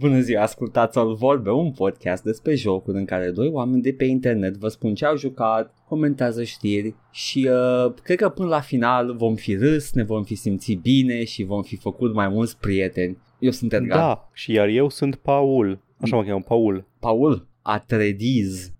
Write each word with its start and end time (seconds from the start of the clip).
Bună 0.00 0.20
ziua, 0.20 0.42
ascultați 0.42 0.98
al 0.98 1.14
vorbe, 1.14 1.50
un 1.50 1.72
podcast 1.72 2.22
despre 2.22 2.54
jocuri 2.54 2.96
în 2.96 3.04
care 3.04 3.30
doi 3.30 3.48
oameni 3.48 3.82
de 3.82 3.92
pe 3.92 4.04
internet 4.04 4.56
vă 4.56 4.68
spun 4.68 4.94
ce 4.94 5.04
au 5.04 5.16
jucat, 5.16 5.74
comentează 5.88 6.44
știri 6.44 6.94
și 7.10 7.48
uh, 7.50 7.94
cred 8.02 8.16
că 8.18 8.28
până 8.28 8.48
la 8.48 8.60
final 8.60 9.16
vom 9.16 9.34
fi 9.34 9.54
râs, 9.54 9.92
ne 9.92 10.02
vom 10.02 10.24
fi 10.24 10.34
simțit 10.34 10.80
bine 10.80 11.24
și 11.24 11.42
vom 11.42 11.62
fi 11.62 11.76
făcut 11.76 12.14
mai 12.14 12.28
mulți 12.28 12.58
prieteni. 12.58 13.18
Eu 13.38 13.50
sunt 13.50 13.72
Edgar. 13.72 13.98
Da, 13.98 14.28
și 14.32 14.52
iar 14.52 14.68
eu 14.68 14.88
sunt 14.88 15.16
Paul. 15.16 15.80
Așa 16.00 16.16
mă 16.16 16.24
cheamă, 16.24 16.42
Paul. 16.48 16.88
Paul 16.98 17.48
Atrediz. 17.62 18.72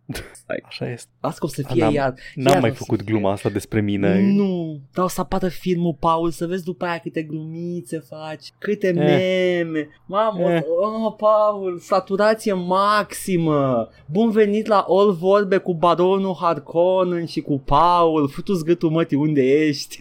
Așa 0.66 0.90
este. 0.90 1.10
Las 1.20 1.38
că 1.38 1.44
o 1.46 1.48
să 1.48 1.62
fie 1.72 1.82
N-am- 1.82 1.92
iar. 1.92 2.14
N-am 2.34 2.52
iar 2.52 2.60
mai 2.60 2.70
o 2.70 2.72
să 2.72 2.78
făcut 2.78 2.98
fie. 3.02 3.06
gluma 3.12 3.32
asta 3.32 3.48
despre 3.48 3.80
mine. 3.80 4.20
Nu, 4.20 4.80
dar 4.92 5.04
o 5.04 5.08
să 5.08 5.20
apară 5.20 5.48
filmul, 5.48 5.96
Paul, 5.98 6.30
să 6.30 6.46
vezi 6.46 6.64
după 6.64 6.84
aia 6.84 6.98
câte 6.98 7.22
glumițe 7.22 7.98
faci, 7.98 8.52
câte 8.58 8.86
Eh. 8.86 8.94
meme. 8.94 9.88
Mamă, 10.06 10.52
Eh. 10.52 10.60
oh, 10.80 11.14
Paul, 11.16 11.78
saturație 11.78 12.52
maximă. 12.52 13.88
Bun 14.10 14.30
venit 14.30 14.66
la 14.66 14.84
All 14.88 15.12
Vorbe 15.12 15.56
cu 15.56 15.74
baronul 15.74 16.36
Harkonnen 16.40 17.26
și 17.26 17.40
cu 17.40 17.58
Paul. 17.58 18.28
Futu-ți 18.28 18.64
gâtul 18.64 18.90
mătii, 18.90 19.16
unde 19.16 19.42
ești? 19.42 19.98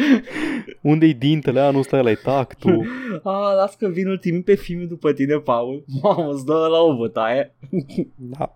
Unde-i 0.82 1.14
dintele? 1.14 1.60
A, 1.70 1.70
nu 1.70 1.82
stai 1.82 2.02
la 2.02 2.12
tactul. 2.24 2.86
ah, 3.22 3.54
las 3.56 3.74
că 3.74 3.88
vin 3.88 4.08
ultimii 4.08 4.42
pe 4.42 4.54
film 4.54 4.86
după 4.86 5.12
tine, 5.12 5.34
Paul. 5.36 5.84
Mamă, 6.02 6.32
îți 6.32 6.44
dă 6.44 6.52
la 6.70 6.78
o 6.78 6.96
bătaie. 6.96 7.54
Da. 8.16 8.54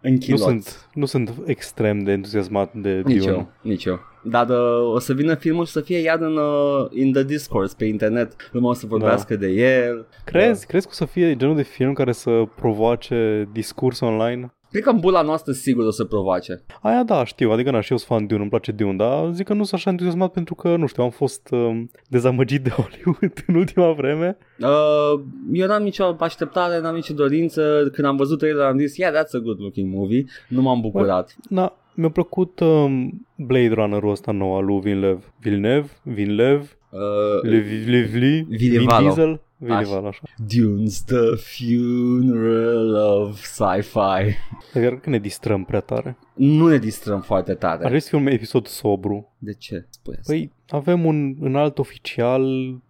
În 0.00 0.12
Nu 0.12 0.18
kilot. 0.18 0.40
sunt, 0.40 0.88
nu 0.94 1.06
sunt 1.06 1.32
extrem 1.46 2.02
de 2.02 2.12
entuziasmat 2.12 2.72
de 2.74 3.02
Nici 3.04 3.18
Dune. 3.18 3.32
eu, 3.32 3.50
nici 3.62 3.84
eu. 3.84 4.00
Dar 4.22 4.48
uh, 4.48 4.92
o 4.94 4.98
să 4.98 5.12
vină 5.12 5.34
filmul 5.34 5.64
și 5.64 5.72
să 5.72 5.80
fie 5.80 5.98
iar 5.98 6.18
în, 6.20 6.36
uh, 6.36 6.86
in 6.90 7.12
the 7.12 7.22
discourse 7.24 7.74
pe 7.78 7.84
internet. 7.84 8.36
Lumea 8.52 8.68
o 8.70 8.72
să 8.72 8.86
vorbească 8.86 9.36
de 9.36 9.46
el. 9.48 10.06
Crezi? 10.24 10.66
Crezi 10.66 10.84
că 10.86 10.90
o 10.92 10.96
să 10.96 11.04
fie 11.04 11.36
genul 11.36 11.56
de 11.56 11.62
film 11.62 11.92
care 11.92 12.12
să 12.12 12.42
provoace 12.56 13.48
discurs 13.52 14.00
online? 14.00 14.54
Cred 14.76 14.88
că 14.88 14.94
în 14.94 15.00
bula 15.00 15.22
noastră 15.22 15.52
sigur 15.52 15.84
o 15.84 15.90
să 15.90 16.04
provoace. 16.04 16.64
Aia 16.82 17.02
da, 17.02 17.24
știu, 17.24 17.50
adică 17.50 17.70
na, 17.70 17.80
și 17.80 17.90
eu 17.90 17.96
sunt 17.96 18.10
fan 18.10 18.26
Dune, 18.26 18.40
îmi 18.40 18.50
place 18.50 18.72
Dune, 18.72 18.96
dar 18.96 19.30
zic 19.32 19.46
că 19.46 19.52
nu 19.52 19.62
sunt 19.62 19.74
așa 19.74 19.90
entuziasmat 19.90 20.32
pentru 20.32 20.54
că, 20.54 20.76
nu 20.76 20.86
știu, 20.86 21.02
am 21.02 21.10
fost 21.10 21.48
um, 21.50 21.90
dezamăgit 22.08 22.62
de 22.62 22.70
Hollywood 22.70 23.32
în 23.46 23.54
ultima 23.54 23.92
vreme. 23.92 24.36
Uh, 24.60 25.20
eu 25.52 25.66
n-am 25.66 25.82
nicio 25.82 26.16
așteptare, 26.18 26.80
n-am 26.80 26.94
nicio 26.94 27.14
dorință. 27.14 27.90
Când 27.92 28.06
am 28.06 28.16
văzut 28.16 28.38
trailer 28.38 28.64
am 28.64 28.78
zis, 28.78 28.96
yeah, 28.96 29.12
that's 29.12 29.32
a 29.32 29.38
good 29.38 29.60
looking 29.60 29.94
movie. 29.94 30.24
Nu 30.48 30.62
m-am 30.62 30.80
bucurat. 30.80 31.36
Na, 31.48 31.72
mi-a 31.94 32.10
plăcut 32.10 32.60
um, 32.60 33.26
Blade 33.36 33.74
Runner-ul 33.74 34.10
ăsta 34.10 34.32
nou 34.32 34.56
al 34.56 34.64
lui 34.64 34.80
Villeneuve. 34.80 35.22
Villeneuve? 35.40 35.88
Villeneuve? 36.02 36.68
Uh, 36.90 37.42
Le, 37.42 37.64
le, 37.86 38.00
Vin 38.00 38.46
Villevalo. 38.48 39.04
Diesel? 39.04 39.40
Villevalo, 39.58 40.06
așa. 40.06 40.22
Dune's 40.42 41.04
the 41.06 41.36
funeral 41.36 42.94
of 42.94 43.42
sci-fi. 43.44 44.34
Dar 44.80 44.98
că 45.00 45.10
ne 45.10 45.18
distrăm 45.18 45.64
prea 45.64 45.80
tare. 45.80 46.16
Nu 46.34 46.68
ne 46.68 46.76
distrăm 46.78 47.20
foarte 47.20 47.50
Ar 47.50 47.56
tare. 47.56 47.78
trebui 47.78 48.00
să 48.00 48.08
fie 48.08 48.18
un 48.18 48.26
episod 48.26 48.66
sobru. 48.66 49.34
De 49.38 49.52
ce 49.52 49.86
spui 49.90 50.14
asta? 50.18 50.32
Păi 50.32 50.52
avem 50.68 51.04
un 51.04 51.36
înalt 51.40 51.78
oficial 51.78 52.44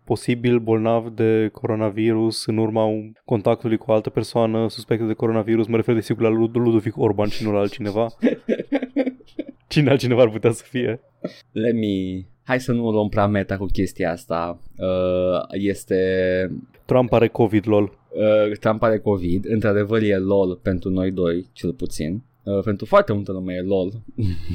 posibil 0.04 0.58
bolnav 0.58 1.08
de 1.08 1.48
coronavirus 1.52 2.46
în 2.46 2.56
urma 2.56 2.84
un- 2.84 3.12
contactului 3.24 3.76
cu 3.76 3.90
o 3.90 3.94
altă 3.94 4.10
persoană 4.10 4.68
suspectă 4.68 5.04
de 5.04 5.12
coronavirus. 5.12 5.66
Mă 5.66 5.76
refer 5.76 5.94
desigur 5.94 6.22
la 6.22 6.28
Lud- 6.28 6.52
Ludovic 6.54 6.96
Orban 6.98 7.28
și 7.28 7.44
nu 7.44 7.52
la 7.52 7.58
altcineva. 7.58 8.06
Cine 9.68 9.90
altcineva 9.90 10.22
ar 10.22 10.28
putea 10.30 10.50
să 10.50 10.64
fie? 10.68 11.00
Let 11.52 11.74
me... 11.74 12.24
Hai 12.46 12.60
să 12.60 12.72
nu 12.72 12.86
o 12.86 12.90
luăm 12.90 13.08
prea 13.08 13.26
meta 13.26 13.56
cu 13.56 13.64
chestia 13.64 14.10
asta. 14.12 14.58
Uh, 14.78 15.40
este... 15.50 16.00
Trump 16.84 17.12
are 17.12 17.28
COVID, 17.28 17.68
lol. 17.68 17.82
Uh, 17.82 18.56
Trump 18.60 18.82
are 18.82 18.98
COVID. 18.98 19.44
Într-adevăr 19.48 20.02
e 20.02 20.16
LOL 20.16 20.58
pentru 20.62 20.90
noi 20.90 21.10
doi, 21.10 21.46
cel 21.52 21.72
puțin. 21.72 22.22
Uh, 22.42 22.62
pentru 22.64 22.86
foarte 22.86 23.12
multă 23.12 23.32
lume 23.32 23.52
e 23.54 23.60
LOL. 23.62 23.92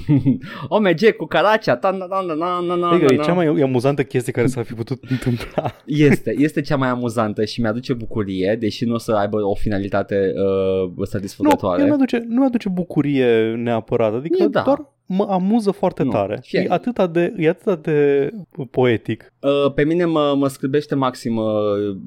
OMG 0.67 1.15
cu 1.17 1.25
Caracea. 1.25 1.75
Ta, 1.75 1.91
na, 1.91 2.05
na, 2.05 2.21
na, 2.35 2.59
na, 2.67 2.75
na, 2.75 2.89
Adică 2.89 3.05
na, 3.05 3.13
e 3.13 3.17
na. 3.17 3.23
cea 3.23 3.33
mai 3.33 3.45
amuzantă 3.61 4.03
chestie 4.03 4.31
care 4.33 4.47
s-ar 4.47 4.63
fi 4.63 4.73
putut 4.73 5.03
întâmpla. 5.09 5.75
Este, 5.85 6.33
este 6.37 6.61
cea 6.61 6.75
mai 6.75 6.89
amuzantă 6.89 7.45
și 7.45 7.61
mi-aduce 7.61 7.93
bucurie, 7.93 8.57
deși 8.59 8.85
nu 8.85 8.93
o 8.93 8.97
să 8.97 9.11
aibă 9.11 9.37
o 9.43 9.55
finalitate 9.55 10.33
uh, 10.35 10.91
Nu, 10.95 11.03
satisfăcătoare. 11.03 11.81
ea 11.81 11.87
nu 11.87 11.93
aduce, 11.93 12.25
nu 12.27 12.45
aduce 12.45 12.69
bucurie 12.69 13.53
neapărat, 13.55 14.13
adică 14.13 14.43
E, 14.43 14.47
da. 14.47 14.61
doar 14.61 14.91
mă 15.17 15.27
amuză 15.29 15.71
foarte 15.71 16.03
Nu, 16.03 16.09
tare. 16.11 16.39
fie- 16.43 16.59
E 16.59 16.65
atâta 16.69 17.07
de, 17.07 17.33
e 17.37 17.49
atâta 17.49 17.75
de 17.75 18.29
poetic. 18.71 19.33
Uh, 19.39 19.73
pe 19.73 19.83
mine 19.83 20.05
mă, 20.05 20.33
mă 20.37 20.47
scârbește 20.47 20.95
maxim 20.95 21.35
uh, 21.37 21.43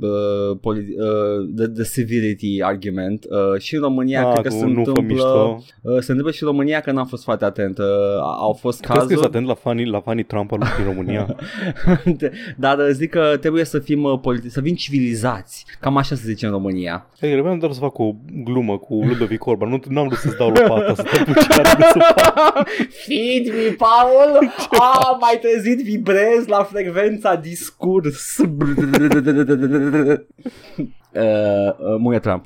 uh, 0.01 0.57
poli- 0.61 0.95
uh, 0.99 1.49
the, 1.57 1.67
the 1.67 1.83
civility 1.93 2.63
argument 2.63 3.25
uh, 3.25 3.61
și 3.61 3.75
în 3.75 3.81
România 3.81 4.27
Ah, 4.27 4.33
cred 4.33 4.43
că 4.45 4.49
cu 4.49 4.55
se 4.55 4.65
nu 4.65 4.73
fă 4.73 4.79
întâmplă 4.89 5.03
mișto. 5.15 5.63
uh, 5.83 5.99
se 6.01 6.11
întâmplă 6.11 6.31
și 6.33 6.43
în 6.43 6.49
România 6.49 6.81
că 6.81 6.93
n-am 6.93 7.07
fost 7.07 7.23
foarte 7.25 7.45
atent 7.45 7.79
uh, 7.79 7.85
au 8.41 8.53
fost 8.53 8.81
Crezi 8.81 8.93
că 8.99 9.03
ești 9.03 9.09
cazuri 9.15 9.27
atent 9.27 9.47
la 9.47 9.55
fanii, 9.55 9.87
la 9.87 10.01
fanii 10.01 10.25
Trump 10.25 10.53
al 10.53 10.59
din 10.77 10.85
România? 10.85 11.37
dar 12.57 12.79
uh, 12.79 12.89
zic 12.93 13.11
că 13.11 13.37
trebuie 13.41 13.65
să 13.65 13.79
fim 13.79 14.03
uh, 14.03 14.19
politi- 14.21 14.47
să 14.49 14.61
fim 14.61 14.75
civilizați 14.75 15.67
cam 15.81 15.97
așa 15.97 16.15
se 16.15 16.23
zice 16.27 16.47
în 16.47 16.53
România 16.53 17.07
Adică 17.23 17.41
vreau 17.41 17.57
doar 17.57 17.73
să 17.73 17.81
fac 17.81 17.99
o 17.99 18.13
glumă 18.45 18.79
cu 18.79 18.95
Ludovic 19.09 19.47
Orban. 19.47 19.69
Nu 19.69 19.81
n-am 19.89 20.07
vrut 20.07 20.19
să-ți 20.19 20.37
dau 20.37 20.49
lopata, 20.49 20.95
să 20.95 21.03
te 21.03 21.19
apuci 21.21 21.57
iar 21.57 21.77
de 21.77 21.83
săpat. 21.93 22.69
Feed 23.03 23.47
me, 23.53 23.75
Paul! 23.77 24.53
Ah, 24.81 25.17
mai 25.21 25.39
trezit, 25.41 25.83
vibrez 25.83 26.47
la 26.47 26.63
frecvența 26.63 27.37
discurs. 27.37 28.39
uh, 28.39 28.47
uh, 31.15 31.99
muie 31.99 32.19
Trump, 32.19 32.45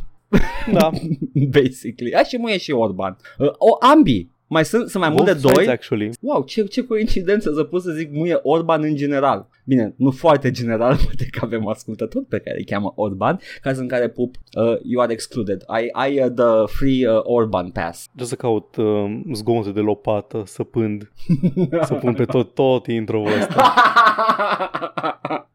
Da. 0.72 0.90
basically. 1.60 2.14
A, 2.14 2.22
și 2.22 2.38
muie 2.38 2.58
și 2.58 2.70
Orban. 2.70 3.16
Uh, 3.38 3.48
o, 3.58 3.76
ambii. 3.80 4.36
Mai 4.50 4.64
sunt, 4.64 4.88
sunt 4.88 5.02
mai 5.02 5.12
mult 5.12 5.24
de 5.24 5.32
Both 5.32 5.44
sides, 5.44 5.64
doi. 5.64 5.74
actually. 5.74 6.10
Wow, 6.20 6.42
ce, 6.42 6.62
ce 6.64 6.84
coincidență 6.84 7.52
să 7.54 7.62
pot 7.62 7.82
să 7.82 7.90
zic 7.90 8.12
muie 8.12 8.38
Orban 8.42 8.82
în 8.82 8.94
general. 8.94 9.48
Bine, 9.64 9.94
nu 9.96 10.10
foarte 10.10 10.50
general, 10.50 10.96
poate 11.04 11.26
că 11.30 11.40
avem 11.42 11.68
ascultători 11.68 12.24
pe 12.24 12.38
care 12.38 12.56
îi 12.58 12.64
cheamă 12.64 12.92
Orban, 12.96 13.40
caz 13.60 13.78
în 13.78 13.88
care 13.88 14.08
pup, 14.08 14.34
uh, 14.36 14.78
you 14.82 15.02
are 15.02 15.12
excluded. 15.12 15.64
I, 15.80 16.10
I 16.10 16.20
uh, 16.20 16.30
the 16.30 16.76
free 16.76 17.08
uh, 17.10 17.20
Orban 17.22 17.70
pass. 17.70 18.06
Ce 18.16 18.24
să 18.24 18.34
caut 18.34 18.76
uh, 18.76 19.20
zgomote 19.32 19.70
de 19.70 19.80
lopată, 19.80 20.42
săpând, 20.46 21.12
să 21.88 21.94
pun 21.94 22.14
pe 22.14 22.24
tot, 22.24 22.54
tot 22.54 22.86
intro-ul 22.86 23.32
ăsta. 23.38 23.74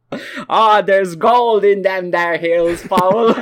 ah, 0.48 0.84
there's 0.84 1.18
gold 1.18 1.64
in 1.76 1.82
them 1.82 2.10
there 2.10 2.40
hills, 2.42 2.86
Paul. 2.88 3.36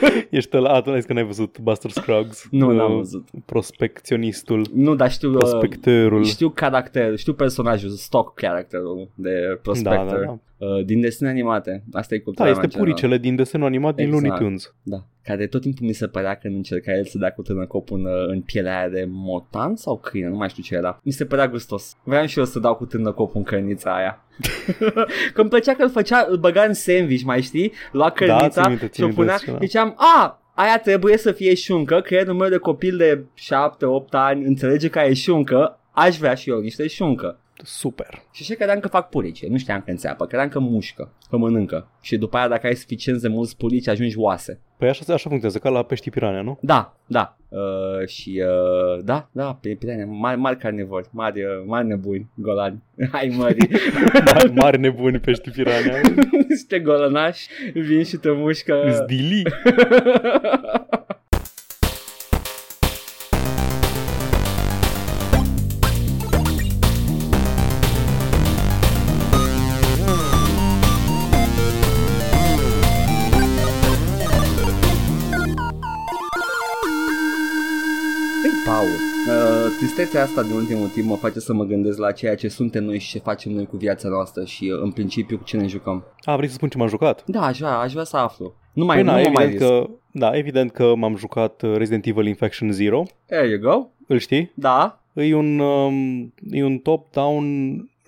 Ești 0.30 0.56
la 0.56 0.72
atunci 0.72 1.04
că 1.04 1.12
n-ai 1.12 1.24
văzut 1.24 1.58
Buster 1.58 1.90
Scruggs? 1.90 2.46
nu, 2.50 2.68
Uh, 2.70 2.74
n-am 2.76 2.96
văzut. 2.96 3.28
Prospecționistul, 3.46 4.66
Nu, 4.74 4.94
dar 4.94 5.10
știu, 5.10 5.30
uh, 5.30 5.36
prospectorul. 5.36 6.24
știu 6.24 6.48
caracter, 6.48 7.16
știu 7.16 7.32
personajul, 7.32 7.90
stock 7.90 8.34
characterul 8.34 9.08
de 9.14 9.30
Da, 9.48 9.54
prospector 9.62 10.06
da, 10.18 10.24
da. 10.26 10.38
Uh, 10.78 10.84
din 10.84 11.00
desene 11.00 11.30
animate. 11.30 11.84
Asta 11.92 12.14
e 12.14 12.18
cultura 12.18 12.44
Da, 12.44 12.50
este 12.50 12.66
mea 12.66 12.70
în 12.74 12.80
general. 12.80 12.94
puricele 12.94 13.18
din 13.18 13.36
desenul 13.36 13.66
animat 13.66 13.94
din 13.94 14.04
Exact. 14.04 14.22
Looney 14.24 14.40
Tunes. 14.40 14.74
Da, 14.82 15.04
care 15.22 15.46
tot 15.46 15.60
timpul 15.60 15.86
mi 15.86 15.92
se 15.92 16.06
părea 16.06 16.34
când 16.34 16.54
încerca 16.54 16.92
el 16.92 17.04
să 17.04 17.18
dea 17.18 17.30
cu 17.30 17.42
târnăcop 17.42 17.90
în, 17.90 18.04
uh, 18.04 18.26
în 18.26 18.40
pielea 18.40 18.78
aia 18.78 18.88
de 18.88 19.04
motan 19.08 19.76
sau 19.76 19.98
câine, 19.98 20.28
nu 20.28 20.36
mai 20.36 20.48
știu 20.48 20.62
ce 20.62 20.74
era. 20.74 21.00
Mi 21.02 21.12
se 21.12 21.24
părea 21.24 21.48
gustos. 21.48 21.96
Vreau 22.04 22.26
și 22.26 22.38
eu 22.38 22.44
să 22.44 22.58
dau 22.58 22.74
cu 22.74 22.84
târnăcop 22.86 23.34
în 23.34 23.42
cărnița 23.42 23.96
aia. 23.96 24.24
că 25.34 25.40
îmi 25.40 25.48
plăcea 25.50 25.74
că 25.74 25.82
îl 25.82 25.90
făcea, 25.90 26.26
îl 26.28 26.36
băga 26.36 26.62
în 26.62 26.74
sandwich, 26.74 27.22
mai 27.24 27.40
știi? 27.42 27.72
Lua 27.92 28.10
cărnița 28.10 28.62
țin 28.62 28.68
minte, 28.68 28.84
și 28.84 28.90
țin 28.90 29.04
o 29.04 29.06
minte 29.06 29.22
punea. 29.22 29.36
scena. 29.36 29.58
Ziceam, 29.60 29.94
a, 30.16 30.42
aia 30.54 30.78
trebuie 30.78 31.16
să 31.16 31.32
fie 31.32 31.54
șuncă, 31.54 32.00
creierul 32.00 32.34
meu 32.34 32.48
de 32.48 32.56
copil 32.56 32.96
de 32.96 33.18
7-8 33.18 33.24
ani 34.10 34.44
înțelege 34.44 34.88
că 34.88 34.98
e 34.98 35.12
șuncă, 35.12 35.78
aș 35.90 36.16
vrea 36.16 36.34
și 36.34 36.50
eu 36.50 36.60
niște 36.60 36.86
șuncă. 36.86 37.38
Super. 37.62 38.22
Și 38.32 38.42
așa 38.42 38.54
credeam 38.54 38.80
că 38.80 38.88
fac 38.88 39.08
purice, 39.08 39.46
nu 39.48 39.58
știam 39.58 39.80
că 39.84 39.90
înțeapă, 39.90 40.26
credeam 40.26 40.48
că 40.48 40.58
mușcă, 40.58 41.12
că 41.30 41.36
mănâncă. 41.36 41.88
Și 42.00 42.16
după 42.16 42.36
aia 42.36 42.48
dacă 42.48 42.66
ai 42.66 42.74
suficient 42.74 43.20
de 43.20 43.28
mulți 43.28 43.56
purici 43.56 43.88
ajungi 43.88 44.18
oase. 44.18 44.60
Păi 44.76 44.88
așa, 44.88 45.00
așa 45.06 45.28
funcționează, 45.28 45.58
ca 45.58 45.68
la 45.68 45.82
pești 45.82 46.10
piranea, 46.10 46.42
nu? 46.42 46.58
Da, 46.60 46.96
da. 47.06 47.36
Uh, 47.48 48.06
și 48.06 48.42
uh, 48.44 49.04
da, 49.04 49.28
da, 49.32 49.58
pe 49.60 49.76
pirene, 49.78 50.04
mari, 50.04 50.38
mari 50.38 50.56
carnivori, 50.56 51.08
mari, 51.10 51.42
uh, 51.42 51.50
mari 51.66 51.86
nebuni, 51.86 52.30
golani. 52.34 52.82
Hai 53.12 53.34
mări, 53.36 53.68
Mari, 54.32 54.52
mari 54.52 54.78
nebuni 54.78 55.18
pești 55.18 55.50
piranea. 55.50 56.00
niște 56.48 56.78
golănași, 56.78 57.48
vin 57.74 58.04
și 58.04 58.16
te 58.16 58.30
mușcă. 58.30 58.74
Zdili. 59.02 59.42
Tristețea 80.04 80.32
asta 80.32 80.48
din 80.50 80.56
ultimul 80.60 80.88
timp 80.88 81.06
mă 81.06 81.16
face 81.16 81.40
să 81.40 81.52
mă 81.52 81.64
gândesc 81.64 81.98
la 81.98 82.12
ceea 82.12 82.34
ce 82.34 82.48
suntem 82.48 82.84
noi 82.84 82.98
și 82.98 83.10
ce 83.10 83.18
facem 83.18 83.52
noi 83.52 83.66
cu 83.66 83.76
viața 83.76 84.08
noastră 84.08 84.44
și 84.44 84.70
uh, 84.74 84.80
în 84.82 84.90
principiu 84.90 85.36
cu 85.38 85.44
ce 85.44 85.56
ne 85.56 85.66
jucăm. 85.66 86.04
A, 86.24 86.36
vrei 86.36 86.48
să 86.48 86.54
spun 86.54 86.68
ce 86.68 86.78
m-am 86.78 86.88
jucat? 86.88 87.22
Da, 87.26 87.46
aș 87.46 87.58
vrea, 87.58 87.78
aș 87.78 87.92
vrea 87.92 88.04
să 88.04 88.16
aflu. 88.16 88.54
Nu 88.72 88.84
mai, 88.84 88.96
Păi, 88.96 89.04
nu 89.04 89.10
na, 89.10 89.16
mă 89.20 89.28
mai 89.32 89.44
evident 89.44 89.60
risc. 89.60 89.72
că, 89.72 89.90
da, 90.12 90.36
evident 90.36 90.70
că 90.70 90.94
m-am 90.94 91.16
jucat 91.16 91.62
uh, 91.62 91.76
Resident 91.76 92.06
Evil 92.06 92.26
Infection 92.26 92.70
Zero. 92.70 93.02
There 93.26 93.48
you 93.48 93.58
go. 93.58 93.86
Îl 94.06 94.18
știi? 94.18 94.52
Da. 94.54 95.00
E 95.12 95.34
un, 95.34 95.58
um, 95.58 96.32
e 96.50 96.64
un 96.64 96.78
top-down, 96.78 97.44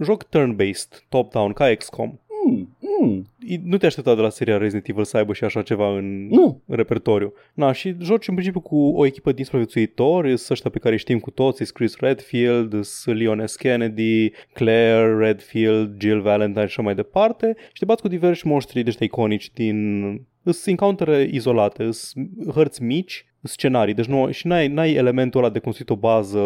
joc 0.05 0.23
turn-based, 0.25 1.05
top-down, 1.09 1.53
ca 1.53 1.75
XCOM. 1.75 2.21
Mm, 2.47 2.76
mm. 3.01 3.27
E- 3.47 3.61
Nu 3.65 3.77
te 3.77 3.87
aștepta 3.87 4.15
de 4.15 4.21
la 4.21 4.29
seria 4.29 4.57
Resident 4.57 4.89
Evil 4.89 5.05
să 5.05 5.17
aibă 5.17 5.33
și 5.33 5.45
așa 5.45 5.63
ceva 5.63 5.97
în, 5.97 6.27
Nu. 6.27 6.63
în 6.67 6.77
repertoriu. 6.77 7.33
Na, 7.55 7.73
și 7.73 7.97
joci 8.01 8.29
în 8.29 8.35
principiu 8.35 8.61
cu 8.61 8.77
o 8.77 9.07
echipă 9.07 9.33
din 9.33 9.45
supraviețuitori, 9.45 10.29
sunt 10.37 10.51
ăștia 10.51 10.71
pe 10.71 10.79
care 10.79 10.93
îi 10.95 11.01
știm 11.01 11.19
cu 11.19 11.31
toți, 11.31 11.57
sunt 11.57 11.71
Chris 11.71 11.97
Redfield, 11.97 12.85
sunt 12.85 13.17
Leon 13.17 13.47
S. 13.47 13.57
Kennedy, 13.57 14.31
Claire 14.53 15.17
Redfield, 15.17 16.01
Jill 16.01 16.21
Valentine 16.21 16.61
și 16.61 16.71
așa 16.71 16.83
mai 16.83 16.95
departe 16.95 17.57
și 17.73 17.79
te 17.79 17.85
bați 17.85 18.03
cu 18.03 18.09
diversi 18.09 18.47
monștri 18.47 18.83
de 18.83 18.89
ăștia 18.89 19.07
iconici 19.07 19.51
din... 19.53 20.27
Sunt 20.45 20.67
encountere 20.67 21.29
izolate, 21.33 21.91
sunt 21.91 22.29
hărți 22.55 22.83
mici, 22.83 23.27
scenarii, 23.47 23.95
deci 23.95 24.07
nu, 24.07 24.31
și 24.31 24.47
n-ai, 24.47 24.69
n-ai 24.69 24.95
elementul 24.95 25.41
ăla 25.41 25.53
de 25.53 25.59
construit 25.59 25.91
o 25.91 25.97
bază 25.97 26.41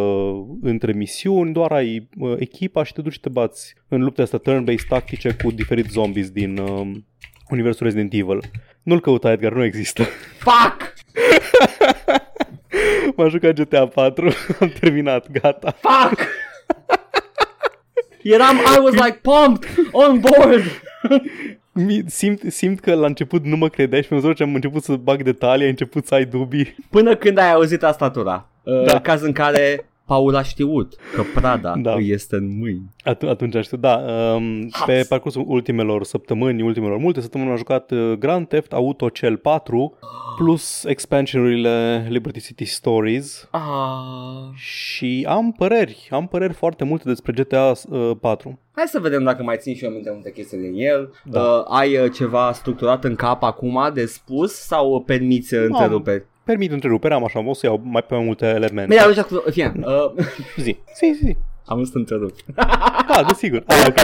între 0.63 0.93
misiuni, 0.93 1.53
doar 1.53 1.73
ai 1.73 2.09
uh, 2.19 2.35
echipa 2.39 2.85
și 2.85 2.93
te 2.93 3.03
duci 3.03 3.13
și 3.13 3.21
te 3.21 3.29
bați 3.29 3.75
în 3.89 4.03
lupte 4.03 4.23
astea 4.23 4.39
turn-based 4.39 4.89
tactice 4.89 5.37
cu 5.43 5.51
diferiți 5.51 5.91
zombies 5.91 6.31
din 6.31 6.59
uh, 6.59 6.91
universul 7.51 7.87
Resident 7.87 8.13
Evil. 8.13 8.41
Nu-l 8.83 9.01
căuta, 9.01 9.33
Edgar, 9.33 9.53
nu 9.53 9.65
există. 9.65 10.03
Fuck! 10.39 10.95
M-am 13.17 13.29
jucat 13.29 13.55
GTA 13.55 13.87
4, 13.87 14.31
am 14.61 14.73
terminat, 14.81 15.31
gata. 15.31 15.71
Fuck! 15.71 16.21
Eram, 18.23 18.57
I 18.57 18.79
was 18.79 18.95
like 18.95 19.21
pumped, 19.23 19.69
on 19.93 20.21
board. 20.21 20.63
Mi- 21.73 22.03
Simt, 22.07 22.41
simt 22.49 22.81
că 22.81 22.95
la 22.95 23.07
început 23.07 23.45
nu 23.45 23.57
mă 23.57 23.69
credeai 23.69 24.03
și 24.03 24.09
pe 24.09 24.15
măsură 24.15 24.33
ce 24.33 24.43
am 24.43 24.55
început 24.55 24.83
să 24.83 24.93
bag 24.93 25.23
detalii, 25.23 25.65
ai 25.65 25.71
început 25.71 26.07
să 26.07 26.15
ai 26.15 26.25
dubii. 26.25 26.77
Până 26.91 27.17
când 27.17 27.39
ai 27.39 27.53
auzit 27.53 27.79
tastatura. 27.79 28.49
Uh, 28.63 28.85
Da. 28.85 29.01
Caz 29.01 29.23
în 29.23 29.33
care 29.33 29.90
Paul 30.11 30.35
a 30.37 30.43
știut 30.43 30.95
că 31.15 31.23
Prada 31.35 31.75
Da. 31.83 31.95
îi 31.95 32.11
este 32.11 32.37
în 32.37 32.59
mâini. 32.59 32.83
At- 33.05 33.29
atunci 33.29 33.65
știu, 33.65 33.77
da. 33.77 33.97
Um, 34.35 34.69
pe 34.87 35.05
parcursul 35.09 35.45
ultimelor 35.47 36.05
săptămâni, 36.05 36.63
ultimelor 36.63 36.97
multe 36.99 37.21
săptămâni 37.21 37.51
am 37.51 37.57
jucat 37.57 37.91
uh, 37.91 38.13
Grand 38.19 38.49
Theft 38.49 38.73
Auto 38.73 39.09
Cel 39.09 39.37
4 39.37 39.99
plus 40.37 40.85
expansionurile 40.85 42.07
Liberty 42.09 42.41
City 42.41 42.65
Stories 42.65 43.49
Ah. 43.51 43.61
și 44.55 45.27
am 45.29 45.53
păreri, 45.53 46.09
am 46.11 46.27
păreri 46.27 46.53
foarte 46.53 46.85
multe 46.85 47.05
despre 47.07 47.33
GTA 47.33 47.73
uh, 47.91 48.11
4. 48.21 48.59
Hai 48.73 48.85
să 48.87 48.99
vedem 48.99 49.23
dacă 49.25 49.43
mai 49.43 49.57
țin 49.59 49.75
și 49.75 49.85
eu 49.85 49.91
minte 49.91 50.11
multe 50.13 50.33
chestii 50.33 50.59
din 50.59 50.73
el. 50.75 51.13
Da. 51.25 51.41
Uh, 51.41 51.65
ai 51.69 51.97
uh, 51.97 52.13
ceva 52.13 52.53
structurat 52.53 53.05
în 53.05 53.15
cap 53.15 53.43
acum 53.43 53.91
de 53.95 54.07
spus 54.07 54.53
sau 54.53 54.91
uh, 54.93 55.03
permiți 55.07 55.55
uh, 55.55 55.65
întreruperi? 55.69 56.25
Permit 56.51 56.73
întrerupere, 56.73 57.15
am 57.15 57.25
așa, 57.25 57.49
o 57.49 57.55
să 57.55 57.67
iau 57.67 57.81
mai 57.85 58.03
pe 58.03 58.15
mai 58.15 58.25
multe 58.25 58.47
elemente. 58.47 58.87
Bine, 58.89 59.01
atunci, 59.01 59.21
cu- 59.21 59.51
fie, 59.51 59.73
uh, 59.85 60.25
Zi, 60.65 60.77
zi, 60.97 61.19
zi. 61.25 61.37
Am 61.67 61.77
vrut 61.77 61.89
să 61.89 61.99
întrerup. 61.99 62.33
Da, 62.55 63.23
desigur. 63.29 63.63
Ah, 63.67 63.85
ok. 63.89 63.97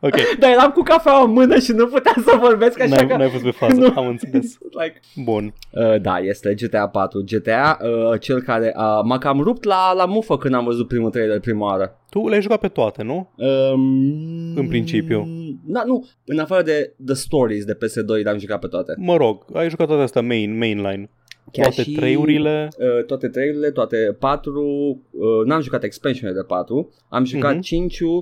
ok. 0.00 0.14
Dar 0.40 0.50
eram 0.50 0.70
cu 0.70 0.82
cafea 0.82 1.12
în 1.24 1.30
mână 1.32 1.58
și 1.58 1.72
nu 1.72 1.86
puteam 1.86 2.24
să 2.26 2.36
vorbesc 2.40 2.80
așa 2.80 2.94
N-ai, 2.94 3.06
că... 3.06 3.16
n-ai 3.16 3.28
fost 3.30 3.42
pe 3.44 3.50
fază, 3.50 3.74
Nu. 3.80 3.92
am 3.96 4.06
înțeles. 4.06 4.58
Like, 4.82 5.00
Bun. 5.24 5.54
uh, 5.70 6.00
da, 6.00 6.18
este 6.18 6.54
GTA 6.54 6.88
4. 6.88 7.24
GTA, 7.26 7.78
uh, 7.82 8.20
cel 8.20 8.40
care 8.42 8.74
uh, 8.76 8.82
m-a 9.04 9.18
cam 9.18 9.40
rupt 9.40 9.64
la, 9.64 9.92
la 9.92 10.04
mufă 10.04 10.36
când 10.38 10.54
am 10.54 10.64
văzut 10.64 10.88
primul 10.88 11.10
trailer 11.10 11.40
prima 11.40 11.66
oară. 11.66 11.98
Tu 12.10 12.28
le-ai 12.28 12.42
jucat 12.42 12.58
pe 12.60 12.68
toate, 12.68 13.02
nu? 13.02 13.30
Um, 13.36 14.56
În 14.56 14.66
principiu. 14.68 15.28
Da, 15.64 15.82
nu, 15.86 16.06
în 16.24 16.38
afară 16.38 16.62
de 16.62 16.94
The 17.06 17.14
Stories 17.14 17.64
de 17.64 17.74
PS2 17.74 18.22
le-am 18.22 18.38
jucat 18.38 18.58
pe 18.58 18.66
toate. 18.66 18.94
Mă 18.98 19.16
rog, 19.16 19.44
ai 19.54 19.68
jucat 19.68 19.86
toate 19.86 20.02
astea 20.02 20.22
main, 20.22 20.58
mainline. 20.58 21.10
Toate 21.52 21.82
și, 21.82 21.92
trei-urile. 21.92 22.68
Uh, 22.78 23.04
toate 23.04 23.28
traiurile, 23.28 23.70
toate 23.70 24.16
patru. 24.18 24.62
Uh, 25.10 25.44
n-am 25.46 25.60
jucat 25.60 25.82
expansion 25.82 26.34
de 26.34 26.42
patru. 26.42 26.92
Am 27.08 27.24
jucat 27.24 27.52
Mhm. 27.52 27.60
5 27.62 28.00
uh, 28.00 28.18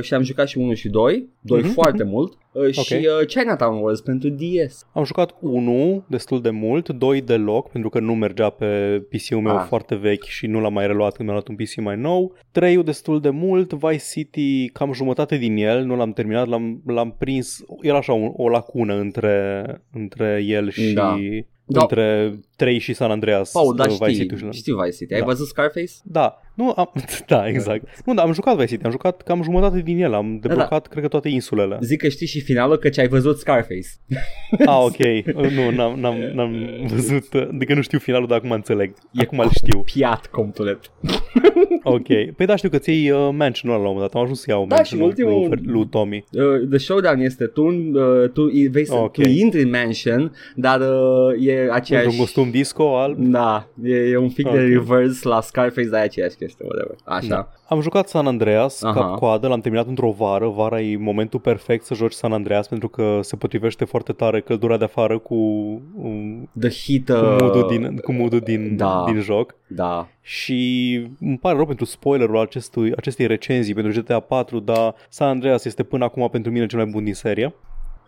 și 0.00 0.14
am 0.14 0.22
jucat 0.22 0.48
și 0.48 0.58
1 0.58 0.74
și 0.74 0.88
2. 0.88 1.28
2 1.40 1.60
Mhm, 1.60 1.70
foarte 1.72 2.02
mult. 2.02 2.32
Uh, 2.52 2.70
Și 2.72 2.94
uh, 2.94 3.26
Chinatown 3.26 3.82
Wars 3.82 4.00
pentru 4.00 4.28
DS. 4.28 4.86
Am 4.92 5.04
jucat 5.04 5.34
1 5.40 6.04
destul 6.08 6.40
de 6.40 6.50
mult, 6.50 6.88
2 6.88 7.20
deloc, 7.20 7.70
pentru 7.70 7.90
că 7.90 8.00
nu 8.00 8.14
mergea 8.14 8.50
pe 8.50 8.66
PC-ul 9.10 9.40
meu 9.40 9.56
Ah. 9.56 9.64
foarte 9.68 9.94
vechi 9.94 10.24
și 10.24 10.46
nu 10.46 10.60
l-am 10.60 10.72
mai 10.72 10.86
reluat 10.86 11.16
când 11.16 11.28
mi-am 11.28 11.42
luat 11.44 11.58
un 11.58 11.64
PC 11.64 11.80
mai 11.82 11.96
nou. 11.96 12.34
3 12.50 12.82
destul 12.82 13.20
de 13.20 13.30
mult, 13.30 13.72
Vice 13.72 14.04
City 14.10 14.68
cam 14.68 14.92
jumătate 14.92 15.36
din 15.36 15.56
el, 15.56 15.84
nu 15.84 15.96
l-am 15.96 16.12
terminat, 16.12 16.46
l-am, 16.48 16.82
l-am 16.86 17.14
prins, 17.18 17.64
era 17.82 17.96
așa 17.96 18.12
un, 18.12 18.32
o 18.36 18.48
lacună 18.48 18.94
între, 18.94 19.64
între 19.92 20.42
el 20.46 20.70
și... 20.70 20.92
Da. 20.92 21.16
Da. 21.70 21.80
Între 21.80 22.38
3 22.56 22.78
și 22.78 22.92
San 22.92 23.10
Andreas. 23.10 23.50
Paul, 23.52 23.76
dar 23.76 23.86
uh, 23.86 23.92
Vice 23.98 24.10
știi, 24.12 24.26
City-ul. 24.28 24.52
știi 24.52 24.72
Vice 24.72 24.96
City. 24.96 25.12
Ai 25.14 25.20
Da. 25.20 25.26
văzut 25.26 25.46
Scarface? 25.46 25.92
Da, 26.04 26.40
nu 26.58 26.72
am, 26.76 26.92
da, 27.32 27.48
exact. 27.48 27.84
Nu, 28.04 28.14
dar 28.14 28.24
am 28.26 28.32
jucat 28.32 28.54
Vice 28.56 28.66
City, 28.68 28.84
am 28.84 28.90
jucat 28.90 29.22
cam 29.22 29.42
jumătate 29.42 29.80
din 29.80 30.02
el, 30.02 30.14
am 30.14 30.38
Da, 30.40 30.48
deblocat, 30.48 30.86
cred 30.86 31.02
că 31.02 31.08
toate 31.08 31.28
insulele. 31.28 31.78
Zic 31.80 32.00
că 32.00 32.08
știi 32.08 32.26
și 32.26 32.40
finalul 32.40 32.76
că 32.76 32.88
ce 32.88 33.00
ai 33.00 33.08
văzut 33.08 33.38
Scarface. 33.38 33.88
Ah, 34.66 34.78
ok. 34.84 35.24
Nu, 35.52 35.70
n-am, 35.70 35.98
n-am, 36.00 36.16
n-am 36.34 36.54
văzut, 36.94 37.24
adică 37.54 37.74
nu 37.74 37.80
știu 37.82 37.98
finalul, 37.98 38.26
dar 38.26 38.38
acum 38.38 38.50
înțeleg. 38.50 38.94
Acum 39.18 39.38
îl 39.38 39.48
știu. 39.50 39.80
Piat 39.80 40.26
complet. 40.26 40.78
Ok. 41.82 42.06
Păi 42.36 42.46
da, 42.46 42.56
știu 42.56 42.68
că 42.68 42.78
ți-ai 42.78 43.10
uh, 43.10 43.28
mansion 43.32 43.70
la 43.70 43.76
un 43.76 43.82
moment 43.82 44.00
dat, 44.00 44.14
am 44.14 44.22
ajuns 44.22 44.40
să 44.40 44.46
iau 44.50 44.66
Da, 44.66 44.74
mansion 44.74 44.98
și 44.98 45.04
ultimul- 45.04 45.48
lui, 45.48 45.60
lui 45.64 45.86
Tommy. 45.88 46.24
Uh, 46.32 46.68
the 46.68 46.78
showdown 46.78 47.20
este 47.20 47.44
tu, 47.46 47.62
uh, 47.66 48.30
tu, 48.32 48.50
vei 48.70 48.84
să, 48.86 48.94
Ok. 48.94 49.12
tu 49.12 49.28
intri 49.28 49.62
în 49.62 49.70
mansion, 49.70 50.32
dar 50.54 50.80
uh, 50.80 51.46
e 51.46 51.52
Într-un 51.58 51.74
aceeași... 51.76 52.18
costum 52.18 52.50
disco 52.50 52.98
alb. 52.98 53.16
Da, 53.18 53.68
e, 53.84 53.94
e 53.94 54.16
un 54.16 54.30
pic 54.30 54.44
de 54.50 54.58
Ok. 54.58 54.68
reverse 54.68 55.28
la 55.28 55.40
Scarface, 55.40 55.88
dar 55.88 56.00
e 56.00 56.04
aceeași 56.04 56.36
chestie, 56.48 56.66
whatever. 56.66 56.96
Așa. 57.04 57.28
Da. 57.28 57.48
Am 57.74 57.80
jucat 57.80 58.08
San 58.08 58.26
Andreas, 58.26 58.82
Aha. 58.82 59.00
cap 59.00 59.18
coadă, 59.18 59.48
l-am 59.48 59.60
terminat 59.60 59.86
într-o 59.86 60.10
vară. 60.10 60.48
Vara 60.48 60.80
e 60.80 60.96
momentul 60.96 61.40
perfect 61.40 61.84
să 61.84 61.94
joci 61.94 62.12
San 62.12 62.32
Andreas 62.32 62.68
pentru 62.68 62.88
că 62.88 63.18
se 63.22 63.36
potrivește 63.36 63.84
foarte 63.84 64.12
tare 64.12 64.40
căldura 64.40 64.76
de 64.76 64.84
afară 64.84 65.18
cu, 65.18 65.34
um, 65.94 66.50
The 66.60 66.68
Heat... 66.68 67.20
cu 67.20 67.26
Uh, 67.26 67.36
moodul 67.40 67.66
din, 67.68 67.96
cu 67.96 68.12
moodul 68.12 68.40
din, 68.40 68.76
da. 68.76 69.02
din 69.06 69.20
joc. 69.20 69.54
Da. 69.66 70.08
Și 70.20 70.94
îmi 71.20 71.38
pare 71.38 71.56
rău 71.56 71.66
pentru 71.66 71.84
spoilerul 71.84 72.38
acestui, 72.38 72.92
acestei 72.96 73.26
recenzii 73.26 73.74
pentru 73.74 74.00
GTA 74.00 74.20
4, 74.20 74.60
dar 74.60 74.94
San 75.08 75.28
Andreas 75.28 75.64
este 75.64 75.82
până 75.82 76.04
acum 76.04 76.28
pentru 76.28 76.52
mine 76.52 76.66
cel 76.66 76.78
mai 76.78 76.88
bun 76.90 77.04
din 77.04 77.14
serie. 77.14 77.54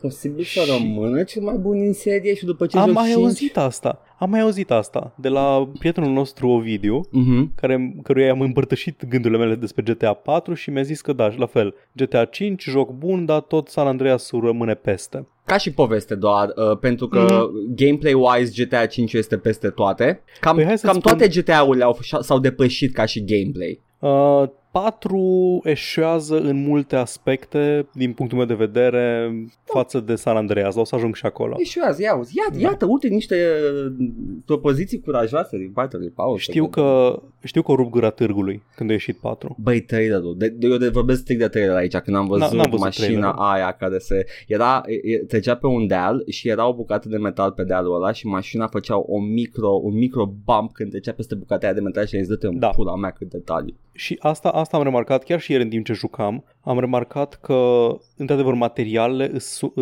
Posibil 0.00 0.44
să 0.44 0.60
rămână 0.78 1.22
cel 1.22 1.42
mai 1.42 1.56
bun 1.56 1.78
din 1.80 1.92
serie 1.92 2.34
și 2.34 2.44
după 2.44 2.66
ce 2.66 2.78
Am 2.78 2.86
joci 2.86 2.94
mai 2.94 3.04
5... 3.10 3.16
auzit 3.22 3.56
asta. 3.56 4.02
Am 4.18 4.30
mai 4.30 4.40
auzit 4.40 4.70
asta 4.70 5.14
de 5.16 5.28
la 5.28 5.68
prietenul 5.78 6.10
nostru 6.12 6.48
Ovidiu, 6.48 7.00
Mhm. 7.10 7.54
care, 7.54 7.94
căruia 8.02 8.30
am 8.30 8.40
împărtășit 8.40 9.06
gândurile 9.08 9.38
mele 9.44 9.54
despre 9.54 9.82
GTA 9.82 10.12
4 10.12 10.54
și 10.54 10.70
mi-a 10.70 10.82
zis 10.82 11.00
că 11.00 11.12
da, 11.12 11.30
și 11.30 11.38
la 11.38 11.46
fel, 11.46 11.74
GTA 11.92 12.24
5, 12.24 12.62
joc 12.62 12.90
bun, 12.92 13.24
dar 13.24 13.40
tot 13.40 13.68
San 13.68 13.86
Andreas 13.86 14.30
rămâne 14.42 14.74
peste. 14.74 15.26
Ca 15.44 15.56
și 15.56 15.72
poveste 15.72 16.14
doar, 16.14 16.48
uh, 16.70 16.78
pentru 16.78 17.08
că 17.08 17.26
Mhm. 17.30 17.74
gameplay-wise 17.74 18.52
GTA 18.64 18.86
5 18.86 19.12
este 19.12 19.36
peste 19.36 19.68
toate. 19.68 20.22
Cam, 20.40 20.54
Păi 20.56 20.64
hai 20.64 20.78
să 20.78 20.86
cam 20.86 20.94
spun- 21.00 21.02
toate 21.02 21.28
GTA-urile 21.28 21.84
au, 21.84 21.98
s-au 22.20 22.38
depășit 22.38 22.92
ca 22.94 23.04
și 23.04 23.24
gameplay. 23.24 23.80
Uh, 23.98 24.48
4 24.70 25.60
eșuează 25.64 26.40
în 26.40 26.62
multe 26.62 26.96
aspecte, 26.96 27.86
din 27.94 28.12
punctul 28.12 28.38
meu 28.38 28.46
de 28.46 28.54
vedere, 28.54 29.32
față 29.64 30.00
de 30.00 30.14
San 30.14 30.36
Andreas, 30.36 30.72
dar 30.74 30.82
o 30.82 30.86
să 30.86 30.94
ajung 30.94 31.14
și 31.14 31.26
acolo. 31.26 31.54
Ieșuiază, 31.58 32.02
ia, 32.02 32.14
uzi, 32.14 32.36
iată, 32.36 32.52
Da. 32.62 32.68
iată, 32.68 32.86
uite 32.88 33.08
niște 33.08 33.36
uh, 33.36 34.06
propoziții 34.46 35.00
curajoase 35.00 35.58
din 35.58 35.70
partea 35.70 35.98
lui 35.98 36.08
Paul. 36.08 36.36
Știu 36.36 36.68
că, 36.68 37.18
știu 37.42 37.62
că 37.62 37.72
o 37.72 37.74
rup 37.74 37.90
gura 37.90 38.10
târgului 38.10 38.62
când 38.76 38.90
a 38.90 38.92
ieșit 38.92 39.16
4. 39.16 39.56
Băi, 39.62 39.80
trailerul. 39.80 40.34
De, 40.38 40.48
de, 40.48 40.66
eu 40.66 40.76
de 40.76 40.88
vorbesc 40.88 41.20
strict 41.20 41.40
de 41.40 41.48
trailer 41.48 41.76
aici, 41.76 41.96
când 41.96 42.16
am 42.16 42.26
văzut, 42.26 42.52
n-am 42.52 42.70
văzut 42.70 42.78
mașina 42.84 43.06
trailerul. 43.06 43.34
aia 43.38 43.72
care 43.72 43.98
se... 43.98 44.24
Era, 44.46 44.82
e, 44.86 45.12
e- 45.12 45.18
trecea 45.18 45.54
pe 45.54 45.66
un 45.66 45.86
deal 45.86 46.22
și 46.28 46.48
era 46.48 46.68
o 46.68 46.74
bucată 46.74 47.08
de 47.08 47.16
metal 47.16 47.52
pe 47.52 47.64
dealul 47.64 47.94
ăla 47.94 48.12
și 48.12 48.26
mașina 48.26 48.66
făcea 48.66 48.96
o 48.98 49.20
micro, 49.20 49.80
un 49.82 49.94
micro 49.94 50.32
bump 50.44 50.72
când 50.72 50.90
trecea 50.90 51.12
peste 51.12 51.34
bucata 51.34 51.66
aia 51.66 51.74
de 51.74 51.80
metal 51.80 52.06
și 52.06 52.14
a 52.14 52.18
zis, 52.18 52.28
dă-te 52.28 52.46
în 52.46 52.58
Da. 52.58 52.68
pula 52.68 52.96
mea 52.96 53.10
cât 53.10 53.30
detalii. 53.30 53.76
Și 54.00 54.16
asta, 54.20 54.48
asta 54.48 54.76
am 54.76 54.82
remarcat 54.82 55.24
chiar 55.24 55.40
și 55.40 55.50
ieri 55.50 55.62
în 55.62 55.68
timp 55.68 55.84
ce 55.84 55.92
jucam. 55.92 56.44
Am 56.60 56.78
remarcat 56.78 57.34
că, 57.34 57.88
într-adevăr, 58.16 58.54
materialele 58.54 59.38
sunt 59.38 59.72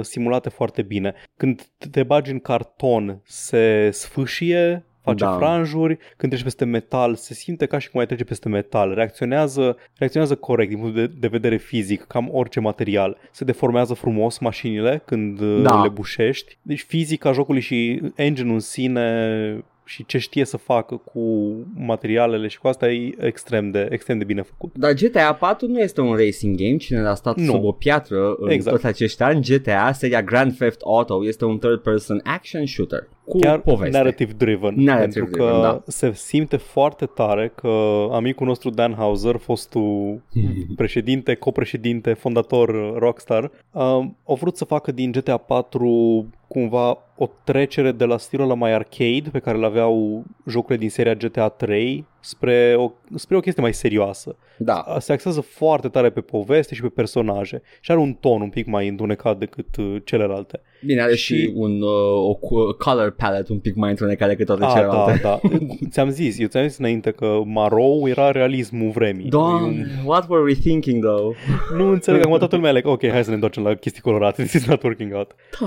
simulate 0.00 0.48
foarte 0.48 0.82
bine. 0.82 1.14
Când 1.36 1.66
te 1.90 2.02
bagi 2.02 2.30
în 2.30 2.38
carton, 2.38 3.20
se 3.24 3.90
sfâșie, 3.90 4.86
face 5.00 5.24
Da. 5.24 5.30
da. 5.30 5.36
franjuri, 5.36 5.98
când 6.16 6.32
treci 6.32 6.44
peste 6.44 6.64
metal, 6.64 7.14
se 7.14 7.34
simte 7.34 7.66
ca 7.66 7.78
și 7.78 7.90
cum 7.90 8.00
ai 8.00 8.06
trece 8.06 8.24
peste 8.24 8.48
metal. 8.48 8.94
Reacționează, 8.94 9.76
reacționează 9.98 10.34
corect 10.36 10.70
din 10.70 10.78
punct 10.78 10.94
de, 10.94 11.06
de 11.06 11.26
vedere 11.28 11.56
fizic, 11.56 12.02
cam 12.02 12.28
orice 12.32 12.60
material. 12.60 13.16
Se 13.30 13.44
deformează 13.44 13.94
frumos 13.94 14.38
mașinile 14.38 15.02
când 15.04 15.40
Da. 15.40 15.70
da. 15.70 15.82
le 15.82 15.88
bușești. 15.88 16.58
Deci 16.62 16.82
fizica 16.82 17.32
jocului 17.32 17.60
și 17.60 18.02
engine-ul 18.16 18.54
în 18.54 18.60
sine 18.60 19.64
și 19.84 20.06
ce 20.06 20.18
știe 20.18 20.44
să 20.44 20.56
facă 20.56 20.96
cu 20.96 21.54
materialele 21.74 22.48
și 22.48 22.58
cu 22.58 22.68
asta 22.68 22.90
e 22.90 23.14
extrem 23.18 23.70
de, 23.70 23.88
extrem 23.90 24.18
de 24.18 24.24
bine 24.24 24.42
făcut. 24.42 24.72
Dar 24.76 24.92
GTA 24.92 25.34
4 25.34 25.66
nu 25.66 25.78
este 25.80 26.00
un 26.00 26.14
racing 26.16 26.56
game, 26.56 26.76
cine 26.76 26.98
a 27.06 27.14
stat 27.14 27.36
Nu. 27.36 27.52
sub 27.52 27.64
o 27.64 27.72
piatră 27.72 28.34
în 28.38 28.50
Exact. 28.50 28.76
toți 28.76 28.86
acești 28.86 29.22
ani, 29.22 29.42
GTA, 29.42 29.92
seria 29.92 30.22
Grand 30.22 30.54
Theft 30.56 30.80
Auto, 30.84 31.26
este 31.26 31.44
un 31.44 31.58
third-person 31.58 32.20
action 32.24 32.66
shooter 32.66 33.08
cu 33.24 33.38
Chiar 33.38 33.58
poveste. 33.58 33.96
narrative 33.96 34.32
driven, 34.32 34.74
Narrative 34.76 35.20
pentru 35.20 35.24
că 35.24 35.44
driven, 35.44 35.60
da. 35.60 35.82
se 35.86 36.12
simte 36.12 36.56
foarte 36.56 37.06
tare 37.06 37.52
că 37.54 37.68
amicul 38.12 38.46
nostru 38.46 38.70
Dan 38.70 38.94
Hauser, 38.94 39.36
fostul 39.36 40.22
președinte, 40.76 41.34
copreședinte, 41.34 42.12
fondator 42.12 42.68
uh, 42.68 42.92
Rockstar, 42.96 43.50
um, 43.70 44.16
au 44.24 44.34
vrut 44.40 44.56
să 44.56 44.64
facă 44.64 44.92
din 44.92 45.10
GTA 45.10 45.36
4 45.36 46.26
cumva 46.48 46.98
o 47.16 47.30
trecere 47.44 47.92
de 47.92 48.04
la 48.04 48.16
stilul 48.16 48.46
la 48.46 48.54
mai 48.54 48.72
arcade 48.72 49.28
pe 49.32 49.38
care 49.38 49.56
îl 49.56 49.64
aveau 49.64 50.24
jocurile 50.46 50.78
din 50.78 50.90
seria 50.90 51.14
GTA 51.14 51.48
3 51.48 52.04
spre 52.24 52.74
o, 52.76 52.90
spre 53.14 53.36
o 53.36 53.40
chestie 53.40 53.62
mai 53.62 53.74
serioasă. 53.74 54.36
Da. 54.58 54.84
Se 54.98 55.12
axează 55.12 55.40
foarte 55.40 55.88
tare 55.88 56.10
pe 56.10 56.20
poveste 56.20 56.74
și 56.74 56.80
pe 56.80 56.88
personaje 56.88 57.62
și 57.80 57.90
are 57.90 58.00
un 58.00 58.12
ton 58.12 58.40
un 58.40 58.48
pic 58.48 58.66
mai 58.66 58.88
întunecat 58.88 59.38
decât 59.38 59.76
uh, 59.76 59.96
celelalte. 60.04 60.60
Bine, 60.84 61.02
are 61.02 61.14
și, 61.14 61.34
Și- 61.40 61.52
un 61.54 61.82
uh, 61.82 62.28
o 62.28 62.34
cu- 62.34 62.72
color 62.78 63.10
palette 63.10 63.52
un 63.52 63.58
pic 63.58 63.74
mai 63.74 63.90
întunecat 63.90 64.28
decât 64.28 64.46
toate 64.46 64.64
Ah, 64.64 64.72
celelalte. 64.74 65.20
da, 65.22 65.40
da. 65.42 65.48
ți-am 65.90 66.08
zis, 66.08 66.38
eu 66.38 66.46
ți-am 66.46 66.66
zis 66.68 66.78
înainte 66.78 67.10
că 67.10 67.40
Marou 67.44 68.08
era 68.08 68.30
realismul 68.30 68.90
vremii. 68.90 69.28
Doamne, 69.28 69.86
what 70.04 70.28
were 70.28 70.42
we 70.42 70.54
thinking 70.54 71.04
though? 71.04 71.34
Nu 71.76 71.88
înțeleg, 71.90 72.20
acum 72.20 72.38
toată 72.44 72.54
lumea 72.56 72.70
e 72.70 72.74
like, 72.74 72.88
ok, 72.88 73.08
hai 73.08 73.22
să 73.22 73.28
ne 73.28 73.34
întoarcem 73.34 73.62
la 73.62 73.74
chestii 73.74 74.02
colorate, 74.02 74.42
this 74.44 74.52
is 74.52 74.66
not 74.66 74.82
working 74.82 75.14
out. 75.14 75.34
Da. 75.60 75.66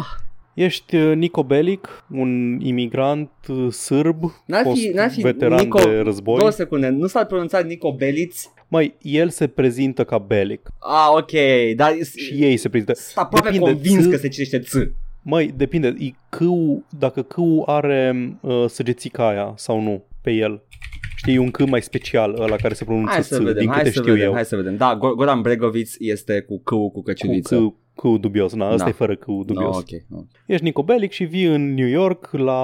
Ești 0.57 0.95
uh, 0.95 1.15
Nico 1.15 1.43
Bellic, 1.43 2.05
un 2.11 2.59
imigrant 2.61 3.29
uh, 3.47 3.71
sârb, 3.71 4.23
N-ar 4.45 4.61
fi, 4.63 4.67
fost 4.69 4.81
n-ar 4.93 5.11
fi 5.11 5.21
veteran 5.21 5.59
Nico, 5.59 5.79
de 5.79 5.97
război. 5.99 6.37
Două 6.37 6.49
secunde, 6.51 6.87
nu 6.89 7.07
s-ar 7.07 7.25
pronunța 7.25 7.59
Nico 7.59 7.91
Beliț? 7.93 8.43
Măi, 8.67 8.95
el 9.01 9.29
se 9.29 9.47
prezintă 9.47 10.03
ca 10.03 10.17
Bellic 10.17 10.61
Ah, 10.79 11.07
ok, 11.17 11.31
dar 11.75 11.93
și 12.15 12.33
ei 12.43 12.57
se 12.57 12.69
prezintă. 12.69 12.93
sunt 12.93 13.17
aproape 13.25 13.49
Depinde, 13.49 13.71
convins 13.71 14.07
ț- 14.07 14.09
că 14.09 14.17
se 14.17 14.27
citește 14.27 14.59
ț. 14.59 14.73
Măi, 15.21 15.53
depinde, 15.55 15.95
e 15.99 16.09
câu, 16.29 16.83
dacă 16.99 17.21
câu 17.21 17.63
are 17.65 18.15
uh, 18.41 18.65
săgețica 18.67 19.27
aia 19.27 19.53
sau 19.55 19.81
nu 19.81 20.03
pe 20.21 20.31
el. 20.31 20.61
Știi, 21.15 21.33
e 21.33 21.39
un 21.39 21.51
câ 21.51 21.65
mai 21.65 21.81
special 21.81 22.39
ăla 22.41 22.55
care 22.55 22.73
se 22.73 22.83
pronunță 22.83 23.11
Hai 23.13 23.23
să 23.23 23.35
ț, 23.35 23.37
vedem, 23.37 23.59
din 23.61 23.69
hai 23.69 23.77
câte 23.77 23.91
să 23.91 23.99
știu 24.01 24.11
vedem, 24.13 24.27
eu. 24.27 24.33
hai 24.33 24.45
să 24.45 24.55
vedem. 24.55 24.75
Da, 24.75 24.95
Go- 24.97 25.15
Goran 25.15 25.41
Bregovic 25.41 25.87
este 25.99 26.41
cu 26.41 26.57
c 26.63 26.69
cu 26.69 26.89
Cu 26.89 27.01
căciuliță. 27.01 27.75
Câu, 27.97 28.09
câu 28.11 28.17
dubios, 28.17 28.53
na, 28.53 28.67
ăsta 28.71 28.83
Da. 28.83 28.89
e 28.89 28.93
fără 28.93 29.15
câu 29.15 29.43
dubios. 29.45 29.71
No, 29.75 29.77
ok. 29.77 30.19
ok. 30.19 30.25
Ești 30.45 30.63
Nico 30.63 30.83
Bellic 30.83 31.11
și 31.11 31.23
vii 31.23 31.45
în 31.45 31.73
New 31.73 31.87
York 31.87 32.29
la 32.31 32.61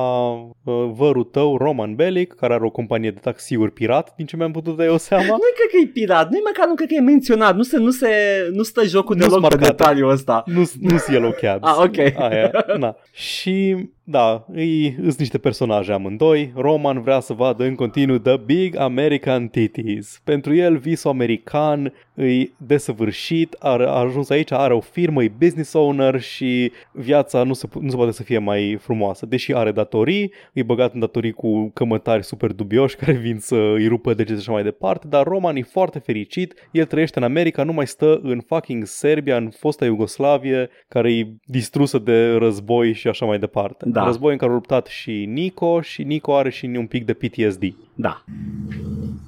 uh, 0.63 0.89
vărul 0.93 1.23
tău, 1.23 1.57
Roman 1.57 1.95
Bellic, 1.95 2.33
care 2.33 2.53
are 2.53 2.65
o 2.65 2.69
companie 2.69 3.11
de 3.11 3.19
taxiuri 3.21 3.71
pirat, 3.71 4.13
din 4.17 4.25
ce 4.25 4.35
mi-am 4.35 4.51
putut 4.51 4.75
da 4.77 4.83
eu 4.83 4.97
seama. 4.97 5.23
Nu 5.43 5.51
cred 5.55 5.69
că 5.71 5.77
e 5.83 5.91
pirat, 5.93 6.29
nu 6.31 6.39
măcar 6.45 6.67
nu 6.67 6.73
cred 6.73 6.87
că 6.87 6.93
e 6.93 6.99
menționat, 6.99 7.55
nu 7.55 7.61
se, 7.63 7.77
nu 7.77 7.89
se, 7.91 8.07
nu 8.51 8.63
stă 8.63 8.83
jocul 8.85 9.15
Nu-s 9.15 9.25
deloc 9.27 9.41
pe 9.41 9.47
marcate. 9.55 9.69
detaliul 9.75 10.09
ăsta. 10.09 10.43
nu 10.45 10.63
nu 10.79 10.97
Yellow 11.11 11.31
Cabs. 11.41 11.67
Ah, 11.67 11.75
ok. 11.77 11.97
Aia, 11.97 12.51
na. 12.77 12.95
Și 13.11 13.75
da, 14.05 14.45
îi 14.51 14.95
sunt 15.01 15.17
niște 15.17 15.37
personaje 15.37 15.91
amândoi. 15.91 16.51
Roman 16.55 17.01
vrea 17.01 17.19
să 17.19 17.33
vadă 17.33 17.63
în 17.63 17.75
continuu 17.75 18.17
The 18.17 18.37
Big 18.37 18.75
American 18.75 19.47
Titties. 19.47 20.21
Pentru 20.23 20.55
el 20.55 20.77
visul 20.77 21.09
american 21.09 21.93
îi 22.13 22.53
desăvârșit, 22.57 23.55
are, 23.59 23.83
a 23.83 23.91
ajuns 23.91 24.29
aici, 24.29 24.51
are 24.51 24.73
o 24.73 24.79
firmă, 24.79 25.23
e 25.23 25.31
business 25.37 25.73
owner 25.73 26.21
și 26.21 26.71
viața 26.91 27.43
nu 27.43 27.53
se, 27.53 27.67
nu 27.79 27.89
se 27.89 27.95
poate 27.95 28.11
să 28.11 28.23
fie 28.23 28.37
mai 28.37 28.77
frumoasă. 28.81 29.25
Deși 29.25 29.53
are 29.53 29.71
datorii, 29.71 30.31
e 30.53 30.63
băgat 30.63 30.93
în 30.93 30.99
datorii 30.99 31.31
cu 31.31 31.71
cămătari 31.73 32.23
super 32.23 32.51
dubioși 32.51 32.95
care 32.95 33.11
vin 33.11 33.37
să 33.39 33.55
îi 33.55 33.87
rupă 33.87 34.13
degete 34.13 34.39
și 34.39 34.39
așa 34.41 34.51
mai 34.51 34.63
departe, 34.63 35.07
dar 35.07 35.23
Roman 35.25 35.55
e 35.55 35.61
foarte 35.61 35.99
fericit, 35.99 36.53
el 36.71 36.85
trăiește 36.85 37.19
în 37.19 37.25
America, 37.25 37.63
nu 37.63 37.73
mai 37.73 37.87
stă 37.87 38.19
în 38.23 38.41
fucking 38.47 38.85
Serbia, 38.85 39.37
în 39.37 39.49
fosta 39.49 39.85
Iugoslavie, 39.85 40.69
care 40.87 41.13
e 41.13 41.27
distrusă 41.45 41.99
de 41.99 42.31
război 42.31 42.93
și 42.93 43.07
așa 43.07 43.25
mai 43.25 43.39
departe. 43.39 43.89
Da. 43.93 44.03
Război 44.05 44.31
în 44.31 44.37
care 44.37 44.51
a 44.51 44.53
luptat 44.53 44.85
și 44.87 45.25
Nico 45.29 45.81
și 45.81 46.03
Nico 46.03 46.35
are 46.35 46.49
și 46.49 46.65
un 46.65 46.87
pic 46.87 47.05
de 47.05 47.13
PTSD. 47.13 47.63
Da. 47.95 48.23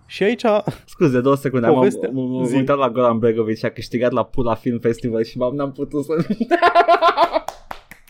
Și 0.06 0.24
aici, 0.24 0.42
Scuze, 0.86 1.22
două 1.22 1.36
secunde, 1.36 1.68
am, 1.68 1.74
Poveste- 1.74 2.08
am, 2.08 2.36
am 2.38 2.46
zi. 2.46 2.56
uitat 2.56 2.78
la 2.78 2.90
Goran 2.90 3.20
Bregovic 3.20 3.58
și 3.58 3.66
a 3.66 3.70
câștigat 3.72 4.12
la 4.12 4.24
Pula 4.24 4.56
Film 4.56 4.80
Festival 4.80 5.24
și 5.24 5.38
m-am, 5.38 5.56
n-am 5.56 5.72
putut 5.72 6.04
să... 6.06 6.14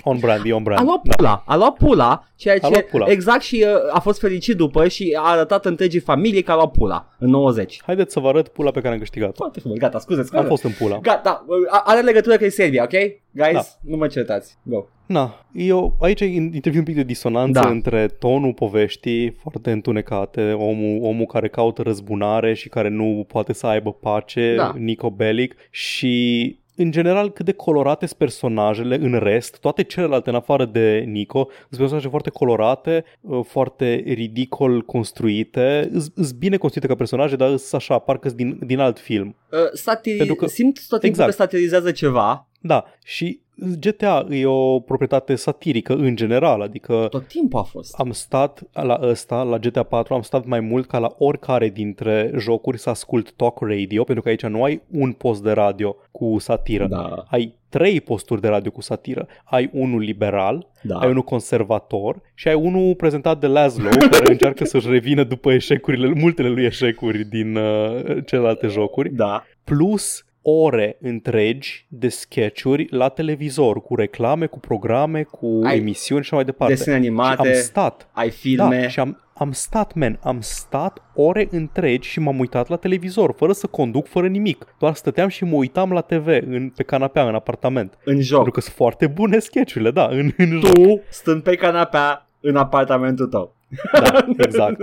on 0.03 0.17
brand, 0.19 0.45
e 0.45 0.53
on 0.53 0.63
brand. 0.63 0.79
A 0.79 0.83
luat 0.83 1.01
Da. 1.03 1.15
pula, 1.15 1.43
a 1.45 1.55
luat 1.55 1.73
pula, 1.73 2.27
ceea 2.35 2.57
ce 2.59 2.65
A 2.65 2.69
luat 2.69 2.83
pula. 2.83 3.05
exact 3.09 3.41
și 3.41 3.65
uh, 3.67 3.93
a 3.95 3.99
fost 3.99 4.19
fericit 4.19 4.55
după 4.57 4.87
și 4.87 5.17
a 5.19 5.29
arătat 5.29 5.65
întregii 5.65 5.99
familii 5.99 6.41
că 6.41 6.51
a 6.51 6.55
luat 6.55 6.71
pula 6.71 7.07
în 7.19 7.29
90. 7.29 7.81
Haideți 7.85 8.13
să 8.13 8.19
vă 8.19 8.27
arăt 8.27 8.47
pula 8.47 8.71
pe 8.71 8.79
care 8.81 8.93
am 8.93 8.99
câștigat. 8.99 9.35
Foarte 9.35 9.59
frumos, 9.59 9.77
gata, 9.77 9.99
scuze, 9.99 10.23
scuze. 10.23 10.41
Am 10.41 10.47
fost 10.47 10.63
în 10.63 10.71
pula. 10.79 10.97
Gata, 10.99 11.21
da, 11.23 11.43
uh, 11.47 11.57
are 11.83 12.01
legătură 12.01 12.35
că 12.35 12.45
e 12.45 12.49
Serbia, 12.49 12.83
ok? 12.83 12.91
Guys, 13.31 13.53
Da. 13.53 13.61
nu 13.81 13.97
mă 13.97 14.07
certați. 14.07 14.57
Go. 14.63 14.85
Na, 15.05 15.45
eu, 15.53 15.95
aici 16.01 16.19
intervin 16.19 16.79
un 16.79 16.83
pic 16.85 16.95
de 16.95 17.03
disonanță 17.03 17.59
Da. 17.59 17.69
între 17.69 18.07
tonul 18.07 18.53
poveștii 18.53 19.31
foarte 19.41 19.71
întunecate, 19.71 20.51
omul, 20.51 20.99
omul 21.03 21.25
care 21.25 21.47
caută 21.49 21.81
răzbunare 21.81 22.53
și 22.53 22.69
care 22.69 22.89
nu 22.89 23.25
poate 23.27 23.53
să 23.53 23.67
aibă 23.67 23.93
pace, 23.93 24.53
Da. 24.57 24.73
Nico 24.77 25.09
Bellic, 25.09 25.55
și 25.69 26.57
în 26.77 26.91
general 26.91 27.31
cât 27.31 27.45
de 27.45 27.51
colorate 27.51 28.05
sunt 28.05 28.19
personajele 28.19 28.95
în 28.95 29.19
rest, 29.19 29.57
toate 29.59 29.83
celelalte 29.83 30.29
în 30.29 30.35
afară 30.35 30.65
de 30.65 31.03
Nico, 31.07 31.47
sunt 31.67 31.79
personaje 31.79 32.07
foarte 32.07 32.29
colorate, 32.29 33.03
uh, 33.21 33.39
foarte 33.47 34.03
ridicol 34.07 34.81
construite, 34.81 35.91
sunt 36.15 36.33
bine 36.33 36.57
construite 36.57 36.87
ca 36.89 36.95
personaje, 36.95 37.35
dar 37.35 37.47
sunt 37.55 37.73
așa, 37.81 37.97
parcă 37.99 38.27
sunt 38.27 38.39
din, 38.39 38.59
din 38.65 38.79
alt 38.79 38.99
film. 38.99 39.35
Uh, 39.51 39.57
satiri... 39.73 40.17
Pentru 40.17 40.35
că- 40.35 40.47
Simt 40.47 40.73
tot 40.87 40.99
timpul 40.99 41.07
Exact. 41.09 41.29
că 41.29 41.35
satirizează 41.35 41.91
ceva. 41.91 42.47
Da, 42.59 42.85
și 43.03 43.39
GTA 43.79 44.25
e 44.29 44.45
o 44.45 44.79
proprietate 44.79 45.35
satirică 45.35 45.93
în 45.95 46.15
general, 46.15 46.61
adică 46.61 47.07
Tot 47.09 47.27
timpul 47.27 47.59
a 47.59 47.63
fost. 47.63 47.93
am 47.99 48.11
stat 48.11 48.61
la 48.73 48.99
ăsta, 49.01 49.43
la 49.43 49.57
GTA 49.57 49.83
4, 49.83 50.13
am 50.13 50.21
stat 50.21 50.45
mai 50.45 50.59
mult 50.59 50.87
ca 50.87 50.97
la 50.99 51.15
oricare 51.17 51.69
dintre 51.69 52.31
jocuri 52.37 52.77
să 52.79 52.89
ascult 52.89 53.31
talk 53.31 53.59
radio, 53.61 54.03
pentru 54.03 54.23
că 54.23 54.29
aici 54.29 54.45
nu 54.45 54.63
ai 54.63 54.81
un 54.91 55.11
post 55.11 55.43
de 55.43 55.51
radio 55.51 55.95
cu 56.11 56.35
satiră. 56.39 56.87
Da, 56.87 57.23
Ai 57.27 57.53
trei 57.69 58.01
posturi 58.01 58.41
de 58.41 58.47
radio 58.47 58.71
cu 58.71 58.81
satiră. 58.81 59.27
Ai 59.43 59.69
unul 59.73 59.99
liberal, 59.99 60.67
da. 60.83 60.95
ai 60.97 61.09
unul 61.09 61.21
conservator 61.21 62.21
și 62.33 62.47
ai 62.47 62.53
unul 62.55 62.95
prezentat 62.95 63.39
de 63.39 63.47
Laszlo, 63.47 63.89
care 64.11 64.31
încearcă 64.31 64.65
să-și 64.65 64.89
revină 64.89 65.23
după 65.23 65.51
eșecurile, 65.51 66.07
multele 66.07 66.49
lui 66.49 66.63
eșecuri 66.65 67.23
din 67.25 67.55
uh, 67.55 68.17
celelalte 68.25 68.67
jocuri 68.67 69.09
Da. 69.13 69.43
plus 69.63 70.25
ore 70.47 70.97
întregi 71.01 71.85
de 71.89 72.09
sketchuri 72.09 72.87
la 72.89 73.09
televizor, 73.09 73.81
cu 73.81 73.95
reclame, 73.95 74.45
cu 74.45 74.59
programe, 74.59 75.23
cu 75.23 75.61
Ai 75.63 75.77
emisiuni 75.77 76.23
și 76.23 76.27
așa 76.27 76.35
mai 76.35 76.45
departe. 76.45 76.73
Desene 76.73 76.95
și 76.95 77.01
animate, 77.01 77.47
am 77.47 77.53
stat, 77.53 78.09
ai 78.11 78.29
filme. 78.29 78.81
da, 78.81 78.87
și 78.87 78.99
am, 78.99 79.21
am 79.33 79.51
stat, 79.51 79.93
man, 79.93 80.19
am 80.23 80.37
stat 80.41 81.01
ore 81.13 81.47
întregi 81.51 82.09
și 82.09 82.19
m-am 82.19 82.39
uitat 82.39 82.67
la 82.67 82.75
televizor, 82.75 83.33
fără 83.37 83.51
să 83.51 83.67
conduc, 83.67 84.07
fără 84.07 84.27
nimic. 84.27 84.75
Doar 84.79 84.93
stăteam 84.93 85.27
și 85.27 85.43
mă 85.43 85.55
uitam 85.55 85.91
la 85.91 86.01
TV 86.01 86.27
în, 86.27 86.69
pe 86.75 86.83
canapea, 86.83 87.27
în 87.27 87.35
apartament. 87.35 87.97
în 88.03 88.21
joc. 88.21 88.35
Pentru 88.35 88.51
că 88.51 88.59
sunt 88.59 88.75
foarte 88.75 89.07
bune 89.07 89.39
sketchurile, 89.39 89.91
da, 89.91 90.07
în, 90.11 90.31
în 90.37 90.49
joc. 90.49 90.73
Tu 90.73 91.01
stând 91.09 91.43
pe 91.43 91.55
canapea 91.55 92.29
în 92.39 92.55
apartamentul 92.55 93.27
tău. 93.27 93.55
Da, 94.01 94.25
exact. 94.37 94.81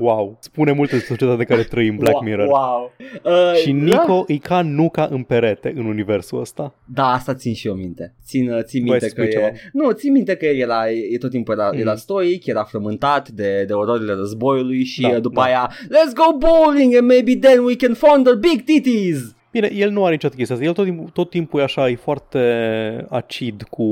Wow. 0.00 0.36
Spune 0.40 0.72
multe 0.72 0.94
despre 0.94 1.14
societatea 1.14 1.44
în 1.48 1.56
care 1.56 1.68
trăim 1.68 1.96
Black 1.96 2.14
Wow, 2.14 2.24
Mirror. 2.24 2.46
Wow. 2.46 2.92
Uh, 3.24 3.54
Și 3.62 3.72
Nico 3.72 4.24
e 4.26 4.36
ca 4.36 4.62
nuca 4.62 5.08
în 5.10 5.22
perete 5.22 5.72
în 5.76 5.84
universul 5.86 6.40
ăsta. 6.40 6.74
Da, 6.84 7.04
asta 7.12 7.34
țin 7.34 7.54
și 7.54 7.66
eu 7.66 7.74
minte. 7.74 8.14
Țin, 8.26 8.50
uh, 8.52 8.62
țin 8.62 8.80
Vrei 8.84 8.90
minte 8.92 9.08
să 9.08 9.14
că 9.14 9.20
spui 9.22 9.24
e... 9.24 9.28
ceva? 9.36 9.48
Nu, 9.72 9.90
țin 9.90 10.12
minte 10.12 10.34
că 10.36 10.46
el 10.46 10.58
era, 10.60 10.90
e 10.90 11.18
tot 11.18 11.30
timpul 11.30 11.54
era, 11.58 11.70
Mm. 11.72 11.78
era 11.78 11.94
stoic, 11.94 12.46
era 12.46 12.62
frământat 12.64 13.28
de, 13.28 13.64
de 13.66 13.72
ororile 13.72 14.12
războiului 14.12 14.84
și 14.84 15.00
Da, 15.00 15.08
uh, 15.08 15.20
după 15.20 15.40
da. 15.40 15.42
aia 15.46 15.70
Let's 15.84 16.12
go 16.14 16.36
bowling 16.38 16.94
and 16.94 17.06
maybe 17.06 17.36
then 17.36 17.58
we 17.64 17.76
can 17.76 17.94
fondle 17.94 18.34
big 18.34 18.62
titties! 18.64 19.34
Bine, 19.52 19.70
el 19.74 19.90
nu 19.90 20.02
are 20.04 20.12
niciodată 20.12 20.38
chestia 20.38 20.54
asta. 20.56 20.66
El 20.68 20.74
tot 20.74 20.84
timpul, 20.84 21.08
tot 21.12 21.30
timpul 21.30 21.60
e 21.60 21.62
așa, 21.62 21.88
e 21.88 21.94
foarte 21.96 22.38
acid 23.08 23.62
cu, 23.70 23.84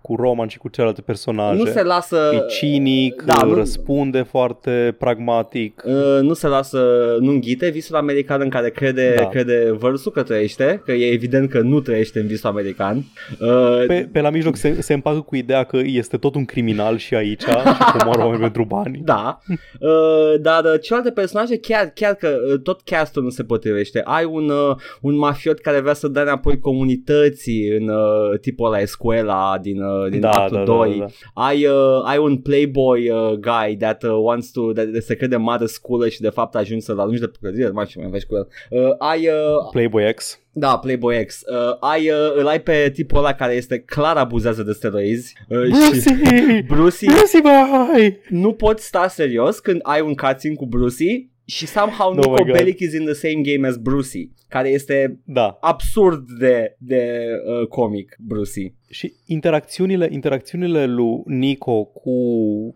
cu 0.00 0.14
Roman 0.16 0.48
și 0.48 0.58
cu 0.58 0.68
celelalte 0.68 1.00
personaje. 1.00 1.58
Nu 1.58 1.64
se 1.64 1.82
lasă... 1.82 2.30
E 2.34 2.46
cinic, 2.58 3.22
Da, 3.22 3.34
da, 3.34 3.46
nu- 3.46 3.54
răspunde 3.54 4.22
foarte 4.22 4.96
pragmatic. 4.98 5.82
Uh, 5.86 6.18
nu 6.20 6.32
se 6.32 6.46
lasă, 6.46 6.78
nu 7.20 7.30
înghite 7.30 7.68
visul 7.68 7.96
american 7.96 8.40
în 8.40 8.48
care 8.48 8.70
crede, 8.70 9.14
Da. 9.16 9.28
crede 9.28 9.70
vărsul 9.78 10.12
că 10.12 10.22
trăiește, 10.22 10.82
că 10.84 10.92
e 10.92 11.12
evident 11.12 11.50
că 11.50 11.60
nu 11.60 11.80
trăiește 11.80 12.20
în 12.20 12.26
visul 12.26 12.48
american. 12.50 13.04
Uh, 13.40 13.84
Pe, 13.86 14.08
pe 14.12 14.20
la 14.20 14.30
mijloc 14.30 14.56
se, 14.56 14.80
se 14.80 14.92
împacă 14.94 15.20
cu 15.20 15.36
ideea 15.36 15.64
că 15.64 15.78
este 15.84 16.16
tot 16.16 16.34
un 16.34 16.44
criminal 16.44 16.96
și 16.96 17.14
aici 17.14 17.40
și 17.40 17.46
că 17.46 17.98
omoară 18.00 18.20
oameni 18.22 18.40
pentru 18.40 18.64
bani. 18.64 19.00
Da, 19.04 19.38
uh, 19.80 20.40
dar 20.40 20.64
uh, 20.64 20.80
celelalte 20.82 21.12
personaje 21.12 21.58
chiar, 21.58 21.90
chiar 21.94 22.14
că 22.14 22.36
uh, 22.52 22.60
tot 22.62 22.80
castul 22.84 23.22
nu 23.22 23.28
se 23.30 23.42
potrivește. 23.44 24.02
Ai 24.04 24.24
un, 24.24 24.48
uh, 24.50 24.76
un 25.00 25.16
mafiot 25.16 25.58
care 25.58 25.80
vrea 25.80 25.94
să 25.94 26.08
dea 26.08 26.22
înapoi 26.22 26.58
comunității 26.58 27.76
în 27.76 27.88
uh, 27.88 28.38
tipul 28.40 28.66
ăla 28.66 28.80
Escuela 28.80 29.58
din 29.62 29.82
uh, 29.82 29.98
uh, 30.04 30.10
din 30.10 30.20
Da, 30.20 30.30
actul 30.30 30.56
da, 30.56 30.64
da, 30.64 30.72
2. 30.72 30.98
da, 30.98 31.04
da. 31.04 31.42
Ai, 31.42 31.66
uh, 31.66 32.02
ai 32.04 32.18
un 32.18 32.36
playboy 32.36 33.10
uh, 33.10 33.32
guy 33.32 33.76
that 33.76 34.02
uh, 34.02 34.10
wants 34.22 34.50
to, 34.50 34.72
that 34.72 34.86
se 35.02 35.14
crede 35.14 35.36
mare 35.36 35.66
sculă 35.66 36.08
și 36.08 36.20
de 36.20 36.28
fapt 36.28 36.54
ajunge 36.54 36.84
să-l 36.84 37.00
arunci 37.00 37.18
de 37.18 37.26
pe 37.26 37.36
clădire, 37.40 37.66
nu 37.66 37.72
mai 37.72 37.86
știu 37.86 38.00
mai 38.00 38.10
faci 38.10 38.24
cu 38.24 38.34
el. 38.34 38.48
Uh, 38.70 38.94
ai, 38.98 39.26
uh, 39.26 39.68
Playboy 39.70 40.14
X. 40.14 40.40
da, 40.52 40.78
Playboy 40.78 41.24
X. 41.24 41.40
Uh, 41.40 41.76
ai, 41.80 42.10
uh, 42.10 42.32
îl 42.36 42.46
ai 42.46 42.60
pe 42.60 42.90
tipul 42.94 43.18
ăla 43.18 43.32
care 43.32 43.54
este 43.54 43.78
clar 43.78 44.16
abuzează 44.16 44.62
de 44.62 44.72
steroizi. 44.72 45.34
Uh, 45.48 45.64
și 45.64 45.70
Brucey! 45.70 46.62
Brucey 46.72 47.08
Brucey, 47.08 47.40
băi! 47.42 48.18
nu 48.28 48.52
poți 48.52 48.86
sta 48.86 49.08
serios 49.08 49.58
când 49.58 49.80
ai 49.82 50.00
un 50.00 50.14
cutscene 50.14 50.54
cu 50.54 50.66
Brucey 50.66 51.30
și 51.48 51.66
somehow 51.66 52.08
Oh 52.10 52.14
Nico 52.16 52.30
my 52.30 52.36
God. 52.36 52.52
Bellic 52.52 52.78
is 52.80 52.92
in 52.92 53.04
the 53.04 53.12
same 53.14 53.40
game 53.42 53.68
as 53.68 53.76
Brucey, 53.76 54.30
care 54.48 54.68
este 54.68 55.20
Da. 55.24 55.58
absurd 55.60 56.24
de, 56.38 56.76
de 56.78 57.26
uh, 57.60 57.66
comic, 57.66 58.16
Brucey. 58.20 58.74
Și 58.90 59.12
interacțiunile, 59.26 60.08
interacțiunile 60.10 60.86
lui 60.86 61.22
Nico 61.26 61.84
cu 61.84 62.12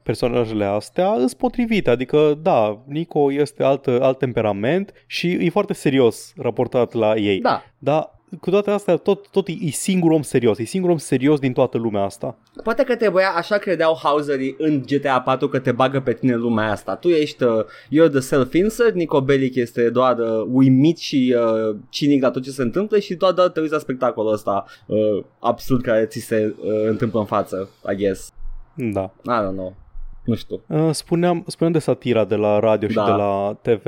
personajele 0.02 0.64
astea 0.64 1.14
sunt 1.16 1.32
potrivite. 1.34 1.90
Adică, 1.90 2.38
da, 2.42 2.84
Nico 2.86 3.32
este 3.32 3.62
alt, 3.62 3.86
alt 3.86 4.18
temperament 4.18 4.92
și 5.06 5.30
e 5.30 5.50
foarte 5.50 5.72
serios 5.72 6.32
raportat 6.36 6.92
la 6.92 7.16
ei. 7.16 7.40
Da, 7.40 7.62
Dar 7.78 8.20
cu 8.40 8.50
toate 8.50 8.70
astea, 8.70 8.96
tot, 8.96 9.28
tot 9.28 9.48
e, 9.48 9.52
e 9.60 9.70
singur 9.70 10.10
om 10.10 10.22
serios. 10.22 10.58
E 10.58 10.64
singur 10.64 10.90
om 10.90 10.96
serios 10.96 11.38
din 11.38 11.52
toată 11.52 11.78
lumea 11.78 12.02
asta. 12.02 12.38
poate 12.62 12.84
că 12.84 12.96
trebuia, 12.96 13.28
așa 13.36 13.56
credeau 13.56 13.98
Hauserii 14.02 14.54
în 14.58 14.82
GTA 14.86 15.20
4 15.20 15.48
că 15.48 15.58
te 15.58 15.72
bagă 15.72 16.00
pe 16.00 16.12
tine 16.12 16.32
în 16.32 16.40
lumea 16.40 16.70
asta. 16.70 16.96
Tu 16.96 17.08
ești, 17.08 17.42
uh, 17.42 17.64
you're 17.64 18.10
the 18.10 18.20
self-insert, 18.20 18.94
Nico 18.94 19.20
Bellic 19.20 19.54
este 19.54 19.90
doar 19.90 20.18
uh, 20.18 20.46
uimit 20.50 20.98
și 20.98 21.36
uh, 21.38 21.76
cinic 21.88 22.22
la 22.22 22.30
tot 22.30 22.42
ce 22.42 22.50
se 22.50 22.62
întâmplă 22.62 22.98
și 22.98 23.14
doar, 23.14 23.32
doar 23.32 23.48
te 23.48 23.60
uiți 23.60 23.72
la 23.72 23.78
spectacolul 23.78 24.32
ăsta 24.32 24.64
uh, 24.86 25.24
absurd 25.40 25.82
care 25.82 26.06
ți 26.06 26.18
se 26.18 26.54
uh, 26.58 26.70
întâmplă 26.88 27.20
în 27.20 27.26
față, 27.26 27.70
I 27.92 27.96
guess. 27.96 28.28
Da. 28.76 29.12
I 29.22 29.46
don't 29.46 29.56
know. 29.56 29.76
Nu 30.24 30.34
știu. 30.34 30.62
Uh, 30.68 30.88
Spuneam, 30.90 31.44
spuneam 31.46 31.72
de 31.72 31.78
satira 31.78 32.24
de 32.24 32.34
la 32.36 32.58
radio 32.58 32.88
și 32.88 32.94
Da. 32.94 33.04
de 33.04 33.10
la 33.10 33.58
TV. 33.62 33.82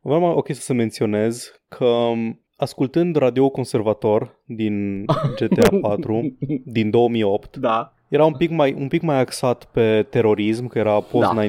Vreau 0.00 0.20
mai 0.20 0.32
ok 0.34 0.46
să 0.54 0.60
se 0.60 0.72
menționez 0.72 1.52
că 1.68 1.84
um, 1.84 2.42
ascultând 2.58 3.16
radio 3.16 3.48
conservator 3.48 4.38
din 4.44 5.04
GTA 5.38 5.68
4 5.80 6.36
din 6.64 6.90
2008 6.90 7.56
Da. 7.56 7.92
Era 8.08 8.24
un 8.24 8.32
pic 8.32 8.50
mai, 8.50 8.74
un 8.78 8.88
pic 8.88 9.02
mai 9.02 9.18
axat 9.18 9.64
pe 9.64 10.06
terorism, 10.10 10.66
că 10.66 10.78
era 10.78 11.00
post 11.00 11.32
Da. 11.32 11.44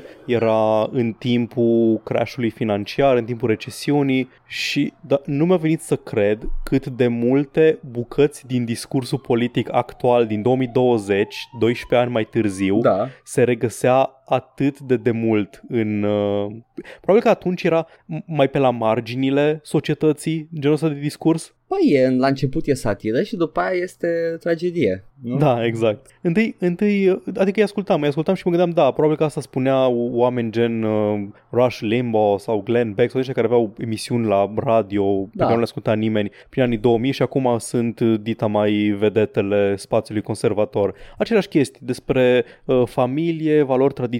9-11, 0.00 0.02
era 0.26 0.88
în 0.92 1.12
timpul 1.12 2.00
crashului 2.04 2.50
financiar, 2.50 3.16
în 3.16 3.24
timpul 3.24 3.48
recesiunii 3.48 4.28
și 4.46 4.92
da, 5.00 5.20
nu 5.24 5.44
mi-a 5.46 5.56
venit 5.56 5.80
să 5.80 5.96
cred 5.96 6.48
cât 6.64 6.86
de 6.86 7.06
multe 7.06 7.78
bucăți 7.90 8.46
din 8.46 8.64
discursul 8.64 9.18
politic 9.18 9.74
actual 9.74 10.26
din 10.26 10.42
2020, 10.42 11.48
12 11.58 12.06
ani 12.06 12.12
mai 12.12 12.24
târziu, 12.24 12.80
Da. 12.80 13.08
se 13.24 13.42
regăsea 13.42 14.10
atât 14.26 14.80
de 14.80 14.96
demult 14.96 15.62
în... 15.68 16.02
Uh... 16.02 16.52
Probabil 17.00 17.22
că 17.22 17.28
atunci 17.28 17.62
era 17.62 17.86
m- 17.86 18.24
mai 18.26 18.48
pe 18.48 18.58
la 18.58 18.70
marginile 18.70 19.60
societății 19.62 20.48
genul 20.58 20.74
ăsta 20.74 20.88
de 20.88 20.98
discurs. 21.00 21.54
Păi 21.66 21.90
e, 21.92 22.10
la 22.10 22.26
început 22.26 22.66
e 22.66 22.74
satiră 22.74 23.22
și 23.22 23.36
după 23.36 23.60
aia 23.60 23.80
este 23.82 24.36
tragedie. 24.40 25.04
Nu? 25.22 25.36
Da, 25.36 25.64
exact. 25.64 26.06
Întâi, 26.22 26.56
întâi, 26.58 27.08
adică 27.26 27.52
îi 27.58 27.62
ascultam, 27.62 28.00
îi 28.02 28.08
ascultam 28.08 28.34
și 28.34 28.42
mă 28.44 28.50
gândeam, 28.50 28.70
da, 28.74 28.90
probabil 28.90 29.16
că 29.16 29.24
asta 29.24 29.40
spunea 29.40 29.88
oameni 29.88 30.50
gen 30.50 30.82
uh, 30.82 31.20
Rush 31.52 31.78
Limbaugh 31.80 32.40
sau 32.40 32.60
Glenn 32.60 32.92
Beck 32.92 33.10
sau 33.10 33.18
ăștia 33.18 33.34
care 33.34 33.46
aveau 33.46 33.74
emisiuni 33.78 34.26
la 34.26 34.52
radio 34.56 35.04
pe 35.04 35.28
Da. 35.32 35.42
care 35.42 35.52
nu 35.52 35.58
le 35.58 35.64
asculta 35.64 35.92
nimeni 35.94 36.30
prin 36.48 36.62
anii 36.62 36.78
2000 36.78 37.12
și 37.12 37.22
acum 37.22 37.56
sunt 37.58 38.00
uh, 38.00 38.14
dita 38.20 38.46
mai 38.46 38.72
vedetele 38.98 39.76
spațiului 39.76 40.22
conservator. 40.22 40.94
Aceleași 41.18 41.48
chestii 41.48 41.80
despre 41.86 42.44
uh, 42.64 42.82
familie, 42.84 43.62
valori 43.62 43.94
tradiționale, 43.94 44.15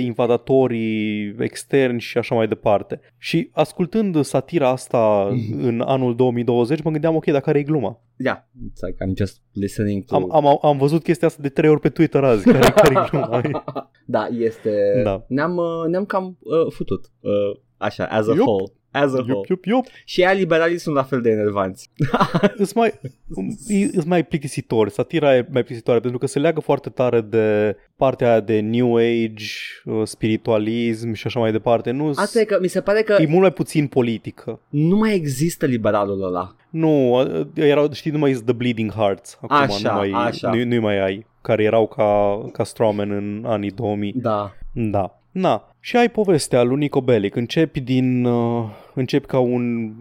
invadatorii 0.00 1.34
externi 1.38 2.00
și 2.00 2.18
așa 2.18 2.34
mai 2.34 2.48
departe. 2.48 3.00
Și 3.18 3.48
ascultând 3.52 4.24
satira 4.24 4.68
asta 4.68 5.28
în 5.60 5.80
anul 5.80 6.16
2020, 6.16 6.82
mă 6.82 6.90
gândeam, 6.90 7.14
ok, 7.14 7.24
dar 7.24 7.40
care 7.40 7.58
e 7.58 7.62
gluma? 7.62 8.00
Yeah, 8.16 8.36
it's 8.36 8.80
like 8.86 9.04
I'm 9.04 9.16
just 9.16 9.40
listening 9.52 10.04
to... 10.04 10.14
Am, 10.14 10.32
am, 10.32 10.58
am 10.62 10.78
văzut 10.78 11.02
chestia 11.02 11.28
asta 11.28 11.42
de 11.42 11.48
trei 11.48 11.70
ori 11.70 11.80
pe 11.80 11.88
Twitter 11.88 12.24
azi. 12.24 12.44
Care, 12.44 12.70
care 12.70 12.94
e 12.94 13.08
gluma? 13.10 13.42
da, 14.06 14.28
este... 14.38 15.00
Da. 15.04 15.24
Ne-am, 15.28 15.56
uh, 15.56 15.88
ne-am 15.88 16.04
cam 16.04 16.38
uh, 16.40 16.72
futut. 16.72 17.12
Uh, 17.20 17.32
așa, 17.76 18.04
as 18.04 18.28
a 18.28 18.32
Yup. 18.32 18.46
whole. 18.46 18.72
As 18.94 19.12
a 19.12 19.16
whole. 19.16 19.32
Iup, 19.32 19.46
iup, 19.48 19.64
iup. 19.64 19.86
Și 20.04 20.20
ea 20.20 20.32
liberalii 20.32 20.78
sunt 20.78 20.94
la 20.94 21.02
fel 21.02 21.20
de 21.20 21.30
enervanți. 21.30 21.90
Îs 22.56 22.72
mai, 22.72 22.92
e- 23.68 23.90
îs 23.96 24.04
mai 24.04 24.24
plictisitor. 24.24 24.88
Satira 24.88 25.36
e 25.36 25.40
mai 25.42 25.62
plictisitoare 25.62 26.00
pentru 26.00 26.18
că 26.18 26.26
se 26.26 26.38
leagă 26.38 26.60
foarte 26.60 26.88
tare 26.88 27.20
de 27.20 27.76
partea 27.96 28.30
aia 28.30 28.40
de 28.40 28.60
New 28.60 28.96
Age, 28.96 29.44
uh, 29.84 30.02
spiritualism 30.04 31.12
și 31.12 31.26
așa 31.26 31.40
mai 31.40 31.52
departe. 31.52 31.90
Nu 31.90 32.12
Asta 32.14 32.40
e 32.40 32.44
că 32.44 32.58
mi 32.60 32.68
se 32.68 32.80
pare 32.80 33.02
că 33.02 33.16
e 33.20 33.26
mult 33.26 33.40
mai 33.40 33.52
puțin 33.52 33.86
politică. 33.86 34.60
nu 34.68 34.96
mai 34.96 35.14
există 35.14 35.66
liberalul 35.66 36.22
ăla. 36.24 36.56
Nu, 36.70 37.20
uh, 37.20 37.46
erau, 37.54 37.92
știi, 37.92 38.10
nu 38.10 38.18
mai 38.18 38.30
e 38.30 38.34
The 38.34 38.52
Bleeding 38.52 38.92
Hearts. 38.92 39.38
Acum 39.40 39.56
Așa, 39.56 39.92
nu 39.92 39.98
mai, 39.98 40.10
așa. 40.10 40.50
Nu, 40.50 40.64
nu 40.64 40.80
mai 40.80 41.00
ai, 41.04 41.26
care 41.40 41.62
erau 41.62 41.86
ca, 41.86 42.40
ca 42.52 42.64
strawman 42.64 43.10
în 43.10 43.44
anii 43.46 43.70
2000. 43.70 44.12
Da. 44.16 44.52
Da. 44.72 45.18
Na. 45.34 45.68
Și 45.80 45.96
ai 45.96 46.08
povestea 46.10 46.62
lui 46.62 46.76
Nico 46.76 47.00
Bellic. 47.00 47.34
Începi 47.36 47.80
din... 47.80 48.24
Uh, 48.24 48.64
începi 48.94 49.26
ca 49.26 49.38
un 49.38 49.92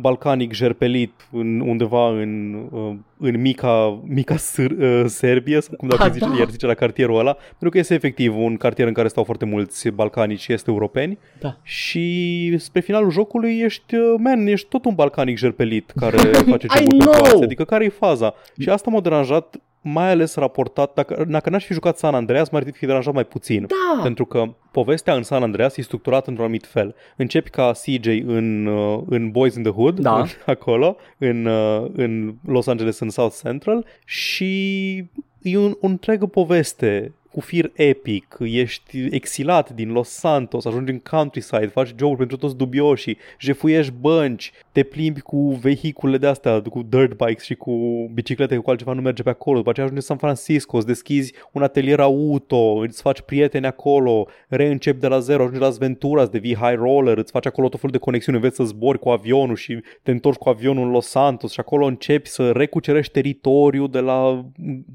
balcanic 0.00 0.52
jerpelit 0.52 1.28
în, 1.32 1.60
undeva 1.60 2.08
în, 2.08 2.62
uh, 2.70 2.94
în 3.18 3.40
mica, 3.40 4.00
mica 4.06 4.36
Sâr, 4.36 4.70
uh, 4.70 5.02
Serbia, 5.06 5.60
sau 5.60 5.76
cum 5.76 5.88
dacă 5.88 6.02
Ah, 6.02 6.10
zice, 6.12 6.28
da. 6.28 6.34
iar 6.38 6.48
zice 6.50 6.66
la 6.66 6.74
cartierul 6.74 7.18
ăla, 7.18 7.32
pentru 7.48 7.70
că 7.70 7.78
este 7.78 7.94
efectiv 7.94 8.36
un 8.36 8.56
cartier 8.56 8.86
în 8.86 8.92
care 8.92 9.08
stau 9.08 9.24
foarte 9.24 9.44
mulți 9.44 9.88
balcanici 9.88 10.40
și 10.40 10.52
este 10.52 10.70
europeni 10.70 11.18
Da. 11.40 11.56
și 11.62 12.54
spre 12.58 12.80
finalul 12.80 13.10
jocului 13.10 13.58
ești, 13.60 13.94
uh, 13.94 14.14
man, 14.18 14.46
ești 14.46 14.68
tot 14.68 14.84
un 14.84 14.94
balcanic 14.94 15.36
jerpelit 15.38 15.92
care 15.96 16.16
face 16.52 16.66
I 16.66 16.76
joburi 16.76 16.96
pentru 16.96 17.10
know! 17.10 17.24
alții. 17.24 17.42
Adică 17.44 17.64
care 17.64 17.84
e 17.84 17.88
faza? 17.88 18.34
Și 18.60 18.68
asta 18.68 18.90
m-a 18.90 19.00
deranjat 19.00 19.56
mai 19.88 20.10
ales 20.10 20.34
raportat, 20.34 20.94
dacă, 20.94 21.24
dacă 21.28 21.50
n-aș 21.50 21.64
fi 21.64 21.72
jucat 21.72 21.98
San 21.98 22.14
Andreas, 22.14 22.48
m-ar 22.48 22.64
fi 22.72 22.86
deranjat 22.86 23.14
mai 23.14 23.24
puțin. 23.24 23.66
Da. 23.66 24.02
Pentru 24.02 24.24
că 24.24 24.44
povestea 24.70 25.14
în 25.14 25.22
San 25.22 25.42
Andreas 25.42 25.76
e 25.76 25.82
structurată 25.82 26.24
într-un 26.28 26.44
anumit 26.44 26.66
fel. 26.66 26.94
Începi 27.16 27.50
ca 27.50 27.70
CJ 27.72 28.06
în, 28.26 28.66
uh, 28.66 29.02
în 29.08 29.30
Boys 29.30 29.54
in 29.54 29.62
the 29.62 29.72
Hood, 29.72 30.00
Da. 30.00 30.24
acolo, 30.46 30.96
în, 31.18 31.44
uh, 31.44 31.86
în 31.92 32.34
Los 32.46 32.66
Angeles, 32.66 32.98
în 32.98 33.10
South 33.10 33.36
Central 33.42 33.86
și 34.04 34.96
e 35.42 35.56
un, 35.56 35.76
o 35.80 35.86
întreagă 35.86 36.26
poveste 36.26 37.14
cu 37.36 37.42
fir 37.42 37.70
epic, 37.74 38.36
ești 38.40 39.06
exilat 39.10 39.70
din 39.70 39.92
Los 39.92 40.08
Santos, 40.08 40.64
ajungi 40.64 40.92
în 40.92 40.98
countryside, 40.98 41.66
faci 41.66 41.94
joburi 41.98 42.18
pentru 42.18 42.36
toți 42.36 42.56
dubioșii, 42.56 43.16
jefuiești 43.40 43.92
bănci, 44.00 44.52
te 44.72 44.82
plimbi 44.82 45.20
cu 45.20 45.58
vehicule 45.60 46.18
de 46.18 46.26
astea, 46.26 46.62
cu 46.62 46.82
dirt 46.88 47.24
bikes 47.24 47.44
și 47.44 47.54
cu 47.54 47.72
biciclete 48.14 48.56
cu 48.56 48.70
altceva 48.70 48.92
nu 48.92 49.00
merge 49.00 49.22
pe 49.22 49.30
acolo, 49.30 49.56
după 49.56 49.70
aceea 49.70 49.86
ajungi 49.86 50.02
în 50.02 50.16
San 50.16 50.26
Francisco, 50.26 50.76
îți 50.76 50.86
deschizi 50.86 51.34
un 51.52 51.62
atelier 51.62 52.00
auto, 52.00 52.56
îți 52.56 53.02
faci 53.02 53.20
prieteni 53.20 53.66
acolo, 53.66 54.26
reîncepi 54.48 55.00
de 55.00 55.08
la 55.08 55.18
zero, 55.18 55.42
ajungi 55.42 55.60
la 55.60 55.70
Ventura, 55.78 56.22
îți 56.22 56.30
devii 56.30 56.56
high 56.56 56.76
roller, 56.78 57.18
îți 57.18 57.32
faci 57.32 57.46
acolo 57.46 57.68
tot 57.68 57.80
felul 57.80 57.96
de 57.96 58.04
conexiuni, 58.04 58.38
înveți 58.38 58.56
să 58.56 58.64
zbori 58.64 58.98
cu 58.98 59.08
avionul 59.08 59.56
și 59.56 59.80
te 60.02 60.10
întorci 60.10 60.38
cu 60.38 60.48
avionul 60.48 60.84
în 60.84 60.90
Los 60.90 61.06
Santos 61.06 61.52
și 61.52 61.60
acolo 61.60 61.86
începi 61.86 62.28
să 62.28 62.50
recucerești 62.50 63.12
teritoriul 63.12 63.90
de 63.90 64.00
la, 64.00 64.44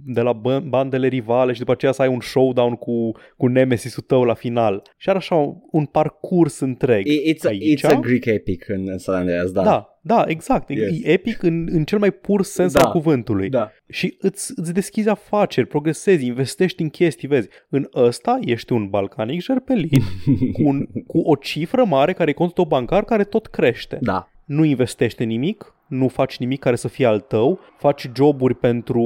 de 0.05 0.21
la 0.21 0.41
bă- 0.41 0.63
bandele 0.63 1.07
rivale 1.07 1.53
și 1.53 1.59
după 1.59 1.71
aceea 1.71 1.91
să 1.91 2.01
ai 2.01 2.07
un 2.07 2.19
showdown 2.31 2.73
cu, 2.75 3.11
cu 3.37 3.47
nemesis-ul 3.47 4.03
tău 4.07 4.23
la 4.23 4.33
final. 4.33 4.81
Și 4.97 5.09
are 5.09 5.17
așa 5.17 5.35
un 5.71 5.85
parcurs 5.85 6.59
întreg. 6.59 7.05
I- 7.07 7.33
It's 7.33 7.45
a, 7.45 7.47
Aici? 7.47 7.79
it's 7.79 7.89
a 7.89 7.99
Greek 7.99 8.25
epic 8.25 8.65
în 8.67 8.97
San 8.97 9.15
Andreas, 9.15 9.51
da. 9.51 9.63
Da, 9.63 9.99
da, 10.01 10.23
exact. 10.27 10.69
Yes. 10.69 10.89
E 11.03 11.11
epic 11.11 11.43
în, 11.43 11.67
în 11.71 11.83
cel 11.83 11.99
mai 11.99 12.11
pur 12.11 12.43
sens 12.43 12.73
Da. 12.73 12.79
al 12.81 12.91
cuvântului. 12.91 13.49
Da. 13.49 13.71
Și 13.89 14.15
îți, 14.19 14.51
îți 14.55 14.73
deschizi 14.73 15.09
afaceri, 15.09 15.67
progresezi, 15.67 16.25
investești 16.25 16.81
în 16.81 16.89
chestii, 16.89 17.27
vezi. 17.27 17.47
În 17.69 17.87
ăsta 17.95 18.39
ești 18.45 18.73
un 18.73 18.87
balcanic 18.89 19.41
jerpelit 19.41 20.01
cu, 20.53 20.61
un, 20.63 20.85
cu 21.07 21.17
o 21.19 21.35
cifră 21.35 21.83
mare 21.83 22.13
care 22.13 22.29
e 22.29 22.33
contul 22.33 22.55
tău 22.55 22.65
bancar 22.65 23.03
care 23.03 23.23
tot 23.23 23.47
crește. 23.47 23.97
Da. 24.01 24.29
Nu 24.45 24.63
investește 24.63 25.23
nimic, 25.23 25.75
nu 25.91 26.07
faci 26.07 26.37
nimic 26.37 26.59
care 26.59 26.75
să 26.75 26.87
fie 26.87 27.05
al 27.05 27.19
tău, 27.19 27.59
faci 27.77 28.09
joburi 28.15 28.55
pentru 28.55 29.01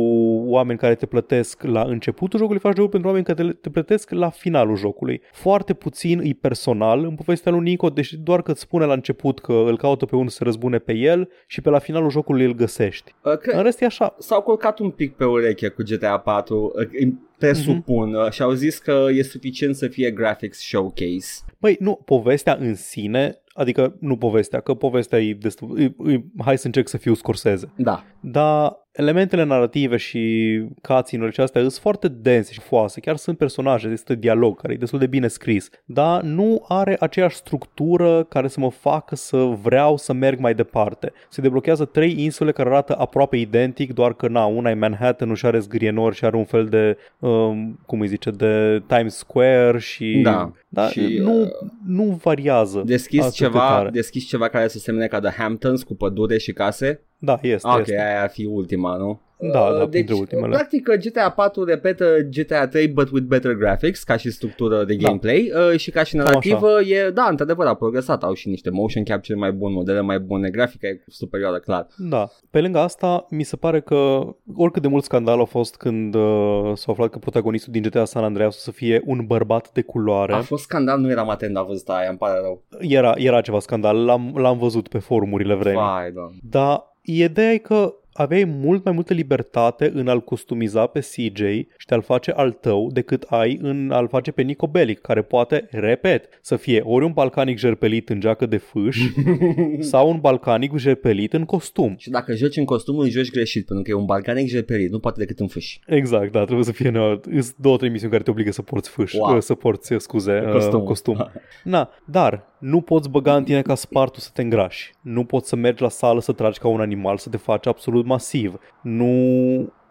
oameni 0.45 0.79
care 0.79 0.95
te 0.95 1.05
plătesc 1.05 1.63
la 1.63 1.81
începutul 1.81 2.39
jocului, 2.39 2.59
faci 2.59 2.75
joburi 2.75 2.91
pentru 2.91 3.09
oameni 3.09 3.25
care 3.25 3.43
te, 3.43 3.53
te 3.53 3.69
plătesc 3.69 4.09
la 4.09 4.29
finalul 4.29 4.75
jocului. 4.75 5.21
Foarte 5.31 5.73
puțin 5.73 6.19
e 6.19 6.37
personal 6.41 7.03
în 7.03 7.15
povestea 7.15 7.51
lui 7.51 7.61
Nico, 7.61 7.89
deși 7.89 8.17
doar 8.17 8.41
că 8.41 8.51
îți 8.51 8.61
spune 8.61 8.85
la 8.85 8.93
început 8.93 9.39
că 9.39 9.53
îl 9.53 9.77
caută 9.77 10.05
pe 10.05 10.15
unul 10.15 10.27
să 10.27 10.35
se 10.35 10.43
răzbune 10.43 10.77
pe 10.77 10.93
el 10.93 11.29
și 11.47 11.61
pe 11.61 11.69
la 11.69 11.79
finalul 11.79 12.09
jocului 12.09 12.45
îl 12.45 12.53
găsești. 12.53 13.15
Uh, 13.23 13.37
cred, 13.37 13.55
În 13.55 13.63
rest 13.63 13.81
e 13.81 13.85
așa. 13.85 14.15
s-au 14.19 14.41
culcat 14.41 14.79
un 14.79 14.89
pic 14.89 15.15
pe 15.15 15.25
ureche 15.25 15.67
cu 15.67 15.83
GTA 15.83 16.17
4, 16.17 16.73
uh, 16.75 16.87
îi 16.91 17.17
presupun, 17.37 18.13
uh, 18.13 18.31
și 18.31 18.41
au 18.41 18.51
zis 18.51 18.77
că 18.77 19.07
e 19.11 19.23
suficient 19.23 19.75
să 19.75 19.87
fie 19.87 20.11
graphics 20.11 20.57
showcase. 20.57 21.43
Băi, 21.59 21.77
nu, 21.79 22.01
povestea 22.05 22.57
în 22.59 22.75
sine, 22.75 23.39
adică 23.53 23.95
nu 23.99 24.17
povestea, 24.17 24.59
că 24.59 24.73
povestea 24.73 25.19
e 25.19 25.33
destul, 25.33 25.79
e, 25.79 26.11
e, 26.11 26.23
hai 26.37 26.57
să 26.57 26.65
încerc 26.75 26.87
să 26.87 26.97
fiu 26.97 27.13
scorseze. 27.13 27.71
Da. 27.75 28.03
Dar 28.19 28.84
elementele 28.95 29.43
narrative 29.43 29.97
și 29.97 30.63
cutscene-urile 30.81 31.35
și 31.35 31.41
astea 31.41 31.61
sunt 31.61 31.73
foarte 31.73 32.07
dense 32.07 32.53
și 32.53 32.59
foase. 32.59 32.99
Chiar 32.99 33.15
sunt 33.15 33.37
personaje, 33.37 33.87
este 33.87 34.15
dialog 34.15 34.61
care 34.61 34.73
e 34.73 34.77
destul 34.77 34.99
de 34.99 35.07
bine 35.07 35.27
scris, 35.27 35.69
dar 35.85 36.21
nu 36.21 36.65
are 36.67 36.95
aceeași 36.99 37.35
structură 37.35 38.23
care 38.23 38.47
să 38.47 38.59
mă 38.59 38.69
facă 38.69 39.15
să 39.15 39.37
vreau 39.37 39.97
să 39.97 40.13
merg 40.13 40.39
mai 40.39 40.53
departe. 40.53 41.11
Se 41.29 41.41
deblochează 41.41 41.85
trei 41.85 42.15
insule 42.17 42.51
care 42.51 42.69
arată 42.69 42.95
aproape 42.99 43.37
identic, 43.37 43.93
doar 43.93 44.13
că 44.13 44.27
na, 44.27 44.45
una 44.45 44.69
e 44.69 44.73
Manhattan, 44.73 45.27
nu 45.27 45.33
și 45.33 45.45
are 45.45 45.59
zgrienori 45.59 46.15
și 46.15 46.25
are 46.25 46.35
un 46.35 46.45
fel 46.45 46.65
de, 46.65 46.97
um, 47.19 47.79
cum 47.85 47.99
îi 47.99 48.07
zice, 48.07 48.29
de 48.29 48.83
Times 48.87 49.15
Square 49.15 49.79
și... 49.79 50.19
Da. 50.23 50.51
Da, 50.67 50.87
Și, 50.89 51.17
nu, 51.21 51.41
uh, 51.41 51.47
nu 51.85 52.19
variază. 52.23 52.83
Deschis 52.85 53.19
atât 53.19 53.37
de 53.37 53.43
ceva, 53.43 53.59
tare. 53.59 53.89
deschis 53.89 54.27
ceva 54.27 54.47
care 54.47 54.67
să 54.67 54.79
semne 54.79 55.07
ca 55.07 55.19
The 55.19 55.31
Hamptons 55.41 55.83
cu 55.83 55.95
pădure 55.95 56.37
și 56.37 56.53
case? 56.53 57.01
Da, 57.19 57.39
este, 57.41 57.67
Ok, 57.67 57.79
este. 57.79 58.01
aia 58.01 58.21
ar 58.21 58.29
fi 58.29 58.45
ultima, 58.45 58.95
nu? 58.95 59.19
Da, 59.51 59.59
Uh, 59.59 59.71
da, 59.71 59.77
deci, 59.79 59.89
printre 59.89 60.13
ultimele. 60.15 60.55
practic 60.55 60.89
GTA 60.89 61.29
4 61.29 61.63
repetă 61.63 62.05
GTA 62.29 62.67
3 62.67 62.87
but 62.87 63.09
with 63.09 63.25
better 63.25 63.53
graphics 63.53 64.03
ca 64.03 64.17
și 64.17 64.31
structură 64.31 64.83
de 64.83 64.95
Da. 64.95 65.07
gameplay 65.07 65.51
uh, 65.71 65.79
și 65.79 65.91
ca 65.91 66.03
și 66.03 66.15
Cam 66.15 66.23
narrativă 66.25 66.81
e, 66.81 67.09
da, 67.09 67.27
într-adevăr 67.29 67.65
a 67.65 67.73
progresat, 67.73 68.23
au 68.23 68.33
și 68.33 68.49
niște 68.49 68.69
motion 68.69 69.03
capture 69.03 69.37
mai 69.37 69.51
bun, 69.51 69.71
modele 69.73 70.01
mai 70.01 70.19
bune, 70.19 70.49
grafica 70.49 70.87
e 70.87 71.03
superioară, 71.07 71.59
clar. 71.59 71.87
Da. 71.97 72.27
Pe 72.49 72.61
lângă 72.61 72.79
asta, 72.79 73.25
mi 73.29 73.43
se 73.43 73.55
pare 73.55 73.81
că 73.81 74.21
oricât 74.55 74.81
de 74.81 74.87
mult 74.87 75.03
scandal 75.03 75.39
a 75.39 75.43
fost 75.45 75.75
când 75.75 76.15
uh, 76.15 76.71
s-a 76.73 76.91
aflat 76.91 77.09
că 77.09 77.17
protagonistul 77.17 77.73
din 77.73 77.81
GTA 77.81 78.05
San 78.05 78.23
Andreas 78.23 78.55
o 78.55 78.59
să 78.59 78.71
fie 78.71 79.01
un 79.05 79.23
bărbat 79.25 79.71
de 79.71 79.81
culoare. 79.81 80.33
A 80.33 80.41
fost 80.41 80.63
scandal, 80.63 80.99
nu 80.99 81.09
eram 81.09 81.29
atent 81.29 81.53
la 81.53 81.61
văzut 81.63 81.87
aia, 81.89 82.09
îmi 82.09 82.17
pare 82.17 82.39
rău. 82.41 82.63
Era, 82.79 83.13
era 83.15 83.41
ceva 83.41 83.59
scandal, 83.59 84.05
l-am, 84.05 84.33
l-am 84.37 84.57
văzut 84.57 84.87
pe 84.87 84.97
forumurile 84.97 85.53
vremii. 85.53 85.79
Vai, 85.81 86.11
doamne. 86.11 86.37
Dar 86.49 86.93
ideea 87.05 87.51
e 87.53 87.57
că 87.57 87.95
aveai 88.17 88.43
mult 88.43 88.83
mai 88.83 88.93
multă 88.93 89.13
libertate 89.13 89.91
în 89.93 90.07
a-l 90.07 90.21
customiza 90.23 90.85
pe 90.85 90.99
CJ 90.99 91.39
și 91.77 91.87
de 91.87 91.95
a-l 91.95 92.01
face 92.01 92.31
al 92.31 92.51
tău 92.51 92.89
decât 92.93 93.23
ai 93.29 93.59
în 93.61 93.91
a-l 93.91 94.07
face 94.07 94.31
pe 94.31 94.41
Nico 94.41 94.67
Bellic, 94.67 95.01
care 95.01 95.21
poate, 95.21 95.67
repet, 95.71 96.27
să 96.41 96.55
fie 96.55 96.81
ori 96.85 97.05
un 97.05 97.11
balcanic 97.11 97.57
jerpelit 97.57 98.09
în 98.09 98.19
geacă 98.19 98.45
de 98.45 98.57
fâș 98.57 98.97
sau 99.91 100.09
un 100.09 100.19
balcanic 100.19 100.77
jerpelit 100.77 101.33
în 101.33 101.43
costum. 101.45 101.95
Și 101.97 102.09
dacă 102.09 102.33
joci 102.35 102.57
în 102.57 102.65
costum, 102.65 102.97
îl 102.97 103.09
joci 103.09 103.31
greșit, 103.31 103.65
pentru 103.65 103.83
că 103.83 103.91
e 103.91 103.93
un 103.93 104.05
balcanic 104.05 104.47
jerperit, 104.47 104.91
nu 104.91 104.99
poate 104.99 105.19
decât 105.19 105.39
în 105.39 105.47
fâși. 105.47 105.79
Exact, 105.87 106.31
da, 106.31 106.43
trebuie 106.43 106.65
să 106.65 106.71
fie 106.71 106.89
neapărat. 106.89 107.23
Sunt 107.23 107.55
două, 107.57 107.77
trei 107.77 107.89
misiuni 107.89 108.11
care 108.11 108.23
te 108.23 108.29
obligă 108.31 108.51
să 108.51 108.61
porți 108.61 108.89
fâș, 108.89 109.13
Wow. 109.13 109.29
wow. 109.29 109.39
să 109.39 109.53
porți, 109.53 109.93
scuze, 109.97 110.31
Costum. 110.51 110.83
costum. 110.83 111.15
costum. 111.15 111.31
Na, 111.63 111.89
dar 112.05 112.53
nu 112.59 112.81
poți 112.81 113.09
băga 113.09 113.35
în 113.35 113.43
tine 113.43 113.61
ca 113.61 113.75
spartul 113.75 114.21
să 114.21 114.29
te 114.33 114.41
îngrași. 114.41 114.91
Nu 115.01 115.23
poți 115.23 115.49
să 115.49 115.55
mergi 115.55 115.81
la 115.81 115.89
sală 115.89 116.21
să 116.21 116.31
tragi 116.31 116.59
ca 116.59 116.67
un 116.67 116.81
animal, 116.81 117.17
să 117.17 117.29
te 117.29 117.37
faci 117.37 117.67
absolut 117.67 118.04
masiv. 118.05 118.59
Nu 118.81 119.09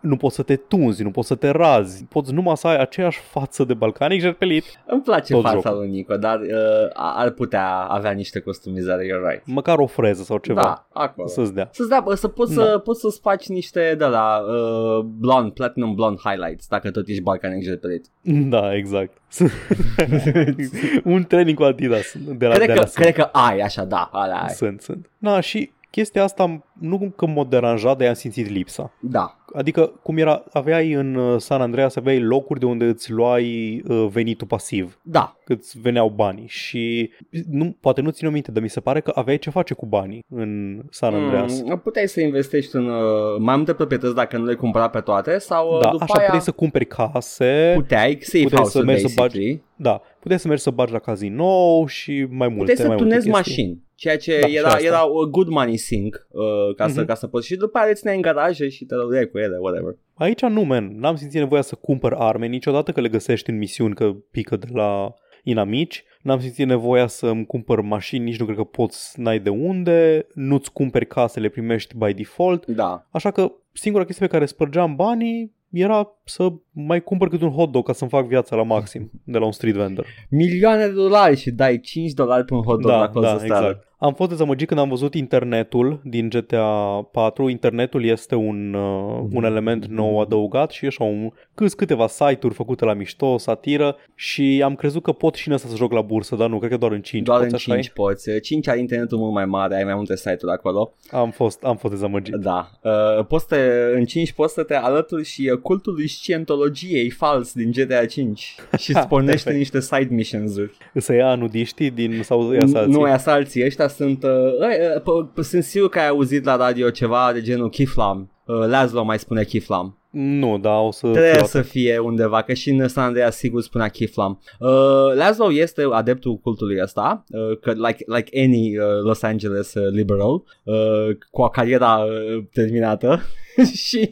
nu 0.05 0.16
poți 0.16 0.35
să 0.35 0.42
te 0.42 0.57
tunzi, 0.57 1.03
nu 1.03 1.11
poți 1.11 1.27
să 1.29 1.35
te 1.35 1.50
razi, 1.50 2.05
poți 2.09 2.33
numai 2.33 2.57
să 2.57 2.66
ai 2.66 2.77
aceeași 2.81 3.20
față 3.20 3.64
de 3.64 3.74
balcanic 3.74 4.20
jerpelit, 4.20 4.64
Îmi 4.87 5.03
place 5.03 5.33
Tot 5.33 5.42
fața 5.42 5.55
jocul. 5.55 5.79
lui 5.79 5.88
Nico, 5.90 6.16
dar 6.16 6.40
uh, 6.40 6.48
ar 6.92 7.31
putea 7.31 7.68
avea 7.68 8.11
niște 8.11 8.40
customizare, 8.40 9.05
you're 9.07 9.31
right. 9.31 9.46
măcar 9.46 9.79
o 9.79 9.87
freză 9.87 10.22
sau 10.22 10.38
ceva 10.38 10.61
Da, 10.61 10.87
acolo. 10.92 11.29
să-ți 11.29 11.55
dea. 11.55 11.68
Să-ți 11.72 11.88
dea, 11.88 12.05
să 12.14 12.29
poți, 12.29 12.55
Da. 12.55 12.62
să, 12.62 12.79
poți 12.79 13.00
să-ți 13.00 13.20
faci 13.20 13.46
niște 13.48 13.94
de 13.98 14.05
la 14.05 14.38
uh, 14.38 15.05
blonde, 15.05 15.50
platinum 15.55 15.94
blonde 15.94 16.20
highlights, 16.24 16.66
dacă 16.68 16.90
tot 16.90 17.09
ești 17.09 17.22
balcanic 17.22 17.62
jerpelit. 17.64 18.07
Da, 18.55 18.74
exact. 18.74 19.12
Un 21.05 21.24
training 21.24 21.57
cu 21.57 21.62
Adidas 21.62 22.12
de 22.37 22.46
la, 22.46 22.55
Cred 22.55 22.66
de 22.66 22.72
că, 22.72 22.79
la 22.81 22.87
cred 22.94 23.14
că 23.14 23.22
ai, 23.33 23.61
așa, 23.61 23.85
da, 23.85 24.09
alea 24.12 24.37
ai. 24.40 24.48
Sunt, 24.55 24.81
sunt. 24.81 25.11
Na, 25.18 25.40
și 25.40 25.72
chestia 25.94 26.22
asta 26.22 26.64
nu 26.80 27.12
că 27.16 27.26
m-a 27.26 27.44
deranjat, 27.44 27.98
dar 27.98 28.09
am 28.09 28.14
simțit 28.14 28.48
lipsa. 28.48 28.92
Da, 29.00 29.44
Adică 29.54 30.00
cum 30.02 30.16
era, 30.16 30.44
aveai 30.52 30.92
în 30.92 31.14
uh, 31.14 31.40
San 31.40 31.61
Andreas, 31.61 31.96
aveai 31.96 32.20
locuri 32.20 32.61
de 32.61 32.66
unde 32.66 32.85
îți 32.85 33.11
luai 33.11 33.80
uh, 33.88 34.07
venitul 34.11 34.46
pasiv, 34.46 34.98
da, 35.02 35.37
că 35.44 35.52
îți 35.52 35.80
veneau 35.80 36.09
banii 36.09 36.46
și 36.48 37.11
nu, 37.50 37.76
poate 37.80 38.00
nu 38.00 38.11
țin 38.11 38.30
minte, 38.30 38.50
dar 38.50 38.62
mi 38.62 38.68
se 38.68 38.80
pare 38.80 39.00
că 39.00 39.12
aveai 39.14 39.38
ce 39.38 39.50
face 39.50 39.74
cu 39.74 39.87
banii 39.87 40.24
în 40.28 40.80
San 40.90 41.14
Andreas. 41.14 41.62
Mm, 41.62 41.78
puteai 41.78 42.09
să 42.09 42.20
investești 42.20 42.76
în 42.76 42.88
uh, 42.88 43.38
mai 43.38 43.57
multe 43.57 43.72
proprietăți 43.72 44.14
dacă 44.14 44.38
nu 44.38 44.44
le 44.44 44.54
cumpăra 44.54 44.88
pe 44.88 45.00
toate 45.00 45.38
sau 45.38 45.74
uh, 45.74 45.80
da, 45.80 45.90
după 45.90 46.02
așa 46.02 46.14
aia 46.14 46.24
puteai 46.24 46.42
să 46.42 46.52
cumperi 46.52 46.87
case, 46.87 47.72
puteai, 47.74 48.18
safe 48.20 48.42
puteai 48.42 48.61
house 48.61 48.78
să 48.78 48.85
mergi 48.85 49.07
să 49.07 49.12
basically, 49.16 49.62
da, 49.76 50.00
puteai 50.20 50.38
să 50.38 50.48
mergi 50.48 50.62
să 50.62 50.70
bagi 50.70 50.92
la 50.92 50.98
cazinou 50.98 51.87
și 51.87 52.26
mai 52.30 52.48
multe, 52.48 52.72
puteai 52.72 52.76
să 52.76 52.87
mai 52.87 52.96
multe 52.96 53.02
tunezi 53.02 53.30
chestii. 53.30 53.30
mașini. 53.30 53.84
Ceea 54.05 54.17
ce 54.19 54.38
Da, 54.40 54.47
și 54.47 54.57
era, 54.57 54.69
asta. 54.69 54.85
era 54.87 54.99
a 55.01 55.27
good 55.31 55.49
money 55.49 55.77
sink 55.77 56.27
uh, 56.31 56.75
ca, 56.77 56.88
să, 56.88 56.99
Mhm. 56.99 57.07
ca 57.09 57.14
să 57.14 57.27
poți 57.27 57.47
și 57.47 57.57
după 57.57 57.79
aia 57.79 57.87
le 57.87 57.93
țineai 57.93 58.17
în 58.17 58.23
garaje 58.23 58.69
și 58.69 58.85
te 58.85 58.95
lăudeai 58.95 59.27
cu 59.27 59.38
ele, 59.38 59.57
whatever. 59.61 59.95
Aici 60.14 60.43
nu, 60.43 60.62
man. 60.62 60.99
N-am 60.99 61.17
simțit 61.17 61.38
nevoia 61.40 61.62
să 61.62 61.75
cumpăr 61.75 62.12
arme 62.12 62.47
niciodată 62.47 62.93
că 62.93 63.01
le 63.01 63.09
găsești 63.09 63.51
în 63.51 63.59
misiuni 63.59 63.95
că 63.95 64.12
pică 64.31 64.57
de 64.57 64.67
la 64.73 65.14
inamici. 65.43 66.05
N-am 66.23 66.40
simțit 66.40 66.67
nevoia 66.67 67.07
să-mi 67.07 67.47
cumpăr 67.47 67.81
mașini, 67.81 68.25
nici 68.25 68.38
nu 68.38 68.45
cred 68.45 68.57
că 68.57 68.64
poți, 68.64 69.21
n-ai 69.21 69.38
de 69.38 69.51
unde. 69.51 70.27
Nu-ți 70.35 70.73
cumperi 70.73 71.07
case, 71.07 71.40
le 71.40 71.49
primești 71.49 71.97
by 71.97 72.12
default. 72.14 72.67
Da, 72.67 73.07
Așa 73.11 73.31
că 73.31 73.53
singura 73.73 74.05
chestie 74.05 74.27
pe 74.27 74.33
care 74.33 74.47
spărgeam 74.47 74.97
banii 74.97 75.53
era 75.71 76.09
să 76.25 76.49
mai 76.73 77.03
cumpăr 77.03 77.29
câte 77.29 77.45
un 77.45 77.51
hot 77.51 77.71
dog 77.73 77.87
ca 77.87 77.93
să-mi 77.93 78.11
fac 78.11 78.27
viața 78.27 78.57
la 78.57 78.62
maxim 78.62 79.11
de 79.25 79.38
la 79.38 79.45
un 79.45 79.53
street 79.53 79.75
vendor. 79.75 80.07
milioane 80.31 80.87
de 80.87 80.93
dolari 80.93 81.37
și 81.37 81.51
dai 81.51 81.81
5 81.81 82.12
dolari 82.12 82.45
pe 82.45 82.55
un 82.55 82.62
hot 82.62 82.81
dog 82.81 82.90
la 82.90 82.99
Da, 82.99 83.09
colț 83.09 83.27
da, 83.27 83.33
de 83.37 83.45
stradă. 83.45 83.67
exact. 83.67 83.93
Am 84.05 84.14
fost 84.14 84.31
dezamăgit 84.31 84.69
când 84.69 84.81
am 84.81 84.88
văzut 84.88 85.14
internetul 85.14 86.01
din 86.03 86.29
GTA 86.29 87.09
4. 87.12 87.49
Internetul 87.49 88.05
este 88.05 88.35
un, 88.35 88.75
uh, 88.75 89.25
un 89.33 89.45
element 89.45 89.87
nou 89.87 90.21
adăugat 90.21 90.71
și 90.71 90.85
e 90.85 90.88
așa 90.88 91.05
un, 91.05 91.31
câți 91.55 91.77
câteva 91.77 92.07
site-uri 92.07 92.55
făcute 92.55 92.85
la 92.85 92.95
mișto, 92.95 93.38
satiră 93.38 93.97
și 94.14 94.61
am 94.64 94.75
crezut 94.75 95.03
că 95.03 95.12
pot 95.12 95.35
și 95.35 95.49
în 95.49 95.55
asta 95.55 95.69
să 95.69 95.77
joc 95.77 95.93
la 95.93 96.01
bursă, 96.01 96.37
dar 96.37 96.49
nu, 96.49 96.59
cred 96.59 96.71
că 96.71 96.77
doar 96.77 96.93
în 96.93 97.01
5 97.01 97.25
Doar 97.25 97.38
poți, 97.38 97.49
în 97.49 97.55
așa 97.55 97.73
5 97.73 97.90
poți. 97.90 98.40
5 98.40 98.69
ai 98.69 98.81
internetul 98.81 99.19
mult 99.19 99.33
mai 99.33 99.45
mare, 99.45 99.77
ai 99.77 99.85
mai 99.85 99.95
multe 99.95 100.17
site-uri 100.17 100.53
acolo. 100.53 100.93
e? 101.12 101.17
Am 101.17 101.31
fost, 101.31 101.62
am 101.62 101.77
fost 101.77 101.93
dezamăgit. 101.93 102.35
Da. 102.35 102.71
Uh, 102.83 103.27
poți 103.27 103.47
să 103.49 103.55
te, 103.55 103.97
în 103.99 104.05
5 104.05 104.33
poți 104.33 104.55
să 104.55 104.62
te 104.62 104.75
alături 104.75 105.25
și 105.25 105.51
uh, 105.53 105.59
cultului 105.59 106.09
scientologiei 106.09 107.11
fals 107.11 107.53
din 107.53 107.71
GTA 107.71 108.07
5 108.07 108.55
și 108.79 108.97
îți 108.97 109.07
pornește 109.07 109.51
Perfect. 109.51 109.57
niște 109.57 109.81
side 109.81 110.14
missions-uri. 110.14 110.77
Să 110.95 111.14
ia 111.14 111.35
nudiștii 111.35 111.90
din, 111.90 112.23
sau 112.23 112.53
ia 112.53 112.67
să 112.67 112.85
Nu, 112.88 113.03
aia 113.03 113.21
alții. 113.25 113.64
Ăștia 113.64 113.88
sunt... 113.96 114.22
Uh, 114.22 114.30
uh, 114.30 115.00
p- 115.00 115.33
p- 115.33 115.42
sunt 115.42 115.62
sigur 115.62 115.88
că 115.88 115.98
ai 115.98 116.09
auzit 116.09 116.44
la 116.44 116.57
radio 116.57 116.90
ceva 116.90 117.30
de 117.33 117.40
genul 117.42 117.70
Kiflam. 117.70 118.30
Uh, 118.46 118.57
Laszlo 118.66 119.04
mai 119.04 119.18
spune 119.18 119.44
Kiflam. 119.44 119.98
Nu, 120.14 120.59
da, 120.59 120.78
o 120.78 120.90
să... 120.90 121.07
Trebuie 121.07 121.33
fiu 121.33 121.44
să 121.44 121.62
fie 121.62 121.98
undeva, 121.98 122.42
că 122.42 122.52
și 122.52 122.70
în 122.70 122.88
San 122.88 123.04
Andreas 123.04 123.37
sigur 123.37 123.62
spunea 123.62 123.88
Kiflam. 123.88 124.40
Uh, 124.59 125.14
Laszlo 125.14 125.52
este 125.52 125.87
adeptul 125.90 126.37
cultului 126.37 126.78
ăsta, 126.83 127.24
uh, 127.28 127.59
că 127.61 127.70
like, 127.70 128.04
like 128.07 128.40
any 128.40 128.78
uh, 128.78 128.85
Los 129.02 129.22
Angeles 129.22 129.74
uh, 129.74 129.88
liberal, 129.90 130.42
uh, 130.64 131.16
cu 131.30 131.42
o 131.42 131.48
cariera 131.48 131.96
uh, 131.96 132.44
terminată. 132.52 133.22
și 133.87 134.11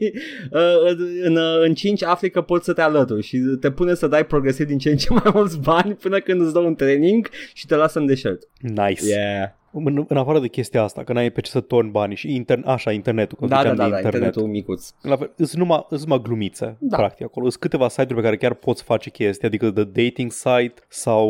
uh, 0.53 0.97
în, 1.23 1.37
uh, 1.37 1.61
în 1.63 1.75
5 1.75 2.03
afli 2.03 2.31
că 2.31 2.41
poți 2.41 2.65
să 2.65 2.73
te 2.73 2.81
alături 2.81 3.23
și 3.23 3.39
te 3.61 3.71
pune 3.71 3.95
să 3.95 4.07
dai 4.07 4.27
progresiv 4.27 4.67
din 4.67 4.79
ce 4.79 4.91
în 4.91 4.97
ce 4.97 5.13
mai 5.13 5.31
mulți 5.35 5.61
bani 5.61 5.95
până 5.95 6.19
când 6.19 6.41
îți 6.41 6.53
dă 6.53 6.59
un 6.59 6.75
training 6.75 7.29
și 7.55 7.67
te 7.67 7.75
lasă 7.75 7.99
în 7.99 8.07
deșert. 8.07 8.49
Nice. 8.61 9.07
Yeah. 9.07 9.49
În, 9.73 10.05
în 10.09 10.17
afară 10.17 10.39
de 10.41 10.49
chestia 10.49 10.83
asta, 10.83 11.03
că 11.05 11.13
n-ai 11.13 11.31
pe 11.31 11.41
ce 11.41 11.51
să 11.51 11.61
torni 11.61 11.91
banii 11.91 12.17
și 12.17 12.35
intern, 12.35 12.67
așa, 12.67 12.93
internetul, 12.93 13.39
că 13.41 13.47
Da, 13.47 13.55
da, 13.55 13.61
ziceam 13.61 13.77
da, 13.77 13.85
de 13.85 13.91
da, 13.91 13.97
internet. 13.97 14.15
internetul 14.23 14.51
micuț. 14.53 14.91
La 15.03 15.17
fel, 15.17 15.31
sunt 15.37 15.53
numai, 15.53 15.87
sunt 15.89 16.01
numai 16.01 16.21
glumițe, 16.23 16.65
Da. 16.65 16.75
da. 16.81 16.97
practic, 16.97 17.25
acolo. 17.25 17.49
Sunt 17.49 17.61
câteva 17.61 17.89
site-uri 17.89 18.15
pe 18.15 18.21
care 18.21 18.37
chiar 18.37 18.55
poți 18.55 18.83
face 18.83 19.11
chestii, 19.11 19.47
adică 19.47 19.71
de 19.71 19.85
dating 19.85 20.31
site 20.33 20.75
sau, 20.89 21.29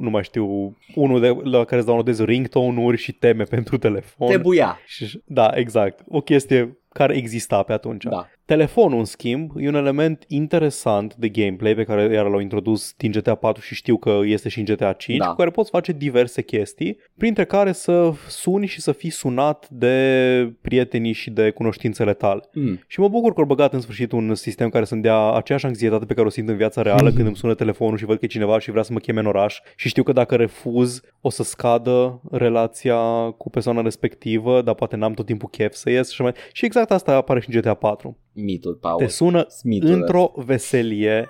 nu 0.00 0.10
mai 0.10 0.22
știu, 0.24 0.76
unul 0.94 1.20
de, 1.20 1.28
la 1.42 1.64
care 1.64 1.76
îți 1.76 1.84
downloadezi 1.86 2.24
ringtone-uri 2.24 2.96
și 2.96 3.12
teme 3.12 3.42
pentru 3.56 3.76
telefon. 3.76 4.28
Trebuia. 4.28 4.78
Și, 4.86 5.20
da, 5.24 5.50
exact. 5.54 6.04
O 6.08 6.20
chestie 6.20 6.76
care 6.88 7.16
exista 7.16 7.62
pe 7.62 7.72
atunci. 7.72 8.04
Da. 8.04 8.28
Telefonul, 8.44 8.98
în 8.98 9.04
schimb, 9.04 9.50
e 9.56 9.68
un 9.68 9.74
element 9.74 10.24
interesant 10.28 11.14
de 11.14 11.28
gameplay 11.28 11.74
pe 11.74 11.84
care 11.84 12.02
iar 12.12 12.26
l-au 12.26 12.38
introdus 12.38 12.92
din 12.96 13.10
GTA 13.10 13.34
4 13.34 13.62
și 13.62 13.74
știu 13.74 13.96
că 13.96 14.20
este 14.24 14.48
și 14.48 14.58
în 14.58 14.64
GTA 14.64 14.92
5, 14.92 15.18
Da. 15.18 15.26
cu 15.26 15.34
care 15.36 15.50
poți 15.50 15.70
face 15.70 15.92
diverse 15.92 16.42
chestii, 16.42 16.98
printre 17.18 17.44
care 17.44 17.72
să 17.72 18.12
suni 18.28 18.66
și 18.66 18.80
să 18.80 18.92
fii 18.92 19.10
sunat 19.10 19.68
de 19.70 20.54
prietenii 20.60 21.12
și 21.12 21.30
de 21.30 21.50
cunoștințele 21.50 22.14
tale. 22.14 22.40
Mm. 22.52 22.80
Și 22.86 23.00
mă 23.00 23.08
bucur 23.08 23.32
că 23.32 23.40
au 23.40 23.46
băgat 23.46 23.72
în 23.72 23.80
sfârșit 23.80 24.12
un 24.12 24.34
sistem 24.34 24.68
care 24.68 24.84
să-mi 24.84 25.02
dea 25.02 25.32
aceeași 25.32 25.66
anxietate 25.66 26.04
pe 26.04 26.14
care 26.14 26.26
o 26.26 26.30
simt 26.30 26.48
în 26.48 26.56
viața 26.56 26.82
reală 26.82 27.10
când 27.12 27.26
îmi 27.26 27.36
sună 27.36 27.54
telefonul 27.54 27.96
și 27.96 28.04
văd 28.04 28.18
că 28.18 28.24
e 28.24 28.28
cineva 28.28 28.58
și 28.58 28.70
vrea 28.70 28.82
să 28.82 28.92
mă 28.92 28.98
cheme 28.98 29.20
în 29.20 29.26
oraș 29.26 29.58
și 29.76 29.88
știu 29.88 30.02
că 30.02 30.12
dacă 30.12 30.36
refuz 30.36 31.00
o 31.20 31.30
să 31.30 31.42
scadă 31.42 32.20
relația 32.30 33.30
cu 33.36 33.50
persoana 33.50 33.80
respectivă, 33.80 34.62
dar 34.62 34.74
poate 34.74 34.96
n-am 34.96 35.12
tot 35.12 35.26
timpul 35.26 35.48
chef 35.48 35.74
să 35.74 35.90
ies 35.90 36.06
și 36.10 36.12
așa 36.12 36.22
mai... 36.22 36.32
Și 36.52 36.64
exact 36.64 36.90
asta 36.90 37.14
apare 37.14 37.40
și 37.40 37.54
în 37.54 37.60
GTA 37.60 37.74
4. 37.74 38.16
Mitul, 38.32 38.74
Paul. 38.74 38.98
Te 38.98 39.06
sună 39.06 39.44
Smitul 39.48 39.90
într-o 39.90 40.32
veselie 40.36 41.28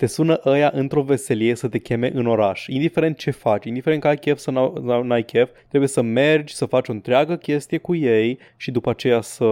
te 0.00 0.06
sună 0.06 0.40
ăia 0.44 0.70
într-o 0.74 1.02
veselie 1.02 1.54
să 1.54 1.68
te 1.68 1.78
cheme 1.78 2.10
în 2.14 2.26
oraș. 2.26 2.66
Indiferent 2.66 3.16
ce 3.16 3.30
faci, 3.30 3.64
indiferent 3.64 4.00
că 4.00 4.08
ai 4.08 4.16
chef 4.16 4.38
sau 4.38 5.02
n-ai 5.02 5.24
chef, 5.24 5.50
trebuie 5.68 5.88
să 5.88 6.02
mergi, 6.02 6.54
să 6.54 6.66
faci 6.66 6.88
o 6.88 6.92
întreagă 6.92 7.36
chestie 7.36 7.78
cu 7.78 7.94
ei 7.94 8.38
și 8.56 8.70
după 8.70 8.90
aceea 8.90 9.20
să, 9.20 9.46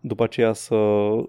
după 0.00 0.22
aceea 0.22 0.52
să 0.52 0.74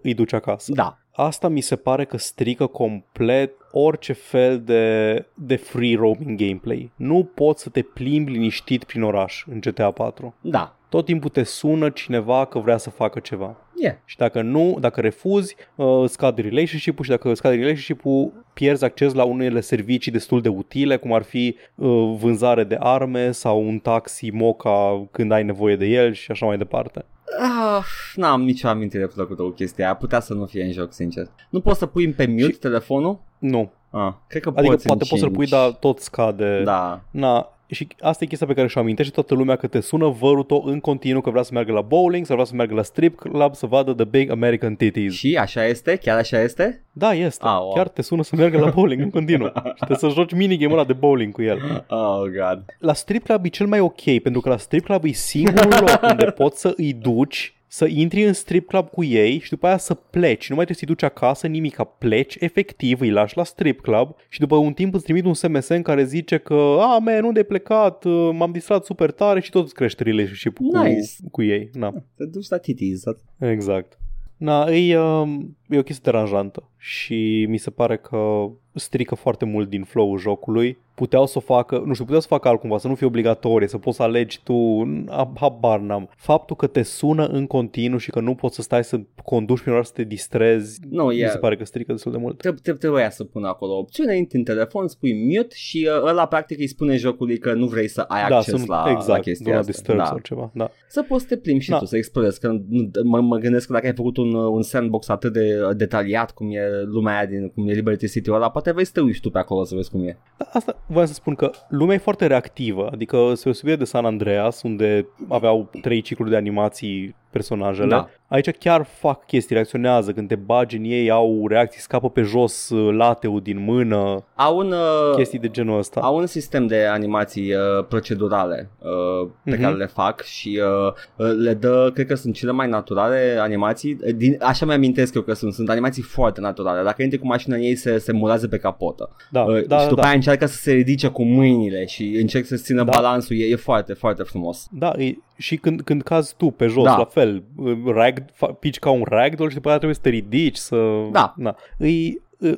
îi 0.02 0.13
duci 0.13 0.34
acasă. 0.34 0.72
Da. 0.74 0.98
Asta 1.12 1.48
mi 1.48 1.62
se 1.62 1.76
pare 1.76 2.06
că 2.06 2.17
strică 2.17 2.65
complet 2.65 3.52
orice 3.72 4.13
fel 4.13 4.62
de, 4.62 5.26
de 5.34 5.56
free 5.56 5.96
roaming 5.96 6.39
gameplay. 6.39 6.91
Nu 6.96 7.32
poți 7.36 7.63
să 7.63 7.69
te 7.69 7.82
plimbi 7.82 8.32
liniștit 8.32 8.84
prin 8.84 9.04
oraș 9.04 9.43
în 9.52 9.60
GTA 9.60 9.91
4. 9.91 10.36
Da. 10.41 10.78
Tot 10.93 11.06
timpul 11.06 11.29
te 11.29 11.43
sună 11.43 11.89
cineva 11.89 12.45
că 12.45 12.60
vrea 12.60 12.77
să 12.77 12.89
facă 12.89 13.19
ceva. 13.19 13.56
Yeah. 13.75 13.95
Și 14.06 14.17
dacă 14.17 14.41
nu, 14.41 14.77
dacă 14.79 15.01
refuzi, 15.01 15.56
uh, 15.75 16.03
scade 16.10 16.41
relationship-ul 16.41 17.03
și 17.03 17.10
dacă 17.10 17.34
scade 17.34 17.56
relationship-ul, 17.56 18.45
pierzi 18.53 18.84
acces 18.84 19.13
la 19.13 19.23
unele 19.23 19.60
servicii 19.60 20.12
destul 20.12 20.41
de 20.41 20.49
utile, 20.49 20.97
cum 20.97 21.13
ar 21.13 21.21
fi 21.21 21.56
uh, 21.75 22.15
vânzare 22.19 22.63
de 22.63 22.77
arme 22.79 23.32
sau 23.32 23.67
un 23.67 23.79
taxi 23.79 24.29
moca 24.29 25.08
când 25.12 25.32
ai 25.32 25.43
nevoie 25.43 25.75
de 25.75 25.86
el 25.86 26.13
și 26.13 26.32
așa 26.32 26.45
mai 26.45 26.58
departe. 26.58 27.06
Ah, 27.39 27.86
n-am 28.15 28.43
nicio 28.43 28.67
amintire 28.67 29.08
plăcută 29.08 29.41
cu 29.41 29.49
chestia 29.49 29.86
aia. 29.86 29.95
Putea 29.95 30.19
să 30.19 30.34
nu 30.34 30.45
fie 30.45 30.63
în 30.63 30.71
joc, 30.71 30.93
sincer. 30.93 31.27
Nu 31.49 31.62
poți 31.62 31.79
să 31.79 31.86
pui 31.86 32.10
pe 32.10 32.25
mute 32.25 32.51
și... 32.51 32.58
telefonul? 32.58 33.19
Nu. 33.39 33.71
Ah, 33.89 34.13
cred 34.27 34.41
că 34.41 34.51
adică 34.56 34.73
poți 34.73 34.88
poate 34.88 35.06
poți 35.10 35.21
să-l 35.21 35.32
pui, 35.32 35.47
dar 35.47 35.71
tot 35.71 35.99
scade. 35.99 36.62
Da. 36.63 37.01
Na, 37.12 37.52
și 37.73 37.88
asta 37.99 38.23
e 38.23 38.27
chestia 38.27 38.47
pe 38.47 38.53
care 38.53 38.67
și-o 38.67 38.81
amintește 38.81 39.12
toată 39.12 39.33
lumea 39.33 39.55
că 39.55 39.67
te 39.67 39.79
sună 39.79 40.07
văruto 40.07 40.63
în 40.65 40.79
continuu 40.79 41.21
că 41.21 41.29
vrea 41.29 41.43
să 41.43 41.49
meargă 41.53 41.71
la 41.71 41.81
bowling 41.81 42.25
sau 42.25 42.36
vrea 42.36 42.47
să 42.47 42.55
meargă 42.55 42.73
la 42.73 42.81
strip 42.81 43.15
club 43.15 43.55
să 43.55 43.65
vadă 43.65 43.93
The 43.93 44.05
Big 44.05 44.29
American 44.29 44.75
Titties. 44.75 45.13
Și 45.13 45.36
așa 45.36 45.65
este? 45.65 45.95
Chiar 45.95 46.17
așa 46.17 46.41
este? 46.41 46.83
Da, 46.91 47.13
este. 47.13 47.45
Ah, 47.45 47.57
wow. 47.59 47.73
Chiar 47.73 47.88
te 47.88 48.01
sună 48.01 48.23
să 48.23 48.36
meargă 48.36 48.59
la 48.59 48.69
bowling 48.69 49.01
în 49.01 49.09
continuu 49.09 49.51
și 49.77 49.83
te 49.88 49.95
să 49.95 50.07
joci 50.07 50.33
minigame-ul 50.33 50.77
ăla 50.77 50.88
de 50.88 50.93
bowling 50.93 51.33
cu 51.33 51.41
el. 51.41 51.86
Oh, 51.88 52.21
God. 52.21 52.65
La 52.79 52.93
strip 52.93 53.23
club 53.23 53.45
e 53.45 53.47
cel 53.47 53.67
mai 53.67 53.79
ok 53.79 54.19
pentru 54.23 54.41
că 54.41 54.49
la 54.49 54.57
strip 54.57 54.83
club 54.83 55.03
e 55.03 55.12
singurul 55.12 55.71
loc 55.79 55.99
unde 56.09 56.25
poți 56.25 56.59
să 56.59 56.73
îi 56.77 56.93
duci 56.93 57.53
să 57.73 57.86
intri 57.86 58.23
în 58.23 58.33
strip 58.33 58.67
club 58.67 58.89
cu 58.89 59.03
ei 59.03 59.39
și 59.39 59.49
după 59.49 59.67
aia 59.67 59.77
să 59.77 59.93
pleci. 59.93 60.49
Nu 60.49 60.55
mai 60.55 60.65
trebuie 60.65 60.75
să-i 60.75 60.88
duci 60.88 61.03
acasă, 61.03 61.47
nimic, 61.47 61.75
pleci, 61.97 62.36
efectiv, 62.39 63.01
îi 63.01 63.09
lași 63.09 63.38
la 63.38 63.43
strip 63.43 63.81
club 63.81 64.15
și 64.29 64.39
după 64.39 64.55
un 64.55 64.73
timp 64.73 64.93
îți 64.93 65.03
trimit 65.03 65.25
un 65.25 65.33
SMS 65.33 65.67
în 65.67 65.81
care 65.81 66.03
zice 66.03 66.38
că 66.38 66.77
a, 66.79 66.97
man, 66.97 67.23
unde 67.23 67.39
ai 67.39 67.45
plecat, 67.45 68.03
m-am 68.31 68.51
distrat 68.51 68.86
super 68.86 69.12
tare 69.12 69.41
și 69.41 69.49
tot 69.49 69.63
îți 69.63 69.73
crește 69.73 70.03
relationship 70.03 70.57
nice. 70.57 70.99
cu, 71.23 71.29
cu 71.29 71.43
ei. 71.43 71.69
Na. 71.73 71.91
Te 72.15 72.25
duci 72.25 72.49
la 72.49 72.57
titties. 72.57 73.03
Exact. 73.39 73.99
Na, 74.38 74.71
e, 74.71 74.99
um, 74.99 75.57
e 75.75 75.79
o 75.79 75.83
chestie 75.83 76.12
deranjantă 76.12 76.69
și 76.77 77.45
mi 77.49 77.57
se 77.57 77.69
pare 77.69 77.97
că 77.97 78.49
strică 78.73 79.15
foarte 79.15 79.45
mult 79.45 79.69
din 79.69 79.83
flow-ul 79.83 80.19
jocului. 80.19 80.77
Puteau 80.95 81.25
să 81.25 81.38
o 81.38 81.41
facă, 81.41 81.83
nu 81.86 81.91
știu, 81.93 82.03
puteau 82.03 82.21
să 82.21 82.27
facă 82.27 82.47
altcumva, 82.47 82.77
să 82.77 82.88
nu 82.88 82.95
fie 82.95 83.07
obligatorie, 83.07 83.67
să 83.67 83.77
poți 83.77 83.97
să 83.97 84.03
alegi 84.03 84.39
tu, 84.43 84.88
habar 85.36 85.79
n-am. 85.79 86.09
Faptul 86.15 86.55
că 86.55 86.67
te 86.67 86.81
sună 86.81 87.25
în 87.25 87.47
continuu 87.47 87.97
și 87.97 88.12
că 88.12 88.19
nu 88.19 88.36
poți 88.36 88.55
să 88.55 88.62
stai 88.62 88.83
să 88.83 88.99
conduci 89.23 89.62
prin 89.62 89.73
oraș 89.73 89.86
să 89.86 89.91
te 89.95 90.03
distrezi, 90.03 90.79
no, 90.89 91.07
mi 91.07 91.17
yeah. 91.17 91.31
se 91.31 91.38
pare 91.38 91.57
că 91.57 91.65
strică 91.65 91.91
destul 91.91 92.12
de 92.12 92.17
mult. 92.17 92.38
Trebuie, 92.38 92.73
trebuia 92.73 93.09
să 93.09 93.23
pună 93.23 93.47
acolo 93.47 93.77
opțiune, 93.77 94.17
intri 94.17 94.38
în 94.38 94.43
telefon, 94.43 94.88
spui 94.88 95.13
mute 95.13 95.55
și 95.55 95.89
uh, 95.89 96.09
ăla 96.09 96.27
practic 96.27 96.59
îi 96.59 96.67
spune 96.67 96.95
jocului 96.95 97.38
că 97.38 97.53
nu 97.53 97.65
vrei 97.65 97.88
să 97.88 98.01
ai 98.01 98.29
da, 98.29 98.36
acces 98.36 98.53
sunt, 98.53 98.67
la, 98.67 98.86
exact, 98.88 99.07
la 99.07 99.19
chestia 99.19 99.57
asta. 99.57 99.71
Disturb 99.71 99.97
da. 99.97 100.05
sau 100.05 100.19
ceva, 100.19 100.51
da. 100.53 100.71
Să 100.88 101.01
poți 101.01 101.21
să 101.21 101.27
te 101.27 101.38
plimbi 101.38 101.63
și 101.63 101.69
Da. 101.69 101.77
tu, 101.77 101.86
să 101.86 101.97
explorezi, 101.97 102.39
că 102.39 102.47
nu, 102.69 102.89
mă, 103.03 103.21
mă 103.21 103.38
gândesc 103.38 103.67
că 103.67 103.73
dacă 103.73 103.86
ai 103.86 103.93
făcut 103.93 104.17
un, 104.17 104.33
un 104.33 104.62
sandbox 104.62 105.09
atât 105.09 105.33
de 105.33 105.59
uh, 105.62 105.62
detaliat 105.73 106.32
cum 106.32 106.52
e 106.52 106.62
lumea 106.86 107.17
aia 107.17 107.26
din, 107.26 107.49
cum 107.49 107.69
e 107.69 107.73
Liberty 107.73 108.08
City-ul 108.08 108.36
ăla, 108.36 108.52
poate 108.52 108.71
vei 108.71 108.86
să 108.86 108.91
te 108.93 109.02
uiți 109.02 109.19
tu 109.19 109.30
pe 109.30 109.38
acolo 109.38 109.63
să 109.63 109.76
vezi 109.76 109.89
cum 109.89 110.08
e. 110.08 110.17
Da, 110.38 110.45
asta 110.54 110.84
voiam 110.88 111.08
să 111.08 111.13
spun 111.13 111.36
că 111.36 111.52
lumea 111.69 111.95
e 111.95 111.99
foarte 111.99 112.28
reactivă, 112.28 112.89
adică 112.91 113.32
se 113.34 113.43
deosebire 113.43 113.76
de 113.78 113.84
San 113.84 114.06
Andreas, 114.06 114.62
unde 114.62 115.08
aveau 115.30 115.69
trei 115.82 116.02
cicluri 116.02 116.30
de 116.30 116.36
animații 116.36 117.15
personajele. 117.34 117.88
Da. 117.88 118.10
Aici 118.28 118.50
chiar 118.50 118.84
fac 119.00 119.26
chestii, 119.26 119.56
reacționează 119.56 120.12
când 120.12 120.28
te 120.28 120.36
bagi 120.36 120.78
în 120.78 120.84
ei, 120.84 121.10
au 121.10 121.48
reacții, 121.48 121.82
scapă 121.82 122.10
pe 122.10 122.22
jos 122.22 122.69
uh, 122.69 122.93
lateul 122.96 123.41
din 123.41 123.63
mână, 123.63 124.26
Au 124.36 124.58
un, 124.58 124.72
uh, 124.72 125.15
chestii 125.15 125.39
de 125.39 125.50
genul 125.50 125.78
ăsta. 125.78 126.00
au 126.00 126.17
un 126.17 126.26
sistem 126.26 126.67
de 126.67 126.86
animații 126.86 127.54
uh, 127.54 127.86
procedurale 127.89 128.69
uh, 128.80 129.30
pe 129.43 129.52
Mhm. 129.52 129.62
care 129.62 129.76
le 129.76 129.86
fac 129.86 130.22
și 130.24 130.60
uh, 130.88 130.93
uh, 131.28 131.34
le 131.38 131.54
dă, 131.54 131.91
cred 131.93 132.06
că 132.08 132.15
sunt 132.15 132.34
cele 132.34 132.52
mai 132.52 132.67
naturale 132.69 133.38
animații, 133.39 133.98
uh, 134.06 134.13
din, 134.15 134.38
așa 134.41 134.65
mi 134.65 134.74
amintesc 134.74 135.13
eu 135.15 135.22
că 135.22 135.34
sunt, 135.34 135.54
sunt 135.54 135.69
animații 135.69 136.02
foarte 136.04 136.41
naturale. 136.41 136.84
Dacă 136.84 137.02
intri 137.04 137.19
cu 137.19 137.26
mașina 137.28 137.56
în 137.56 137.62
ei 137.62 137.76
se, 137.76 137.98
se 137.98 138.12
mulează 138.12 138.48
pe 138.48 138.58
capotă. 138.58 139.10
Da, 139.32 139.41
Uh, 139.41 139.65
da, 139.67 139.78
și 139.80 139.88
după 139.88 140.02
da. 140.02 140.08
aia 140.08 140.15
încearcă 140.15 140.46
să 140.46 140.56
se 140.58 140.72
ridice 140.72 141.08
cu 141.08 141.24
mâinile 141.24 141.86
și 141.86 142.17
încerc 142.22 142.46
să 142.46 142.56
țină 142.56 142.84
Da. 142.84 142.91
balansul, 142.96 143.36
e, 143.39 143.43
e 143.46 143.56
foarte, 143.56 143.93
foarte 143.93 144.24
frumos. 144.24 144.67
Da, 144.72 144.93
e, 144.98 145.13
și 145.43 145.58
când, 145.58 145.82
când 145.82 146.01
cazi 146.01 146.36
tu 146.38 146.49
pe 146.49 146.67
jos, 146.67 146.84
Da. 146.84 146.97
la 146.97 147.06
fel, 147.06 147.43
uh, 147.56 147.77
rag, 147.86 148.25
fa, 148.34 148.47
pici 148.47 148.79
ca 148.79 148.89
un 148.89 149.03
ragdoll 149.06 149.49
și 149.49 149.56
după 149.56 149.67
aia 149.67 149.77
trebuie 149.77 149.95
să 149.95 150.01
te 150.03 150.10
ridici, 150.10 150.56
să... 150.56 151.08
Da. 151.12 151.34
Na. 151.38 151.56
E, 151.77 151.88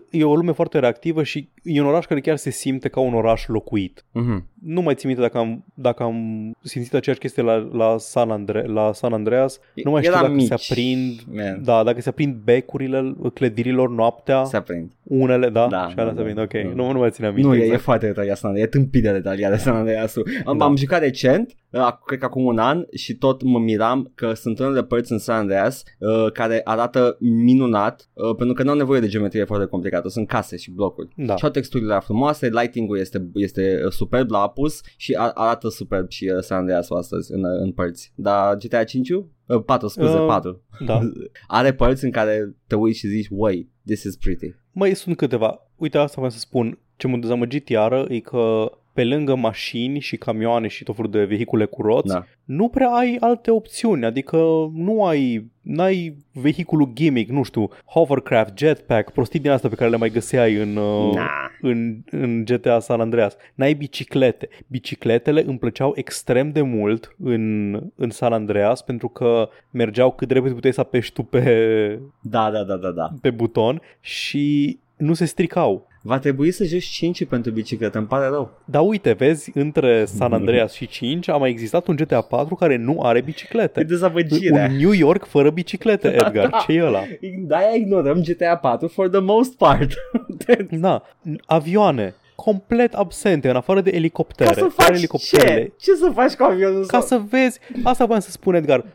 e 0.09 0.23
o 0.23 0.35
lume 0.35 0.51
foarte 0.51 0.79
reactivă 0.79 1.23
și 1.23 1.49
e 1.65 1.81
un 1.81 1.87
oraș 1.87 2.05
care 2.05 2.19
chiar 2.19 2.35
se 2.37 2.49
simte 2.49 2.87
ca 2.89 2.99
un 2.99 3.13
oraș 3.13 3.47
locuit. 3.47 4.05
Mhm. 4.11 4.47
Nu 4.61 4.81
mai 4.81 4.95
țin 4.95 5.07
minte 5.07 5.23
dacă 5.23 5.37
am, 5.37 5.65
dacă 5.73 6.03
am 6.03 6.17
simțit 6.61 6.93
aceeași 6.93 7.21
chestie 7.21 7.43
la, 7.43 7.69
la, 7.71 7.95
San, 7.97 8.31
Andre, 8.31 8.63
la 8.67 8.93
San 8.93 9.13
Andreas. 9.13 9.59
Nu 9.83 9.91
mai 9.91 10.01
știu 10.01 10.13
Eram 10.13 10.25
dacă 10.25 10.35
mici, 10.35 10.47
se 10.47 10.71
aprind, 10.71 11.19
man. 11.33 11.63
da, 11.63 11.83
dacă 11.83 12.01
se 12.01 12.09
aprind 12.09 12.35
becurile 12.43 13.15
clădirilor 13.33 13.89
noaptea, 13.89 14.43
Se 14.43 14.57
aprind. 14.57 14.91
unele, 15.03 15.49
da, 15.49 15.67
Da, 15.67 15.87
și 15.89 15.93
alea 15.97 16.05
da, 16.05 16.13
se 16.13 16.19
aprind, 16.19 16.35
da, 16.35 16.41
ok, 16.41 16.51
da. 16.63 16.83
nu, 16.83 16.91
nu 16.91 16.99
mai 16.99 17.09
țin 17.09 17.25
aminte. 17.25 17.47
Nu, 17.47 17.53
e, 17.55 17.57
exact. 17.57 17.79
e 17.79 17.83
foarte 17.83 18.05
detaliat 18.05 18.37
San 18.37 18.49
Andreas, 18.49 18.67
e 18.67 18.77
tâmpit 18.77 19.03
de 19.03 19.11
detaliat 19.11 19.51
de 19.51 19.57
San 19.57 19.75
Andreas. 19.75 20.15
Am, 20.45 20.57
Da. 20.57 20.65
am 20.65 20.75
jucat 20.75 20.99
recent, 20.99 21.55
uh, 21.69 21.87
cred 22.05 22.19
că 22.19 22.25
acum 22.25 22.45
un 22.45 22.57
an 22.57 22.85
și 22.95 23.13
tot 23.15 23.43
mă 23.43 23.59
miram 23.59 24.11
că 24.15 24.33
sunt 24.33 24.59
unele 24.59 24.83
părți 24.83 25.11
în 25.11 25.19
San 25.19 25.35
Andreas 25.37 25.83
uh, 25.99 26.31
care 26.31 26.61
arată 26.63 27.17
minunat 27.19 28.09
uh, 28.13 28.35
pentru 28.35 28.55
că 28.55 28.63
nu 28.63 28.69
au 28.69 28.75
nevoie 28.75 28.99
de 28.99 29.07
geometrie 29.07 29.43
foarte 29.43 29.65
complicată, 29.65 30.09
sunt 30.09 30.27
case 30.27 30.57
și 30.57 30.71
blocuri. 30.71 31.07
Da. 31.15 31.35
Și 31.35 31.43
au 31.43 31.49
texturile 31.55 31.99
frumoase, 32.03 32.49
lighting-ul 32.49 32.99
este, 32.99 33.29
este 33.33 33.81
uh, 33.85 33.91
superb 33.91 34.29
la 34.29 34.39
apus 34.39 34.81
și 34.97 35.13
a, 35.13 35.31
arată 35.33 35.69
superb 35.69 36.09
și 36.09 36.31
uh, 36.35 36.41
San 36.41 36.57
Andreas 36.57 36.89
astăzi 36.89 37.31
în, 37.33 37.45
în 37.45 37.71
părți. 37.71 38.11
Dar 38.15 38.55
GTA 38.55 38.83
5 38.83 39.09
uh, 39.09 39.23
4, 39.65 39.87
scuze, 39.87 40.17
Uh, 40.17 40.25
4. 40.27 40.61
Da. 40.85 40.99
Are 41.47 41.73
părți 41.73 42.03
în 42.05 42.11
care 42.11 42.55
te 42.67 42.75
uiți 42.75 42.99
și 42.99 43.07
zici, 43.07 43.27
way, 43.29 43.69
this 43.85 44.03
is 44.03 44.15
pretty. 44.15 44.55
Mai 44.71 44.93
sunt 44.95 45.17
câteva. 45.17 45.59
Uite, 45.75 45.97
asta 45.97 46.13
vreau 46.15 46.29
să 46.29 46.39
spun. 46.39 46.79
Ce 46.95 47.07
m-a 47.07 47.17
dezamăgit 47.17 47.69
iară 47.69 48.05
e 48.09 48.19
că 48.19 48.71
pe 48.93 49.03
lângă 49.03 49.35
mașini 49.35 49.99
și 49.99 50.17
camioane 50.17 50.67
și 50.67 50.83
tot 50.83 50.95
felul 50.95 51.11
de 51.11 51.23
vehicule 51.23 51.65
cu 51.65 51.81
roți, 51.81 52.13
Da. 52.13 52.25
nu 52.43 52.67
prea 52.67 52.89
ai 52.89 53.17
alte 53.19 53.51
opțiuni, 53.51 54.05
adică 54.05 54.37
nu 54.73 55.05
ai, 55.05 55.51
n-ai 55.61 56.17
vehiculul 56.33 56.91
gimmick, 56.93 57.29
nu 57.29 57.43
știu, 57.43 57.69
hovercraft, 57.85 58.57
jetpack, 58.57 59.11
prostii 59.11 59.39
din 59.39 59.49
asta 59.51 59.69
pe 59.69 59.75
care 59.75 59.89
le 59.89 59.97
mai 59.97 60.09
găseai 60.09 60.55
în, 60.55 60.75
uh, 60.75 61.13
Na. 61.13 61.29
În, 61.61 61.97
în 62.11 62.45
GTA 62.45 62.79
San 62.79 63.01
Andreas. 63.01 63.35
N-ai 63.55 63.73
biciclete. 63.73 64.49
Bicicletele 64.67 65.43
îmi 65.45 65.57
plăceau 65.57 65.91
extrem 65.95 66.51
de 66.51 66.61
mult 66.61 67.15
în, 67.23 67.73
în 67.95 68.09
San 68.09 68.33
Andreas 68.33 68.81
pentru 68.81 69.07
că 69.07 69.49
mergeau 69.71 70.11
cât 70.11 70.27
de 70.27 70.33
repede 70.33 70.53
puteai 70.53 70.73
să 70.73 70.81
apeși 70.81 71.13
tu 71.13 71.23
pe, 71.23 71.99
Da, 72.21 72.51
da, 72.51 72.63
da, 72.63 72.75
da, 72.75 72.91
da. 72.91 73.09
pe 73.21 73.29
buton 73.29 73.81
și 73.99 74.79
nu 74.97 75.13
se 75.13 75.25
stricau. 75.25 75.87
Va 76.07 76.19
trebui 76.19 76.51
să 76.51 76.63
joci 76.63 76.83
5 76.85 77.25
pentru 77.25 77.51
bicicletă, 77.51 77.97
îmi 77.97 78.07
pare 78.07 78.27
rău. 78.27 78.51
Dar 78.65 78.81
uite, 78.85 79.11
vezi, 79.13 79.51
între 79.53 80.05
San 80.05 80.33
Andreas 80.33 80.73
și 80.73 80.87
5 80.87 81.27
a 81.29 81.37
mai 81.37 81.49
existat 81.49 81.87
un 81.87 81.95
GTA 81.95 82.21
4 82.21 82.55
care 82.55 82.77
nu 82.77 83.01
are 83.01 83.17
E 83.17 83.21
biciclete. 83.21 83.83
dezamăgire. 83.83 84.67
Un 84.69 84.75
New 84.77 84.91
York 84.91 85.25
fără 85.25 85.49
biciclete, 85.49 86.07
Edgar. 86.25 86.63
ce 86.65 86.71
e 86.73 86.83
ăla? 86.83 87.01
De-aia 87.47 87.75
ignorăm 87.75 88.21
GTA 88.21 88.55
4 88.57 88.87
for 88.87 89.09
the 89.09 89.19
most 89.19 89.57
part. 89.57 89.91
Da, 90.69 91.03
avioane 91.45 92.15
complet 92.35 92.93
absente, 92.93 93.49
în 93.49 93.55
afară 93.55 93.81
de 93.81 93.89
Ca 93.89 93.95
elicoptere. 93.95 94.53
să 94.53 94.59
Doar 94.59 94.71
faci 94.75 94.97
elicopterele. 94.97 95.61
ce? 95.63 95.71
Ce 95.91 95.95
să 95.95 96.11
faci 96.13 96.33
cu 96.33 96.43
avionul? 96.43 96.85
Ca 96.85 96.99
sau- 96.99 97.01
să 97.19 97.21
vezi, 97.29 97.59
asta 97.83 98.05
vreau 98.05 98.19
să 98.19 98.31
spun 98.31 98.55
Edgar, 98.55 98.85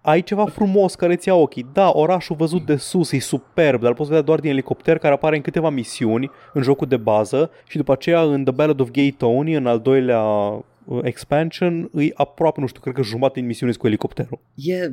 ai 0.00 0.22
ceva 0.22 0.46
frumos 0.46 0.94
care 0.94 1.16
ți 1.16 1.28
ia 1.28 1.34
ochii. 1.34 1.66
Da, 1.72 1.90
orașul 1.94 2.36
văzut 2.36 2.66
de 2.66 2.76
sus 2.76 3.12
e 3.12 3.18
superb, 3.18 3.80
dar 3.80 3.90
îl 3.90 3.96
poți 3.96 4.08
vedea 4.08 4.24
doar 4.24 4.40
din 4.40 4.50
elicopter 4.50 4.98
care 4.98 5.14
apare 5.14 5.36
în 5.36 5.42
câteva 5.42 5.70
misiuni 5.70 6.30
în 6.52 6.62
jocul 6.62 6.86
de 6.86 6.96
bază 6.96 7.50
și 7.66 7.76
după 7.76 7.92
aceea 7.92 8.20
în 8.22 8.44
The 8.44 8.52
Ballad 8.52 8.80
of 8.80 8.90
Gay 8.90 9.14
Tony, 9.18 9.54
în 9.54 9.66
al 9.66 9.80
doilea 9.80 10.22
uh, 10.22 10.98
expansion, 11.02 11.88
îi 11.92 12.12
aproape, 12.14 12.60
nu 12.60 12.66
știu, 12.66 12.80
cred 12.80 12.94
că 12.94 13.02
jumătate 13.02 13.38
din 13.38 13.48
misiuni 13.48 13.72
sunt 13.72 13.82
cu 13.82 13.88
elicopterul. 13.88 14.38
E... 14.54 14.90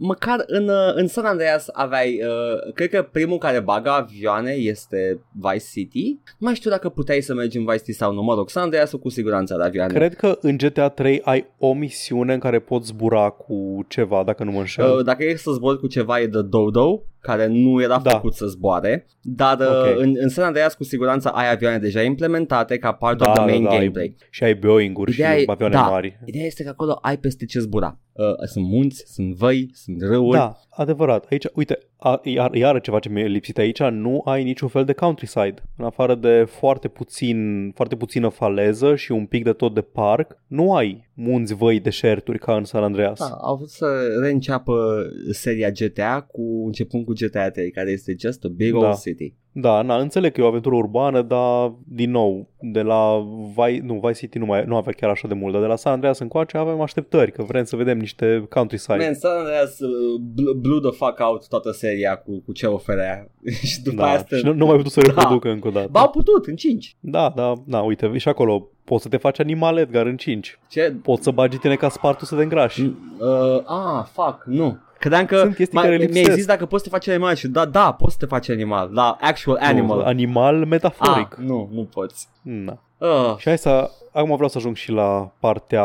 Măcar 0.00 0.42
în, 0.46 0.68
uh, 0.68 0.94
în 0.94 1.06
San 1.06 1.24
Andreas 1.24 1.68
aveai, 1.72 2.20
uh, 2.22 2.72
cred 2.74 2.90
că 2.90 3.08
primul 3.12 3.38
care 3.38 3.60
bagă 3.60 3.90
avioane 3.90 4.50
este 4.50 5.20
Vice 5.32 5.64
City. 5.72 6.18
Nu 6.24 6.46
mai 6.46 6.54
știu 6.54 6.70
dacă 6.70 6.88
puteai 6.88 7.20
să 7.20 7.34
mergi 7.34 7.56
în 7.56 7.64
Vice 7.64 7.76
City 7.76 7.92
sau 7.92 8.12
nu, 8.12 8.22
mă 8.22 8.34
rog, 8.34 8.48
San 8.50 8.62
Andreas 8.62 8.92
cu 8.92 9.08
siguranță 9.08 9.54
are 9.54 9.64
avioane. 9.64 9.92
Cred 9.92 10.14
că 10.14 10.38
în 10.40 10.56
GTA 10.56 10.88
3 10.88 11.20
ai 11.24 11.46
o 11.58 11.72
misiune 11.72 12.32
în 12.32 12.38
care 12.38 12.58
poți 12.58 12.86
zbura 12.86 13.30
cu 13.30 13.84
ceva, 13.88 14.22
dacă 14.26 14.44
nu 14.44 14.50
mă 14.50 14.58
înșel. 14.58 14.96
Uh, 14.96 15.04
dacă 15.04 15.24
e 15.24 15.36
să 15.36 15.50
zbori 15.50 15.78
cu 15.78 15.86
ceva 15.86 16.20
e 16.20 16.26
de 16.26 16.42
Dodo, 16.42 17.02
care 17.28 17.46
nu 17.46 17.82
era 17.82 17.98
Da. 18.02 18.10
făcut 18.10 18.34
să 18.34 18.46
zboare, 18.46 19.06
dar 19.22 19.58
uh, 19.58 19.66
Ok. 19.66 20.00
în, 20.00 20.14
în 20.20 20.28
San 20.28 20.44
Andreas 20.44 20.74
cu 20.74 20.84
siguranță 20.84 21.28
ai 21.28 21.50
avioane 21.50 21.78
deja 21.78 22.02
implementate 22.02 22.78
ca 22.78 22.92
part 22.92 23.18
Da, 23.18 23.24
of 23.28 23.34
the 23.36 23.44
da, 23.44 23.50
main 23.50 23.62
da, 23.62 23.68
ai- 23.70 23.76
gameplay. 23.78 24.14
Și 24.30 24.44
ai 24.44 24.54
Boeing-uri 24.54 25.12
Ideea 25.12 25.34
și 25.36 25.40
e- 25.40 25.44
avioane 25.46 25.74
da. 25.74 25.80
mari. 25.82 26.18
Ideea 26.24 26.44
este 26.44 26.62
că 26.62 26.68
acolo 26.68 26.98
ai 27.02 27.18
peste 27.18 27.44
ce 27.44 27.58
zbura. 27.58 27.98
Uh, 28.12 28.24
sunt 28.44 28.64
munți, 28.66 29.02
sunt 29.06 29.34
văi, 29.34 29.70
sunt 29.72 30.02
râuri. 30.02 30.36
Da, 30.36 30.58
adevărat. 30.70 31.26
Aici, 31.30 31.44
uite, 31.54 31.78
a, 32.00 32.20
iar, 32.24 32.54
iară 32.54 32.78
ceva 32.78 32.98
ce 32.98 33.08
mi-e 33.08 33.26
lipsit 33.26 33.58
aici, 33.58 33.82
nu 33.82 34.22
ai 34.24 34.44
niciun 34.44 34.68
fel 34.68 34.84
de 34.84 34.92
countryside. 34.92 35.54
În 35.76 35.84
afară 35.84 36.14
de 36.14 36.44
foarte 36.44 36.88
puțin, 36.88 37.70
foarte 37.74 37.96
puțină 37.96 38.28
faleză 38.28 38.96
și 38.96 39.12
un 39.12 39.26
pic 39.26 39.44
de 39.44 39.52
tot 39.52 39.74
de 39.74 39.80
parc, 39.80 40.36
nu 40.46 40.74
ai 40.74 41.10
munți, 41.14 41.54
văi, 41.54 41.80
deșerturi 41.80 42.38
ca 42.38 42.56
în 42.56 42.64
San 42.64 42.82
Andreas. 42.82 43.18
Da, 43.18 43.36
au 43.40 43.56
vrut 43.56 43.70
să 43.70 43.86
reînceapă 44.20 45.02
seria 45.30 45.70
GTA 45.70 46.20
cu 46.20 46.62
începând 46.66 47.04
cu 47.04 47.12
GTA 47.12 47.50
3, 47.50 47.70
care 47.70 47.90
este 47.90 48.14
just 48.18 48.44
a 48.44 48.48
big 48.48 48.72
Da. 48.72 48.78
old 48.78 48.98
city. 48.98 49.34
Da, 49.60 49.82
na, 49.82 49.96
înțeleg 49.96 50.32
că 50.32 50.40
e 50.40 50.44
o 50.44 50.46
aventură 50.46 50.74
urbană, 50.74 51.22
dar, 51.22 51.72
din 51.84 52.10
nou, 52.10 52.48
de 52.60 52.82
la 52.82 53.26
Vice, 53.56 53.82
nu, 53.84 53.94
Vice 53.94 54.12
City 54.12 54.38
nu, 54.38 54.46
mai, 54.46 54.64
nu 54.66 54.76
avea 54.76 54.92
chiar 54.92 55.10
așa 55.10 55.28
de 55.28 55.34
mult, 55.34 55.52
dar 55.52 55.60
de 55.62 55.66
la 55.66 55.76
San 55.76 55.92
Andreas 55.92 56.18
încoace 56.18 56.56
avem 56.56 56.80
așteptări, 56.80 57.32
că 57.32 57.42
vrem 57.42 57.64
să 57.64 57.76
vedem 57.76 57.98
niște 57.98 58.46
countryside. 58.48 58.96
Man, 58.96 59.14
San 59.14 59.36
Andreas 59.38 59.78
uh, 59.78 60.20
bl- 60.34 60.50
blew 60.50 60.78
the 60.78 60.90
fuck 60.90 61.20
out 61.20 61.48
toată 61.48 61.70
seria 61.70 62.16
cu, 62.16 62.42
cu 62.46 62.52
ce 62.52 62.66
oferea. 62.66 63.28
și 63.70 63.82
după 63.82 63.96
da, 63.96 64.10
asta... 64.10 64.36
și 64.36 64.44
nu, 64.44 64.52
nu 64.52 64.66
mai 64.66 64.76
putut 64.76 64.92
să 64.92 65.00
Da. 65.06 65.06
reproducă 65.06 65.48
încă 65.48 65.68
o 65.68 65.70
dată. 65.70 65.88
Ba, 65.90 66.00
au 66.00 66.10
putut, 66.10 66.46
în 66.46 66.56
5. 66.56 66.96
Da, 67.00 67.32
da, 67.36 67.52
da, 67.66 67.80
uite, 67.80 68.16
și 68.16 68.28
acolo 68.28 68.68
poți 68.84 69.02
să 69.02 69.08
te 69.08 69.16
faci 69.16 69.38
animal 69.38 69.76
Edgar 69.76 70.06
în 70.06 70.16
5. 70.16 70.58
Ce? 70.68 70.94
Poți 71.02 71.22
să 71.22 71.30
bagi 71.30 71.58
tine 71.58 71.74
ca 71.74 71.88
spartul 71.88 72.26
să 72.26 72.36
te 72.36 72.42
îngrași. 72.42 72.82
Uh, 72.82 73.62
ah, 73.64 74.04
fuck, 74.12 74.42
nu. 74.44 74.78
Credeam 74.98 75.24
că 75.26 75.38
Sunt 75.38 75.54
chestii 75.54 75.78
care 75.78 75.96
mi-ai 75.96 76.06
lipsesc. 76.06 76.30
zis 76.36 76.46
dacă 76.46 76.66
poți 76.66 76.82
să 76.82 76.88
te 76.88 76.94
faci 76.96 77.08
animal 77.08 77.34
și 77.34 77.48
da, 77.48 77.64
da, 77.64 77.92
poți 77.92 78.12
să 78.12 78.18
te 78.18 78.26
faci 78.26 78.48
animal, 78.48 78.90
la 78.92 79.16
actual 79.20 79.58
animal. 79.60 79.98
Nu, 79.98 80.04
animal 80.04 80.64
metaforic. 80.64 81.32
ah, 81.38 81.44
nu, 81.44 81.68
nu 81.72 81.82
poți. 81.84 82.28
Na. 82.42 82.78
Uh, 82.98 83.34
Și 83.38 83.48
hai 83.48 83.58
să, 83.58 83.90
acum 84.12 84.34
vreau 84.34 84.48
să 84.48 84.58
ajung 84.58 84.76
și 84.76 84.90
la 84.90 85.30
partea, 85.40 85.84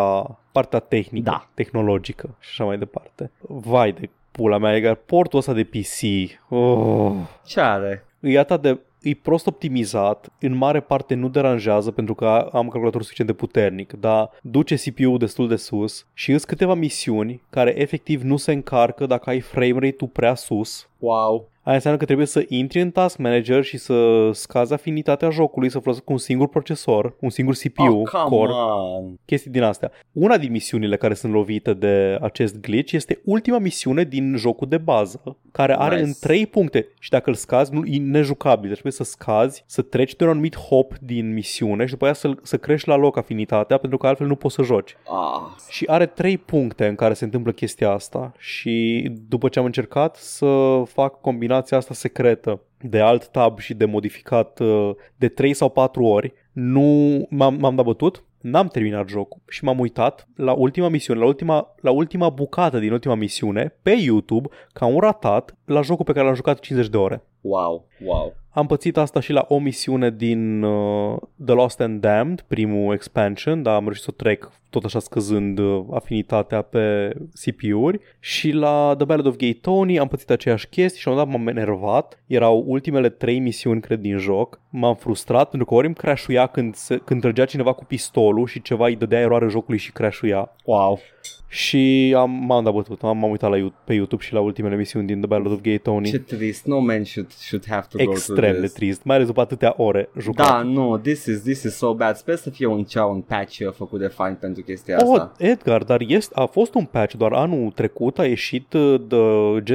partea 0.51 0.79
tehnică, 0.79 1.29
Da. 1.29 1.47
tehnologică 1.53 2.29
și 2.39 2.49
așa 2.51 2.63
mai 2.63 2.77
departe. 2.77 3.31
Vai 3.41 3.91
de 3.91 4.09
pula 4.31 4.57
mea, 4.57 4.75
Edgar, 4.75 4.95
portul 4.95 5.39
ăsta 5.39 5.53
de 5.53 5.63
PC, 5.63 6.01
oh, 6.49 7.11
ce 7.45 7.59
are? 7.59 8.05
e 8.19 8.39
atât 8.39 8.61
de 8.61 8.79
e 9.03 9.13
prost 9.21 9.47
optimizat, 9.47 10.29
în 10.39 10.55
mare 10.55 10.79
parte 10.79 11.13
nu 11.13 11.29
deranjează 11.29 11.91
pentru 11.91 12.15
că 12.15 12.25
am 12.51 12.67
calculator 12.67 13.01
suficient 13.01 13.29
de 13.29 13.35
puternic, 13.35 13.93
dar 13.93 14.29
duce 14.41 14.75
CPU-ul 14.75 15.17
destul 15.17 15.47
de 15.47 15.55
sus 15.55 16.05
și 16.13 16.31
îs 16.31 16.43
câteva 16.43 16.73
misiuni 16.73 17.41
care 17.49 17.79
efectiv 17.79 18.21
nu 18.21 18.37
se 18.37 18.51
încarcă 18.51 19.05
dacă 19.05 19.29
ai 19.29 19.39
frame 19.39 19.79
rate-ul 19.79 20.09
prea 20.13 20.35
sus. 20.35 20.87
Wow. 21.03 21.51
Aia 21.65 21.75
înseamnă 21.75 21.99
că 21.99 22.05
trebuie 22.05 22.27
să 22.27 22.45
intri 22.47 22.81
în 22.81 22.91
Task 22.91 23.17
Manager 23.17 23.63
și 23.63 23.77
să 23.77 24.29
scazi 24.33 24.73
afinitatea 24.73 25.29
jocului, 25.29 25.69
să 25.69 25.79
folosească 25.79 26.11
un 26.11 26.17
singur 26.17 26.47
procesor, 26.47 27.15
un 27.19 27.29
singur 27.29 27.53
CPU, 27.53 27.83
oh, 27.83 28.09
come 28.11 28.37
core, 28.37 28.51
on. 28.51 29.13
chestii 29.25 29.51
din 29.51 29.61
astea. 29.63 29.91
Una 30.11 30.37
din 30.37 30.51
misiunile 30.51 30.97
care 30.97 31.13
sunt 31.13 31.33
lovite 31.33 31.73
de 31.73 32.17
acest 32.21 32.59
glitch 32.61 32.91
este 32.91 33.21
ultima 33.23 33.57
misiune 33.57 34.03
din 34.03 34.35
jocul 34.37 34.67
de 34.67 34.77
bază, 34.77 35.37
care 35.51 35.75
are 35.79 35.95
Nice. 35.95 36.07
în 36.07 36.13
3 36.19 36.45
puncte 36.47 36.87
și 36.99 37.09
dacă 37.09 37.29
îl 37.29 37.35
scazi, 37.35 37.73
nu, 37.73 37.85
e 37.85 37.97
nejucabil. 37.97 38.61
Deci 38.69 38.79
trebuie 38.79 38.91
să 38.91 39.03
scazi, 39.03 39.63
să 39.67 39.81
treci 39.81 40.15
de 40.15 40.23
un 40.23 40.29
anumit 40.29 40.57
hop 40.57 40.93
din 41.01 41.33
misiune 41.33 41.85
și 41.85 41.91
după 41.91 42.05
aia 42.05 42.13
să, 42.13 42.31
să 42.41 42.57
crești 42.57 42.87
la 42.87 42.95
loc 42.95 43.17
afinitatea, 43.17 43.77
pentru 43.77 43.97
că 43.97 44.07
altfel 44.07 44.27
nu 44.27 44.35
poți 44.35 44.55
să 44.55 44.61
joci. 44.61 44.95
Ah, 45.05 45.41
Și 45.69 45.85
are 45.87 46.05
trei 46.05 46.37
puncte 46.37 46.87
în 46.87 46.95
care 46.95 47.13
se 47.13 47.23
întâmplă 47.23 47.51
chestia 47.51 47.89
asta 47.91 48.31
și 48.37 49.07
după 49.27 49.49
ce 49.49 49.59
am 49.59 49.65
încercat 49.65 50.15
să 50.15 50.81
fac 50.93 51.21
combinația 51.21 51.77
asta 51.77 51.93
secretă 51.93 52.61
de 52.81 52.99
alt 52.99 53.27
tab 53.27 53.59
și 53.59 53.73
de 53.73 53.85
modificat 53.85 54.59
uh, 54.59 54.91
de 55.15 55.27
3 55.27 55.53
sau 55.53 55.69
4 55.69 56.03
ori, 56.03 56.33
nu 56.51 57.25
m-am, 57.29 57.55
m-am 57.59 57.75
dat 57.75 57.85
bătut, 57.85 58.23
n-am 58.41 58.67
terminat 58.67 59.07
jocul 59.07 59.41
și 59.47 59.63
m-am 59.63 59.79
uitat 59.79 60.27
la 60.35 60.51
ultima 60.51 60.87
misiune, 60.87 61.19
la 61.19 61.25
ultima, 61.25 61.75
la 61.81 61.91
ultima 61.91 62.29
bucată 62.29 62.79
din 62.79 62.91
ultima 62.91 63.15
misiune 63.15 63.75
pe 63.81 63.91
YouTube 63.91 64.49
ca 64.73 64.85
un 64.85 64.99
ratat 64.99 65.55
la 65.65 65.81
jocul 65.81 66.05
pe 66.05 66.11
care 66.11 66.25
l-am 66.25 66.35
jucat 66.35 66.59
50 66.59 66.91
de 66.91 66.97
ore. 66.97 67.23
wow, 67.41 67.87
wow. 68.05 68.33
Am 68.49 68.65
pățit 68.65 68.97
asta 68.97 69.19
și 69.19 69.31
la 69.31 69.45
o 69.47 69.59
misiune 69.59 70.09
din 70.09 70.63
uh, 70.63 71.17
The 71.45 71.53
Lost 71.53 71.79
and 71.79 72.01
Damned, 72.01 72.41
primul 72.47 72.93
expansion, 72.93 73.61
dar 73.61 73.75
am 73.75 73.83
reușit 73.83 74.03
să 74.03 74.09
o 74.11 74.15
trec 74.15 74.51
tot 74.73 74.83
așa 74.83 74.99
scăzând 74.99 75.59
uh, 75.59 75.83
afinitatea 75.91 76.61
pe 76.61 77.13
CPU-uri 77.43 77.99
și 78.19 78.51
la 78.51 78.93
The 78.97 79.05
Ballad 79.05 79.25
of 79.25 79.35
Gay 79.35 79.57
Tony 79.61 79.99
am 79.99 80.07
pățit 80.07 80.29
aceeași 80.29 80.67
chestie 80.67 80.99
și 80.99 81.07
la 81.07 81.13
un 81.13 81.17
moment 81.19 81.35
dat 81.35 81.45
m-am 81.45 81.57
enervat. 81.57 82.23
Erau 82.27 82.63
ultimele 82.67 83.09
trei 83.09 83.39
misiuni, 83.39 83.81
cred, 83.81 83.99
din 83.99 84.17
joc. 84.17 84.61
M-am 84.69 84.95
frustrat 84.95 85.49
pentru 85.49 85.67
că 85.67 85.73
ori 85.73 85.85
îmi 85.85 85.95
crashuia 85.95 86.47
când, 86.47 86.75
se, 86.75 86.97
când 86.97 87.21
trăgea 87.21 87.45
cineva 87.45 87.73
cu 87.73 87.85
pistolul 87.85 88.47
și 88.47 88.61
ceva 88.61 88.87
îi 88.87 88.95
dădea 88.95 89.19
eroare 89.19 89.47
jocului 89.47 89.79
și 89.79 89.91
crashuia. 89.91 90.51
Wow. 90.65 90.99
Și 91.47 92.13
am, 92.17 92.31
m-am 92.31 92.63
dat 92.63 92.73
bătut, 92.73 93.03
am, 93.03 93.17
m-am 93.17 93.29
uitat 93.29 93.49
la, 93.49 93.57
You- 93.57 93.73
pe 93.85 93.93
YouTube 93.93 94.23
și 94.23 94.33
la 94.33 94.39
ultimele 94.39 94.75
misiuni 94.75 95.07
din 95.07 95.17
The 95.17 95.27
Ballad 95.27 95.51
of 95.51 95.61
Gay 95.61 95.77
Tony. 95.77 96.09
Ce 96.09 96.19
trist. 96.19 96.65
No 96.65 96.79
man 96.79 97.03
should, 97.03 97.31
should 97.31 97.65
have 97.69 97.85
to 97.89 98.03
go 98.03 98.11
Extrem 98.11 98.35
through 98.35 98.53
de 98.53 98.59
this. 98.59 98.73
trist, 98.73 99.03
mai 99.03 99.15
ales 99.15 99.27
după 99.27 99.41
atâtea 99.41 99.73
ore 99.77 100.09
jucate. 100.19 100.49
Da, 100.49 100.61
nu, 100.61 100.97
this 100.97 101.25
is, 101.25 101.41
this 101.41 101.63
is 101.63 101.75
so 101.75 101.93
bad. 101.93 102.15
Sper 102.15 102.35
să 102.35 102.49
fie 102.49 102.65
un 102.65 102.83
cea 102.83 103.05
un 103.05 103.21
patch 103.21 103.59
uh, 103.59 103.71
făcut 103.73 103.99
de 103.99 104.07
fani 104.07 104.35
pentru 104.35 104.62
chestia 104.65 104.97
Oh, 105.03 105.09
asta. 105.19 105.31
Edgar, 105.37 105.83
dar 105.83 106.01
este, 106.07 106.33
a 106.35 106.45
fost 106.45 106.73
un 106.73 106.85
patch, 106.85 107.13
doar 107.15 107.31
anul 107.33 107.71
trecut 107.71 108.19
a 108.19 108.25
ieșit 108.25 108.73
uh, 108.73 109.01
de 109.07 109.17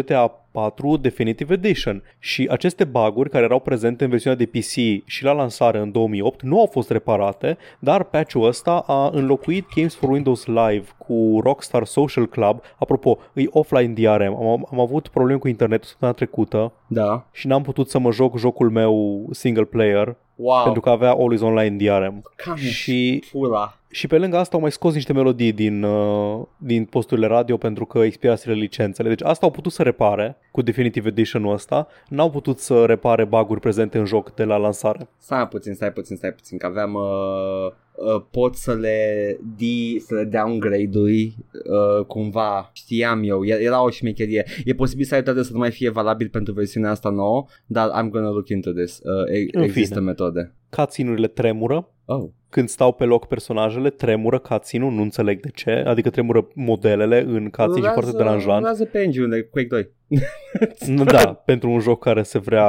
GTA 0.00 0.32
4 0.50 0.96
Definitive 0.96 1.52
Edition 1.54 2.02
și 2.18 2.48
aceste 2.50 2.84
buguri 2.84 3.30
care 3.30 3.44
erau 3.44 3.58
prezente 3.60 4.04
în 4.04 4.10
versiunea 4.10 4.38
de 4.38 4.46
PC 4.46 5.04
și 5.04 5.24
la 5.24 5.32
lansare 5.32 5.78
în 5.78 5.90
2008 5.92 6.42
nu 6.42 6.60
au 6.60 6.66
fost 6.66 6.90
reparate, 6.90 7.56
dar 7.78 8.02
patch-ul 8.04 8.46
ăsta 8.46 8.84
a 8.86 9.10
înlocuit 9.12 9.66
Games 9.74 9.94
for 9.94 10.08
Windows 10.10 10.46
Live 10.46 10.84
cu 10.98 11.40
Rockstar 11.42 11.84
Social 11.84 12.26
Club. 12.26 12.60
Apropo, 12.78 13.18
e 13.32 13.44
offline 13.50 13.92
DRM. 13.92 14.34
Am, 14.34 14.66
am 14.72 14.80
avut 14.80 15.08
probleme 15.08 15.38
cu 15.38 15.48
internetul 15.48 15.86
săptămâna 15.88 16.16
trecută 16.16 16.72
Da. 16.86 17.24
și 17.32 17.46
n-am 17.46 17.62
putut 17.62 17.90
să 17.90 17.98
mă 17.98 18.12
joc 18.12 18.38
jocul 18.38 18.70
meu 18.70 19.26
single 19.30 19.64
player 19.64 20.16
Wow. 20.40 20.62
pentru 20.62 20.80
că 20.80 20.90
avea 20.90 21.10
Always 21.10 21.40
Online 21.40 21.76
DRM. 21.84 22.22
Cam 22.36 22.56
Și 22.56 23.24
pula. 23.30 23.77
Și 23.90 24.06
pe 24.06 24.18
lângă 24.18 24.36
asta 24.36 24.54
au 24.56 24.62
mai 24.62 24.72
scos 24.72 24.94
niște 24.94 25.12
melodii 25.12 25.52
din, 25.52 25.82
uh, 25.82 26.46
din 26.56 26.84
posturile 26.84 27.26
radio 27.26 27.56
pentru 27.56 27.84
că 27.84 27.98
expiraseră 27.98 28.54
licențele. 28.54 29.08
Deci 29.08 29.22
asta 29.22 29.46
au 29.46 29.52
putut 29.52 29.72
să 29.72 29.82
repare 29.82 30.36
cu 30.50 30.62
Definitive 30.62 31.08
Edition-ul 31.08 31.52
ăsta. 31.52 31.88
N-au 32.08 32.30
putut 32.30 32.58
să 32.58 32.84
repare 32.84 33.24
baguri 33.24 33.60
prezente 33.60 33.98
în 33.98 34.04
joc 34.04 34.34
de 34.34 34.44
la 34.44 34.56
lansare. 34.56 35.08
Stai 35.18 35.48
puțin, 35.48 35.74
stai 35.74 35.92
puțin, 35.92 36.16
stai 36.16 36.32
puțin, 36.32 36.58
că 36.58 36.66
aveam... 36.66 36.94
Uh, 36.94 37.72
uh, 38.14 38.22
pot 38.30 38.54
să 38.54 38.74
le 38.74 39.38
di, 39.56 39.98
să 39.98 40.14
le 40.14 40.24
downgrade-ui 40.24 41.34
uh, 41.52 42.04
cumva, 42.06 42.70
știam 42.72 43.22
eu, 43.24 43.44
e- 43.44 43.62
era 43.62 43.84
o 43.84 43.90
șmecherie. 43.90 44.44
E 44.64 44.74
posibil 44.74 45.04
să 45.04 45.14
ai 45.14 45.22
toate 45.22 45.42
să 45.42 45.52
nu 45.52 45.58
mai 45.58 45.70
fie 45.70 45.90
valabil 45.90 46.28
pentru 46.28 46.52
versiunea 46.52 46.90
asta 46.90 47.08
nouă, 47.08 47.46
dar 47.66 47.88
I'm 47.88 48.08
gonna 48.10 48.30
look 48.30 48.48
into 48.48 48.70
this. 48.72 49.00
Uh, 49.02 49.36
e- 49.36 49.48
În 49.58 49.62
există 49.62 49.94
fine. 49.94 50.06
metode. 50.06 50.54
Cutscene-urile 50.70 51.26
tremură. 51.26 51.92
Oh. 52.04 52.28
Când 52.50 52.68
stau 52.68 52.92
pe 52.92 53.04
loc 53.04 53.26
personajele, 53.26 53.90
tremură 53.90 54.38
cutscene-ul, 54.38 54.92
nu 54.92 55.02
înțeleg 55.02 55.40
de 55.40 55.48
ce. 55.54 55.70
Adică 55.70 56.10
tremură 56.10 56.48
modelele 56.54 57.20
în 57.20 57.50
cutscene 57.50 57.86
și 57.86 57.92
foarte 57.92 58.12
deranjant. 58.16 58.58
Rulează 58.58 58.84
pe 58.84 58.98
engine 58.98 59.40
Quake 59.40 59.68
2. 59.68 59.90
Da, 61.04 61.32
pentru 61.32 61.70
un 61.70 61.80
joc 61.80 62.02
care 62.02 62.22
se 62.22 62.38
vrea, 62.38 62.68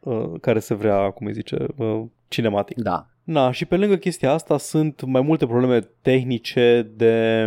uh, 0.00 0.32
care 0.40 0.58
se 0.58 0.74
vrea, 0.74 1.10
cum 1.10 1.26
îi 1.26 1.32
zice, 1.32 1.66
uh, 1.76 2.02
cinematic. 2.28 2.76
Da. 2.76 3.06
Na, 3.24 3.50
și 3.50 3.64
pe 3.64 3.76
lângă 3.76 3.96
chestia 3.96 4.32
asta 4.32 4.58
sunt 4.58 5.02
mai 5.04 5.20
multe 5.20 5.46
probleme 5.46 5.88
tehnice 6.02 6.90
de 6.94 7.46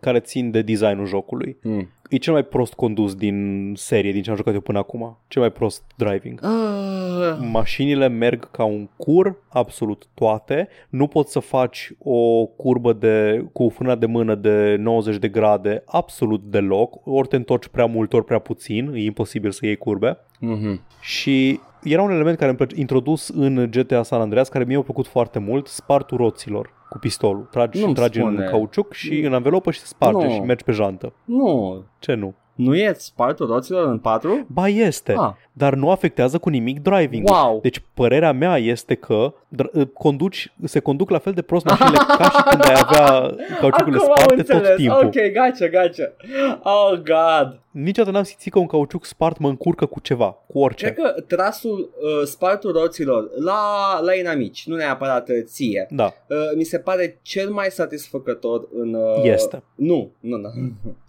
care 0.00 0.20
țin 0.20 0.50
de 0.50 0.62
designul 0.62 1.06
jocului. 1.06 1.58
Mm. 1.62 1.88
E 2.08 2.16
cel 2.16 2.32
mai 2.32 2.42
prost 2.42 2.72
condus 2.74 3.14
din 3.14 3.72
serie, 3.76 4.12
din 4.12 4.22
ce 4.22 4.30
am 4.30 4.36
jucat 4.36 4.54
eu 4.54 4.60
până 4.60 4.78
acum. 4.78 5.18
Cel 5.28 5.42
mai 5.42 5.50
prost 5.50 5.82
driving. 5.96 6.40
Uh, 6.42 7.48
Mașinile 7.50 8.08
merg 8.08 8.50
ca 8.50 8.64
un 8.64 8.88
cur, 8.96 9.36
absolut 9.48 10.06
toate. 10.14 10.68
Nu 10.88 11.06
poți 11.06 11.32
să 11.32 11.38
faci 11.38 11.90
o 11.98 12.46
curbă 12.46 12.92
de, 12.92 13.44
cu 13.52 13.68
frâna 13.68 13.94
de 13.94 14.06
mână 14.06 14.34
de 14.34 14.76
90 14.78 15.16
de 15.16 15.28
grade 15.28 15.82
absolut 15.86 16.42
deloc. 16.44 17.06
Ori 17.06 17.28
te 17.28 17.36
întorci 17.36 17.68
prea 17.68 17.86
mult, 17.86 18.12
ori 18.12 18.24
prea 18.24 18.38
puțin. 18.38 18.92
E 18.94 19.04
imposibil 19.04 19.50
să 19.50 19.66
iei 19.66 19.76
curbe. 19.76 20.18
mhm. 20.40 20.80
Și 21.00 21.60
era 21.82 22.02
un 22.02 22.10
element 22.10 22.36
care 22.36 22.48
îmi 22.48 22.56
place, 22.58 22.80
introdus 22.80 23.28
în 23.28 23.70
GTA 23.70 24.02
San 24.02 24.20
Andreas 24.20 24.48
care 24.48 24.64
mie 24.64 24.76
a 24.76 24.82
plăcut 24.82 25.06
foarte 25.06 25.38
mult, 25.38 25.66
spartul 25.66 26.16
roților 26.16 26.76
cu 26.88 26.98
pistolul. 26.98 27.48
Tragi, 27.50 27.80
Nu-mi 27.80 27.94
tragi 27.94 28.20
în 28.20 28.30
spune. 28.32 28.46
cauciuc 28.46 28.92
și 28.92 29.20
în 29.20 29.34
anvelopă 29.34 29.70
și 29.70 29.80
se 29.80 29.86
sparge 29.86 30.26
Nu. 30.26 30.32
și 30.32 30.40
mergi 30.40 30.64
pe 30.64 30.72
jantă. 30.72 31.12
Nu, 31.24 31.82
Ce 31.98 32.14
nu? 32.14 32.34
nu 32.54 32.76
e 32.76 32.92
spartul 32.96 33.46
roților 33.46 33.86
în 33.88 33.98
4? 33.98 34.46
Ba 34.46 34.68
este, 34.68 35.12
Ah, 35.12 35.30
dar 35.58 35.74
nu 35.74 35.90
afectează 35.90 36.38
cu 36.38 36.48
nimic 36.48 36.80
driving 36.82 37.28
Wow! 37.28 37.58
Deci 37.62 37.82
părerea 37.94 38.32
mea 38.32 38.56
este 38.56 38.94
că 38.94 39.32
dr- 39.56 39.86
conduci, 39.94 40.52
se 40.64 40.80
conduc 40.80 41.10
la 41.10 41.18
fel 41.18 41.32
de 41.32 41.42
prost 41.42 41.64
mașinile 41.64 41.96
ca 42.18 42.24
și 42.24 42.42
când 42.50 42.64
ai 42.64 42.82
avea 42.88 43.10
cauciucurile 43.60 43.96
Acum 43.96 44.10
am 44.10 44.16
sparte 44.16 44.42
tot 44.42 44.54
înțeles. 44.54 44.76
timpul. 44.76 45.04
Ok, 45.04 45.12
gotcha, 45.12 45.66
gotcha. 45.80 46.12
Oh, 46.62 46.92
God. 46.98 47.60
Niciodată 47.70 48.14
n-am 48.14 48.22
simțit 48.24 48.52
că 48.52 48.58
un 48.58 48.66
cauciuc 48.66 49.04
spart 49.04 49.38
mă 49.38 49.48
încurcă 49.48 49.86
cu 49.86 50.00
ceva, 50.00 50.36
cu 50.46 50.58
orice. 50.58 50.84
Cred 50.92 50.96
că 51.14 51.20
trasul 51.20 51.90
uh, 52.00 52.26
spartul 52.26 52.72
roților 52.72 53.28
la, 53.44 53.60
la 54.00 54.14
inamici, 54.14 54.66
nu 54.66 54.76
neapărat 54.76 55.28
uh, 55.28 55.34
ție, 55.44 55.86
Da, 55.90 56.04
uh, 56.28 56.36
mi 56.56 56.64
se 56.64 56.78
pare 56.78 57.18
cel 57.22 57.50
mai 57.50 57.66
satisfăcător 57.70 58.68
în... 58.74 58.94
Uh, 58.94 59.20
este. 59.22 59.62
Nu, 59.74 60.10
nu, 60.20 60.36
nu. 60.36 60.50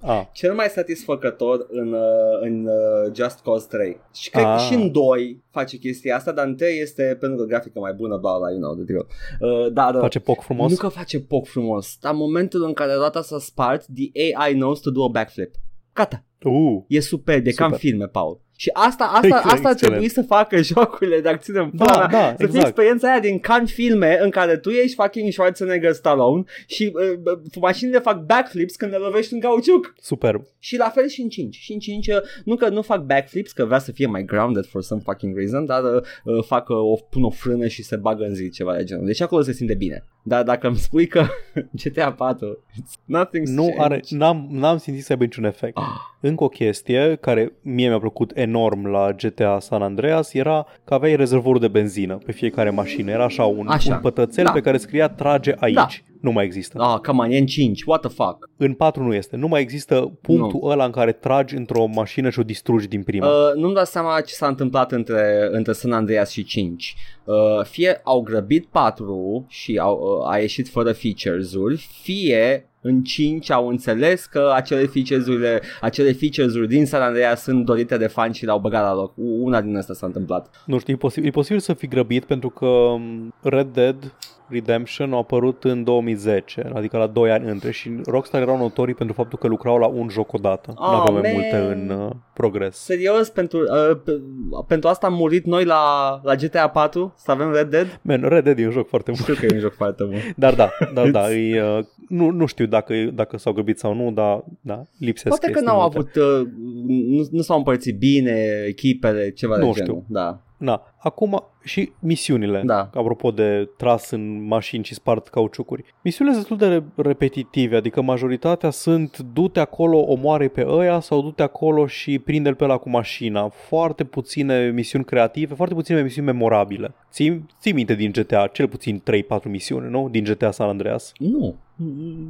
A, 0.02 0.30
Cel 0.34 0.54
mai 0.54 0.68
satisfăcător 0.68 1.68
în, 1.72 1.93
uh, 1.93 2.02
în 2.41 2.66
uh, 2.66 3.12
Just 3.16 3.39
Cause 3.43 3.66
3. 3.70 3.97
Și 4.16 4.30
cred 4.41 4.55
că 4.55 4.61
Ah. 4.61 4.67
și 4.67 4.73
în 4.73 4.91
2 4.91 5.43
face 5.51 5.77
chestia 5.77 6.15
asta, 6.15 6.31
dar 6.31 6.45
în 6.45 6.55
3 6.55 6.79
este 6.81 7.17
pentru 7.19 7.37
că 7.37 7.43
grafică 7.43 7.79
mai 7.79 7.93
bună, 7.93 8.17
bla 8.17 8.37
bla, 8.37 8.49
you 8.49 8.59
know 8.59 8.73
the 8.75 8.83
drill. 8.83 9.07
Uh, 9.39 9.71
dar 9.73 9.93
uh, 9.93 9.99
face 9.99 10.19
poc 10.19 10.41
frumos. 10.41 10.71
nu 10.71 10.77
că 10.77 10.87
face 10.87 11.19
poc 11.19 11.45
frumos, 11.47 11.97
dar 12.01 12.13
momentul 12.13 12.63
în 12.63 12.73
care 12.73 12.93
roata 12.93 13.21
s-a 13.21 13.39
spart, 13.39 13.85
the 13.95 14.09
AI 14.33 14.53
knows 14.53 14.79
to 14.79 14.89
do 14.91 15.03
a 15.03 15.07
backflip. 15.07 15.55
Gata. 15.93 16.23
Uh, 16.43 16.83
E 16.87 16.99
superb, 16.99 17.47
e 17.47 17.51
ca 17.51 17.65
în 17.65 17.71
Super. 17.71 17.89
filme, 17.89 18.05
Paul. 18.05 18.41
Și 18.57 18.69
asta, 18.73 19.03
asta, 19.03 19.17
Excelent, 19.27 19.51
asta 19.51 19.67
ar 19.69 19.75
trebui 19.75 20.03
excelent. 20.03 20.27
să 20.27 20.33
facă 20.35 20.61
jocurile 20.73 21.19
de 21.21 21.29
acțiune 21.29 21.59
în 21.59 21.69
Da, 21.73 21.85
pula 21.85 21.97
mea. 22.07 22.07
da, 22.07 22.27
Să 22.29 22.35
fie 22.35 22.45
exact. 22.45 22.65
experiența 22.65 23.09
aia 23.09 23.19
din 23.19 23.39
can 23.39 23.65
filme 23.65 24.17
în 24.21 24.29
care 24.29 24.57
tu 24.57 24.69
ești 24.69 24.95
fucking 24.95 25.31
Schwarzenegger 25.31 25.91
Stallone 25.93 26.43
și 26.67 26.91
uh, 26.93 27.01
uh, 27.33 27.39
mașinile 27.61 27.99
fac 27.99 28.25
backflips 28.25 28.75
când 28.75 28.91
le 28.91 28.97
lovești 28.97 29.33
în 29.33 29.39
cauciuc. 29.39 29.93
superb. 30.01 30.41
Și 30.57 30.77
la 30.77 30.89
fel 30.89 31.07
și 31.07 31.21
în 31.21 31.29
5. 31.29 31.55
Și 31.55 31.73
în 31.73 31.79
5 31.79 32.07
uh, 32.07 32.15
nu 32.45 32.55
că 32.55 32.69
nu 32.69 32.81
fac 32.81 33.01
backflips, 33.05 33.51
că 33.51 33.65
vrea 33.65 33.79
să 33.79 33.91
fie 33.91 34.05
mai 34.05 34.25
grounded 34.25 34.65
for 34.65 34.81
some 34.81 35.01
fucking 35.05 35.37
reason, 35.37 35.65
dar 35.65 35.83
uh, 35.83 36.01
uh, 36.23 36.43
fac 36.45 36.69
uh, 36.69 36.75
o, 36.77 36.95
pun 37.09 37.23
o 37.23 37.29
frână 37.29 37.67
și 37.67 37.83
se 37.83 37.95
bagă 37.95 38.23
în 38.23 38.33
zi 38.35 38.49
ceva 38.49 38.75
de 38.75 38.83
genul. 38.83 39.05
Deci 39.05 39.21
acolo 39.21 39.41
se 39.41 39.51
simte 39.53 39.73
bine. 39.73 40.03
Dar 40.23 40.43
dacă 40.43 40.67
îmi 40.67 40.77
spui 40.77 41.07
că 41.07 41.25
GTA 41.83 42.11
4, 42.13 42.63
it's 42.71 42.93
nothing 43.05 43.47
Nu 43.47 43.73
are, 43.77 44.01
n-am, 44.09 44.47
n-am 44.51 44.77
simțit 44.77 45.03
să 45.03 45.11
aibă 45.11 45.23
niciun 45.23 45.43
efect. 45.43 45.77
Ah. 45.77 45.83
Încă 46.22 46.43
o 46.43 46.47
chestie 46.47 47.17
care 47.22 47.51
mie 47.61 47.88
mi-a 47.88 47.99
plăcut 47.99 48.32
enorm 48.36 48.86
la 48.86 49.11
GTA 49.11 49.59
San 49.59 49.82
Andreas 49.82 50.34
era 50.34 50.65
că 50.84 50.93
aveai 50.93 51.15
rezervorul 51.15 51.59
de 51.59 51.67
benzină 51.67 52.15
pe 52.26 52.32
fiecare 52.32 52.70
mașină. 52.70 53.11
Era 53.11 53.24
așa 53.24 53.45
un, 53.45 53.67
Așa. 53.67 53.93
un 53.93 53.99
pătățel 54.01 54.43
Da. 54.43 54.51
pe 54.51 54.61
care 54.61 54.78
scria 54.78 55.07
trage 55.09 55.53
aici. 55.57 55.74
Da. 55.76 55.88
Nu 56.20 56.32
mai 56.32 56.45
există. 56.45 56.80
Ah, 56.82 56.99
come 56.99 57.24
on, 57.24 57.32
e 57.32 57.38
în 57.38 57.45
5, 57.45 57.84
what 57.84 58.01
the 58.01 58.09
fuck? 58.09 58.49
În 58.57 58.74
4 58.74 59.03
nu 59.03 59.13
este. 59.13 59.36
Nu 59.36 59.47
mai 59.47 59.61
există 59.61 60.17
punctul 60.22 60.72
ăla 60.72 60.86
în 60.86 60.91
care 60.91 61.11
tragi 61.11 61.55
într-o 61.55 61.86
mașină 61.86 62.30
și 62.30 62.39
o 62.39 62.43
distrugi 62.43 62.88
din 62.88 63.03
prima. 63.03 63.28
Uh, 63.28 63.53
nu-mi 63.55 63.74
dau 63.74 63.84
seama 63.84 64.22
ce 64.22 64.34
s-a 64.34 64.47
întâmplat 64.47 64.91
între, 64.91 65.49
între 65.51 65.74
San 65.74 65.91
Andreas 65.91 66.30
și 66.30 66.43
5. 66.43 66.95
Uh, 67.24 67.36
fie 67.63 68.01
au 68.03 68.22
grăbit 68.22 68.65
4 68.65 69.45
și 69.49 69.78
au, 69.78 70.22
uh, 70.22 70.32
a 70.32 70.38
ieșit 70.38 70.70
fără 70.70 70.91
features-uri, 70.91 71.88
fie 72.01 72.70
în 72.82 73.03
5 73.03 73.51
au 73.51 73.67
înțeles 73.67 74.26
că 74.26 74.51
acele 74.55 74.86
features-uri, 74.86 75.59
acele 75.82 76.11
features-uri 76.11 76.67
din 76.67 76.86
San 76.86 77.01
Andreas 77.01 77.41
sunt 77.43 77.65
dorite 77.65 77.97
de 77.97 78.07
fani 78.07 78.34
și 78.34 78.45
le-au 78.45 78.59
băgat 78.59 78.84
la 78.84 78.93
loc. 78.93 79.13
Una 79.15 79.61
din 79.61 79.78
astea 79.78 79.95
s-a 79.95 80.05
întâmplat. 80.05 80.63
Nu 80.65 80.80
știu, 80.80 80.93
e 80.93 80.97
posibil, 80.97 81.28
e 81.28 81.32
posibil 81.32 81.59
să 81.59 81.74
fi 81.74 81.88
grăbit 81.88 82.26
pentru 82.26 82.49
că 82.49 82.65
um, 82.65 83.34
Red 83.41 83.67
Dead 83.74 84.13
Redemption 84.50 85.14
a 85.14 85.18
apărut 85.18 85.64
în 85.64 85.84
2010, 85.84 86.72
adică 86.74 86.97
la 86.97 87.08
2 87.08 87.32
ani 87.32 87.50
între 87.50 87.72
și 87.72 87.91
Rockstar 88.06 88.41
erau 88.41 88.58
notorii 88.58 88.93
pentru 88.93 89.16
faptul 89.16 89.38
că 89.38 89.47
lucrau 89.47 89.78
la 89.78 89.88
un 89.88 90.10
joc 90.10 90.34
odată. 90.34 90.74
Oh, 90.76 90.89
nu 90.89 90.95
aveau 90.95 91.14
mai 91.14 91.22
man. 91.22 91.32
multe 91.34 91.56
în 91.56 91.89
uh, 91.89 92.12
progres. 92.34 92.78
Serios, 92.78 93.30
pentru, 93.30 93.58
uh, 93.60 93.97
pe, 94.04 94.22
pentru 94.68 94.89
asta 94.89 95.08
am 95.08 95.14
murit 95.14 95.45
noi 95.45 95.66
la, 95.66 95.82
la 96.24 96.36
GTA 96.36 96.68
4 96.70 97.14
să 97.18 97.32
avem 97.32 97.52
Red 97.52 97.70
Dead? 97.70 98.00
Man, 98.02 98.22
Red 98.22 98.43
Dead 98.43 98.60
e 98.60 98.66
un 98.66 98.72
joc 98.72 98.88
foarte 98.88 99.12
bun. 99.12 99.20
Știu 99.22 99.34
că 99.34 99.45
e 99.45 99.54
un 99.54 99.60
joc 99.60 99.74
foarte 99.74 100.04
bun. 100.04 100.16
Dar 100.36 100.56
da, 100.62 100.70
da, 100.93 101.10
da, 101.10 101.32
e, 101.34 101.64
uh, 101.64 101.86
nu, 102.10 102.30
nu 102.30 102.45
știu 102.45 102.66
dacă, 102.66 102.93
dacă 103.14 103.38
s-au 103.38 103.54
grăbit 103.54 103.80
sau 103.80 103.93
nu, 103.93 104.12
dar 104.12 104.43
da, 104.62 104.86
lipsesc 104.97 105.28
Poate 105.28 105.45
că 105.45 105.52
chestii 105.52 105.68
n-au 105.68 105.82
multe. 105.82 105.97
avut, 105.97 106.16
uh, 106.16 106.47
nu, 106.88 107.28
nu 107.32 107.41
s-au 107.41 107.58
împărțit 107.58 107.97
bine 107.97 108.64
echipele, 108.68 109.32
ceva 109.32 109.58
Nu 109.58 109.66
de 109.66 109.72
știu. 109.72 109.84
genul. 109.84 110.04
Da. 110.08 110.43
Na, 110.60 110.82
acum 110.97 111.43
și 111.64 111.91
misiunile, 111.99 112.62
Da. 112.66 112.89
apropo 112.93 113.32
de 113.32 113.70
tras 113.78 114.10
în 114.12 114.45
mașini 114.47 114.84
și 114.84 114.93
spart 114.93 115.28
cauciucuri. 115.28 115.84
Misiunile 116.03 116.36
sunt 116.38 116.47
destul 116.47 116.70
de 116.70 116.76
re- 116.76 117.07
repetitive, 117.10 117.76
adică 117.76 118.01
majoritatea 118.01 118.70
sunt 118.70 119.18
du-te 119.18 119.60
acolo, 119.60 119.97
omoare 119.99 120.47
pe 120.47 120.66
ăia 120.68 120.99
sau 120.99 121.22
du-te 121.22 121.43
acolo 121.43 121.88
și 121.88 122.20
prinde-l 122.20 122.55
pe 122.55 122.64
ăla 122.64 122.78
cu 122.78 122.89
mașina. 122.89 123.49
Foarte 123.49 124.03
puține 124.03 124.70
misiuni 124.70 125.05
creative, 125.05 125.53
foarte 125.53 125.76
puține 125.76 126.01
misiuni 126.01 126.28
memorabile. 126.28 126.93
Ții, 127.12 127.45
ții 127.60 127.74
minte 127.74 127.93
din 127.95 128.12
GTA, 128.12 128.47
cel 128.53 128.68
puțin 128.68 129.01
3-4 129.03 129.49
misiuni, 129.49 129.89
nu? 129.89 130.10
Din 130.10 130.24
GTA 130.24 130.51
San 130.51 130.68
Andreas. 130.70 131.12
Nu. 131.18 131.55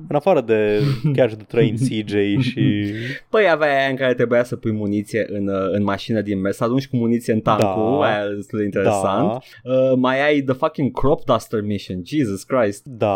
În 0.08 0.16
afară 0.16 0.42
de 0.42 0.80
Catch 1.16 1.34
the 1.36 1.44
Train, 1.48 1.76
CJ 1.76 2.44
și... 2.44 2.86
Păi 3.30 3.50
avea 3.52 3.80
aia 3.80 3.90
în 3.90 3.96
care 3.96 4.14
trebuia 4.14 4.44
să 4.44 4.56
pui 4.56 4.72
muniție 4.72 5.26
în, 5.30 5.48
uh, 5.48 5.68
în 5.72 5.84
mașină 5.84 6.22
din 6.22 6.40
mers, 6.42 6.56
să 6.56 6.64
arunci 6.64 6.88
cu 6.88 6.96
muniție 6.96 7.34
în 7.34 7.40
tancul, 7.40 7.98
Da. 8.00 8.06
aia 8.08 8.26
e 8.32 8.36
destul 8.36 8.60
de 8.60 8.66
interesant. 8.66 9.28
Da, 9.28 9.38
Uh, 9.64 9.94
mai 9.96 10.26
ai 10.28 10.42
The 10.42 10.54
fucking 10.56 10.92
Crop 11.00 11.24
Duster 11.26 11.62
Mission, 11.62 12.02
Jesus 12.06 12.44
Christ. 12.44 12.86
da. 12.86 13.08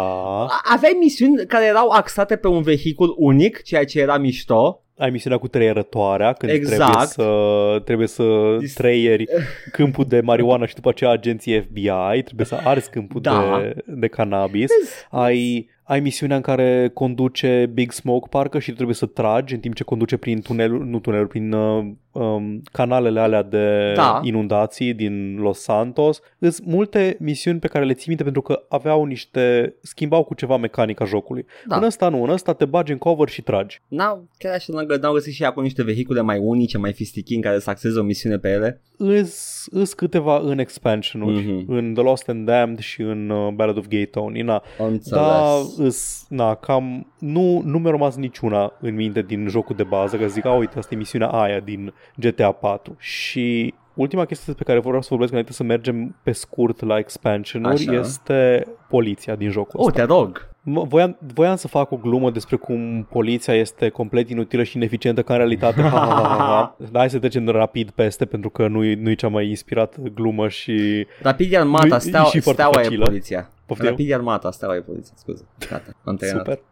A- 0.43 0.61
Aveai 0.73 0.97
misiuni 0.99 1.45
care 1.47 1.65
erau 1.65 1.89
axate 1.89 2.35
pe 2.35 2.47
un 2.47 2.61
vehicul 2.61 3.15
unic, 3.17 3.61
ceea 3.61 3.85
ce 3.85 3.99
era 3.99 4.17
mișto. 4.17 4.77
Ai 4.97 5.09
misiunea 5.09 5.37
cu 5.39 5.47
treierătoarea 5.47 6.33
când 6.33 6.51
Exact. 6.51 6.83
trebuie 6.91 7.07
să, 7.07 7.81
trebuie 7.85 8.07
să 8.07 8.23
Dis- 8.59 8.73
treieri 8.73 9.25
câmpul 9.71 10.05
de 10.07 10.21
marijuana 10.21 10.65
și 10.65 10.75
după 10.75 10.89
aceea 10.89 11.09
agenții 11.09 11.61
FBI, 11.61 12.21
trebuie 12.23 12.45
să 12.45 12.57
arzi 12.63 12.89
câmpul 12.89 13.21
Da. 13.21 13.59
de, 13.61 13.81
de 13.87 14.07
cannabis. 14.07 14.71
Ai, 15.09 15.69
ai 15.83 15.99
misiunea 15.99 16.35
în 16.35 16.41
care 16.41 16.91
conduce 16.93 17.69
Big 17.73 17.91
Smoke 17.91 18.27
parcă 18.29 18.59
și 18.59 18.69
tu 18.69 18.75
trebuie 18.75 18.95
să 18.95 19.05
tragi 19.05 19.53
în 19.53 19.59
timp 19.59 19.75
ce 19.75 19.83
conduce 19.83 20.17
prin 20.17 20.41
tunelul, 20.41 20.85
nu 20.85 20.99
tunelul, 20.99 21.27
prin 21.27 21.51
uh, 21.53 21.85
um, 22.11 22.61
canalele 22.71 23.19
alea 23.19 23.43
de 23.43 23.91
Da. 23.95 24.19
inundații 24.23 24.93
din 24.93 25.35
Los 25.39 25.59
Santos. 25.61 26.21
Sunt 26.39 26.61
multe 26.65 27.17
misiuni 27.19 27.59
pe 27.59 27.67
care 27.67 27.85
le 27.85 27.93
ții 27.93 28.05
minte 28.07 28.23
pentru 28.23 28.41
că 28.41 28.63
aveau 28.69 29.03
niște, 29.05 29.75
schimbau 29.81 30.23
cu 30.23 30.33
ceva 30.33 30.57
mecanica 30.57 31.05
jocului. 31.05 31.45
Da. 31.67 31.75
În 31.77 31.83
ăsta 31.83 32.09
nu, 32.09 32.23
în 32.23 32.29
ăsta 32.29 32.53
te 32.53 32.65
bagi 32.65 32.91
în 32.91 32.97
cover 32.97 33.27
și 33.29 33.41
tragi. 33.41 33.81
N-au, 33.87 34.27
chiar 34.37 34.53
așa 34.53 34.73
n-au, 34.73 34.97
n-au 35.01 35.13
găsit 35.13 35.33
și 35.33 35.43
acum 35.43 35.63
niște 35.63 35.83
vehicule 35.83 36.21
mai 36.21 36.37
unice, 36.37 36.77
mai 36.77 36.93
fistichi 36.93 37.35
în 37.35 37.41
care 37.41 37.59
să 37.59 37.69
axeze 37.69 37.99
o 37.99 38.03
misiune 38.03 38.37
pe 38.37 38.49
ele. 38.49 38.81
Îs, 38.97 39.65
îs 39.71 39.93
câteva 39.93 40.37
în 40.43 40.59
expansion-uri, 40.59 41.45
Mhm. 41.45 41.71
în 41.71 41.93
The 41.93 42.03
Lost 42.03 42.29
and 42.29 42.45
Damned 42.45 42.79
și 42.79 43.01
în 43.01 43.29
uh, 43.29 43.53
Ballad 43.53 43.77
of 43.77 43.87
Gay 43.87 44.05
Tony. 44.11 44.41
Na, 44.41 44.63
Am 44.79 44.85
înțeles. 44.85 45.21
da, 45.21 45.55
îs, 45.77 46.25
na, 46.29 46.55
cam, 46.55 47.07
nu, 47.19 47.61
nu 47.65 47.77
mi-a 47.79 47.91
rămas 47.91 48.15
niciuna 48.15 48.73
în 48.81 48.95
minte 48.95 49.21
din 49.21 49.47
jocul 49.47 49.75
de 49.75 49.83
bază, 49.83 50.17
că 50.17 50.27
zic, 50.27 50.45
a, 50.45 50.53
uite, 50.53 50.77
asta 50.77 50.93
e 50.93 50.97
misiunea 50.97 51.27
aia 51.27 51.59
din 51.59 51.93
GTA 52.15 52.51
4. 52.51 52.95
Și 52.99 53.73
ultima 53.93 54.25
chestie 54.25 54.45
despre 54.47 54.63
care 54.63 54.79
vreau 54.79 55.01
să 55.01 55.07
vorbesc 55.09 55.31
înainte 55.31 55.53
să 55.53 55.63
mergem 55.63 56.15
pe 56.23 56.31
scurt 56.31 56.81
la 56.85 56.97
expansion-uri 56.97 57.73
Așa. 57.87 57.99
este 57.99 58.67
poliția 58.89 59.35
din 59.35 59.49
jocul 59.49 59.79
Oh, 59.79 59.85
ăsta. 59.87 59.99
te 60.05 60.05
rog. 60.13 60.51
Mă- 60.65 60.83
Voiam, 60.83 61.17
voiam 61.33 61.55
să 61.55 61.67
fac 61.67 61.91
o 61.91 61.95
glumă 61.95 62.31
despre 62.31 62.55
cum 62.55 63.07
poliția 63.09 63.53
este 63.53 63.89
complet 63.89 64.29
inutilă 64.29 64.63
și 64.63 64.77
ineficientă, 64.77 65.21
ca 65.21 65.33
în 65.33 65.39
realitate, 65.39 65.81
ha, 65.81 65.89
ha, 65.89 65.97
ha, 65.97 66.27
ha, 66.27 66.35
ha. 66.37 66.75
Dar 66.91 66.99
hai 67.01 67.09
să 67.09 67.19
trecem 67.19 67.47
rapid 67.47 67.89
peste, 67.89 68.25
pentru 68.25 68.49
că 68.49 68.67
nu-i, 68.67 68.93
nu-i 68.95 69.15
cea 69.15 69.27
mai 69.27 69.47
inspirată 69.47 69.99
glumă 70.15 70.47
și... 70.47 71.07
Rapid 71.21 71.53
e 71.53 71.57
armata, 71.57 71.85
Nu, 71.87 71.95
e 71.95 71.99
steaua, 71.99 72.25
și 72.27 72.39
foarte 72.39 72.61
steaua 72.61 72.79
e 72.79 72.83
facilă. 72.83 73.05
poliția. 73.05 73.49
Poftim? 73.73 73.89
Rapid 73.89 74.09
e 74.09 74.13
armata, 74.13 74.51
steaua 74.51 74.75
e 74.75 74.81
poliția, 74.81 75.13
scuze. 75.17 75.47
Gata, 75.69 75.91
am 76.03 76.15
terminat. 76.15 76.45
Super. 76.45 76.63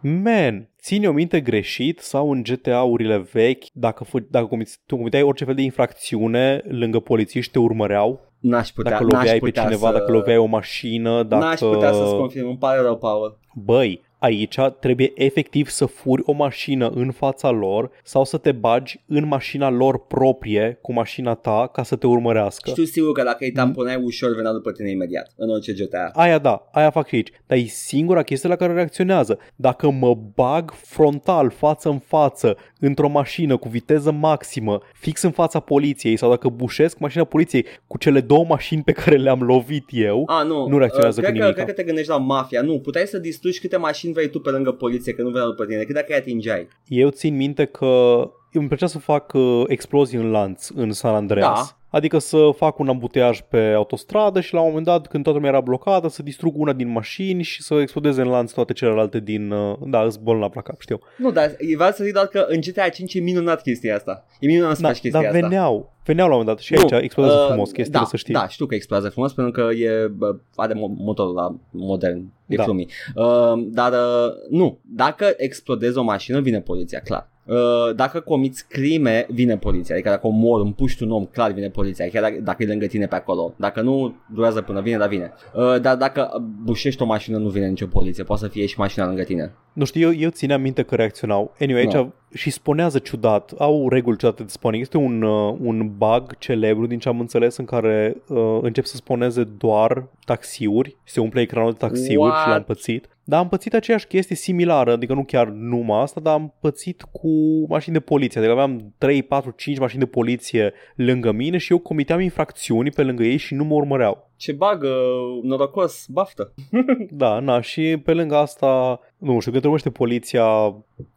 Man, 0.00 0.68
ține 0.82 1.08
o 1.08 1.12
minte 1.12 1.40
greșit 1.40 1.98
sau 1.98 2.30
în 2.30 2.42
GTA-urile 2.42 3.28
vechi, 3.32 3.64
dacă, 3.72 4.04
fă, 4.04 4.18
dacă 4.30 4.46
comiți, 4.46 4.80
tu 4.86 4.96
comiteai 4.96 5.22
orice 5.22 5.44
fel 5.44 5.54
de 5.54 5.62
infracțiune, 5.62 6.62
lângă 6.68 6.98
polițiști 6.98 7.52
te 7.52 7.58
urmăreau, 7.58 8.28
N-aș 8.40 8.68
putea, 8.68 8.90
dacă 8.90 9.04
n-aș 9.04 9.12
loveai 9.12 9.38
pe 9.38 9.44
putea 9.44 9.62
cineva, 9.62 9.86
să... 9.86 9.92
dacă 9.92 10.12
loveai 10.12 10.36
o 10.36 10.44
mașină, 10.44 11.22
dacă... 11.22 11.44
N-aș 11.44 11.58
putea 11.58 11.92
să-ți 11.92 12.14
confirm, 12.14 12.48
îmi 12.48 12.58
pare 12.58 12.80
rău, 12.80 12.96
Paul. 12.96 13.38
Băi, 13.54 14.02
aici 14.20 14.56
trebuie 14.80 15.12
efectiv 15.14 15.68
să 15.68 15.86
furi 15.86 16.22
o 16.24 16.32
mașină 16.32 16.88
în 16.88 17.10
fața 17.10 17.50
lor 17.50 17.90
sau 18.02 18.24
să 18.24 18.36
te 18.36 18.52
bagi 18.52 19.00
în 19.06 19.26
mașina 19.26 19.70
lor 19.70 20.06
proprie 20.06 20.78
cu 20.82 20.92
mașina 20.92 21.34
ta 21.34 21.70
ca 21.72 21.82
să 21.82 21.96
te 21.96 22.06
urmărească. 22.06 22.70
Știu 22.70 22.84
sigur 22.84 23.12
că 23.12 23.22
dacă 23.22 23.44
îi 23.44 23.52
tamponai 23.52 23.96
ușor, 23.96 24.34
venea 24.34 24.52
după 24.52 24.72
tine 24.72 24.90
imediat, 24.90 25.32
în 25.36 25.50
orice 25.50 25.72
GTA. 25.72 26.10
Aia 26.14 26.38
da, 26.38 26.68
aia 26.72 26.90
fac 26.90 27.08
și 27.08 27.14
aici. 27.14 27.32
Dar 27.46 27.58
e 27.58 27.62
singura 27.64 28.22
chestie 28.22 28.48
la 28.48 28.56
care 28.56 28.72
reacționează. 28.72 29.38
Dacă 29.56 29.90
mă 29.90 30.14
bag 30.34 30.70
frontal, 30.70 31.50
față 31.50 31.88
în 31.88 31.98
față, 31.98 32.56
într-o 32.80 33.08
mașină 33.08 33.56
cu 33.56 33.68
viteză 33.68 34.10
maximă, 34.10 34.80
fix 34.94 35.22
în 35.22 35.30
fața 35.30 35.60
poliției, 35.60 36.16
sau 36.16 36.30
dacă 36.30 36.48
bușesc 36.48 36.98
mașina 36.98 37.24
poliției 37.24 37.66
cu 37.86 37.98
cele 37.98 38.20
două 38.20 38.44
mașini 38.48 38.82
pe 38.82 38.92
care 38.92 39.16
le-am 39.16 39.42
lovit 39.42 39.84
eu, 39.90 40.22
A, 40.26 40.42
nu, 40.42 40.66
Nu 40.68 40.78
reacționează 40.78 41.20
uh, 41.20 41.26
cu 41.26 41.30
cred 41.30 41.42
că, 41.42 41.46
nimica. 41.46 41.62
cred 41.62 41.74
că 41.74 41.80
te 41.80 41.86
gândești 41.86 42.10
la 42.10 42.16
mafia. 42.18 42.62
Nu, 42.62 42.78
puteai 42.78 43.06
să 43.06 43.18
distrugi 43.18 43.60
câte 43.60 43.76
mașini 43.76 44.12
vrei 44.12 44.30
tu 44.30 44.40
pe 44.40 44.50
lângă 44.50 44.72
poliție, 44.72 45.12
că 45.12 45.22
nu 45.22 45.30
venea 45.30 45.46
după 45.46 45.64
tine, 45.64 45.82
cât 45.82 45.94
dacă 45.94 46.06
îi 46.08 46.16
atingeai. 46.18 46.68
eu 46.86 47.08
țin 47.08 47.36
minte 47.36 47.64
că 47.64 48.20
îmi 48.52 48.66
plăcea 48.66 48.86
să 48.86 48.98
fac 48.98 49.32
uh, 49.34 49.62
explozii 49.66 50.18
în 50.18 50.30
lanț 50.30 50.68
în 50.68 50.92
San 50.92 51.14
Andreas. 51.14 51.76
Adică 51.90 52.18
să 52.18 52.50
fac 52.56 52.78
un 52.78 52.88
ambuteaj 52.88 53.40
pe 53.48 53.58
autostradă 53.76 54.40
și 54.40 54.54
la 54.54 54.60
un 54.60 54.66
moment 54.68 54.86
dat, 54.86 55.06
când 55.06 55.22
toată 55.22 55.38
lumea 55.38 55.52
era 55.52 55.62
blocată, 55.64 56.08
să 56.08 56.22
distrug 56.22 56.54
una 56.60 56.72
din 56.72 56.88
mașini 56.88 57.42
și 57.42 57.62
să 57.62 57.74
explodeze 57.74 58.20
în 58.22 58.28
lanț 58.28 58.52
toate 58.52 58.72
celelalte 58.72 59.20
din... 59.20 59.50
Uh, 59.50 59.76
da, 59.86 60.02
îți 60.02 60.20
bolnav 60.22 60.52
la 60.54 60.62
cap, 60.62 60.80
știu. 60.80 61.00
Nu, 61.16 61.30
dar 61.30 61.56
vreau 61.76 61.90
să 61.90 62.04
zic 62.04 62.12
doar 62.12 62.26
că 62.26 62.44
în 62.48 62.60
GTA 62.60 62.88
5 62.88 63.14
e 63.14 63.20
minunat 63.20 63.62
chestia 63.62 63.94
asta. 63.94 64.26
E 64.40 64.46
minunat 64.46 64.76
să 64.76 64.82
Da, 64.82 64.88
faci 64.88 64.98
chestia 65.00 65.20
dar 65.20 65.30
asta. 65.34 65.46
veneau. 65.46 65.92
Veneau 66.04 66.28
la 66.28 66.34
un 66.34 66.40
moment 66.40 66.56
dat 66.56 66.64
și 66.66 66.72
Nu, 66.74 66.80
aici 66.80 67.04
explodează 67.04 67.38
uh, 67.40 67.46
frumos 67.48 67.70
chestiile, 67.70 68.00
da, 68.00 68.04
să 68.04 68.16
știi. 68.16 68.34
Da, 68.34 68.48
știu 68.48 68.66
că 68.66 68.74
explodează 68.74 69.12
frumos 69.12 69.32
pentru 69.32 69.52
că 69.52 69.72
e, 69.74 70.06
bă, 70.06 70.36
are 70.54 70.72
mo- 70.74 70.96
motorul 70.96 71.34
la 71.34 71.56
modern, 71.70 72.24
e 72.46 72.56
Da. 72.56 72.62
flumii. 72.62 72.88
Uh, 73.14 73.52
dar 73.66 73.92
uh, 73.92 74.32
nu, 74.50 74.78
dacă 74.82 75.32
explodezi 75.36 75.98
o 75.98 76.02
mașină, 76.02 76.40
vine 76.40 76.60
poliția, 76.60 77.00
clar. 77.00 77.30
Uh, 77.44 77.94
dacă 77.94 78.20
comiți 78.20 78.68
crime, 78.68 79.26
vine 79.30 79.56
poliția. 79.56 79.94
Adică 79.94 80.10
dacă 80.10 80.26
omori, 80.26 80.64
împuști 80.64 81.02
un 81.02 81.10
om, 81.10 81.24
clar 81.24 81.52
vine 81.52 81.68
poliția. 81.68 82.08
Chiar 82.08 82.22
dacă, 82.22 82.40
dacă 82.42 82.62
e 82.62 82.66
lângă 82.66 82.86
tine 82.86 83.06
pe 83.06 83.14
acolo. 83.14 83.54
Dacă 83.56 83.80
nu, 83.80 84.14
durează 84.34 84.60
până 84.60 84.80
vine, 84.80 84.96
dar 84.96 85.08
vine. 85.08 85.32
Uh, 85.54 85.80
dar 85.80 85.96
dacă 85.96 86.44
bușești 86.64 87.02
o 87.02 87.04
mașină, 87.04 87.38
nu 87.38 87.48
vine 87.48 87.66
nicio 87.66 87.86
poliție. 87.86 88.24
Poate 88.24 88.42
să 88.42 88.48
fie 88.48 88.66
și 88.66 88.78
mașina 88.78 89.06
lângă 89.06 89.22
tine. 89.22 89.52
Nu 89.72 89.84
știu, 89.84 90.00
eu, 90.00 90.18
eu 90.20 90.30
țineam 90.30 90.60
minte 90.60 90.82
că 90.82 90.94
reacționau. 90.94 91.54
Anyway, 91.60 91.80
aici 91.82 91.92
Nu. 91.92 92.12
și 92.34 92.50
spunează 92.50 92.98
ciudat, 92.98 93.52
au 93.58 93.88
reguli 93.88 94.16
ciudate 94.16 94.42
de 94.42 94.48
spawning. 94.48 94.82
Este 94.82 94.96
un, 94.96 95.22
uh, 95.22 95.56
un 95.60 95.92
bug 95.96 96.38
celebru, 96.38 96.86
din 96.86 96.98
ce 96.98 97.08
am 97.08 97.20
înțeles, 97.20 97.56
în 97.56 97.64
care 97.64 98.16
uh, 98.28 98.58
încep 98.62 98.84
să 98.84 98.96
sponeze 98.96 99.44
doar 99.44 100.08
taxiuri, 100.24 100.96
se 101.04 101.20
umple 101.20 101.40
ecranul 101.40 101.70
de 101.70 101.76
taxiuri 101.78 102.16
What? 102.16 102.42
și 102.42 102.48
l-am 102.48 102.62
pățit. 102.62 103.08
Dar 103.30 103.40
am 103.40 103.48
pățit 103.48 103.74
aceeași 103.74 104.06
chestie 104.06 104.36
similară, 104.36 104.92
adică 104.92 105.14
nu 105.14 105.24
chiar 105.24 105.48
numai 105.48 106.00
asta, 106.00 106.20
dar 106.20 106.34
am 106.34 106.54
pățit 106.60 107.02
cu 107.12 107.28
mașini 107.68 107.94
de 107.94 108.00
poliție. 108.00 108.40
Adică 108.40 108.52
aveam 108.52 108.94
3, 108.98 109.22
4, 109.22 109.54
5 109.56 109.78
mașini 109.78 110.00
de 110.00 110.06
poliție 110.06 110.72
lângă 110.94 111.32
mine 111.32 111.58
și 111.58 111.72
eu 111.72 111.78
comiteam 111.78 112.20
infracțiuni 112.20 112.90
pe 112.90 113.02
lângă 113.02 113.22
ei 113.22 113.36
și 113.36 113.54
nu 113.54 113.64
mă 113.64 113.74
urmăreau. 113.74 114.30
Ce 114.36 114.52
bagă, 114.52 114.94
norocos, 115.42 116.06
baftă. 116.08 116.54
Da, 117.10 117.38
na, 117.38 117.60
și 117.60 117.96
pe 118.04 118.12
lângă 118.12 118.36
asta, 118.36 119.00
nu 119.18 119.38
știu, 119.38 119.50
când 119.50 119.62
trăiește 119.62 119.90
poliția, 119.90 120.44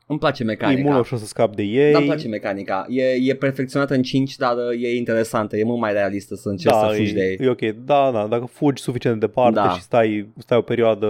Îmi 0.07 0.19
place 0.19 0.43
e 0.43 0.45
mecanica. 0.45 0.79
mult 0.81 0.91
mai 0.91 0.99
ușor 0.99 1.17
să 1.17 1.25
scap 1.25 1.55
de 1.55 1.63
ei. 1.63 1.91
Da, 1.91 1.97
îmi 1.97 2.07
place 2.07 2.27
mecanica. 2.27 2.85
E, 2.89 3.03
e 3.03 3.35
perfecționată 3.35 3.93
în 3.93 4.01
5, 4.01 4.35
dar 4.35 4.55
uh, 4.55 4.83
e 4.83 4.95
interesantă. 4.95 5.57
E 5.57 5.63
mult 5.63 5.79
mai 5.79 5.93
realistă 5.93 6.35
să 6.35 6.49
încerci 6.49 6.75
să 6.75 6.93
fugi 6.95 7.09
e, 7.11 7.13
de 7.13 7.23
ei. 7.25 7.37
e 7.47 7.49
ok. 7.49 7.61
Da, 7.85 8.11
da, 8.11 8.27
dacă 8.27 8.45
fugi 8.45 8.81
suficient 8.81 9.19
de 9.19 9.25
departe 9.25 9.59
Da. 9.59 9.69
și 9.69 9.81
stai, 9.81 10.27
stai 10.37 10.57
o 10.57 10.61
perioadă 10.61 11.07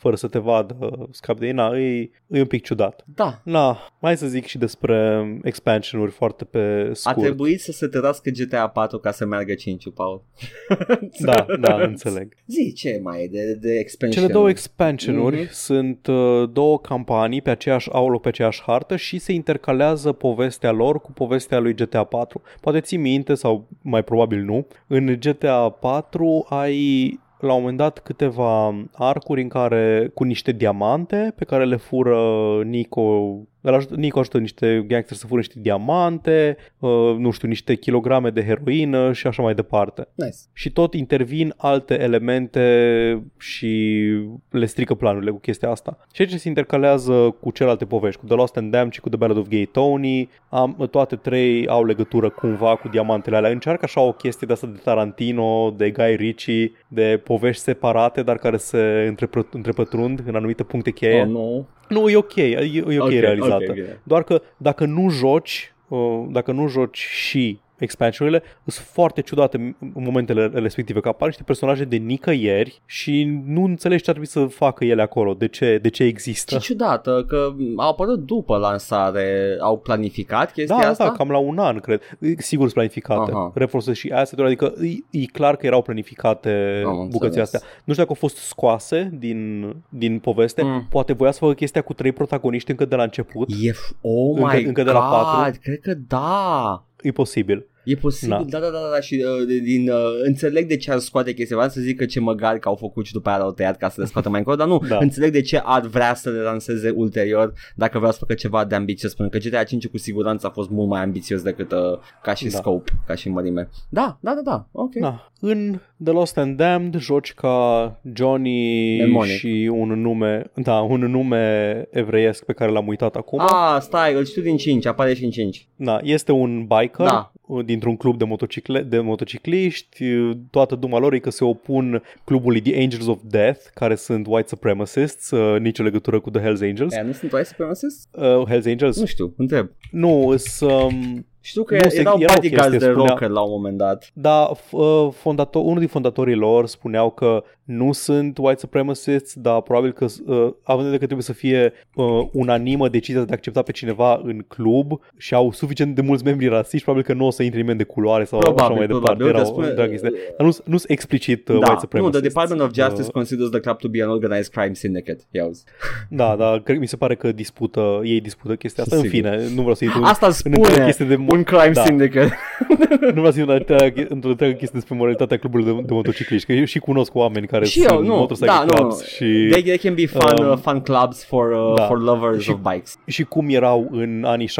fără 0.00 0.16
să 0.16 0.26
te 0.28 0.38
vadă, 0.38 1.08
scapi 1.10 1.40
de 1.40 1.46
ei, 1.46 1.52
na, 1.52 1.78
e, 1.78 2.10
e 2.26 2.40
un 2.40 2.46
pic 2.46 2.62
ciudat. 2.64 3.04
Da. 3.14 3.40
Na, 3.44 3.78
mai 4.00 4.16
să 4.16 4.26
zic 4.26 4.46
și 4.46 4.58
despre 4.58 5.24
expansion-uri 5.42 6.10
foarte 6.10 6.44
pe 6.44 6.88
A 6.90 6.94
scurt. 6.94 7.20
trebuit 7.20 7.60
să 7.60 7.72
se 7.72 7.86
tărască 7.86 8.30
GTA 8.30 8.68
4 8.68 8.98
ca 8.98 9.10
să 9.10 9.26
meargă 9.26 9.54
5 9.54 9.84
Paul. 9.94 10.22
Da, 11.20 11.46
da, 11.60 11.74
înțeleg. 11.82 12.34
Zi, 12.46 12.72
ce 12.72 13.00
mai 13.02 13.22
e 13.22 13.28
de, 13.28 13.54
de 13.54 13.78
expansion? 13.78 14.22
Cele 14.22 14.32
două 14.32 14.48
expansion-uri 14.48 15.36
Mhm. 15.40 15.48
sunt 15.52 16.06
uh, 16.06 16.48
două 16.52 16.78
campanii 16.80 17.42
pe 17.42 17.50
aceeași, 17.50 17.90
au 17.92 18.08
loc 18.08 18.22
pe 18.22 18.28
aceeași 18.28 18.62
hartă 18.62 18.96
și 18.96 19.18
se 19.18 19.32
intercalează 19.32 20.12
povestea 20.12 20.70
lor 20.70 21.00
cu 21.00 21.12
povestea 21.12 21.58
lui 21.58 21.74
GTA 21.74 22.04
4. 22.04 22.42
Poate 22.60 22.80
ții 22.80 22.98
minte 22.98 23.34
sau 23.34 23.68
mai 23.82 24.04
probabil 24.04 24.42
nu. 24.42 24.66
În 24.86 25.16
GTA 25.20 25.68
4 25.70 26.46
ai 26.48 27.18
la 27.40 27.52
un 27.52 27.60
moment 27.60 27.78
dat 27.78 27.98
câteva 27.98 28.74
arcuri 28.92 29.42
în 29.42 29.48
care 29.48 30.10
cu 30.14 30.24
niște 30.24 30.52
diamante 30.52 31.32
pe 31.36 31.44
care 31.44 31.64
le 31.64 31.76
fură 31.76 32.18
Nico 32.64 33.36
îl 33.60 33.74
ajută, 33.74 33.94
Nico 33.94 34.18
ajută 34.18 34.38
niște 34.38 34.84
gangster 34.86 35.16
să 35.16 35.26
fură 35.26 35.38
niște 35.38 35.60
diamante, 35.60 36.56
uh, 36.78 36.90
nu 37.18 37.30
știu, 37.30 37.48
niște 37.48 37.74
kilograme 37.74 38.30
de 38.30 38.44
heroină 38.44 39.12
și 39.12 39.26
așa 39.26 39.42
mai 39.42 39.54
departe 39.54 40.08
Nice. 40.14 40.36
și 40.52 40.70
tot 40.72 40.94
intervin 40.94 41.54
alte 41.56 42.00
elemente 42.02 43.22
și 43.38 44.02
le 44.50 44.66
strică 44.66 44.94
planurile 44.94 45.30
cu 45.30 45.38
chestia 45.38 45.70
asta. 45.70 45.98
Și 46.12 46.22
aici 46.22 46.34
se 46.34 46.48
intercalează 46.48 47.36
cu 47.40 47.50
celelalte 47.50 47.84
povești, 47.84 48.20
cu 48.20 48.26
The 48.26 48.34
Lost 48.34 48.56
and 48.56 48.70
Damned 48.70 48.92
și 48.92 49.00
cu 49.00 49.08
The 49.08 49.18
Ballad 49.18 49.36
of 49.38 49.48
Gay 49.48 49.68
Tony. 49.72 50.28
Am, 50.48 50.88
toate 50.90 51.16
trei 51.16 51.66
au 51.66 51.84
legătură 51.84 52.28
cumva 52.30 52.76
cu 52.76 52.88
diamantele 52.88 53.36
alea. 53.36 53.50
Încearcă 53.50 53.84
așa 53.84 54.00
o 54.00 54.12
chestie 54.12 54.46
de 54.46 54.52
asta 54.52 54.66
de 54.66 54.80
Tarantino, 54.84 55.70
de 55.76 55.90
Guy 55.90 56.16
Ritchie, 56.16 56.72
de 56.88 57.20
povești 57.24 57.62
separate, 57.62 58.22
dar 58.22 58.36
care 58.36 58.56
se 58.56 59.14
întrepă- 59.14 59.48
întrepătrund 59.52 60.22
în 60.26 60.34
anumite 60.34 60.62
puncte 60.62 60.90
cheie. 60.90 61.20
Oh, 61.20 61.26
nu. 61.28 61.66
Nu, 61.90 62.08
e 62.08 62.16
ok, 62.16 62.36
e, 62.36 62.82
e 62.88 62.98
ok, 62.98 63.04
Ok, 63.06 63.10
realizată. 63.10 63.64
ok, 63.68 63.72
bine. 63.74 64.00
Doar 64.02 64.22
că 64.22 64.42
dacă 64.56 64.84
nu 64.84 65.08
joci, 65.08 65.74
uh, 65.88 66.24
dacă 66.30 66.52
nu 66.52 66.66
joci 66.68 66.98
și 66.98 67.58
expansionurile, 67.80 68.42
sunt 68.66 68.86
foarte 68.86 69.20
ciudate 69.20 69.56
în 69.56 69.74
momentele 69.94 70.46
respective, 70.54 71.00
că 71.00 71.08
apar 71.08 71.26
niște 71.28 71.42
personaje 71.42 71.84
de 71.84 71.96
nicăieri 71.96 72.80
și 72.86 73.40
nu 73.46 73.64
înțelegi 73.64 74.02
ce 74.02 74.10
ar 74.10 74.16
trebui 74.16 74.32
să 74.32 74.44
facă 74.46 74.84
ele 74.84 75.02
acolo, 75.02 75.34
de 75.34 75.48
ce, 75.48 75.78
de 75.82 75.88
ce 75.88 76.02
există. 76.02 76.54
Ce 76.54 76.60
ciudată 76.60 77.24
că 77.28 77.52
au 77.76 77.88
apărut 77.90 78.18
după 78.26 78.56
lansare. 78.56 79.56
Au 79.60 79.78
planificat 79.78 80.52
chestia 80.52 80.76
Da, 80.80 80.88
asta? 80.88 81.04
da, 81.04 81.10
cam 81.12 81.30
la 81.30 81.38
un 81.38 81.58
an, 81.58 81.78
cred. 81.78 82.00
Sigur 82.36 82.62
sunt 82.64 82.72
planificate. 82.74 83.30
Aha. 83.32 83.50
Refolosesc 83.54 83.98
și 83.98 84.08
asset 84.08 84.38
adică 84.38 84.72
e, 85.10 85.18
e 85.20 85.24
clar 85.26 85.56
că 85.56 85.66
erau 85.66 85.82
planificate 85.82 86.82
Am 86.84 86.90
înțeles. 86.92 87.12
bucățile 87.12 87.42
astea. 87.42 87.60
Nu 87.84 87.92
știu 87.92 88.04
dacă 88.04 88.08
au 88.08 88.14
fost 88.14 88.36
scoase 88.36 89.10
din, 89.18 89.74
din 89.88 90.18
poveste. 90.18 90.62
Mm. 90.62 90.86
Poate 90.90 91.12
voia 91.12 91.30
să 91.30 91.38
facă 91.38 91.52
chestia 91.54 91.82
cu 91.82 91.92
trei 91.92 92.12
protagoniști 92.12 92.70
încă 92.70 92.84
de 92.84 92.96
la 92.96 93.02
început. 93.02 93.48
E 93.62 93.70
f- 93.70 93.96
oh 94.00 94.36
Încă- 94.38 94.56
my 94.56 94.64
încă 94.64 94.82
de 94.82 94.90
god, 94.90 95.00
la 95.00 95.06
patru? 95.08 95.58
cred 95.62 95.80
că 95.80 95.94
da. 96.08 96.84
E 97.02 97.10
posibil. 97.10 97.66
E 97.84 97.94
posibil, 97.94 98.36
Da. 98.48 98.58
da, 98.58 98.58
da, 98.58 98.70
da, 98.70 98.78
da, 98.78 98.90
da 98.94 99.00
și 99.00 99.24
uh, 99.40 99.46
de- 99.46 99.58
din, 99.58 99.90
uh, 99.90 99.96
înțeleg 100.24 100.66
de 100.68 100.76
ce 100.76 100.90
ar 100.92 100.98
scoate 100.98 101.32
chestia, 101.32 101.56
vreau 101.56 101.70
să 101.70 101.80
zic 101.80 101.96
că 101.96 102.04
ce 102.04 102.20
măgari 102.20 102.58
că 102.60 102.68
au 102.68 102.74
făcut 102.74 103.06
și 103.06 103.12
după 103.12 103.28
aia 103.28 103.38
l-au 103.38 103.52
tăiat 103.52 103.76
ca 103.76 103.88
să 103.88 104.00
le 104.00 104.06
scoată 104.06 104.28
mai 104.28 104.38
încolo, 104.38 104.56
dar 104.56 104.66
nu, 104.66 104.78
Da. 104.78 104.86
da. 104.88 104.98
înțeleg 104.98 105.32
de 105.32 105.40
ce 105.40 105.60
ar 105.64 105.80
vrea 105.86 106.14
să 106.14 106.30
le 106.30 106.38
lanseze 106.40 106.90
ulterior 106.96 107.52
dacă 107.74 107.98
vrea 107.98 108.10
să 108.10 108.18
facă 108.18 108.34
ceva 108.34 108.64
de 108.64 108.74
ambițios, 108.74 109.14
pentru 109.14 109.38
că 109.38 109.48
GTA 109.48 109.64
5 109.64 109.86
cu 109.86 109.98
siguranță 109.98 110.46
a 110.46 110.50
fost 110.50 110.70
mult 110.70 110.88
mai 110.88 111.02
ambițios 111.02 111.42
decât 111.42 111.72
uh, 111.72 111.78
ca 112.22 112.34
și 112.34 112.44
Da. 112.44 112.50
da. 112.50 112.56
scope, 112.56 112.90
ca 113.06 113.14
și 113.14 113.28
mărime. 113.28 113.68
Da, 113.88 114.18
da, 114.20 114.34
da, 114.34 114.40
da, 114.44 114.66
ok. 114.72 114.94
Da. 114.94 115.30
În 115.40 115.80
The 116.04 116.12
Lost 116.12 116.38
and 116.38 116.56
Damned 116.56 116.96
joci 116.98 117.32
ca 117.34 118.00
Johnny 118.14 118.96
Demonic. 118.98 119.32
și 119.32 119.70
un 119.72 120.00
nume, 120.00 120.50
da, 120.54 120.74
un 120.80 121.00
nume 121.00 121.86
evreiesc 121.90 122.44
pe 122.44 122.52
care 122.52 122.70
l-am 122.70 122.86
uitat 122.86 123.16
acum. 123.16 123.40
Ah, 123.40 123.76
stai, 123.80 124.14
îl 124.14 124.24
știu 124.24 124.42
din 124.42 124.56
5, 124.56 124.86
apare 124.86 125.14
și 125.14 125.24
în 125.24 125.30
5. 125.30 125.68
Da, 125.76 125.98
este 126.02 126.32
un 126.32 126.58
biker 126.66 127.06
Da. 127.06 127.32
Dintr-un 127.64 127.96
club 127.96 128.18
de, 128.18 128.24
motocicle- 128.24 128.82
de 128.82 128.98
motocicliști. 128.98 130.04
Toată 130.50 130.74
duma 130.74 130.98
lor 130.98 131.12
e 131.12 131.18
că 131.18 131.30
se 131.30 131.44
opun 131.44 132.02
clubului 132.24 132.60
The 132.60 132.80
Angels 132.82 133.06
of 133.06 133.18
Death, 133.24 133.60
care 133.74 133.94
sunt 133.94 134.26
white 134.26 134.48
supremacists, 134.48 135.30
uh, 135.30 135.60
nicio 135.60 135.82
legătură 135.82 136.20
cu 136.20 136.30
The 136.30 136.40
Hells 136.40 136.60
Angels. 136.60 136.92
Aia 136.92 137.02
nu 137.02 137.12
sunt 137.12 137.32
white 137.32 137.48
supremacists? 137.48 138.08
Uh, 138.12 138.46
Hells 138.48 138.66
Angels? 138.66 139.00
Nu 139.00 139.06
știu, 139.06 139.34
întreb. 139.36 139.70
Nu, 139.90 140.34
sunt... 140.36 140.70
Um, 140.70 141.24
Știu 141.42 141.62
că 141.62 141.74
Nu, 141.82 141.88
se- 141.88 142.00
erau 142.00 142.16
era 142.20 142.32
o 142.32 142.34
bodyguards 142.34 142.70
chestie, 142.70 142.86
de 142.88 142.92
spunea- 142.94 143.08
rocker 143.10 143.28
la 143.28 143.40
un 143.40 143.50
moment 143.50 143.76
dat. 143.78 144.10
Da, 144.12 144.50
f- 144.54 144.70
uh, 144.70 145.08
fondator, 145.12 145.62
unul 145.64 145.78
din 145.78 145.88
fondatorii 145.88 146.34
lor 146.34 146.66
spuneau 146.66 147.10
că 147.10 147.42
nu 147.64 147.92
sunt 147.92 148.38
white 148.38 148.58
supremacists, 148.60 149.34
dar 149.34 149.60
probabil 149.60 149.92
că, 149.92 150.04
uh, 150.04 150.34
având 150.62 150.86
în 150.86 150.90
vedere 150.90 150.98
că 150.98 151.04
trebuie 151.04 151.22
să 151.22 151.32
fie 151.32 151.72
uh, 151.94 152.04
unanimă 152.32 152.88
decizia 152.88 153.20
de 153.22 153.26
a 153.30 153.34
accepta 153.34 153.62
pe 153.62 153.72
cineva 153.72 154.20
în 154.24 154.44
club 154.48 155.00
și 155.16 155.34
au 155.34 155.52
suficient 155.52 155.94
de 155.94 156.00
mulți 156.00 156.24
membri 156.24 156.46
rasiști, 156.46 156.84
probabil 156.84 157.06
că 157.06 157.12
nu 157.12 157.26
o 157.26 157.30
să 157.30 157.42
intre 157.42 157.60
nimeni 157.60 157.78
de 157.78 157.84
culoare 157.84 158.24
sau 158.24 158.38
așa 158.38 158.50
Probabil, 158.52 158.76
mai 158.76 158.86
departe. 158.86 159.06
probabil. 159.06 159.26
Era 159.34 159.42
Că 159.42 159.48
o 159.48 159.52
spune- 159.52 159.66
întreagă 159.66 159.90
chestie. 159.90 160.10
Dar 160.36 160.46
nu, 160.46 160.52
nu 160.64 160.76
sunt 160.76 160.90
explicit 160.90 161.48
uh, 161.48 161.54
da, 161.54 161.54
white 161.54 161.72
nu, 161.72 161.78
supremacists. 161.78 162.18
the 162.20 162.28
Department 162.28 162.60
of 162.62 162.74
Justice 162.74 163.06
Uh, 163.06 163.12
considers 163.12 163.50
the 163.50 163.60
club 163.60 163.76
to 163.78 163.88
be 163.88 164.02
an 164.02 164.08
organized 164.08 164.52
crime 164.52 164.74
syndicate. 164.74 165.22
Ia 165.30 165.42
auzi. 165.42 165.64
da, 166.08 166.36
da, 166.36 166.60
cred, 166.64 166.78
mi 166.78 166.86
se 166.88 166.96
pare 166.96 167.14
că 167.14 167.32
dispută, 167.32 168.00
ei 168.04 168.20
dispută 168.20 168.54
chestia 168.56 168.82
asta. 168.82 168.96
În 168.96 169.02
Sigur. 169.02 169.16
fine, 169.16 169.36
nu 169.54 169.60
vreau 169.60 169.74
să 169.74 169.84
intru 169.84 170.02
Asta 170.02 170.26
în 170.26 170.32
întreaga 170.44 170.68
spune 170.68 170.84
chestie 170.84 171.04
de 171.06 171.16
un 171.32 171.42
crime 171.42 171.70
da. 171.72 171.82
syndicate. 171.84 172.36
nu 173.14 173.20
vreau 173.22 173.30
să 173.30 173.38
intru 173.38 173.54
în 173.54 173.58
întreaga- 173.60 174.06
într-o 174.08 174.28
întreagă 174.30 174.52
chestie 174.54 174.78
despre 174.78 174.96
moralitatea 174.96 175.36
clubului 175.38 175.64
de, 175.64 175.72
de 175.84 175.92
motocicliști, 175.92 176.46
că 176.46 176.52
eu 176.52 176.64
și 176.64 176.78
cunosc 176.78 177.14
oameni 177.14 177.46
care 177.46 177.64
și 177.64 177.80
sunt 177.80 177.90
eu, 177.90 178.02
nu, 178.02 178.14
motorcycle 178.16 178.46
da, 178.52 178.64
nu, 178.68 178.74
clubs 178.74 179.04
și... 179.06 179.24
They, 179.50 179.62
they 179.62 179.76
can 179.76 179.94
be 179.94 180.06
fun, 180.06 180.44
Um, 180.44 180.50
uh, 180.50 180.56
fun 180.62 180.80
clubs 180.80 181.24
for, 181.24 181.50
uh, 181.52 181.72
da. 181.76 181.82
for 181.82 182.00
lovers 182.02 182.42
Și- 182.42 182.50
of 182.50 182.72
bikes. 182.72 182.96
și 183.06 183.22
cum 183.24 183.46
erau 183.48 183.88
în 183.90 184.22
anii 184.26 184.48
60-80 184.48 184.50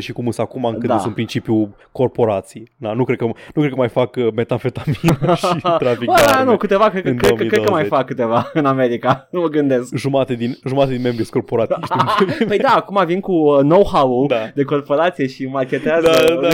și 0.00 0.12
cum 0.12 0.24
sunt 0.30 0.46
acum 0.46 0.64
încât 0.64 0.88
Da. 0.88 0.94
sunt 0.94 1.06
în 1.06 1.12
principiu 1.12 1.76
corporații. 1.92 2.70
Da, 2.76 2.92
nu, 2.92 3.04
cred 3.04 3.16
că, 3.18 3.24
nu 3.24 3.34
cred 3.60 3.68
că 3.68 3.76
mai 3.76 3.88
fac 3.88 4.16
uh, 4.16 4.26
metanfetamină 4.34 5.34
și 5.34 5.56
trafic 5.78 6.04
Bă, 6.04 6.14
de 6.16 6.22
da, 6.26 6.32
arme. 6.36 6.50
nu, 6.50 6.56
câteva, 6.56 6.88
cred, 6.90 7.02
că- 7.02 7.08
în 7.08 7.16
cred, 7.16 7.30
că- 7.30 7.36
cred 7.44 7.50
că 7.64 7.70
mai 7.70 7.86
2020. 7.88 7.92
fac 7.92 8.06
câteva 8.06 8.50
în 8.52 8.64
America, 8.64 9.10
nu 9.32 9.40
mă 9.40 9.48
gândesc. 9.48 9.94
Jumate 9.96 10.34
din, 10.34 10.58
jumate 10.66 10.90
din 10.92 11.00
membri 11.02 11.24
sunt 11.24 11.32
corporatiști. 11.44 12.44
Păi 12.44 12.58
da, 12.58 12.68
acum 12.76 13.02
vin 13.06 13.20
cu 13.20 13.32
uh, 13.32 13.58
know-how-ul 13.58 14.26
Da. 14.28 14.36
de 14.54 14.62
corporație 14.62 15.26
și 15.26 15.44
machetează 15.46 15.97
Da, 16.00 16.48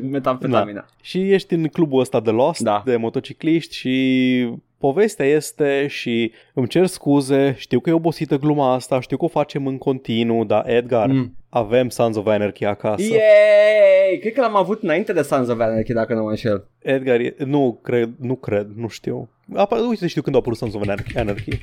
metamfetamina. 0.10 0.86
și 1.02 1.32
ești 1.32 1.54
în 1.54 1.66
clubul 1.68 2.00
ăsta 2.00 2.20
de 2.20 2.30
Lost, 2.30 2.60
Da. 2.60 2.82
de 2.84 2.96
motocicliști 2.96 3.76
și 3.76 4.48
povestea 4.78 5.26
este 5.26 5.86
și 5.86 6.32
îmi 6.54 6.68
cer 6.68 6.86
scuze, 6.86 7.54
știu 7.58 7.80
că 7.80 7.90
e 7.90 7.92
obosită 7.92 8.36
gluma 8.36 8.72
asta, 8.72 9.00
știu 9.00 9.16
că 9.16 9.24
o 9.24 9.28
facem 9.28 9.66
în 9.66 9.78
continuu, 9.78 10.44
dar 10.44 10.68
Edgar, 10.68 11.06
mm. 11.08 11.36
avem 11.48 11.88
Sons 11.88 12.16
of 12.16 12.26
Anarchy 12.26 12.64
acasă. 12.64 13.02
Yay! 13.02 14.18
Cred 14.20 14.32
că 14.32 14.40
l-am 14.40 14.56
avut 14.56 14.82
înainte 14.82 15.12
de 15.12 15.22
Sons 15.22 15.48
of 15.48 15.60
Anarchy, 15.60 15.92
dacă 15.92 16.14
nu 16.14 16.22
mă 16.22 16.28
înșel. 16.28 16.68
Edgar, 16.78 17.20
e, 17.20 17.34
nu 17.38 17.80
cred, 17.82 18.10
nu 18.20 18.34
cred, 18.34 18.66
nu 18.76 18.88
știu. 18.88 19.28
Apa, 19.54 19.76
uite, 19.88 20.06
știu 20.06 20.22
când 20.22 20.34
a 20.34 20.38
apărut 20.38 20.58
Sons 20.58 20.74
of 20.74 20.82
Anarchy. 21.14 21.60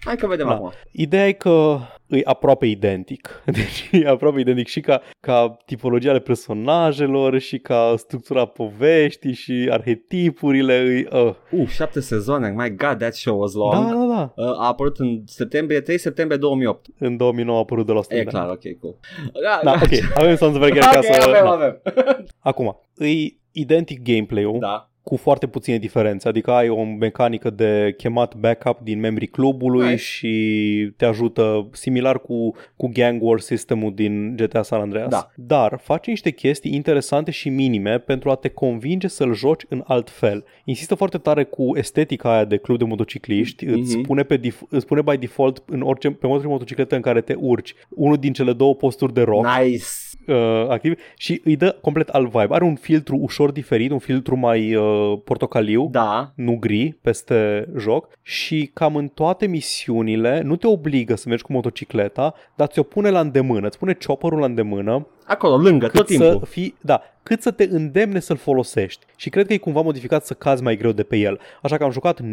Hai 0.00 0.16
că 0.16 0.26
vedem 0.26 0.46
da. 0.46 0.52
acum. 0.52 0.72
Ideea 0.92 1.28
e 1.28 1.32
că 1.32 1.78
e 2.08 2.20
aproape 2.24 2.66
identic. 2.66 3.42
Deci 3.58 3.88
e 3.92 4.08
aproape 4.08 4.40
identic 4.40 4.66
și 4.66 4.80
ca, 4.80 5.02
ca 5.20 5.56
tipologia 5.66 6.10
ale 6.10 6.18
personajelor 6.18 7.38
și 7.38 7.58
ca 7.58 7.94
structura 7.96 8.44
poveștii 8.44 9.32
și 9.32 9.68
arhetipurile. 9.70 10.74
E, 10.74 11.08
uh. 11.16 11.34
uh, 11.50 11.68
șapte 11.68 12.00
sezoane. 12.00 12.50
My 12.56 12.68
God, 12.68 12.98
that 12.98 13.14
show 13.14 13.40
was 13.40 13.52
long. 13.52 13.72
Da, 13.72 13.94
da, 13.94 14.06
da. 14.14 14.32
Uh, 14.42 14.58
a 14.58 14.66
apărut 14.66 14.98
în 14.98 15.22
septembrie, 15.26 15.80
3 15.80 15.98
septembrie 15.98 16.38
2008. 16.38 16.86
În 16.98 17.16
2009 17.16 17.56
a 17.56 17.60
apărut 17.60 17.86
de 17.86 17.92
la 17.92 18.00
E 18.08 18.24
clar, 18.24 18.48
ok, 18.48 18.78
cool. 18.80 18.96
Da, 19.42 19.60
da 19.62 19.72
ok. 19.72 19.90
Avem 20.22 20.36
să 20.36 20.46
vă 20.46 20.66
okay, 20.66 20.78
ca 20.78 21.00
să... 21.00 21.28
avem, 21.28 21.44
da. 21.44 21.50
avem. 21.50 21.82
Acum, 22.38 22.80
e 22.98 23.08
identic 23.52 24.02
gameplay-ul. 24.02 24.58
Da 24.58 24.87
cu 25.08 25.16
foarte 25.16 25.46
puține 25.46 25.78
diferențe, 25.78 26.28
adică 26.28 26.50
ai 26.50 26.68
o 26.68 26.84
mecanică 26.84 27.50
de 27.50 27.94
chemat 27.96 28.34
backup 28.34 28.78
din 28.80 29.00
membrii 29.00 29.26
clubului 29.26 29.88
nice. 29.88 29.96
și 29.96 30.92
te 30.96 31.04
ajută 31.04 31.68
similar 31.72 32.20
cu, 32.20 32.54
cu 32.76 32.90
Gang 32.92 33.22
War 33.22 33.40
sistemul 33.40 33.94
din 33.94 34.36
GTA 34.36 34.62
San 34.62 34.80
Andreas. 34.80 35.08
Da. 35.08 35.30
Dar 35.34 35.78
faci 35.82 36.06
niște 36.06 36.30
chestii 36.30 36.74
interesante 36.74 37.30
și 37.30 37.48
minime 37.48 37.98
pentru 37.98 38.30
a 38.30 38.34
te 38.34 38.48
convinge 38.48 39.08
să-l 39.08 39.34
joci 39.34 39.62
în 39.68 39.82
alt 39.86 40.10
fel. 40.10 40.44
Insistă 40.64 40.94
foarte 40.94 41.18
tare 41.18 41.44
cu 41.44 41.76
estetica 41.76 42.32
aia 42.32 42.44
de 42.44 42.56
club 42.56 42.78
de 42.78 42.84
motocicliști, 42.84 43.66
mm-hmm. 43.66 43.72
îți, 43.72 43.90
spune 43.90 44.22
pe 44.22 44.38
dif- 44.38 44.68
îți 44.68 44.84
spune 44.84 45.02
by 45.02 45.16
default 45.16 45.62
în 45.66 45.80
orice, 45.80 46.10
pe 46.10 46.26
orice 46.26 46.46
motocicletă 46.46 46.94
în 46.94 47.00
care 47.00 47.20
te 47.20 47.34
urci 47.34 47.74
unul 47.88 48.16
din 48.16 48.32
cele 48.32 48.52
două 48.52 48.74
posturi 48.74 49.14
de 49.14 49.22
rock. 49.22 49.46
Nice 49.62 49.84
uh, 50.28 50.66
activ 50.68 51.00
și 51.16 51.40
îi 51.44 51.56
dă 51.56 51.76
complet 51.80 52.08
alt 52.08 52.30
vibe. 52.30 52.54
Are 52.54 52.64
un 52.64 52.74
filtru 52.74 53.16
ușor 53.16 53.50
diferit, 53.50 53.90
un 53.90 53.98
filtru 53.98 54.36
mai 54.36 54.74
uh, 54.74 55.18
portocaliu, 55.24 55.88
da. 55.90 56.32
nu 56.34 56.56
gri, 56.56 56.96
peste 57.02 57.68
joc 57.78 58.08
și 58.22 58.70
cam 58.74 58.96
în 58.96 59.08
toate 59.08 59.46
misiunile 59.46 60.40
nu 60.44 60.56
te 60.56 60.66
obligă 60.66 61.16
să 61.16 61.28
mergi 61.28 61.44
cu 61.44 61.52
motocicleta, 61.52 62.34
dar 62.54 62.68
ți-o 62.68 62.82
pune 62.82 63.10
la 63.10 63.20
îndemână, 63.20 63.66
îți 63.66 63.78
pune 63.78 63.96
chopperul 64.06 64.38
la 64.38 64.46
îndemână 64.46 65.06
Acolo, 65.28 65.56
lângă, 65.56 65.88
tot 65.88 66.06
timpul. 66.06 66.38
Să 66.42 66.46
fii, 66.50 66.74
da, 66.80 67.02
cât 67.22 67.42
să 67.42 67.50
te 67.50 67.68
îndemne 67.70 68.20
să-l 68.20 68.36
folosești. 68.36 69.06
Și 69.16 69.30
cred 69.30 69.46
că 69.46 69.52
e 69.52 69.58
cumva 69.58 69.80
modificat 69.80 70.24
să 70.26 70.34
cazi 70.34 70.62
mai 70.62 70.76
greu 70.76 70.92
de 70.92 71.02
pe 71.02 71.16
el. 71.16 71.40
Așa 71.62 71.76
că 71.76 71.84
am 71.84 71.90
jucat 71.90 72.20
90% 72.20 72.24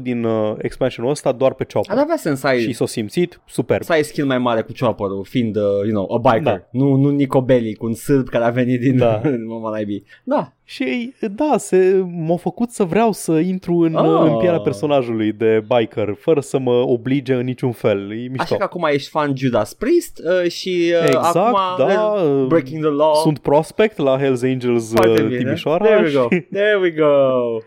din 0.00 0.24
uh, 0.24 0.54
expansionul 0.58 1.10
ăsta 1.10 1.32
doar 1.32 1.54
pe 1.54 1.66
chopper. 1.72 1.96
Ar 1.96 2.02
avea 2.02 2.16
sens 2.16 2.38
să 2.40 2.46
ai... 2.46 2.60
Și 2.60 2.72
s-o 2.72 2.86
simțit 2.86 3.40
super. 3.46 3.82
Să 3.82 3.92
ai 3.92 4.04
skill 4.04 4.26
mai 4.26 4.38
mare 4.38 4.62
cu 4.62 4.72
chopper 4.80 5.06
fiind, 5.22 5.56
uh, 5.56 5.62
you 5.62 5.90
know, 5.90 6.14
a 6.14 6.18
biker. 6.18 6.52
Da. 6.52 6.68
Nu, 6.70 6.94
nu 6.94 7.10
Nico 7.10 7.42
Bellic, 7.42 7.82
un 7.82 7.94
sârb 7.94 8.28
care 8.28 8.44
a 8.44 8.50
venit 8.50 8.80
din 8.80 8.96
da. 8.96 9.20
Mama 9.48 9.78
Da. 10.24 10.55
Și 10.68 11.14
da, 11.20 11.56
se, 11.58 12.04
m-a 12.10 12.36
făcut 12.36 12.70
să 12.70 12.84
vreau 12.84 13.12
să 13.12 13.32
intru 13.32 13.74
în, 13.74 13.94
oh. 13.94 14.30
în 14.30 14.36
pielea 14.38 14.60
personajului 14.60 15.32
de 15.32 15.64
biker, 15.68 16.14
fără 16.18 16.40
să 16.40 16.58
mă 16.58 16.72
oblige 16.72 17.34
în 17.34 17.44
niciun 17.44 17.72
fel. 17.72 18.12
E 18.12 18.14
mișto. 18.14 18.42
Așa 18.42 18.56
că 18.56 18.62
acum 18.62 18.88
ești 18.90 19.08
fan 19.08 19.36
Judas 19.36 19.74
Priest 19.74 20.22
uh, 20.24 20.50
și 20.50 20.92
uh, 21.00 21.06
exact, 21.06 21.36
acum 21.36 21.86
da, 21.86 22.02
uh, 22.02 22.46
Breaking 22.46 22.84
the 22.84 22.92
Law. 22.92 23.14
Sunt 23.14 23.38
prospect 23.38 23.98
la 23.98 24.18
Hells 24.18 24.42
Angels 24.42 24.92
uh, 24.92 25.36
Timișoara. 25.38 25.84
There 25.84 26.02
we 26.02 26.12
go. 26.12 26.28
Și... 26.30 26.40
There 26.40 26.78
we 26.80 26.90
go. 26.90 27.58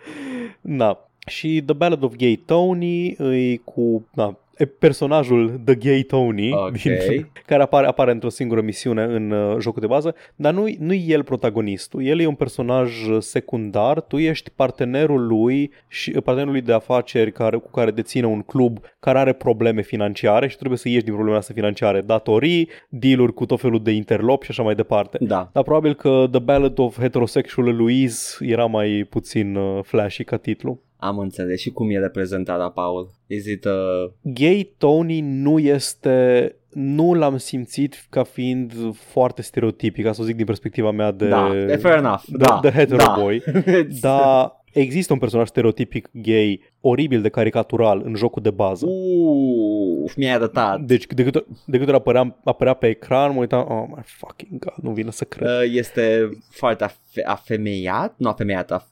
da. 0.77 1.09
Și 1.27 1.63
The 1.65 1.75
Ballad 1.75 2.03
of 2.03 2.15
Gay 2.15 2.43
Tony 2.45 3.07
e 3.51 3.55
cu 3.55 4.07
da, 4.13 4.35
personajul 4.65 5.61
The 5.65 5.75
Gay 5.75 6.01
Tony, 6.01 6.53
okay. 6.53 6.71
din, 6.71 7.31
care 7.45 7.61
apare, 7.61 7.87
apare 7.87 8.11
într-o 8.11 8.29
singură 8.29 8.61
misiune 8.61 9.03
în 9.03 9.31
uh, 9.31 9.57
jocul 9.59 9.81
de 9.81 9.87
bază, 9.87 10.15
dar 10.35 10.53
nu, 10.53 10.67
nu 10.79 10.93
e 10.93 11.03
el 11.07 11.23
protagonistul. 11.23 12.05
El 12.05 12.19
e 12.19 12.25
un 12.25 12.35
personaj 12.35 12.93
secundar, 13.19 14.01
tu 14.01 14.17
ești 14.17 14.49
partenerul 14.55 15.27
lui 15.27 15.71
și 15.87 16.09
uh, 16.15 16.21
partenerul 16.23 16.51
lui 16.51 16.61
de 16.61 16.73
afaceri 16.73 17.31
care, 17.31 17.57
cu 17.57 17.69
care 17.69 17.91
deține 17.91 18.25
un 18.25 18.41
club 18.41 18.79
care 18.99 19.17
are 19.17 19.33
probleme 19.33 19.81
financiare 19.81 20.47
și 20.47 20.57
trebuie 20.57 20.77
să 20.77 20.89
ieși 20.89 21.03
din 21.03 21.13
problemele 21.13 21.39
astea 21.39 21.55
financiare, 21.55 22.01
datorii, 22.01 22.69
dealuri 22.89 23.33
cu 23.33 23.45
tot 23.45 23.59
felul 23.59 23.83
de 23.83 23.91
interlop 23.91 24.43
și 24.43 24.51
așa 24.51 24.63
mai 24.63 24.75
departe. 24.75 25.17
Da. 25.21 25.49
Dar 25.53 25.63
probabil 25.63 25.93
că 25.93 26.27
The 26.31 26.39
Ballad 26.39 26.79
of 26.79 26.99
Heterosexual 26.99 27.75
Louise 27.75 28.45
era 28.45 28.65
mai 28.65 29.07
puțin 29.09 29.55
uh, 29.55 29.79
flashy 29.83 30.23
ca 30.23 30.37
titlu. 30.37 30.81
Am 30.99 31.17
înțeles. 31.17 31.59
Și 31.59 31.69
cum 31.69 31.89
e 31.89 31.99
reprezentată, 31.99 32.71
Paul? 32.73 33.09
Is 33.27 33.45
it 33.45 33.65
uh... 33.65 34.11
Gay 34.21 34.73
Tony 34.77 35.19
nu 35.21 35.59
este 35.59 36.53
nu 36.69 37.13
l-am 37.13 37.37
simțit 37.37 38.05
ca 38.09 38.23
fiind 38.23 38.73
foarte 38.93 39.41
stereotipic, 39.41 40.05
ca 40.05 40.11
să 40.11 40.21
o 40.21 40.23
zic 40.23 40.35
din 40.35 40.45
perspectiva 40.45 40.91
mea 40.91 41.11
de... 41.11 41.27
Da, 41.27 41.51
fair 41.79 41.97
enough. 41.97 42.21
De, 42.27 42.37
da, 42.37 42.59
de 42.61 42.71
hetero 42.71 43.03
da. 43.03 43.15
boy. 43.19 43.43
dar 44.01 44.58
există 44.73 45.13
un 45.13 45.19
personaj 45.19 45.47
stereotipic 45.47 46.09
gay 46.11 46.61
oribil 46.81 47.21
de 47.21 47.29
caricatural 47.29 48.01
în 48.05 48.15
jocul 48.15 48.41
de 48.41 48.49
bază. 48.49 48.85
Uf, 48.85 50.15
mi-ai 50.15 50.33
arătat. 50.33 50.81
Deci 50.81 51.05
de 51.07 51.23
câte, 51.23 51.45
de 51.65 51.77
câte 51.77 51.89
ori 51.89 51.99
apărea, 51.99 52.39
apărea 52.43 52.73
pe 52.73 52.87
ecran, 52.87 53.33
mă 53.33 53.39
uitam, 53.39 53.65
oh 53.69 53.83
my 53.87 54.01
fucking 54.03 54.59
god, 54.59 54.83
nu 54.83 54.91
vine 54.91 55.11
să 55.11 55.23
cred. 55.23 55.49
Uh, 55.49 55.73
este 55.73 56.29
foarte 56.49 56.83
afe- 56.83 57.25
afemeiat, 57.25 58.13
nu 58.17 58.29
afemeiat, 58.29 58.71
af- 58.71 58.91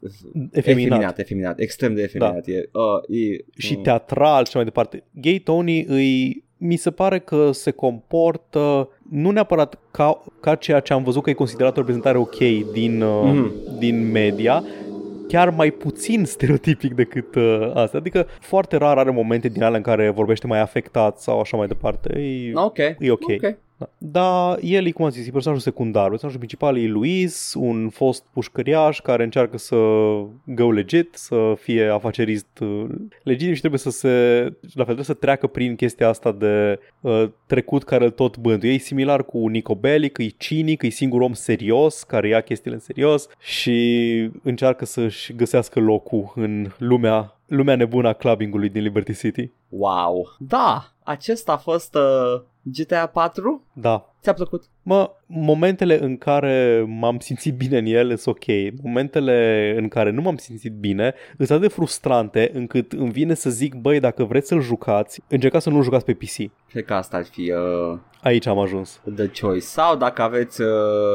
efeminat. 0.52 0.56
efeminat, 0.56 1.20
efeminat, 1.20 1.60
extrem 1.60 1.94
de 1.94 2.02
efeminat. 2.02 2.46
Da. 2.46 2.52
E, 2.52 2.70
uh, 2.74 3.18
e, 3.18 3.46
și 3.58 3.74
uh. 3.76 3.82
teatral 3.82 4.46
și 4.46 4.56
mai 4.56 4.64
departe. 4.64 5.04
Gay 5.12 5.42
Tony 5.44 5.86
îi 5.88 6.46
mi 6.58 6.76
se 6.76 6.92
pare 6.92 7.20
că 7.20 7.52
se 7.52 7.72
comportă 7.72 8.90
nu 9.10 9.32
neapărat 9.32 9.80
ca, 9.92 10.24
ca 10.40 10.56
ceea 10.56 10.80
ce 10.80 10.94
am 10.94 11.04
văzut 11.04 11.24
că 11.24 11.30
e 11.30 11.34
considerat 11.34 11.72
o 11.72 11.80
reprezentare 11.80 12.18
ok 12.18 12.38
din, 12.74 13.04
mm-hmm. 13.04 13.78
din 13.80 14.12
media, 14.12 14.64
chiar 15.28 15.50
mai 15.50 15.72
puțin 15.72 16.26
stereotipic 16.26 16.94
decât 16.94 17.36
uh, 17.36 17.72
asta. 17.74 17.98
Adică 17.98 18.28
foarte 18.40 18.78
rar 18.78 18.98
are 18.98 19.12
momente 19.12 19.48
din 19.48 19.64
alea 19.64 19.78
în 19.78 19.84
care 19.84 20.10
vorbește 20.10 20.48
mai 20.48 20.60
afectat 20.60 21.20
sau 21.20 21.40
așa 21.40 21.58
mai 21.58 21.68
departe. 21.68 22.20
E, 22.20 22.52
ok. 22.54 22.78
E 22.78 23.12
ok. 23.12 23.24
okay. 23.24 23.58
Da. 23.78 23.90
Dar 23.98 24.58
el 24.62 24.86
e, 24.86 24.92
cum 24.92 25.06
am 25.06 25.12
zis, 25.12 25.28
e 25.28 25.32
personajul 25.32 25.64
secundar. 25.64 26.10
Personajul 26.10 26.40
principal 26.40 26.78
e 26.78 26.88
Luis, 26.88 27.54
un 27.58 27.90
fost 27.90 28.26
pușcăriaș 28.34 29.00
care 29.00 29.24
încearcă 29.24 29.58
să 29.58 29.76
go 30.46 30.72
legit, 30.72 31.16
să 31.16 31.54
fie 31.60 31.88
afacerist 31.88 32.60
uh, 32.60 32.86
legitim 33.24 33.54
și 33.54 33.60
trebuie 33.60 33.80
să 33.80 33.90
se, 33.90 34.08
la 34.62 34.84
fel, 34.84 34.84
trebuie 34.84 35.04
să 35.06 35.14
treacă 35.14 35.48
prin 35.48 35.76
chestia 35.76 36.08
asta 36.08 36.32
de 36.32 36.80
uh, 37.02 37.30
trecut 37.46 37.84
care 37.84 38.04
îl 38.04 38.12
tot 38.12 38.38
bântuie. 38.38 38.74
E 38.74 38.78
similar 38.78 39.24
cu 39.24 39.48
Nico 39.48 39.76
Bellic, 39.76 40.18
e 40.18 40.28
cinic, 40.28 40.82
e 40.82 40.90
singur 40.90 41.22
om 41.22 41.34
serios 41.34 42.04
care 42.04 42.28
ia 42.28 42.42
chestiile 42.42 42.76
în 42.76 42.82
serios 42.82 43.28
și 43.40 44.30
încearcă 44.44 44.86
să-și 44.86 45.34
găsească 45.34 45.80
locul 45.80 46.32
în 46.36 46.72
lumea 46.78 47.38
lumea 47.48 47.76
nebună 47.76 48.08
a 48.08 48.14
clubbingului 48.14 48.70
din 48.70 48.82
Liberty 48.82 49.14
City. 49.14 49.52
Wow! 49.70 50.36
Da, 50.40 50.92
acesta 51.04 51.52
a 51.52 51.58
fost 51.58 51.96
uh, 51.96 52.42
GTA 52.72 53.08
4? 53.08 53.62
Da. 53.76 54.06
Ți-a 54.22 54.34
plăcut? 54.34 54.64
Mă, 54.84 55.12
momentele 55.26 56.04
în 56.04 56.18
care 56.18 56.86
m-am 56.88 57.20
simțit 57.20 57.56
bine 57.56 57.78
în 57.78 57.86
el 57.86 58.16
sunt 58.16 58.36
ok. 58.36 58.74
Momentele 58.84 59.74
în 59.78 59.88
care 59.88 60.12
nu 60.12 60.22
m-am 60.22 60.38
simțit 60.38 60.74
bine 60.74 61.14
sunt 61.38 61.50
atât 61.50 61.62
de 61.62 61.68
frustrante 61.68 62.52
încât 62.54 62.92
îmi 62.92 63.12
vine 63.12 63.34
să 63.34 63.50
zic, 63.50 63.76
băi, 63.76 64.00
dacă 64.00 64.24
vreți 64.24 64.48
să-l 64.48 64.62
jucați, 64.62 65.22
încercați 65.28 65.64
să 65.64 65.70
nu 65.70 65.82
jucați 65.82 66.06
pe 66.06 66.14
PC. 66.14 66.52
Cred 66.70 66.86
că 66.86 66.94
asta 66.94 67.18
ar 67.18 67.26
fi... 67.26 67.52
Uh... 67.52 68.00
Aici 68.22 68.46
am 68.46 68.60
ajuns. 68.60 69.02
The 69.16 69.30
choice. 69.42 69.66
Sau 69.66 69.96
dacă 69.96 70.22
aveți, 70.22 70.62
uh, 70.62 70.68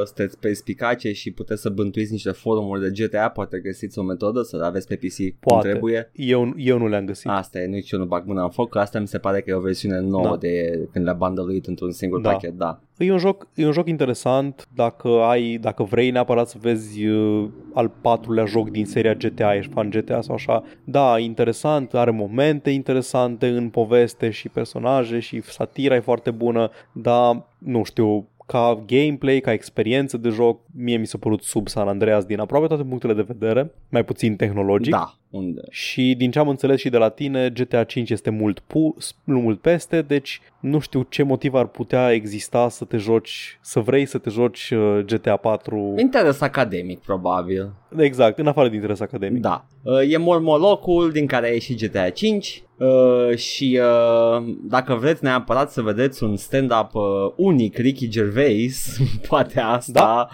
sunteți 0.04 0.38
pe 0.38 0.52
spicace 0.52 1.12
și 1.12 1.30
puteți 1.30 1.60
să 1.60 1.68
bântuiți 1.68 2.12
niște 2.12 2.30
forumuri 2.30 2.80
de 2.80 3.04
GTA, 3.04 3.28
poate 3.28 3.58
găsiți 3.58 3.98
o 3.98 4.02
metodă 4.02 4.42
să 4.42 4.56
le 4.56 4.64
aveți 4.64 4.86
pe 4.86 4.96
PC 4.96 5.38
poate. 5.40 5.62
cum 5.62 5.70
trebuie. 5.70 6.10
Eu, 6.14 6.52
eu 6.56 6.78
nu 6.78 6.88
le-am 6.88 7.04
găsit. 7.04 7.28
Asta 7.30 7.58
e, 7.58 7.66
nici 7.66 7.90
eu 7.90 7.98
nu 7.98 8.04
bag 8.04 8.26
mâna 8.26 8.42
în 8.42 8.50
foc, 8.50 8.70
că 8.70 8.78
asta 8.78 8.98
mi 8.98 9.08
se 9.08 9.18
pare 9.18 9.40
că 9.40 9.50
e 9.50 9.54
o 9.54 9.60
versiune 9.60 10.00
nouă 10.00 10.28
da. 10.28 10.36
de 10.36 10.88
când 10.92 11.04
le-a 11.04 11.14
bundluit 11.14 11.66
într-un 11.66 11.90
singur 11.90 12.20
da. 12.20 12.30
pachet, 12.30 12.52
da. 12.52 12.80
E 13.02 13.12
un, 13.12 13.18
joc, 13.18 13.46
e 13.54 13.66
un 13.66 13.72
joc 13.72 13.88
interesant 13.88 14.68
dacă 14.74 15.08
ai, 15.08 15.58
dacă 15.60 15.82
vrei 15.82 16.10
neapărat 16.10 16.48
să 16.48 16.56
vezi 16.60 17.06
uh, 17.06 17.48
al 17.74 17.90
patrulea 18.00 18.44
joc 18.44 18.70
din 18.70 18.86
seria 18.86 19.14
GTA, 19.14 19.54
ești 19.54 19.72
fan 19.72 19.90
GTA 19.90 20.20
sau 20.20 20.34
așa. 20.34 20.64
Da, 20.84 21.18
interesant, 21.18 21.94
are 21.94 22.10
momente 22.10 22.70
interesante 22.70 23.48
în 23.48 23.68
poveste 23.68 24.30
și 24.30 24.48
personaje 24.48 25.18
și 25.18 25.42
satira 25.42 25.94
e 25.94 26.00
foarte 26.00 26.30
bună, 26.30 26.70
dar 26.92 27.46
nu 27.58 27.82
știu, 27.82 28.26
ca 28.46 28.84
gameplay, 28.86 29.40
ca 29.40 29.52
experiență 29.52 30.16
de 30.16 30.28
joc, 30.28 30.60
mie 30.76 30.96
mi 30.96 31.06
s-a 31.06 31.18
părut 31.18 31.42
sub 31.42 31.68
San 31.68 31.88
Andreas 31.88 32.24
din 32.24 32.40
aproape 32.40 32.66
toate 32.66 32.82
punctele 32.82 33.14
de 33.14 33.24
vedere, 33.26 33.70
mai 33.88 34.04
puțin 34.04 34.36
tehnologic. 34.36 34.92
Da, 34.92 35.14
Unde? 35.32 35.60
Și 35.70 36.14
din 36.18 36.30
ce 36.30 36.38
am 36.38 36.48
înțeles 36.48 36.80
și 36.80 36.88
de 36.88 36.96
la 36.96 37.08
tine, 37.08 37.50
GTA 37.50 37.84
5 37.84 38.10
este 38.10 38.30
mult, 38.30 38.58
pu- 38.58 38.96
mult 39.24 39.60
peste, 39.60 40.02
deci 40.02 40.40
nu 40.60 40.78
știu 40.78 41.06
ce 41.08 41.22
motiv 41.22 41.54
ar 41.54 41.66
putea 41.66 42.12
exista 42.12 42.68
să 42.68 42.84
te 42.84 42.96
joci, 42.96 43.58
să 43.60 43.80
vrei 43.80 44.06
să 44.06 44.18
te 44.18 44.30
joci 44.30 44.70
uh, 44.70 44.98
GTA 45.04 45.36
4. 45.36 45.94
Interes 45.98 46.40
academic, 46.40 46.98
probabil. 47.00 47.72
Exact, 47.96 48.38
în 48.38 48.46
afară 48.46 48.68
de 48.68 48.74
interes 48.74 49.00
academic. 49.00 49.40
Da. 49.40 49.64
Uh, 49.82 50.10
E 50.10 50.16
mormolocul 50.16 51.10
din 51.12 51.26
care 51.26 51.46
a 51.48 51.52
ieșit 51.52 51.80
GTA 51.86 52.10
5 52.10 52.62
uh, 52.76 53.36
și 53.36 53.80
uh, 53.82 54.54
dacă 54.62 54.94
vreți 54.94 55.24
neapărat 55.24 55.70
să 55.70 55.82
vedeți 55.82 56.22
un 56.24 56.36
stand-up 56.36 56.90
uh, 56.94 57.02
unic, 57.36 57.76
Ricky 57.76 58.08
Gervais, 58.08 58.96
poate 59.28 59.60
asta 59.60 59.92
Da. 59.92 60.28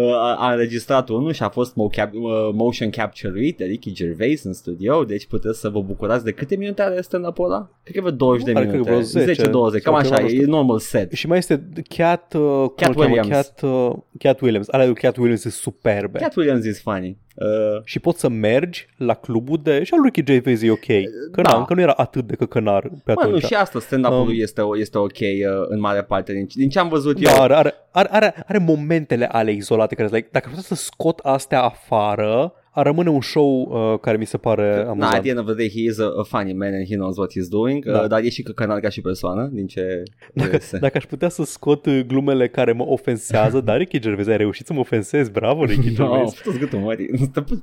uh, 0.00 0.12
a 0.14 0.34
a 0.38 0.50
înregistrat 0.52 1.08
unul 1.08 1.32
și 1.32 1.42
a 1.42 1.48
fost 1.48 1.72
mo- 1.72 1.96
cap- 1.96 2.12
uh, 2.14 2.48
motion 2.52 2.90
capture-uit 2.90 3.56
de 3.56 3.64
Ricky 3.64 3.92
Gervais 3.92 4.35
în 4.44 4.52
studio, 4.52 5.04
deci 5.04 5.26
puteți 5.26 5.60
să 5.60 5.68
vă 5.68 5.80
bucurați 5.80 6.24
de 6.24 6.32
câte 6.32 6.56
minute 6.56 6.82
are 6.82 7.00
stand-up-ul 7.00 7.44
ăla? 7.44 7.70
Cred 7.82 7.94
că 7.94 8.00
vreo 8.00 8.12
20 8.12 8.44
de 8.44 8.52
Pare 8.52 8.64
că 8.66 8.70
minute, 8.70 8.90
vreo 8.90 9.02
10 9.02 9.42
10-20, 9.42 9.44
cam 9.44 9.60
sau 9.82 9.94
așa, 9.94 10.04
ceva, 10.04 10.20
nu 10.20 10.26
e 10.26 10.28
știu. 10.28 10.46
normal 10.46 10.78
set. 10.78 11.12
Și 11.12 11.26
mai 11.26 11.38
este 11.38 11.68
Cat, 11.96 12.34
uh, 12.34 12.40
cum 12.40 12.72
Cat 12.76 12.88
îl 12.88 12.94
cheamă? 12.94 13.14
Williams. 13.14 13.28
Cat, 13.28 13.62
uh, 13.62 13.92
Cat 14.18 14.40
Williams. 14.40 14.68
Alea 14.70 14.86
lui 14.86 14.94
Cat 14.94 15.16
Williams 15.16 15.40
sunt 15.40 15.52
superbe. 15.52 16.18
Cat 16.18 16.36
Williams 16.36 16.64
is 16.64 16.80
funny. 16.80 17.18
Uh, 17.36 17.80
Și 17.84 17.98
poți 17.98 18.20
să 18.20 18.28
mergi 18.28 18.86
la 18.96 19.14
clubul 19.14 19.60
de... 19.62 19.82
Și 19.82 19.94
al 19.94 20.00
lui 20.00 20.10
Ricky 20.14 20.32
Gervais 20.32 20.62
e 20.62 20.70
ok. 20.70 20.86
Că 21.32 21.42
Da. 21.42 21.50
da. 21.50 21.56
încă 21.56 21.74
nu 21.74 21.80
era 21.80 21.92
atât 21.96 22.26
de 22.26 22.34
căcănar 22.34 22.82
pe 23.04 23.12
Mă, 23.12 23.22
nu, 23.22 23.28
atunci. 23.28 23.44
și 23.44 23.54
asta, 23.54 23.80
stand-up-ul 23.80 24.18
Um, 24.18 24.26
lui 24.26 24.38
este, 24.38 24.62
este 24.78 24.98
ok 24.98 25.18
uh, 25.20 25.66
în 25.68 25.80
mare 25.80 26.02
parte. 26.02 26.32
Din, 26.32 26.46
din 26.54 26.68
ce 26.68 26.78
am 26.78 26.88
văzut 26.88 27.20
Da, 27.20 27.30
eu, 27.30 27.42
are, 27.42 27.54
are, 27.54 27.74
are, 27.90 28.08
are, 28.10 28.34
are 28.46 28.58
momentele 28.58 29.26
ale 29.26 29.52
izolate 29.52 29.94
care 29.94 30.08
like, 30.12 30.28
dacă 30.32 30.46
putea 30.48 30.62
să 30.62 30.74
scot 30.74 31.18
astea 31.18 31.62
afară, 31.62 32.52
ar 32.65 32.65
rămâne 32.82 33.10
un 33.10 33.20
show 33.20 33.68
uh, 33.92 33.98
care 34.00 34.16
mi 34.16 34.24
se 34.26 34.36
pare 34.36 34.74
Na, 34.74 34.80
at 34.80 34.86
amuzant. 34.88 35.20
the 35.20 35.28
end 35.30 35.38
of 35.38 35.44
the 35.44 35.54
day, 35.54 35.70
he 35.74 35.80
is 35.80 35.98
a, 35.98 36.12
a 36.18 36.22
funny 36.22 36.52
man 36.52 36.72
and 36.74 36.86
he 36.86 36.94
knows 36.94 37.16
what 37.16 37.30
he's 37.30 37.48
doing, 37.50 37.84
Da. 37.84 37.98
uh, 38.00 38.08
dar 38.08 38.20
e 38.22 38.28
și 38.28 38.42
căcănar 38.42 38.80
ca 38.80 38.88
și 38.88 39.00
persoană, 39.00 39.48
din 39.52 39.66
ce 39.66 40.02
Dacă, 40.34 40.48
reiese. 40.50 40.78
dacă 40.78 40.96
aș 40.96 41.04
putea 41.04 41.28
să 41.28 41.44
scot 41.44 41.86
uh, 41.86 42.00
glumele 42.06 42.48
care 42.48 42.72
mă 42.72 42.84
ofensează, 42.88 43.60
dar 43.66 43.76
Ricky 43.76 43.98
Gervais 43.98 44.26
ai 44.26 44.36
reușit 44.36 44.66
să 44.66 44.72
mă 44.72 44.78
ofensezi, 44.80 45.30
bravo 45.30 45.64
Ricky 45.64 45.88
No, 45.98 46.06
Gervais. 46.06 46.34
fă-ți 46.34 46.58
gâtul, 46.58 46.78
mă, 46.78 46.94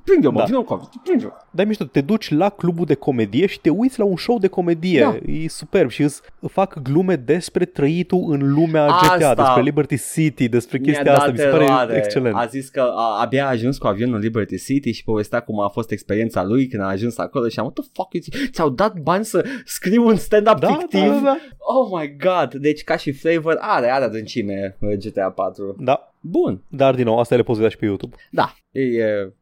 prinde-o, 0.03 0.31
mă, 0.31 0.37
Da. 0.39 0.43
vină 0.45 0.61
cu 0.61 0.89
prinde-o. 1.03 1.29
Dar 1.51 1.65
e 1.65 1.67
mișto, 1.67 1.83
te 1.83 2.01
duci 2.01 2.29
la 2.31 2.49
clubul 2.49 2.85
de 2.85 2.93
comedie 2.93 3.45
și 3.45 3.59
te 3.59 3.69
uiți 3.69 3.99
la 3.99 4.05
un 4.05 4.15
show 4.17 4.39
de 4.39 4.47
comedie. 4.47 4.99
Da. 4.99 5.31
E 5.31 5.47
superb 5.47 5.89
și 5.89 6.01
îți 6.01 6.21
fac 6.47 6.81
glume 6.81 7.15
despre 7.15 7.65
trăitul 7.65 8.25
în 8.29 8.53
lumea 8.53 8.85
Asta. 8.85 9.15
GTA, 9.17 9.33
despre 9.35 9.61
Liberty 9.61 9.95
City, 10.13 10.47
despre 10.49 10.77
Mi-a 10.81 10.91
chestia 10.93 11.11
asta. 11.13 11.25
dat 11.25 11.33
Mi 11.33 11.39
se 11.39 11.45
pare 11.47 11.63
eroare. 11.63 11.95
excelent. 11.97 12.35
A 12.35 12.45
zis 12.45 12.69
că 12.69 12.79
a, 12.95 13.21
abia 13.21 13.45
a 13.45 13.49
ajuns 13.49 13.77
cu 13.77 13.87
avionul 13.87 14.15
în 14.15 14.21
Liberty 14.21 14.57
City 14.63 14.91
și 14.91 15.02
povestea 15.03 15.39
cum 15.39 15.59
a 15.59 15.67
fost 15.67 15.91
experiența 15.91 16.43
lui 16.43 16.67
când 16.67 16.83
a 16.83 16.87
ajuns 16.87 17.17
acolo 17.17 17.47
și 17.47 17.59
am 17.59 17.65
what 17.65 17.75
the 17.79 17.89
fuck 17.93 18.13
is- 18.13 18.49
ți-au 18.51 18.69
dat 18.69 18.99
bani 18.99 19.25
să 19.25 19.45
scriu 19.65 20.05
un 20.07 20.15
stand-up 20.15 20.59
Da, 20.59 20.67
fictiv? 20.73 20.99
da, 21.01 21.07
da, 21.07 21.19
da. 21.21 21.37
Oh 21.57 21.99
my 21.99 22.15
god, 22.17 22.53
deci 22.53 22.83
ca 22.83 22.97
și 22.97 23.11
flavor 23.11 23.57
are, 23.59 23.89
are 23.91 24.03
adâncime 24.03 24.77
uh, 24.79 24.93
GTA 24.93 25.29
4. 25.31 25.75
Da, 25.79 26.07
Bun, 26.25 26.63
dar 26.67 26.95
din 26.95 27.05
nou, 27.05 27.19
asta 27.19 27.35
le 27.35 27.43
poți 27.43 27.55
vedea 27.57 27.71
și 27.71 27.77
pe 27.77 27.85
YouTube. 27.85 28.15
da, 28.31 28.55
e, 28.71 28.81
e 28.81 29.33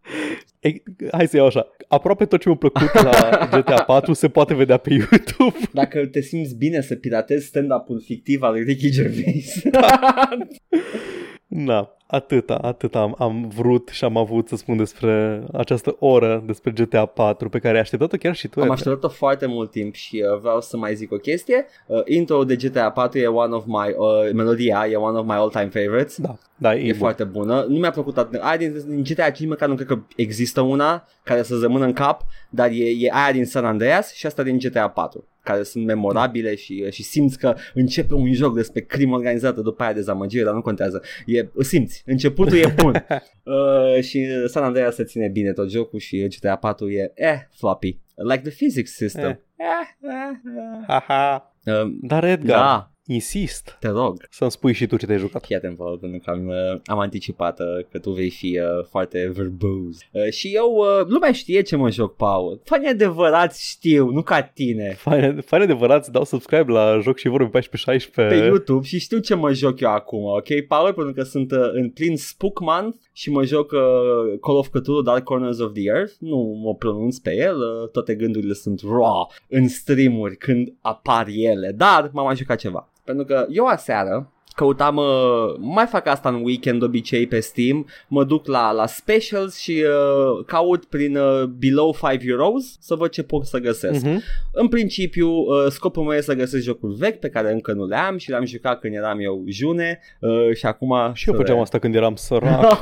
E, 0.59 0.73
hai 1.11 1.27
să 1.27 1.35
iau 1.37 1.45
așa, 1.45 1.67
aproape 1.87 2.25
tot 2.25 2.39
ce 2.39 2.47
mi-a 2.49 2.57
plăcut 2.57 2.93
la 3.03 3.11
GTA 3.59 3.83
4 3.83 4.13
se 4.13 4.29
poate 4.29 4.53
vedea 4.53 4.77
pe 4.77 4.93
YouTube. 4.93 5.57
Dacă 5.73 6.05
te 6.05 6.21
simți 6.21 6.55
bine 6.55 6.81
să 6.81 6.95
piratezi 6.95 7.45
stand-up-ul 7.45 8.01
fictiv 8.05 8.41
al 8.41 8.51
lui 8.51 8.63
Ricky 8.63 8.89
Gervais. 8.89 9.61
Na, 11.47 11.89
atâta, 12.11 12.55
atâta 12.55 12.99
am, 12.99 13.15
am 13.17 13.51
vrut 13.55 13.87
și 13.87 14.03
am 14.03 14.17
avut 14.17 14.47
să 14.47 14.55
spun 14.55 14.77
despre 14.77 15.43
această 15.53 15.95
oră 15.99 16.43
despre 16.45 16.71
GTA 16.71 17.05
4 17.05 17.49
pe 17.49 17.59
care 17.59 17.75
ai 17.75 17.81
așteptat-o 17.81 18.17
chiar 18.17 18.35
și 18.35 18.47
tu. 18.47 18.59
Am 18.59 18.65
Ed. 18.65 18.71
așteptat-o 18.71 19.09
foarte 19.09 19.45
mult 19.45 19.71
timp 19.71 19.93
și 19.93 20.23
uh, 20.31 20.39
vreau 20.39 20.61
să 20.61 20.77
mai 20.77 20.95
zic 20.95 21.11
o 21.11 21.15
chestie. 21.15 21.65
Uh, 21.85 22.01
intro 22.05 22.43
de 22.43 22.55
GTA 22.55 22.91
4 22.91 23.19
e 23.19 23.27
one 23.27 23.53
of 23.53 23.63
my, 23.65 23.95
uh, 23.97 24.31
melodia 24.33 24.87
e 24.89 24.95
one 24.95 25.17
of 25.17 25.25
my 25.25 25.35
all-time 25.35 25.69
favorites. 25.69 26.17
Da, 26.17 26.37
da, 26.61 26.75
e, 26.75 26.79
E 26.79 26.89
bun. 26.89 26.97
foarte 26.97 27.23
bună. 27.23 27.65
Nu 27.69 27.77
mi-a 27.77 27.91
plăcut 27.91 28.17
atât. 28.17 28.39
Aia 28.41 28.57
din, 28.57 28.83
din 28.87 29.03
GTA 29.03 29.29
5 29.29 29.49
măcar 29.49 29.67
nu 29.67 29.75
cred 29.75 29.87
că 29.87 29.99
există 30.15 30.61
una 30.61 31.07
care 31.23 31.43
să 31.43 31.57
rămână 31.61 31.85
în 31.85 31.93
cap, 31.93 32.21
dar 32.49 32.69
e, 32.69 32.83
e 32.97 33.09
aia 33.11 33.31
din 33.31 33.45
San 33.45 33.65
Andreas 33.65 34.13
și 34.13 34.25
asta 34.25 34.43
din 34.43 34.57
GTA 34.57 34.89
4 34.89 35.25
care 35.43 35.63
sunt 35.63 35.85
memorabile 35.85 36.55
și, 36.55 36.91
și 36.91 37.03
simți 37.03 37.37
că 37.37 37.55
începe 37.73 38.13
un 38.13 38.33
joc 38.33 38.55
despre 38.55 38.81
crimă 38.81 39.15
organizată 39.15 39.61
după 39.61 39.83
aia 39.83 39.93
dezamăgire, 39.93 40.43
dar 40.43 40.53
nu 40.53 40.61
contează. 40.61 41.01
E, 41.25 41.47
simți, 41.59 42.03
începutul 42.05 42.57
e 42.57 42.73
bun. 42.75 42.93
uh, 43.43 44.03
și 44.03 44.27
San 44.47 44.63
Andreas 44.63 44.95
se 44.95 45.03
ține 45.03 45.27
bine 45.27 45.51
tot 45.51 45.69
jocul 45.69 45.99
și 45.99 46.27
GTA 46.27 46.55
4 46.55 46.89
e 46.89 47.11
eh, 47.15 47.39
floppy. 47.57 47.99
Like 48.15 48.41
the 48.41 48.51
physics 48.51 48.91
system. 48.91 49.29
Eh. 49.29 49.37
Eh, 49.55 50.09
eh, 50.09 50.11
eh. 50.55 50.85
Haha. 50.87 51.55
Uh, 51.65 51.93
Dar 52.01 52.23
Edgar, 52.23 52.57
da, 52.57 52.90
insist 53.05 53.77
te 53.79 53.87
rog. 53.87 54.27
să-mi 54.29 54.51
spui 54.51 54.73
și 54.73 54.85
tu 54.85 54.97
ce 54.97 55.05
te-ai 55.05 55.17
jucat. 55.17 55.45
Fii 55.45 55.55
atent, 55.55 55.77
Paul, 55.77 55.97
pentru 55.97 56.19
că 56.23 56.29
am, 56.29 56.47
uh, 56.47 56.79
am 56.85 56.99
anticipat 56.99 57.59
uh, 57.59 57.85
că 57.91 57.99
tu 57.99 58.11
vei 58.11 58.29
fi 58.29 58.59
uh, 58.59 58.85
foarte 58.89 59.31
verbos. 59.33 59.97
Uh, 60.11 60.29
și 60.29 60.51
eu, 60.53 60.75
uh, 60.75 61.05
lumea 61.07 61.31
știe 61.31 61.61
ce 61.61 61.75
mă 61.75 61.89
joc, 61.89 62.15
Paul. 62.15 62.61
Fanii 62.63 62.87
adevărați 62.87 63.69
știu, 63.69 64.09
nu 64.09 64.21
ca 64.21 64.41
tine. 64.41 64.93
Fani, 64.97 65.41
fani 65.41 65.63
adevărați 65.63 66.11
dau 66.11 66.23
subscribe 66.23 66.71
la 66.71 66.99
Joc 66.99 67.17
și 67.17 67.27
Vorbe 67.27 67.59
14-16 67.59 68.13
Pe 68.13 68.35
YouTube 68.35 68.85
și 68.85 68.99
știu 68.99 69.17
ce 69.17 69.35
mă 69.35 69.53
joc 69.53 69.79
eu 69.79 69.89
acum, 69.89 70.23
ok, 70.23 70.61
Paul? 70.67 70.93
Pentru 70.93 71.13
că 71.13 71.23
sunt 71.23 71.51
uh, 71.51 71.69
în 71.71 71.89
plin 71.89 72.17
Spook 72.17 72.59
Month 72.59 72.97
și 73.11 73.31
mă 73.31 73.43
joc 73.43 73.71
uh, 73.71 74.39
Call 74.41 74.57
of 74.57 74.67
Cthulhu 74.67 75.01
Dark 75.01 75.23
Corners 75.23 75.59
of 75.59 75.73
the 75.73 75.83
Earth. 75.83 76.13
Nu 76.19 76.59
mă 76.63 76.75
pronunț 76.75 77.17
pe 77.17 77.35
el, 77.35 77.55
uh, 77.57 77.89
toate 77.89 78.15
gândurile 78.15 78.53
sunt 78.53 78.81
raw 78.81 79.31
în 79.47 79.67
streamuri 79.67 80.35
când 80.35 80.73
apar 80.81 81.27
ele, 81.27 81.71
dar 81.75 82.09
m-am 82.13 82.25
mai 82.25 82.35
jucat 82.35 82.57
ceva. 82.57 82.91
Pentru 83.03 83.25
că 83.25 83.45
eu 83.49 83.65
aseară 83.65 84.31
căutam, 84.55 84.95
uh, 84.95 85.55
mai 85.57 85.85
fac 85.85 86.07
asta 86.07 86.29
în 86.29 86.43
weekend 86.43 86.79
de 86.79 86.85
obicei 86.85 87.27
pe 87.27 87.39
Steam, 87.39 87.87
mă 88.07 88.23
duc 88.23 88.47
la, 88.47 88.71
la 88.71 88.85
specials 88.85 89.57
și 89.59 89.83
uh, 89.85 90.45
caut 90.45 90.85
prin 90.85 91.17
uh, 91.17 91.43
below 91.43 91.95
5 92.09 92.23
euros 92.25 92.77
să 92.79 92.95
văd 92.95 93.09
ce 93.09 93.23
pot 93.23 93.45
să 93.45 93.57
găsesc. 93.57 94.05
Mhm. 94.05 94.21
În 94.53 94.67
principiu, 94.67 95.29
uh, 95.29 95.65
scopul 95.69 96.03
meu 96.03 96.17
e 96.17 96.21
să 96.21 96.33
găsesc 96.33 96.63
jocuri 96.63 96.93
vechi 96.95 97.19
pe 97.19 97.29
care 97.29 97.51
încă 97.51 97.71
nu 97.73 97.85
le 97.85 97.95
am 97.95 98.17
și 98.17 98.29
le-am 98.29 98.45
jucat 98.45 98.79
când 98.79 98.93
eram 98.95 99.19
eu 99.19 99.43
june 99.47 99.99
uh, 100.19 100.55
și 100.55 100.65
acum... 100.65 100.95
Și 101.13 101.27
eu 101.29 101.33
să 101.35 101.39
făceam 101.41 101.55
le- 101.55 101.61
asta 101.61 101.79
când 101.79 101.95
eram 101.95 102.15
sărac. 102.25 102.79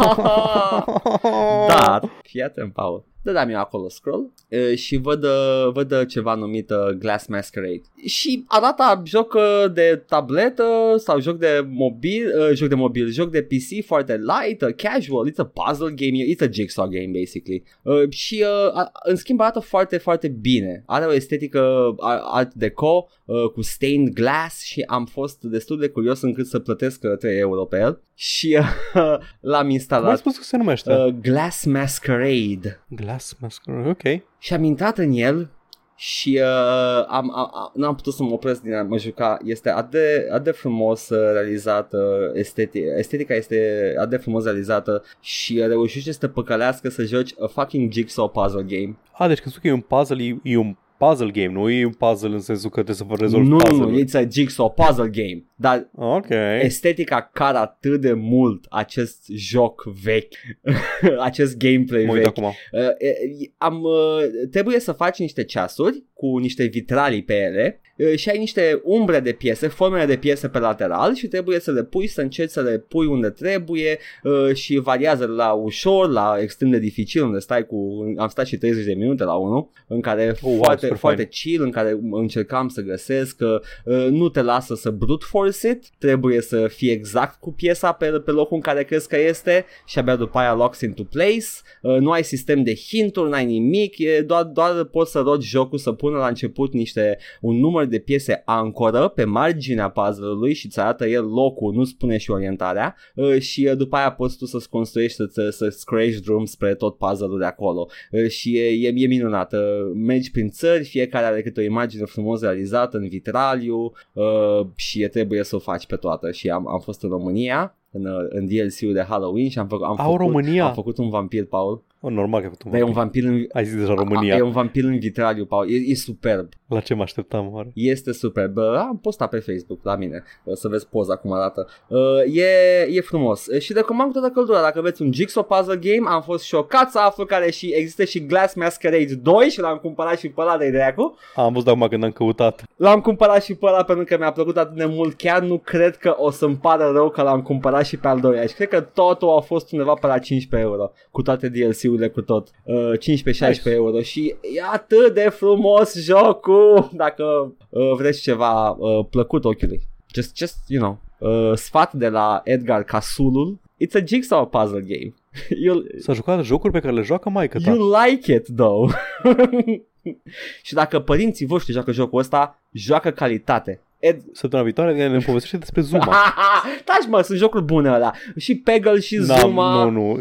Dar, 1.67 2.01
fii 2.24 2.41
atent, 2.41 2.74
Paul. 2.74 3.05
Dădeam 3.22 3.49
eu 3.49 3.59
acolo 3.59 3.89
scroll 3.89 4.32
uh, 4.49 4.78
și 4.78 4.97
văd, 4.97 5.24
uh, 5.24 5.70
văd 5.74 5.91
uh, 5.91 6.01
ceva 6.07 6.34
numit 6.36 6.70
uh, 6.70 6.78
Glass 6.97 7.28
Masquerade. 7.28 7.82
Și 8.05 8.43
arată 8.47 9.01
joc 9.05 9.34
uh, 9.34 9.72
de 9.74 10.03
tabletă 10.07 10.63
sau 10.97 11.20
joc 11.20 11.38
de 11.38 11.65
mobil, 11.70 12.26
uh, 12.39 12.55
joc 12.55 12.70
de 12.70 12.76
mobil, 12.76 13.09
joc 13.09 13.32
de 13.32 13.41
PC 13.41 13.86
foarte 13.86 14.17
light, 14.17 14.61
uh, 14.61 14.74
casual, 14.76 15.30
it's 15.32 15.36
a 15.38 15.45
puzzle 15.53 15.91
game, 15.95 16.24
it's 16.36 16.41
a 16.47 16.51
jigsaw 16.51 16.88
game 16.88 17.11
basically. 17.20 17.63
Uh, 17.82 18.09
și 18.09 18.43
uh, 18.67 18.74
a- 18.78 18.91
în 19.03 19.15
schimb 19.15 19.39
arată 19.41 19.59
foarte, 19.59 19.97
foarte 19.97 20.28
bine. 20.28 20.84
Are 20.86 21.05
o 21.05 21.13
estetică 21.13 21.59
uh, 21.97 22.20
art 22.32 22.53
deco 22.53 23.07
uh, 23.26 23.43
cu 23.53 23.61
stained 23.61 24.13
glass 24.13 24.63
și 24.63 24.82
am 24.88 25.05
fost 25.05 25.41
destul 25.41 25.80
de 25.80 25.88
curios 25.88 26.22
încât 26.22 26.45
să 26.47 26.59
plătesc 26.59 27.03
uh, 27.03 27.17
3 27.17 27.38
euro 27.39 27.65
pe 27.65 27.78
el 27.80 28.01
și 28.15 28.57
uh, 28.59 28.67
l-am 29.39 29.59
Cum 29.59 29.67
ai 29.67 29.72
instalat. 29.74 30.17
spus 30.17 30.38
că 30.38 30.43
se 30.43 30.57
numește? 30.57 30.93
Uh, 30.93 31.07
Glass 31.22 31.65
Masquerade 31.65 32.84
Glass 32.89 33.09
Masquerade, 33.39 33.89
ok. 33.89 34.22
și 34.39 34.53
am 34.53 34.64
intrat 34.64 34.97
în 34.97 35.12
el 35.12 35.49
și 35.95 36.39
uh, 36.41 37.05
am, 37.07 37.32
am, 37.36 37.51
am, 37.53 37.72
n-am 37.74 37.95
putut 37.95 38.14
să 38.14 38.24
mă 38.24 38.32
opresc 38.32 38.62
din 38.62 38.74
a 38.74 38.84
mă 38.84 38.97
juca. 38.97 39.38
Este 39.43 39.70
atât 39.70 39.91
de, 39.91 40.28
atât 40.32 40.43
de 40.43 40.51
frumos 40.51 41.10
uh, 41.10 41.32
realizată, 41.34 42.32
estetic, 42.34 42.84
estetica 42.97 43.34
este 43.34 43.93
atât 43.97 44.10
de 44.10 44.18
frumos 44.18 44.43
realizată 44.43 45.03
și 45.22 45.57
uh, 45.62 45.68
reușește 45.68 46.12
să 46.12 46.20
te 46.20 46.28
păcălească 46.28 46.89
să 46.89 47.03
joci 47.03 47.34
a 47.39 47.47
fucking 47.47 47.91
jigsaw 47.91 48.30
puzzle 48.30 48.66
game. 48.68 48.97
A, 49.12 49.28
deci 49.28 49.39
când 49.39 49.53
spui 49.53 49.62
că 49.62 49.68
e 49.68 49.72
un 49.72 49.97
puzzle, 49.97 50.24
e, 50.24 50.39
e 50.43 50.57
un 50.57 50.76
puzzle 50.97 51.32
game, 51.32 51.51
nu 51.51 51.70
e 51.70 51.86
un 51.86 51.93
puzzle 51.93 52.34
în 52.34 52.41
sensul 52.41 52.70
că 52.70 52.84
trebuie 52.84 52.95
să 52.95 53.03
vă 53.03 53.16
rezolvi 53.16 53.47
nu, 53.47 53.57
puzzle 53.57 53.86
nu, 53.86 54.03
it's 54.03 54.26
a 54.26 54.30
jigsaw 54.32 54.70
puzzle 54.70 55.10
game. 55.10 55.43
Dar 55.62 55.89
Ok. 55.95 56.26
estetica 56.62 57.30
care 57.34 57.57
atât 57.57 58.01
de 58.01 58.14
mult 58.14 58.66
acest 58.70 59.26
joc 59.30 59.84
vechi, 60.03 60.34
acest 61.20 61.57
gameplay 61.57 62.05
Mă 62.05 62.12
uit 62.12 62.22
vechi. 62.22 62.38
acum. 62.38 62.43
Uh, 62.72 62.80
e- 62.97 63.51
am, 63.57 63.82
uh, 63.82 64.24
trebuie 64.51 64.80
să 64.80 64.91
faci 64.91 65.20
niște 65.20 65.43
ceasuri 65.43 66.03
cu 66.14 66.38
niște 66.38 66.64
vitralii 66.66 67.24
pe 67.24 67.34
ele 67.34 67.82
uh, 67.97 68.16
și 68.16 68.30
ai 68.30 68.38
niște 68.38 68.82
umbre 68.84 69.20
de 69.20 69.32
piese, 69.32 69.68
formele 69.68 70.05
de 70.05 70.16
piese 70.18 70.47
pe 70.47 70.60
lateral 70.60 71.16
și 71.16 71.28
trebuie 71.28 71.60
să 71.60 71.72
le 71.72 71.84
pui, 71.84 72.07
să 72.07 72.22
încerci 72.22 72.49
să 72.51 72.62
le 72.62 72.78
pui 72.78 73.05
unde 73.05 73.30
trebuie 73.30 73.97
uh, 74.24 74.53
și 74.55 74.78
variază 74.78 75.26
la 75.26 75.51
ușor, 75.51 76.10
la 76.10 76.38
extrem 76.41 76.70
de 76.70 76.80
dificil, 76.80 77.24
unde 77.24 77.39
stai 77.39 77.66
cu, 77.66 78.03
am 78.18 78.28
stat 78.28 78.45
și 78.45 78.57
30 78.57 78.86
de 78.86 78.93
minute 78.93 79.24
la 79.24 79.34
unul, 79.34 79.70
în 79.88 80.01
care 80.01 80.28
Oh, 80.30 80.38
wow, 80.41 80.57
foarte, 80.64 80.82
super 80.82 80.97
foarte 80.97 81.22
fain. 81.22 81.30
chill, 81.32 81.64
în 81.64 81.72
care 81.72 81.99
încercam 82.12 82.68
să 82.68 82.82
găsesc 82.82 83.36
că 83.36 83.60
uh, 83.86 84.07
nu 84.10 84.30
te 84.30 84.41
lasă 84.41 84.76
să 84.76 84.89
brute 84.89 85.26
force 85.30 85.47
force 85.48 85.48
it, 85.61 85.89
trebuie 85.97 86.41
să 86.41 86.67
fie 86.67 86.91
exact 86.91 87.39
cu 87.39 87.51
piesa 87.51 87.91
pe, 87.91 88.11
pe 88.11 88.31
locul 88.31 88.55
în 88.55 88.61
care 88.61 88.83
crezi 88.83 89.07
că 89.07 89.19
este 89.19 89.65
și 89.85 89.99
abia 89.99 90.15
după 90.15 90.37
aia 90.37 90.53
locks 90.53 90.81
into 90.81 91.03
place. 91.03 91.45
Uh, 91.81 91.97
nu 91.97 92.11
ai 92.11 92.23
sistem 92.23 92.63
de 92.63 92.75
hinturi, 92.75 93.29
n-ai 93.29 93.45
nimic, 93.45 93.97
e 93.97 94.21
doar, 94.21 94.43
doar 94.43 94.83
poți 94.83 95.11
să 95.11 95.19
rogi 95.19 95.47
jocul 95.47 95.77
să 95.77 95.91
pună 95.91 96.17
la 96.17 96.27
început 96.27 96.73
niște 96.73 97.17
un 97.41 97.59
număr 97.59 97.85
de 97.85 97.99
piese 97.99 98.41
ancoră 98.45 99.07
pe 99.07 99.23
marginea 99.23 99.89
puzzle-ului 99.89 100.53
și 100.53 100.65
îți 100.65 100.79
arată 100.79 101.07
el 101.07 101.25
locul, 101.25 101.73
nu 101.73 101.83
spune 101.83 102.17
și 102.17 102.31
orientarea 102.31 102.95
uh, 103.15 103.39
și 103.39 103.67
uh, 103.71 103.77
după 103.77 103.95
aia 103.95 104.11
poți 104.11 104.37
tu 104.37 104.45
să-ți 104.45 104.69
construiești, 104.69 105.23
să, 105.29 105.49
să-ți 105.49 105.85
crești 105.85 106.21
drum 106.21 106.45
spre 106.45 106.75
tot 106.75 106.97
puzzle-ul 106.97 107.39
de 107.39 107.45
acolo 107.45 107.87
uh, 108.11 108.27
și 108.27 108.57
e, 108.57 108.67
e, 108.67 108.93
e 108.95 109.07
minunat. 109.07 109.53
Uh, 109.53 109.59
mergi 109.93 110.31
prin 110.31 110.49
țări, 110.49 110.83
fiecare 110.83 111.25
are 111.25 111.41
câte 111.41 111.59
o 111.59 111.63
imagine 111.63 112.05
frumos 112.05 112.41
realizată 112.41 112.97
în 112.97 113.07
vitraliu 113.07 113.91
uh, 114.13 114.67
și 114.75 115.01
e, 115.01 115.07
trebuie 115.07 115.38
să 115.43 115.55
o 115.55 115.59
faci 115.59 115.85
pe 115.85 115.95
toată 115.95 116.31
și 116.31 116.49
am, 116.49 116.67
am 116.67 116.79
fost 116.79 117.03
în 117.03 117.09
România 117.09 117.75
în, 117.91 118.05
uh, 118.05 118.25
în 118.29 118.45
DLC-ul 118.47 118.93
de 118.93 119.01
Halloween 119.01 119.49
și 119.49 119.59
am, 119.59 119.67
făcut, 119.67 119.85
am, 119.85 119.99
Au, 119.99 120.11
făcut, 120.11 120.19
România? 120.19 120.65
am 120.65 120.73
făcut 120.73 120.97
un 120.97 121.09
vampir, 121.09 121.45
Paul. 121.45 121.83
Oh, 122.01 122.11
normal 122.11 122.39
că 122.39 122.45
ai 122.45 122.51
făcut 122.51 122.65
un 122.65 122.71
Dar 122.71 122.79
e 122.79 122.83
un 122.83 122.91
vampir. 122.91 123.23
vampir 123.23 123.41
în, 123.41 123.47
Ai 123.53 123.65
zis 123.65 123.75
deja 123.75 123.93
România. 123.93 124.35
E 124.35 124.41
un 124.41 124.51
vampir 124.51 124.83
în 124.83 124.99
vitraliu, 124.99 125.45
Paul. 125.45 125.71
E, 125.71 125.75
e 125.75 125.95
superb. 125.95 126.49
La 126.67 126.79
ce 126.79 126.93
mă 126.93 127.01
așteptam 127.01 127.53
oare? 127.53 127.71
Este 127.73 128.11
superb. 128.13 128.57
Uh, 128.57 128.63
Am 128.77 128.99
postat 129.01 129.29
pe 129.29 129.37
Facebook 129.39 129.79
la 129.83 129.95
mine. 129.95 130.23
O 130.45 130.55
să 130.55 130.67
vezi 130.67 130.87
poza 130.87 131.15
cum 131.15 131.31
arată. 131.33 131.67
Uh, 131.87 132.35
e, 132.35 132.87
e 132.89 133.01
frumos. 133.01 133.45
Uh, 133.47 133.59
Și 133.59 133.73
recomand 133.73 134.11
cu 134.11 134.19
toată 134.19 134.33
căldura. 134.33 134.61
Dacă 134.61 134.79
aveți 134.79 135.01
un 135.01 135.13
Jigsaw 135.13 135.43
Puzzle 135.43 135.75
Game, 135.75 136.09
am 136.09 136.21
fost 136.21 136.43
șocat 136.43 136.91
să 136.91 136.99
aflu 136.99 137.25
care 137.25 137.51
și 137.51 137.71
există 137.75 138.03
și 138.03 138.25
Glass 138.25 138.53
Masquerade 138.53 139.15
2 139.15 139.49
și 139.49 139.59
l-am 139.59 139.77
cumpărat 139.77 140.19
și 140.19 140.29
pe 140.29 140.41
ăla 140.41 140.57
de 140.57 140.69
dracu. 140.69 141.17
Am 141.35 141.53
văzut 141.53 141.67
acum 141.67 141.87
când 141.87 142.03
am 142.03 142.11
căutat. 142.11 142.63
L-am 142.75 143.01
cumpărat 143.01 143.43
și 143.43 143.55
pe 143.55 143.65
ăla 143.65 143.83
pentru 143.83 144.05
că 144.05 144.17
mi-a 144.17 144.31
plăcut 144.31 144.57
atât 144.57 144.75
de 144.75 144.85
mult. 144.85 145.17
Chiar 145.17 145.41
nu 145.41 145.57
cred 145.57 145.95
că 145.97 146.15
o 146.17 146.31
să-mi 146.31 146.55
pară 146.55 146.91
rău 146.93 147.09
că 147.09 147.21
l-am 147.21 147.41
cumpărat 147.41 147.85
și 147.85 147.97
pe 147.97 148.07
al 148.07 148.19
doilea. 148.19 148.45
Și 148.45 148.53
cred 148.53 148.67
că 148.67 148.81
totul 148.81 149.29
a 149.29 149.39
fost 149.39 149.71
undeva 149.71 149.93
pe 149.93 150.07
la 150.07 150.17
15 150.17 150.69
euro. 150.69 150.91
Cu 151.11 151.21
toate 151.21 151.49
DLC-urile, 151.89 152.09
cu 152.09 152.21
tot. 152.21 152.49
Uh, 152.63 152.91
15-16 152.97 153.01
Nice. 153.23 153.61
euro. 153.69 154.01
Și 154.01 154.35
e 154.55 154.61
atât 154.73 155.13
de 155.13 155.29
frumos 155.29 155.95
jocul. 156.03 156.89
Dacă 156.93 157.23
uh, 157.69 157.91
vreți 157.97 158.21
ceva 158.21 158.69
uh, 158.69 159.05
plăcut 159.09 159.45
ochiului. 159.45 159.81
Just, 160.13 160.37
just, 160.37 160.57
you 160.67 160.81
know. 160.81 160.99
Uh, 161.17 161.57
sfat 161.57 161.93
de 161.93 162.07
la 162.09 162.41
Edgar 162.43 162.83
Casulul. 162.83 163.59
It's 163.85 164.01
a 164.01 164.05
jigsaw 164.05 164.45
puzzle 164.47 164.81
game. 164.87 165.13
You'll, 165.63 165.99
S-a 165.99 166.13
jucat 166.13 166.43
jocuri 166.43 166.73
pe 166.73 166.79
care 166.79 166.93
le 166.93 167.01
joacă 167.01 167.29
maică 167.29 167.59
ta. 167.59 167.71
You 167.71 167.93
like 168.03 168.33
it, 168.33 168.47
though. 168.55 168.91
și 170.67 170.73
dacă 170.73 170.99
părinții 170.99 171.45
voștri 171.45 171.73
joacă 171.73 171.91
jocul 171.91 172.19
ăsta, 172.19 172.61
joacă 172.71 173.11
calitate. 173.11 173.81
Ed... 173.99 174.21
Săptămâna 174.31 174.67
viitoare 174.67 175.07
ne 175.07 175.17
povestește 175.25 175.57
despre 175.57 175.81
Zuma. 175.81 176.05
Taci 176.85 177.07
mă, 177.07 177.21
sunt 177.21 177.37
jocuri 177.37 177.63
bune 177.63 177.89
ăla. 177.89 178.11
Și 178.37 178.55
Peggle 178.55 178.99
și 178.99 179.15
Da, 179.15 179.35
Zuma. 179.35 179.83
Nu, 179.83 179.89
nu. 179.89 180.19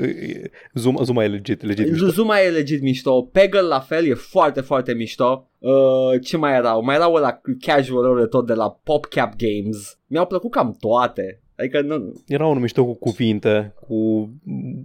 Zuma, 0.74 1.02
Zuma 1.02 1.24
e 1.24 1.28
legit, 1.28 1.62
legit. 1.62 1.90
mișto. 1.90 2.06
Zuma 2.06 2.40
e 2.40 2.48
legit 2.48 2.82
mișto. 2.82 3.22
Peggle 3.22 3.60
la 3.60 3.80
fel 3.80 4.06
e 4.06 4.14
foarte, 4.14 4.60
foarte 4.60 4.92
mișto. 4.94 5.48
Uh, 5.58 6.20
ce 6.22 6.36
mai 6.36 6.54
erau? 6.54 6.82
Mai 6.82 6.94
erau 6.94 7.14
la 7.14 7.40
casual 7.60 8.18
de 8.18 8.26
tot 8.26 8.46
de 8.46 8.54
la 8.54 8.70
PopCap 8.84 9.32
Games. 9.36 9.98
Mi-au 10.06 10.26
plăcut 10.26 10.50
cam 10.50 10.76
toate. 10.80 11.42
Adică 11.59 11.80
nu... 11.80 12.12
Era 12.26 12.46
unul 12.46 12.61
mișto 12.61 12.84
cu 12.84 12.94
cuvinte, 12.94 13.74
cu 13.86 14.28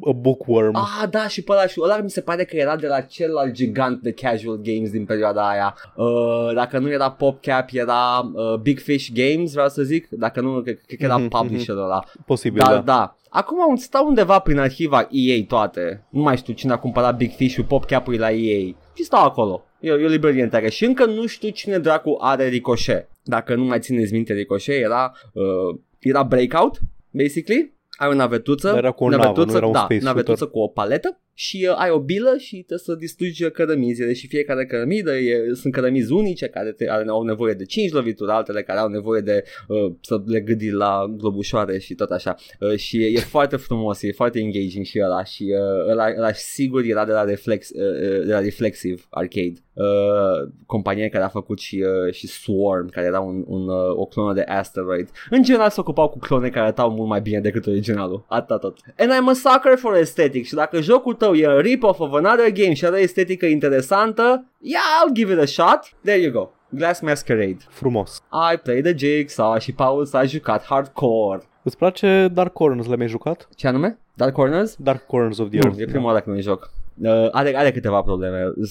a 0.07 0.11
bookworm. 0.11 0.75
Ah, 0.75 1.09
da, 1.09 1.27
și 1.27 1.41
pe 1.43 1.51
ăla, 1.51 1.67
și 1.67 1.79
ăla 1.83 1.97
mi 1.97 2.09
se 2.09 2.21
pare 2.21 2.43
că 2.45 2.55
era 2.55 2.75
de 2.75 2.87
la 2.87 3.01
celălalt 3.01 3.51
gigant 3.51 4.01
de 4.01 4.11
casual 4.11 4.59
games 4.63 4.91
din 4.91 5.05
perioada 5.05 5.49
aia. 5.49 5.75
Uh, 5.95 6.53
dacă 6.55 6.79
nu 6.79 6.91
era 6.91 7.11
PopCap, 7.11 7.69
era 7.71 8.31
uh, 8.33 8.59
Big 8.59 8.79
Fish 8.79 9.07
Games, 9.13 9.51
vreau 9.53 9.67
să 9.69 9.81
zic. 9.83 10.07
Dacă 10.09 10.41
nu, 10.41 10.61
cred, 10.61 10.81
cred 10.85 10.99
că 10.99 11.05
era 11.05 11.17
Mhm, 11.17 11.27
publisherul 11.27 11.81
ăla. 11.83 12.03
Posibil, 12.25 12.61
Da, 12.65 12.69
da. 12.69 12.75
da. 12.75 12.81
da. 12.81 13.15
Acum 13.29 13.57
un- 13.69 13.75
stau 13.77 14.07
undeva 14.07 14.39
prin 14.39 14.57
arhiva 14.59 15.07
EA 15.11 15.43
toate. 15.47 16.05
Nu 16.09 16.21
mai 16.21 16.37
știu 16.37 16.53
cine 16.53 16.71
a 16.71 16.77
cumpărat 16.77 17.17
Big 17.17 17.31
Fish-ul, 17.31 17.63
PopCap-ul 17.63 18.19
la 18.19 18.31
EA. 18.31 18.59
Și 18.93 19.03
stau 19.03 19.23
acolo. 19.23 19.63
E, 19.79 19.91
o- 19.91 19.99
e 19.99 20.05
o 20.05 20.07
librărie 20.07 20.43
întreagă. 20.43 20.67
Și 20.69 20.85
încă 20.85 21.05
nu 21.05 21.25
știu 21.25 21.49
cine 21.49 21.77
dracu 21.77 22.17
are 22.21 22.47
Ricochet. 22.47 23.09
Dacă 23.23 23.55
nu 23.55 23.63
mai 23.63 23.79
țineți 23.79 24.13
minte 24.13 24.33
Ricochet, 24.33 24.83
era, 24.83 25.13
uh, 25.33 25.75
era 26.09 26.23
Breakout, 26.23 26.79
basically. 27.09 27.73
Ai 27.97 28.07
o 28.09 28.13
navetuță, 28.13 28.67
Dar 28.67 28.77
era 28.77 28.91
cu 28.91 29.03
o 29.03 29.09
navă, 29.09 29.23
navetuță, 29.23 29.51
nu 29.51 29.57
era 29.57 29.65
un 29.65 29.71
da, 29.71 29.79
space 29.79 30.03
navetuță 30.03 30.35
shooter. 30.35 30.57
cu 30.57 30.63
o 30.63 30.67
paletă 30.67 31.21
și 31.33 31.67
uh, 31.69 31.75
ai 31.77 31.89
o 31.89 31.99
bilă 31.99 32.37
și 32.37 32.55
trebuie 32.55 32.77
să 32.77 32.95
distrugi 32.95 33.49
cărămizile 33.49 34.13
și 34.13 34.27
fiecare 34.27 34.65
cărămidă 34.65 35.15
e, 35.17 35.53
sunt 35.53 35.73
cărămizi 35.73 36.11
unice 36.11 36.47
care 36.47 36.71
te, 36.71 36.89
are, 36.89 37.05
au 37.07 37.23
nevoie 37.23 37.53
de 37.53 37.65
5 37.65 37.91
lovituri, 37.91 38.31
altele 38.31 38.63
care 38.63 38.79
au 38.79 38.87
nevoie 38.87 39.21
de 39.21 39.43
uh, 39.67 39.93
să 40.01 40.21
le 40.25 40.39
gâdi 40.39 40.69
la 40.69 41.13
globușoare 41.17 41.79
și 41.79 41.93
tot 41.93 42.09
așa. 42.09 42.35
Uh, 42.59 42.75
și 42.75 43.03
e, 43.03 43.07
e 43.07 43.19
foarte 43.19 43.55
frumos, 43.55 44.01
e 44.01 44.11
foarte 44.11 44.39
engaging 44.39 44.85
și 44.85 45.01
ăla 45.03 45.23
și 45.23 45.43
uh, 45.43 45.91
ăla, 45.91 46.05
ăla 46.17 46.31
sigur 46.31 46.83
era 46.83 47.05
de 47.05 47.11
la, 47.11 47.23
Reflex, 47.23 47.69
uh, 47.69 47.81
uh, 47.81 48.25
de 48.25 48.31
la 48.31 48.39
Reflexive 48.39 49.01
Arcade. 49.09 49.53
Uh, 49.73 50.49
companie 50.65 51.09
care 51.09 51.23
a 51.23 51.27
făcut 51.27 51.59
și, 51.59 51.85
uh, 52.05 52.13
și 52.13 52.27
Swarm 52.27 52.89
care 52.89 53.05
era 53.05 53.19
un, 53.19 53.43
un, 53.47 53.67
uh, 53.67 53.95
o 53.95 54.05
clonă 54.05 54.33
de 54.33 54.41
Asteroid. 54.41 55.09
În 55.29 55.43
general 55.43 55.69
se 55.69 55.79
ocupau 55.79 56.09
cu 56.09 56.19
clone 56.19 56.49
care 56.49 56.65
arătau 56.65 56.91
mult 56.91 57.09
mai 57.09 57.21
bine 57.21 57.39
decât 57.39 57.67
originalul. 57.67 58.25
Atât 58.27 58.59
tot. 58.59 58.77
And 58.97 59.11
I'm 59.11 59.29
a 59.29 59.33
sucker 59.33 59.77
for 59.77 59.93
aesthetic 59.93 60.45
și 60.45 60.53
dacă 60.53 60.81
jocul 60.81 61.13
tău 61.23 61.33
e 61.33 61.47
a 61.47 61.59
rip-off 61.61 61.99
of 61.99 62.13
another 62.13 62.51
game 62.51 62.73
și 62.73 62.85
are 62.85 62.99
estetică 62.99 63.45
interesantă 63.45 64.45
yeah 64.59 64.81
I'll 65.05 65.13
give 65.13 65.33
it 65.33 65.39
a 65.39 65.45
shot 65.45 65.79
there 66.03 66.19
you 66.21 66.31
go 66.31 66.49
Glass 66.69 66.99
Masquerade 67.01 67.57
Frumos. 67.69 68.17
I 68.53 68.57
play 68.57 68.81
the 68.81 68.93
Jigsaw 68.97 69.57
și 69.59 69.71
Paul 69.73 70.05
s-a 70.05 70.23
jucat 70.25 70.63
hardcore 70.63 71.43
Îți 71.63 71.77
place 71.77 72.27
Dark 72.33 72.53
Corners? 72.53 72.85
Le-ai 72.85 72.97
mai 72.97 73.07
jucat? 73.07 73.47
ce 73.55 73.67
anume? 73.67 73.97
Dark 74.13 74.33
Corners? 74.33 74.75
Dark 74.79 75.05
Corners 75.05 75.37
of 75.37 75.49
the 75.49 75.57
Nu, 75.59 75.65
Earth. 75.67 75.81
e 75.81 75.85
prima 75.85 76.05
oară 76.05 76.19
când 76.19 76.35
îl 76.35 76.41
joc. 76.41 76.71
Uh, 77.03 77.27
are, 77.31 77.55
are 77.57 77.71
câteva 77.71 78.01
probleme 78.01 78.43
uh, 78.45 78.69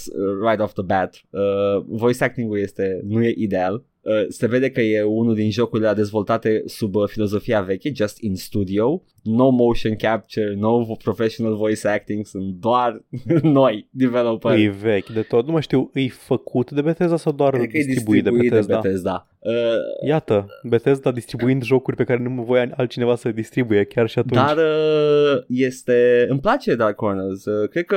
right 0.48 0.60
off 0.60 0.72
the 0.72 0.82
bat. 0.82 1.20
Uh, 1.30 1.40
voice 1.88 2.24
acting-ul 2.24 2.58
este, 2.58 3.00
nu 3.04 3.22
e 3.24 3.34
ideal. 3.36 3.82
Uh, 4.02 4.24
se 4.28 4.46
vede 4.46 4.70
că 4.70 4.80
e 4.80 5.02
unul 5.02 5.34
din 5.34 5.50
jocurile 5.50 5.92
dezvoltate 5.92 6.62
sub 6.66 6.94
uh, 6.94 7.08
filozofia 7.08 7.60
veche, 7.60 7.92
just 7.94 8.20
in 8.20 8.36
studio. 8.36 9.02
No 9.22 9.50
motion 9.50 9.94
capture, 9.96 10.54
no 10.54 10.84
professional 11.02 11.56
voice 11.56 11.88
acting, 11.88 12.26
sunt 12.26 12.44
doar 12.44 13.04
noi, 13.42 13.88
developeri. 13.90 14.62
E 14.62 14.68
vechi 14.68 15.08
de 15.08 15.22
tot. 15.22 15.46
Nu 15.46 15.52
mai 15.52 15.62
știu, 15.62 15.90
e 15.94 16.08
făcut 16.08 16.70
de 16.70 16.80
Bethesda 16.80 17.16
sau 17.16 17.32
doar 17.32 17.52
Cred 17.52 17.68
că 17.68 17.76
e 17.76 17.84
distribuit, 17.84 18.24
de 18.24 18.30
Bethesda? 18.30 18.74
De 18.74 18.80
Bethesda. 18.82 19.26
Uh, 19.38 20.06
Iată, 20.06 20.46
Bethesda 20.62 21.12
distribuind 21.12 21.62
jocuri 21.62 21.96
pe 21.96 22.04
care 22.04 22.22
nu 22.22 22.42
voia 22.42 22.70
altcineva 22.76 23.14
să 23.14 23.28
le 23.28 23.34
distribuie 23.34 23.84
chiar 23.84 24.08
și 24.08 24.18
atunci. 24.18 24.40
Dar 24.40 24.56
uh, 24.56 25.42
este... 25.48 26.26
Îmi 26.28 26.40
place 26.40 26.74
Dark 26.74 26.94
Corners. 26.94 27.44
Uh, 27.44 27.68
Cred 27.68 27.84
că 27.84 27.96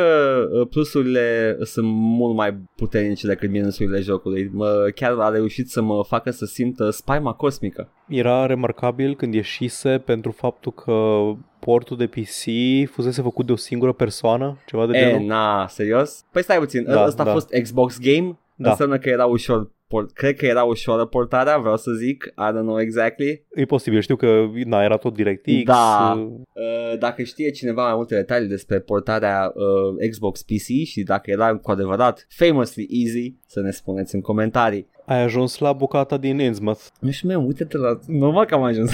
uh, 0.51 0.67
plusurile 0.69 1.57
sunt 1.63 1.87
mult 1.87 2.35
mai 2.35 2.57
puternice 2.75 3.27
decât 3.27 3.49
minusurile 3.49 3.99
jocului. 3.99 4.49
Mă, 4.53 4.91
chiar 4.95 5.15
a 5.19 5.29
reușit 5.29 5.69
să 5.69 5.81
mă 5.81 5.94
facă 6.03 6.29
să 6.31 6.45
simt 6.45 6.79
uh, 6.79 6.87
spaima 6.89 7.33
cosmică. 7.33 7.89
Era 8.07 8.45
remarcabil 8.45 9.15
când 9.15 9.33
ieșise 9.33 9.97
pentru 10.05 10.31
faptul 10.31 10.71
că 10.71 11.21
portul 11.59 11.97
de 11.97 12.07
PC 12.07 12.43
fusese 12.91 13.21
făcut 13.21 13.45
de 13.45 13.51
o 13.51 13.55
singură 13.55 13.91
persoană, 13.93 14.57
ceva 14.65 14.85
de 14.85 14.97
E, 14.97 15.01
genul. 15.11 15.27
na, 15.27 15.67
serios? 15.67 16.25
Păi 16.31 16.43
stai 16.43 16.57
puțin, 16.57 16.83
Da, 16.83 17.05
ăsta 17.05 17.21
a 17.21 17.25
da. 17.25 17.31
fost 17.31 17.49
Xbox 17.61 17.99
Game? 17.99 18.37
Da. 18.55 18.69
Înseamnă 18.69 18.97
că 18.97 19.09
era 19.09 19.25
ușor 19.25 19.73
port. 19.87 20.11
Cred 20.11 20.35
că 20.35 20.45
era 20.45 20.63
ușoară 20.63 21.05
portarea, 21.05 21.57
vreau 21.57 21.77
să 21.77 21.91
zic. 21.91 22.23
I 22.25 22.49
don't 22.51 22.61
know 22.61 22.79
exactly. 22.79 23.45
E 23.55 23.65
posibil, 23.65 23.99
știu 24.01 24.15
că 24.15 24.45
na, 24.65 24.83
era 24.83 24.97
tot 24.97 25.13
DirectX. 25.13 25.63
Da. 25.63 26.13
uh, 26.17 26.27
Uh, 26.53 26.97
dacă 26.99 27.23
știe 27.23 27.51
cineva 27.51 27.85
mai 27.85 27.95
multe 27.95 28.15
detalii 28.15 28.47
despre 28.47 28.79
portarea 28.79 29.51
uh, 29.55 30.09
Xbox 30.09 30.43
PC 30.43 30.85
și 30.85 31.03
dacă 31.03 31.31
era 31.31 31.55
cu 31.57 31.71
adevărat 31.71 32.27
famously 32.29 32.87
easy, 32.89 33.33
să 33.47 33.61
ne 33.61 33.71
spuneți 33.71 34.15
în 34.15 34.21
comentarii. 34.21 34.87
Ai 35.05 35.21
ajuns 35.23 35.57
la 35.57 35.73
bucata 35.73 36.17
din 36.17 36.39
Innsmouth. 36.39 36.81
Nu 36.99 37.11
știu, 37.11 37.27
meu, 37.27 37.45
uite-te 37.45 37.77
la... 37.77 37.99
Normal 38.07 38.45
că 38.45 38.53
am 38.55 38.63
ajuns. 38.63 38.91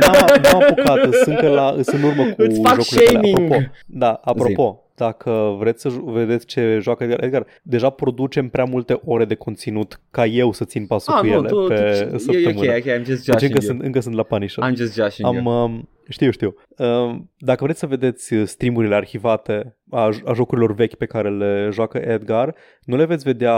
N-am, 0.00 0.40
n-am 0.42 0.62
apucat, 0.62 1.14
sunt, 1.24 1.38
că 1.38 1.48
la, 1.48 1.70
sunt 1.82 2.02
în 2.02 2.08
urmă 2.08 2.22
cu 2.22 2.34
Îți 2.42 2.60
fac 2.60 2.80
jocurile 2.82 3.08
alea. 3.18 3.20
shaming. 3.20 3.52
Apropo, 3.52 3.70
da, 3.86 4.20
apropo, 4.24 4.82
dacă 5.00 5.56
vreți 5.58 5.80
să 5.80 5.88
ju- 5.88 6.04
vedeți 6.04 6.46
ce 6.46 6.78
joacă 6.80 7.04
Edgar, 7.04 7.22
Edgar, 7.22 7.46
deja 7.62 7.90
producem 7.90 8.48
prea 8.48 8.64
multe 8.64 9.00
ore 9.04 9.24
de 9.24 9.34
conținut 9.34 10.00
ca 10.10 10.26
eu 10.26 10.52
să 10.52 10.64
țin 10.64 10.86
pasul 10.86 11.12
ah, 11.14 11.20
cu 11.20 11.26
nu, 11.26 11.32
ele 11.32 11.48
tu, 11.48 11.66
pe 11.68 11.74
tu, 11.74 11.80
e, 11.80 12.10
e 12.14 12.18
săptămână. 12.18 12.70
ok, 12.70 12.76
ok, 12.76 12.84
I'm 12.84 13.04
just 13.04 13.24
deci 13.24 13.24
joshing 13.24 13.42
încă 13.42 13.58
you. 13.62 13.70
sunt, 13.70 13.82
încă 13.82 14.00
sunt 14.00 14.14
la 14.14 14.22
Punisher. 14.22 14.64
I'm 14.70 14.74
just 14.74 14.94
joshing 14.94 15.28
Am, 15.28 15.34
you. 15.34 15.62
um, 15.64 15.88
Știu, 16.10 16.30
știu. 16.30 16.54
Uh, 16.76 17.16
dacă 17.38 17.64
vreți 17.64 17.78
să 17.78 17.86
vedeți 17.86 18.34
streamurile 18.44 18.94
arhivate 18.94 19.76
a, 19.90 20.10
a 20.24 20.32
jocurilor 20.32 20.74
vechi 20.74 20.94
pe 20.94 21.06
care 21.06 21.30
le 21.30 21.68
joacă 21.72 21.98
Edgar, 21.98 22.54
nu 22.84 22.96
le 22.96 23.04
veți 23.04 23.24
vedea 23.24 23.54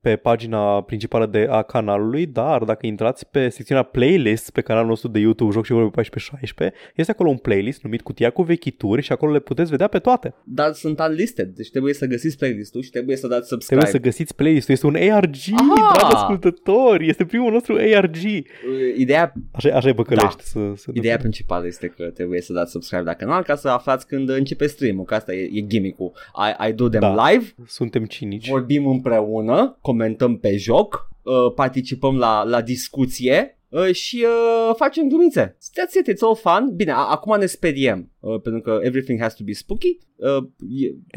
pe 0.00 0.16
pagina 0.16 0.82
principală 0.82 1.26
de 1.26 1.46
a 1.50 1.62
canalului, 1.62 2.26
dar 2.26 2.64
dacă 2.64 2.86
intrați 2.86 3.30
pe 3.30 3.48
secțiunea 3.48 3.82
playlist 3.82 4.50
pe 4.50 4.60
canalul 4.60 4.88
nostru 4.88 5.08
de 5.08 5.18
YouTube 5.18 5.52
Joc 5.52 5.64
și 5.64 5.72
Vorbe 5.72 6.02
14-16, 6.02 6.72
este 6.94 7.10
acolo 7.12 7.28
un 7.28 7.36
playlist 7.36 7.82
numit 7.82 8.02
Cutia 8.02 8.30
cu 8.30 8.42
vechituri 8.42 9.02
și 9.02 9.12
acolo 9.12 9.32
le 9.32 9.38
puteți 9.38 9.70
vedea 9.70 9.86
pe 9.88 9.98
toate. 9.98 10.34
Dar 10.44 10.72
sunt 10.74 10.98
unlisted, 10.98 11.48
deci 11.48 11.70
trebuie 11.70 11.94
să 11.94 12.06
găsiți 12.06 12.36
playlistul 12.36 12.82
și 12.82 12.90
trebuie 12.90 13.16
să 13.16 13.26
dați 13.26 13.48
subscribe. 13.48 13.80
Trebuie 13.80 14.00
să 14.02 14.08
găsiți 14.08 14.34
playlistul, 14.34 14.74
este 14.74 14.86
un 14.86 14.94
ARG, 14.94 15.34
Aha! 15.52 15.92
dragi 15.94 16.14
ascultători, 16.14 17.08
este 17.08 17.24
primul 17.24 17.52
nostru 17.52 17.74
ARG. 17.74 18.16
Ideea... 18.96 19.32
Așa, 19.52 19.76
așa 19.76 19.88
e 19.88 19.92
băcălești. 19.92 20.36
Da. 20.36 20.42
Să, 20.42 20.72
să 20.76 20.90
Ideea 20.92 21.16
principală 21.16 21.66
este 21.66 21.86
că 21.86 22.04
trebuie 22.04 22.40
să 22.40 22.52
dați 22.52 22.70
subscribe 22.70 23.04
la 23.04 23.14
canal 23.14 23.42
ca 23.42 23.54
să 23.54 23.68
aflați 23.68 24.06
când 24.06 24.28
începe 24.28 24.66
stream-ul, 24.66 25.04
că 25.04 25.14
asta 25.14 25.34
e, 25.34 25.50
e 25.52 25.60
gimmick-ul. 25.60 26.12
I, 26.36 26.68
I 26.68 26.72
do 26.72 26.88
them 26.88 27.00
da. 27.00 27.28
live. 27.28 27.54
Suntem 27.66 28.04
cinici. 28.04 28.48
Vorbim 28.48 28.86
împreună, 28.86 29.78
comentăm 29.80 30.36
pe 30.36 30.56
joc, 30.56 31.08
uh, 31.22 31.52
participăm 31.54 32.16
la, 32.16 32.42
la 32.42 32.62
discuție 32.62 33.53
uh, 33.53 33.53
și 33.92 34.24
uh, 34.68 34.74
facem 34.76 35.08
glumițe. 35.08 35.56
That's 35.56 35.98
it, 36.00 36.12
it's 36.14 36.20
all 36.20 36.36
fun. 36.36 36.72
Bine, 36.76 36.90
a- 36.92 36.94
acum 37.10 37.38
ne 37.38 37.46
speriem, 37.46 38.10
uh, 38.20 38.40
pentru 38.40 38.60
că 38.62 38.78
everything 38.82 39.20
has 39.20 39.34
to 39.34 39.42
be 39.44 39.52
spooky. 39.52 39.98
Uh, 40.16 40.44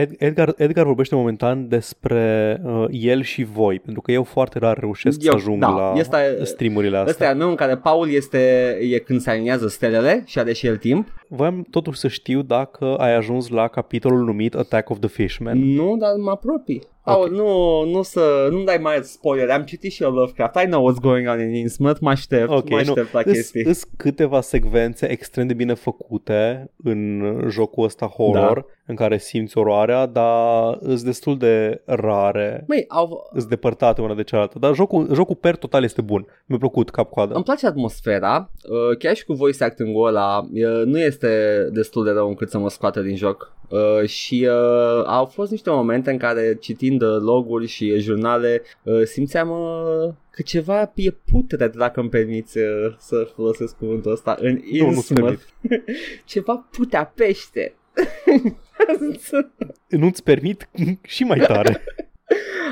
Ed- 0.01 0.15
Edgar, 0.17 0.53
Edgar 0.57 0.85
vorbește 0.85 1.15
momentan 1.15 1.67
despre 1.67 2.57
uh, 2.63 2.85
el 2.89 3.21
și 3.23 3.43
voi, 3.43 3.79
pentru 3.79 4.01
că 4.01 4.11
eu 4.11 4.23
foarte 4.23 4.59
rar 4.59 4.77
reușesc 4.79 5.23
eu, 5.23 5.31
să 5.31 5.37
ajung 5.37 5.59
da, 5.61 5.69
la 5.69 5.93
este, 5.97 6.43
streamurile 6.43 6.95
astea. 6.97 7.11
Ăsta 7.11 7.23
e 7.23 7.27
anul 7.27 7.49
în 7.49 7.55
care 7.55 7.77
Paul 7.77 8.09
este 8.11 8.37
e 8.81 8.97
când 8.97 9.19
se 9.21 9.29
aliniază 9.29 9.67
stelele 9.67 10.23
și 10.25 10.39
are 10.39 10.53
și 10.53 10.65
el 10.67 10.77
timp. 10.77 11.13
Voiam 11.29 11.65
totuși 11.69 11.99
să 11.99 12.07
știu 12.07 12.41
dacă 12.41 12.95
ai 12.95 13.15
ajuns 13.15 13.47
la 13.49 13.67
capitolul 13.67 14.23
numit 14.25 14.55
Attack 14.55 14.89
of 14.89 14.99
the 14.99 15.07
Fishman. 15.09 15.57
Nu, 15.73 15.97
dar 15.97 16.09
mă 16.23 16.29
apropii. 16.29 16.81
Okay. 17.09 17.21
Oh, 17.21 17.29
nu, 17.29 17.83
nu 17.83 18.01
să, 18.01 18.47
nu 18.51 18.63
dai 18.63 18.77
mai 18.77 18.99
spoiler, 19.01 19.49
am 19.49 19.63
citit 19.63 19.91
și 19.91 20.03
eu 20.03 20.11
Lovecraft, 20.11 20.55
I 20.55 20.65
know 20.65 20.91
what's 20.91 21.01
going 21.01 21.27
on 21.27 21.39
in 21.39 21.53
Innsmouth, 21.53 21.99
mă 21.99 22.09
aștept, 22.09 22.49
okay, 22.49 22.63
mă 22.69 22.77
aștept 22.77 23.13
nu. 23.13 23.19
la 23.19 23.21
chestii. 23.21 23.63
Sunt 23.63 23.77
câteva 23.97 24.41
secvențe 24.41 25.11
extrem 25.11 25.47
de 25.47 25.53
bine 25.53 25.73
făcute 25.73 26.71
în 26.83 27.21
jocul 27.49 27.83
ăsta 27.83 28.05
horror, 28.05 28.65
da. 28.65 28.73
În 28.87 28.95
care 28.95 29.17
simți 29.17 29.57
oroarea, 29.57 30.05
dar 30.05 30.77
sunt 30.81 31.01
destul 31.01 31.37
de 31.37 31.81
rare, 31.85 32.63
Măi, 32.67 32.85
au... 32.87 33.29
sunt 33.37 33.49
depărtate 33.49 34.01
una 34.01 34.13
de 34.13 34.23
cealaltă, 34.23 34.59
dar 34.59 34.73
jocul, 34.73 35.07
jocul 35.13 35.35
per 35.35 35.55
total 35.55 35.83
este 35.83 36.01
bun, 36.01 36.25
mi-a 36.45 36.57
plăcut 36.57 36.89
cap-coadă. 36.89 37.33
Îmi 37.33 37.43
place 37.43 37.67
atmosfera, 37.67 38.51
uh, 38.69 38.97
chiar 38.97 39.15
și 39.15 39.25
cu 39.25 39.33
voice 39.33 39.63
acting-ul 39.63 40.07
ăla, 40.07 40.47
nu 40.85 40.99
este 40.99 41.61
destul 41.71 42.03
de 42.03 42.11
rău 42.11 42.27
încât 42.27 42.49
să 42.49 42.57
mă 42.57 42.69
scoată 42.69 43.01
din 43.01 43.15
joc. 43.15 43.55
Uh, 43.69 44.07
și 44.07 44.47
uh, 44.49 45.03
au 45.05 45.25
fost 45.25 45.51
niște 45.51 45.69
momente 45.69 46.11
în 46.11 46.17
care 46.17 46.57
citind 46.59 47.01
uh, 47.01 47.17
loguri 47.19 47.67
și 47.67 47.99
jurnale 47.99 48.61
uh, 48.83 49.01
simțeam 49.03 49.49
uh, 49.49 50.13
că 50.29 50.41
ceva 50.41 50.91
e 50.95 51.11
putred 51.31 51.75
dacă 51.75 51.99
îmi 51.99 52.09
permiți 52.09 52.57
uh, 52.57 52.95
să 52.97 53.27
folosesc 53.35 53.77
cuvântul 53.77 54.11
ăsta 54.11 54.37
în 54.39 54.59
Innsmouth. 54.71 55.41
ceva 56.25 56.67
putea 56.71 57.13
pește. 57.15 57.75
Nu-ți 59.89 60.23
permit 60.23 60.69
și 61.01 61.23
mai 61.23 61.39
tare. 61.39 61.83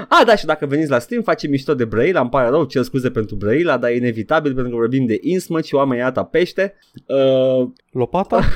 A, 0.10 0.24
da, 0.26 0.36
și 0.36 0.46
dacă 0.46 0.66
veniți 0.66 0.90
la 0.90 1.00
stream, 1.00 1.22
facem 1.22 1.50
mișto 1.50 1.74
de 1.74 1.86
Braila, 1.86 2.20
îmi 2.20 2.30
pare 2.30 2.50
rău, 2.50 2.64
cer 2.64 2.84
scuze 2.84 3.12
pentru 3.12 3.36
Braila, 3.36 3.78
dar 3.78 3.90
e 3.90 3.96
inevitabil 3.96 4.54
pentru 4.54 4.72
că 4.72 4.78
vorbim 4.78 5.06
de 5.06 5.18
Innsmouth 5.22 5.66
și 5.66 5.76
oamenii 5.76 6.04
ata 6.04 6.24
pește. 6.24 6.74
Uh... 7.08 7.70
Lopata? 7.92 8.42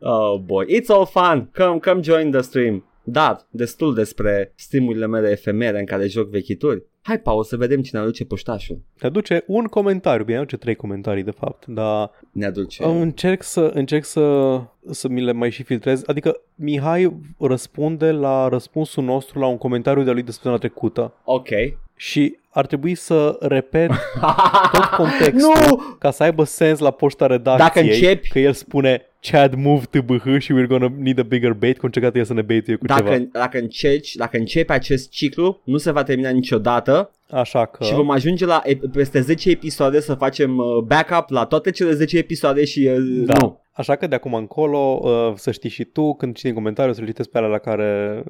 oh 0.00 0.40
boy, 0.44 0.66
it's 0.66 0.86
all 0.86 1.06
fun. 1.06 1.50
Come, 1.54 1.78
come 1.78 2.00
join 2.02 2.30
the 2.30 2.40
stream. 2.40 2.84
Da, 3.02 3.46
destul 3.50 3.94
despre 3.94 4.52
streamurile 4.56 5.06
mele 5.06 5.30
efemere 5.30 5.78
în 5.78 5.84
care 5.84 6.06
joc 6.06 6.28
vechituri. 6.28 6.82
Hai, 7.08 7.18
Paul, 7.18 7.44
să 7.44 7.56
vedem 7.56 7.82
cine 7.82 8.00
aduce 8.00 8.24
poștașul. 8.24 8.80
Ne 9.00 9.08
aduce 9.08 9.44
un 9.46 9.64
comentariu, 9.64 10.24
bine, 10.24 10.36
aduce 10.36 10.56
trei 10.56 10.74
comentarii 10.74 11.22
de 11.22 11.30
fapt, 11.30 11.66
dar 11.66 12.10
ne 12.32 12.46
aduce. 12.46 12.84
Încerc 12.84 13.42
să, 13.42 13.70
încerc 13.74 14.04
să, 14.04 14.58
să 14.90 15.08
mi 15.08 15.22
le 15.22 15.32
mai 15.32 15.50
și 15.50 15.62
filtrez. 15.62 16.02
Adică 16.06 16.40
Mihai 16.54 17.16
răspunde 17.38 18.10
la 18.10 18.48
răspunsul 18.48 19.04
nostru 19.04 19.38
la 19.38 19.46
un 19.46 19.58
comentariu 19.58 20.02
de-a 20.02 20.12
lui 20.12 20.22
de 20.22 20.30
săptămâna 20.30 20.60
trecută. 20.60 21.14
Ok. 21.24 21.48
Și 21.96 22.38
ar 22.50 22.66
trebui 22.66 22.94
să 22.94 23.36
repet 23.40 23.90
tot 24.72 24.84
contextul 24.84 25.66
nu! 25.68 25.96
ca 25.98 26.10
să 26.10 26.22
aibă 26.22 26.44
sens 26.44 26.78
la 26.78 26.90
poșta 26.90 27.26
redacției. 27.26 27.68
Dacă 27.68 27.80
începi... 27.80 28.28
Că 28.28 28.38
el 28.38 28.52
spune 28.52 29.07
Chad 29.20 29.54
move 29.54 29.84
to 29.90 30.02
BH 30.02 30.38
și 30.38 30.52
we're 30.52 30.66
gonna 30.66 30.92
need 30.98 31.18
a 31.18 31.22
bigger 31.22 31.52
bait, 31.52 31.78
cum 31.78 31.90
încercat 31.94 32.26
să 32.26 32.34
ne 32.34 32.42
baituie 32.42 32.76
cu 32.76 32.86
dacă, 32.86 33.02
ceva. 33.02 33.24
Dacă 33.32 33.58
încerci, 33.58 34.14
dacă 34.14 34.36
începi 34.36 34.72
acest 34.72 35.10
ciclu, 35.10 35.60
nu 35.64 35.76
se 35.76 35.90
va 35.90 36.02
termina 36.02 36.30
niciodată 36.30 37.12
Așa 37.30 37.66
că... 37.66 37.84
Și 37.84 37.94
vom 37.94 38.10
ajunge 38.10 38.46
la 38.46 38.62
peste 38.92 39.20
10 39.20 39.50
episoade 39.50 40.00
să 40.00 40.14
facem 40.14 40.56
uh, 40.56 40.64
backup 40.86 41.28
la 41.28 41.44
toate 41.44 41.70
cele 41.70 41.92
10 41.92 42.18
episoade 42.18 42.64
și 42.64 42.90
uh, 42.92 43.24
da. 43.24 43.34
nu. 43.40 43.60
Așa 43.72 43.96
că 43.96 44.06
de 44.06 44.14
acum 44.14 44.34
încolo 44.34 45.00
uh, 45.02 45.32
să 45.34 45.50
știi 45.50 45.70
și 45.70 45.84
tu 45.84 46.14
când 46.14 46.34
citi 46.34 46.48
în 46.48 46.54
comentariu 46.54 46.92
să-l 46.92 47.06
citesc 47.06 47.30
pe 47.30 47.38
alea 47.38 47.50
la 47.50 47.58
care 47.58 48.22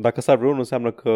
dacă 0.00 0.20
s-ar 0.20 0.36
vreunul 0.36 0.58
înseamnă 0.58 0.90
că 0.90 1.10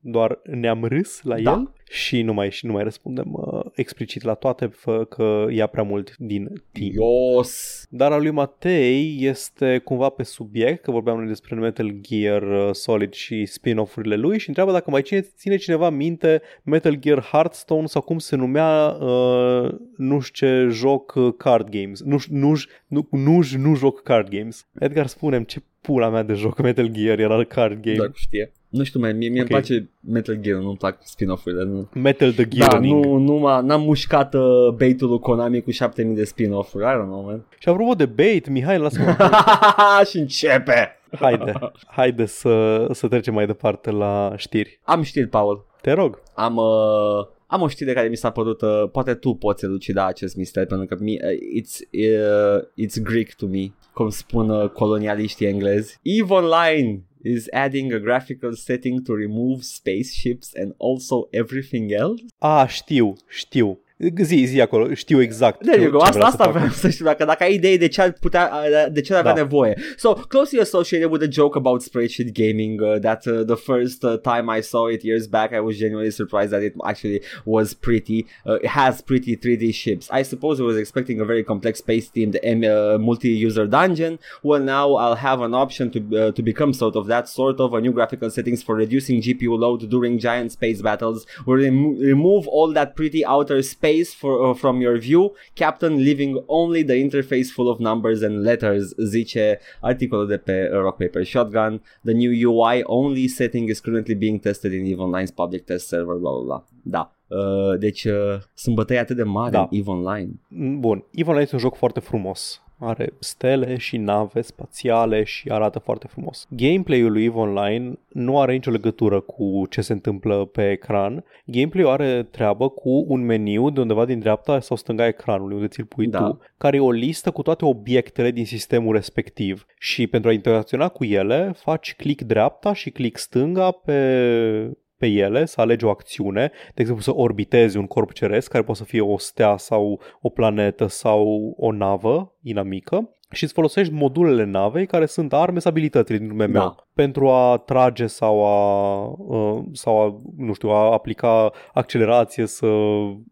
doar 0.00 0.38
ne-am 0.42 0.84
râs 0.84 1.22
la 1.22 1.40
da. 1.40 1.50
el 1.50 1.72
și 1.90 2.22
nu 2.22 2.32
mai, 2.32 2.50
și 2.50 2.66
nu 2.66 2.72
mai 2.72 2.82
răspundem 2.82 3.32
uh, 3.32 3.64
explicit 3.74 4.22
la 4.22 4.34
toate 4.34 4.66
fă 4.66 5.04
că 5.04 5.46
ia 5.50 5.66
prea 5.66 5.82
mult 5.82 6.16
din 6.16 6.62
timp. 6.72 6.94
Ios! 6.94 7.84
Dar 7.90 8.12
al 8.12 8.20
lui 8.20 8.30
Matei 8.30 9.16
este 9.20 9.78
cumva 9.84 10.08
pe 10.08 10.22
subiect, 10.22 10.82
că 10.82 10.90
vorbeam 10.90 11.18
noi 11.18 11.26
despre 11.26 11.54
Metal 11.54 11.94
Gear 12.00 12.42
uh, 12.42 12.68
Solid 12.72 13.12
și 13.12 13.46
spin-off-urile 13.46 14.16
lui 14.16 14.38
și 14.38 14.48
întreabă 14.48 14.72
dacă 14.72 14.90
mai 14.90 15.02
ține, 15.02 15.20
ține 15.20 15.56
cineva 15.56 15.90
minte 15.90 16.42
Metal 16.62 16.94
Gear 16.94 17.22
Hearthstone 17.22 17.86
sau 17.86 18.02
cum 18.02 18.18
se 18.18 18.36
numea 18.36 18.88
uh, 18.88 19.74
nu 19.96 20.20
știu 20.20 20.46
ce 20.46 20.68
joc 20.70 21.14
uh, 21.14 21.34
card 21.36 21.68
games. 21.68 22.02
Nu, 22.02 22.18
nu, 22.28 22.54
nu, 22.86 23.08
nu, 23.10 23.40
nu 23.56 23.74
joc 23.74 24.02
card 24.02 24.28
games. 24.28 24.66
Edgar, 24.78 25.06
spunem 25.06 25.42
ce 25.44 25.62
pula 25.80 26.08
mea 26.08 26.22
de 26.22 26.34
joc 26.34 26.62
Metal 26.62 26.88
Gear 26.88 27.18
era 27.18 27.44
card 27.44 27.80
game. 27.82 27.96
Da, 27.96 28.10
știe. 28.14 28.52
Nu 28.68 28.84
știu, 28.84 29.00
mai 29.00 29.12
mie, 29.12 29.28
mie 29.28 29.42
okay. 29.42 29.56
îmi 29.56 29.66
place 29.66 29.90
Metal 30.00 30.34
Gear, 30.40 30.60
nu-mi 30.60 30.76
plac 30.76 30.98
spin-off-urile. 31.02 31.64
Nu. 31.64 31.88
Metal 31.94 32.32
the 32.32 32.48
Gear. 32.48 32.70
Da, 32.70 32.78
nu, 32.78 33.16
nu 33.16 33.32
m-a, 33.32 33.60
n-am 33.60 33.82
mușcat 33.82 34.34
uh, 34.34 34.68
bait-ul 34.76 35.08
lui 35.08 35.18
Konami 35.18 35.62
cu 35.62 35.70
7000 35.70 36.14
de 36.14 36.24
spin-off-uri. 36.24 36.84
I 36.84 36.88
don't 36.88 37.06
know, 37.06 37.22
man. 37.22 37.44
Și 37.58 37.68
apropo 37.68 37.94
de 37.94 38.06
bait, 38.06 38.48
Mihai, 38.48 38.78
lasă-mă. 38.78 39.16
și 40.10 40.18
începe. 40.18 41.00
Haide, 41.20 41.52
haide 41.86 42.26
să, 42.26 42.86
să 42.92 43.08
trecem 43.08 43.34
mai 43.34 43.46
departe 43.46 43.90
la 43.90 44.32
știri. 44.36 44.80
Am 44.82 45.02
știri, 45.02 45.26
Paul. 45.26 45.66
Te 45.80 45.92
rog. 45.92 46.22
Am... 46.34 46.56
Uh... 46.56 47.36
Am 47.50 47.62
o 47.62 47.68
știre 47.68 47.92
care 47.92 48.08
mi 48.08 48.16
s-a 48.16 48.30
părut, 48.30 48.60
uh, 48.60 48.84
poate 48.92 49.14
tu 49.14 49.34
poți 49.34 49.64
elucida 49.64 50.06
acest 50.06 50.36
mister, 50.36 50.66
pentru 50.66 50.86
că 50.86 50.96
mi, 51.02 51.12
uh, 51.12 51.62
it's, 51.62 51.78
uh, 51.92 52.62
it's 52.86 53.02
Greek 53.02 53.34
to 53.34 53.46
me, 53.46 53.72
cum 53.92 54.08
spun 54.08 54.50
uh, 54.50 54.70
colonialiștii 54.70 55.46
englezi. 55.46 55.98
EVE 56.02 56.32
Online 56.32 57.02
is 57.22 57.48
adding 57.52 57.92
a 57.92 58.00
graphical 58.00 58.54
setting 58.54 59.04
to 59.04 59.12
remove 59.12 59.64
spaceships 59.64 60.54
and 60.54 60.72
also 60.78 61.28
everything 61.32 61.92
else? 61.92 62.22
Ah, 62.38 62.66
știu, 62.68 63.16
știu. 63.28 63.78
Zi, 64.22 64.44
zi 64.44 64.60
acolo, 64.60 64.94
știu 64.94 65.20
exact 65.22 65.64
There 65.64 65.82
you 65.82 65.90
go, 65.90 65.98
asta, 65.98 66.24
asta 66.24 66.50
vreau 66.50 66.68
să 66.68 66.90
știu, 66.90 67.04
dacă, 67.04 67.24
dacă 67.24 67.42
ai 67.42 67.54
idee 67.54 67.76
de 67.76 67.88
ce 67.88 68.00
ar 68.00 68.12
putea, 68.20 68.50
de 68.92 69.00
ce 69.00 69.12
ar 69.12 69.18
avea 69.18 69.34
da. 69.34 69.40
nevoie. 69.40 69.76
So, 69.96 70.12
closely 70.12 70.60
associated 70.60 71.10
with 71.10 71.22
a 71.22 71.30
joke 71.30 71.58
about 71.58 71.82
spreadsheet 71.82 72.32
gaming, 72.32 72.80
uh, 72.80 72.98
that 73.00 73.26
uh, 73.26 73.44
the 73.46 73.54
first 73.54 74.04
uh, 74.04 74.16
time 74.16 74.58
I 74.58 74.60
saw 74.60 74.86
it 74.88 75.02
years 75.02 75.26
back, 75.26 75.52
I 75.52 75.60
was 75.60 75.76
genuinely 75.76 76.12
surprised 76.12 76.50
that 76.50 76.62
it 76.62 76.74
actually 76.84 77.20
was 77.44 77.74
pretty, 77.74 78.26
uh, 78.46 78.66
it 78.66 78.70
has 78.80 79.00
pretty 79.00 79.36
3D 79.36 79.74
ships. 79.74 80.08
I 80.20 80.22
suppose 80.22 80.60
I 80.60 80.64
was 80.64 80.76
expecting 80.76 81.20
a 81.20 81.24
very 81.24 81.42
complex 81.42 81.78
space-themed 81.78 82.36
uh, 82.36 82.98
multi-user 82.98 83.66
dungeon. 83.66 84.18
Well, 84.42 84.62
now 84.62 84.86
I'll 84.94 85.20
have 85.28 85.40
an 85.40 85.54
option 85.54 85.90
to, 85.94 85.98
uh, 85.98 86.30
to 86.36 86.42
become 86.42 86.72
sort 86.72 86.94
of 86.94 87.06
that 87.06 87.28
sort 87.28 87.58
of 87.58 87.74
a 87.74 87.80
new 87.80 87.92
graphical 87.92 88.30
settings 88.30 88.62
for 88.62 88.74
reducing 88.76 89.20
GPU 89.22 89.58
load 89.58 89.90
during 89.90 90.20
giant 90.20 90.52
space 90.52 90.80
battles, 90.82 91.26
will 91.46 91.56
rem- 91.56 91.98
remove 91.98 92.46
all 92.46 92.72
that 92.78 92.94
pretty 92.94 93.24
outer 93.24 93.60
space 93.62 93.87
space 93.88 94.14
for, 94.14 94.48
uh, 94.48 94.54
from 94.54 94.80
your 94.80 94.98
view, 94.98 95.32
Captain 95.54 95.96
leaving 95.96 96.44
only 96.46 96.82
the 96.84 96.94
interface 96.94 97.50
full 97.50 97.68
of 97.68 97.78
numbers 97.78 98.22
and 98.22 98.42
letters, 98.42 98.94
zice 98.98 99.58
articolul 99.80 100.26
de 100.26 100.36
pe 100.36 100.68
Rock 100.72 100.96
Paper 100.96 101.24
Shotgun. 101.24 101.82
The 102.04 102.12
new 102.12 102.50
UI 102.50 102.82
only 102.84 103.28
setting 103.28 103.68
is 103.68 103.80
currently 103.80 104.14
being 104.14 104.40
tested 104.40 104.72
in 104.72 104.84
EVE 104.86 105.00
Online's 105.00 105.30
public 105.30 105.64
test 105.64 105.86
server, 105.86 106.14
bla 106.14 106.30
bla 106.30 106.42
bla. 106.44 106.64
Da. 106.82 107.12
Uh, 107.26 107.78
deci 107.78 108.04
uh, 108.04 108.38
sunt 108.54 108.74
bătăi 108.74 108.98
atât 108.98 109.16
de 109.16 109.22
mari 109.22 109.52
da. 109.52 109.60
în 109.60 109.78
EVE 109.78 109.90
Online. 109.90 110.30
Bun, 110.78 111.04
EVE 111.12 111.28
Online 111.28 111.42
este 111.42 111.54
un 111.54 111.60
joc 111.60 111.74
foarte 111.74 112.00
frumos 112.00 112.62
are 112.78 113.12
stele 113.18 113.76
și 113.76 113.96
nave 113.96 114.40
spațiale 114.40 115.22
și 115.22 115.48
arată 115.48 115.78
foarte 115.78 116.06
frumos. 116.06 116.46
Gameplay-ul 116.50 117.12
lui 117.12 117.24
EVE 117.24 117.38
Online 117.38 117.92
nu 118.08 118.40
are 118.40 118.52
nicio 118.52 118.70
legătură 118.70 119.20
cu 119.20 119.66
ce 119.70 119.80
se 119.80 119.92
întâmplă 119.92 120.44
pe 120.44 120.70
ecran. 120.70 121.24
Gameplay-ul 121.44 121.90
are 121.90 122.22
treabă 122.22 122.68
cu 122.68 123.04
un 123.08 123.24
meniu 123.24 123.70
de 123.70 123.80
undeva 123.80 124.04
din 124.04 124.18
dreapta 124.18 124.60
sau 124.60 124.76
stânga 124.76 125.06
ecranului, 125.06 125.54
unde 125.54 125.68
ți-l 125.68 125.84
pui 125.84 126.06
Da. 126.06 126.18
tu, 126.18 126.40
care 126.58 126.76
e 126.76 126.80
o 126.80 126.90
listă 126.90 127.30
cu 127.30 127.42
toate 127.42 127.64
obiectele 127.64 128.30
din 128.30 128.46
sistemul 128.46 128.94
respectiv. 128.94 129.66
Și 129.78 130.06
pentru 130.06 130.30
a 130.30 130.32
interacționa 130.32 130.88
cu 130.88 131.04
ele, 131.04 131.52
faci 131.56 131.94
click 131.94 132.22
dreapta 132.22 132.72
și 132.72 132.90
click 132.90 133.18
stânga 133.18 133.70
pe 133.70 134.76
pe 134.98 135.06
ele, 135.06 135.44
să 135.44 135.60
alegi 135.60 135.84
o 135.84 135.90
acțiune, 135.90 136.50
de 136.74 136.80
exemplu 136.80 137.02
să 137.02 137.14
orbitezi 137.14 137.76
un 137.76 137.86
corp 137.86 138.12
ceresc, 138.12 138.50
care 138.50 138.64
poate 138.64 138.80
să 138.80 138.86
fie 138.86 139.00
o 139.00 139.18
stea 139.18 139.56
sau 139.56 140.00
o 140.20 140.28
planetă 140.28 140.86
sau 140.86 141.54
o 141.56 141.72
navă 141.72 142.34
inamică 142.42 143.12
și 143.30 143.44
îți 143.44 143.52
folosești 143.52 143.92
modulele 143.92 144.44
navei 144.44 144.86
care 144.86 145.06
sunt 145.06 145.32
arme 145.32 145.58
sau 145.58 145.70
abilitățile 145.70 146.18
din 146.18 146.34
MMO 146.34 146.46
Da. 146.46 146.74
pentru 146.94 147.28
a 147.28 147.56
trage 147.56 148.06
sau 148.06 148.44
a, 148.44 149.04
uh, 149.18 149.64
sau 149.72 150.00
a, 150.00 150.16
nu 150.36 150.52
știu, 150.52 150.68
a 150.68 150.92
aplica 150.92 151.52
accelerație 151.72 152.46
să, 152.46 152.68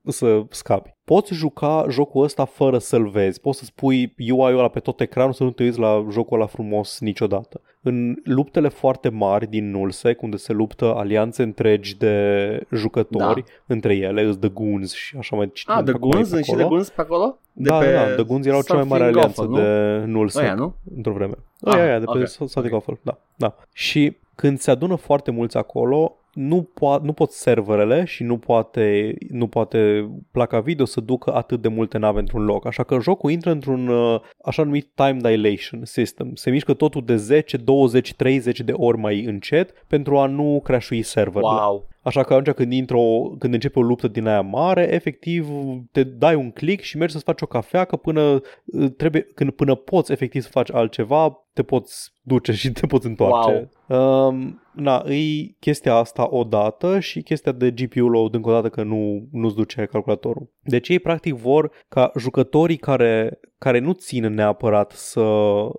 să 0.04 0.42
scapi. 0.50 0.95
Poți 1.06 1.34
juca 1.34 1.86
jocul 1.90 2.24
ăsta 2.24 2.44
fără 2.44 2.78
să-l 2.78 3.08
vezi. 3.08 3.40
Poți 3.40 3.58
să 3.58 3.64
spui 3.64 4.14
UI-ul 4.18 4.58
ăla 4.58 4.68
pe 4.68 4.80
tot 4.80 5.00
ecranul 5.00 5.32
să 5.32 5.42
nu 5.44 5.50
te 5.50 5.62
uiți 5.62 5.78
la 5.78 6.06
jocul 6.10 6.36
ăla 6.36 6.46
frumos 6.46 7.00
niciodată. 7.00 7.60
În 7.82 8.16
luptele 8.24 8.68
foarte 8.68 9.08
mari 9.08 9.46
din 9.46 9.70
Nullsec, 9.70 10.22
unde 10.22 10.36
se 10.36 10.52
luptă 10.52 10.94
alianțe 10.96 11.42
întregi 11.42 11.96
de 11.98 12.66
jucători 12.72 13.42
Da. 13.44 13.52
între 13.66 13.94
ele, 13.96 14.22
îs 14.22 14.36
The 14.36 14.48
Goons 14.48 14.94
și 14.94 15.16
așa 15.18 15.36
mai 15.36 15.52
Ah, 15.66 15.82
The 15.82 15.92
fac 15.92 16.00
mai 16.00 16.10
Goons, 16.10 16.28
pe 16.28 16.34
sunt 16.34 16.44
și 16.44 16.50
The 16.50 16.60
acolo. 16.60 16.68
Goons 16.74 16.88
pe 16.90 17.00
acolo? 17.00 17.38
De 17.52 17.68
Da, 17.68 17.78
pe 17.78 17.92
da, 17.92 18.04
The 18.14 18.22
Goons 18.24 18.46
erau 18.46 18.62
cea 18.62 18.74
mai 18.74 18.84
mare 18.88 19.02
Surfing 19.02 19.16
alianță 19.18 19.42
Goffle, 19.44 19.62
nu? 19.62 20.02
de 20.02 20.04
Nullsec 20.12 20.42
Ăia, 20.42 20.54
nu? 20.54 20.74
într-o 20.96 21.12
vreme. 21.12 21.34
Ah, 21.60 21.72
Ah, 21.74 21.80
aia, 21.80 21.98
de 21.98 22.04
pe 22.04 22.10
ok, 22.10 22.14
okay. 22.16 22.26
Salty 22.26 22.72
okay. 22.72 22.96
da, 23.02 23.18
da. 23.36 23.54
Și 23.72 24.16
când 24.34 24.58
se 24.58 24.70
adună 24.70 24.94
foarte 24.94 25.30
mulți 25.30 25.56
acolo, 25.56 26.16
nu, 26.36 26.68
po- 26.74 27.00
nu 27.02 27.12
pot 27.12 27.30
serverele 27.30 28.04
și 28.04 28.22
nu 28.22 28.38
poate, 28.38 29.14
nu 29.30 29.46
poate 29.46 30.10
placa 30.30 30.60
video 30.60 30.84
să 30.84 31.00
ducă 31.00 31.34
atât 31.34 31.60
de 31.62 31.68
multe 31.68 31.98
nave 31.98 32.18
într-un 32.18 32.44
loc. 32.44 32.66
Așa 32.66 32.82
că 32.82 33.00
jocul 33.00 33.30
intră 33.30 33.50
într-un 33.50 33.88
uh, 33.88 34.20
așa 34.44 34.62
numit 34.62 34.90
time 34.94 35.16
dilation 35.30 35.84
system. 35.84 36.34
Se 36.34 36.50
mișcă 36.50 36.74
totul 36.74 37.04
de 37.04 37.16
10, 37.16 37.56
20, 37.56 38.14
30 38.14 38.60
de 38.60 38.72
ori 38.72 38.98
mai 38.98 39.24
încet 39.24 39.84
pentru 39.86 40.18
a 40.18 40.26
nu 40.26 40.60
crashui 40.64 41.02
serverele. 41.02 41.52
Wow. 41.52 41.88
Așa 42.06 42.22
că 42.22 42.34
atunci 42.34 42.56
când, 42.56 42.72
intră 42.72 42.96
o, 42.96 43.30
când 43.38 43.54
începe 43.54 43.78
o 43.78 43.82
luptă 43.82 44.08
din 44.08 44.26
aia 44.26 44.40
mare, 44.40 44.92
efectiv 44.92 45.48
te 45.92 46.04
dai 46.04 46.34
un 46.34 46.50
click 46.50 46.82
și 46.82 46.96
mergi 46.96 47.12
să-ți 47.12 47.24
faci 47.24 47.40
o 47.40 47.46
cafea, 47.46 47.84
că 47.84 47.96
până, 47.96 48.40
uh, 48.64 48.90
trebuie, 48.96 49.22
când, 49.34 49.50
până 49.50 49.74
poți 49.74 50.12
efectiv 50.12 50.42
să 50.42 50.48
faci 50.48 50.72
altceva, 50.72 51.46
te 51.52 51.62
poți 51.62 52.12
duce 52.22 52.52
și 52.52 52.72
te 52.72 52.86
poți 52.86 53.06
întoarce. 53.06 53.70
Wow. 53.88 54.26
Um, 54.26 54.62
na, 54.74 55.04
e 55.08 55.54
chestia 55.58 55.94
asta 55.94 56.26
odată 56.30 57.00
și 57.00 57.22
chestia 57.22 57.52
de 57.52 57.70
GPU 57.70 58.08
load 58.08 58.34
încă 58.34 58.48
o 58.48 58.52
dată 58.52 58.68
că 58.68 58.82
nu, 58.82 59.28
nu-ți 59.32 59.56
duce 59.56 59.84
calculatorul. 59.84 60.50
Deci 60.62 60.88
ei 60.88 60.98
practic 60.98 61.34
vor 61.34 61.70
ca 61.88 62.12
jucătorii 62.18 62.76
care, 62.76 63.38
care 63.58 63.78
nu 63.78 63.92
țin 63.92 64.34
neapărat 64.34 64.90
să, 64.92 65.24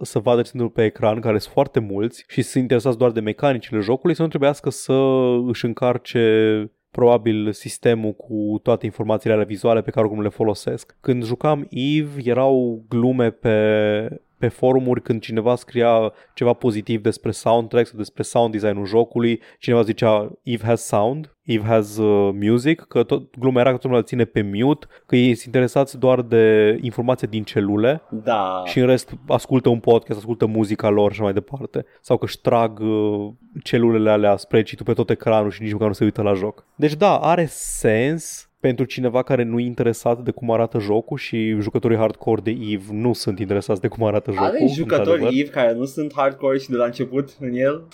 să 0.01 0.19
vadă 0.19 0.41
ce 0.41 0.49
se 0.49 0.51
întâmplă 0.53 0.81
pe 0.81 0.87
ecran, 0.87 1.19
care 1.19 1.37
sunt 1.37 1.53
foarte 1.53 1.79
mulți 1.79 2.23
și 2.27 2.41
sunt 2.41 2.61
interesați 2.61 2.97
doar 2.97 3.11
de 3.11 3.19
mecanicile 3.19 3.79
jocului, 3.79 4.15
să 4.15 4.21
nu 4.21 4.27
trebuiască 4.27 4.69
să 4.69 4.93
își 5.47 5.65
încarce 5.65 6.71
probabil 6.91 7.51
sistemul 7.51 8.13
cu 8.13 8.59
toate 8.63 8.85
informațiile 8.85 9.33
alea 9.33 9.45
vizuale 9.45 9.81
pe 9.81 9.89
care 9.89 10.05
oricum 10.05 10.23
le 10.23 10.29
folosesc. 10.29 10.97
Când 11.01 11.25
jucam 11.25 11.67
Eve, 11.69 12.21
erau 12.23 12.83
glume 12.89 13.29
pe, 13.29 13.57
pe 14.37 14.47
forumuri 14.47 15.01
când 15.01 15.21
cineva 15.21 15.55
scria 15.55 16.13
ceva 16.33 16.53
pozitiv 16.53 17.01
despre 17.01 17.31
soundtrack 17.31 17.87
sau 17.87 17.97
despre 17.97 18.23
sound 18.23 18.51
design-ul 18.51 18.85
jocului, 18.85 19.41
cineva 19.59 19.81
zicea 19.81 20.31
Eve 20.43 20.65
has 20.65 20.85
sound, 20.85 21.36
Eve 21.47 21.67
has 21.67 21.97
uh, 21.97 22.33
music, 22.41 22.81
că 22.81 23.03
tot 23.03 23.37
glumea 23.39 23.61
era 23.61 23.71
că 23.71 23.77
totul 23.77 23.97
îl 23.97 24.03
ține 24.03 24.25
pe 24.25 24.41
mute, 24.41 24.85
că 25.05 25.15
ei 25.15 25.33
sunt 25.33 25.45
interesați 25.45 25.99
doar 25.99 26.21
de 26.21 26.77
informație 26.81 27.27
din 27.31 27.43
celule 27.43 28.01
Da. 28.09 28.61
și 28.65 28.79
în 28.79 28.85
rest 28.85 29.13
ascultă 29.27 29.69
un 29.69 29.79
podcast, 29.79 30.19
ascultă 30.19 30.45
muzica 30.45 30.89
lor 30.89 31.11
și 31.11 31.15
așa 31.15 31.23
mai 31.23 31.33
departe. 31.33 31.85
Sau 32.01 32.17
că 32.17 32.25
își 32.25 32.41
trag 32.41 32.79
uh, 32.79 33.29
celulele 33.63 34.09
alea 34.09 34.35
spre 34.35 34.61
tu 34.61 34.83
pe 34.83 34.93
tot 34.93 35.09
ecranul 35.09 35.51
și 35.51 35.61
nici 35.61 35.71
măcar 35.71 35.87
nu 35.87 35.93
se 35.93 36.03
uită 36.03 36.21
la 36.21 36.33
joc. 36.33 36.65
Deci 36.75 36.95
da, 36.95 37.17
are 37.17 37.45
sens 37.49 38.49
pentru 38.67 38.85
cineva 38.85 39.23
care 39.23 39.43
nu 39.43 39.59
e 39.59 39.65
interesat 39.65 40.23
de 40.23 40.31
cum 40.31 40.51
arată 40.51 40.79
jocul 40.79 41.17
și 41.17 41.57
jucătorii 41.59 41.97
hardcore 41.97 42.41
de 42.43 42.51
EVE 42.51 42.83
nu 42.91 43.13
sunt 43.13 43.39
interesați 43.39 43.81
de 43.81 43.87
cum 43.87 44.03
arată 44.03 44.31
jocul. 44.31 44.45
Are 44.45 44.65
jucători 44.73 45.01
într-adevăr. 45.09 45.31
Eve 45.33 45.49
care 45.49 45.73
nu 45.73 45.85
sunt 45.85 46.13
hardcore 46.15 46.57
și 46.57 46.69
de 46.69 46.75
la 46.75 46.85
început 46.85 47.35
în 47.39 47.53
el? 47.53 47.87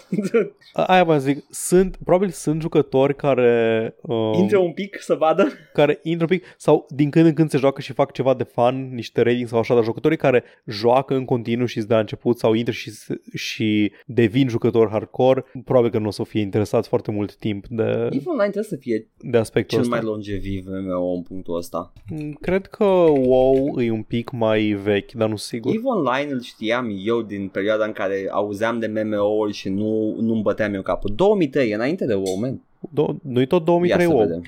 A- 0.73 0.83
Aia 0.83 1.03
vă 1.03 1.17
zic, 1.17 1.43
sunt, 1.49 1.97
probabil 2.03 2.29
sunt 2.29 2.61
jucători 2.61 3.15
care, 3.15 3.95
uh, 4.01 4.31
Intră 4.37 4.57
un 4.57 4.71
pic 4.73 4.97
să 4.99 5.13
vadă? 5.13 5.47
care 5.73 5.99
intră 6.03 6.25
un 6.29 6.37
pic 6.37 6.45
sau 6.57 6.85
din 6.89 7.09
când 7.09 7.25
în 7.25 7.33
când 7.33 7.49
se 7.49 7.57
joacă 7.57 7.81
și 7.81 7.93
fac 7.93 8.11
ceva 8.11 8.33
de 8.33 8.43
fan, 8.43 8.93
niște 8.93 9.21
rating 9.21 9.47
sau 9.47 9.59
așa, 9.59 9.73
dar 9.73 9.83
jucătorii 9.83 10.17
care 10.17 10.43
joacă 10.65 11.15
în 11.15 11.25
continuu 11.25 11.65
și 11.65 11.79
de 11.79 11.93
la 11.93 11.99
început 11.99 12.37
sau 12.37 12.53
intră 12.53 12.73
și, 12.73 12.89
se- 12.91 13.21
și 13.33 13.91
devin 14.05 14.47
jucători 14.49 14.89
hardcore, 14.89 15.43
probabil 15.65 15.89
că 15.91 15.97
nu 15.97 16.07
o 16.07 16.11
să 16.11 16.23
fie 16.23 16.41
interesați 16.41 16.87
foarte 16.87 17.11
mult 17.11 17.35
timp 17.35 17.65
de, 17.67 17.83
Eve 17.83 18.23
Online 18.25 18.49
trebuie 18.51 18.63
să 18.63 18.75
fie 18.75 19.07
de 19.17 19.37
aspectul 19.37 19.77
cel 19.77 19.79
ăsta. 19.79 19.95
mai 19.95 20.05
longeviv 20.05 20.62
MMO 20.67 21.13
în 21.13 21.21
punctul 21.21 21.57
ăsta. 21.57 21.91
Mm, 22.09 22.31
Cred 22.41 22.65
că 22.67 22.83
WoW 23.09 23.79
e 23.81 23.91
un 23.91 24.03
pic 24.03 24.31
mai 24.31 24.61
vechi, 24.63 25.11
dar 25.11 25.29
nu 25.29 25.35
sigur. 25.35 25.73
Eve 25.73 25.83
Online 25.87 26.31
îl 26.31 26.41
știam 26.41 26.89
eu 27.03 27.21
din 27.21 27.47
perioada 27.47 27.85
în 27.85 27.91
care 27.91 28.27
auzeam 28.31 28.79
de 28.79 28.87
MMO-uri 29.03 29.53
și 29.53 29.69
nu, 29.69 30.15
nu-mi 30.19 30.41
băteam 30.41 30.73
eu 30.73 30.81
capul. 30.81 31.11
2003, 31.15 31.71
înainte 31.71 32.05
de 32.05 32.13
WoW, 32.13 32.35
man. 32.39 32.61
Do- 32.87 33.21
nu-i 33.21 33.47
tot 33.47 33.59
Ia 33.59 33.65
2003 33.65 34.05
să 34.05 34.11
WoW. 34.13 34.21
vedem. 34.25 34.41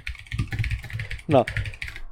Na. 1.26 1.43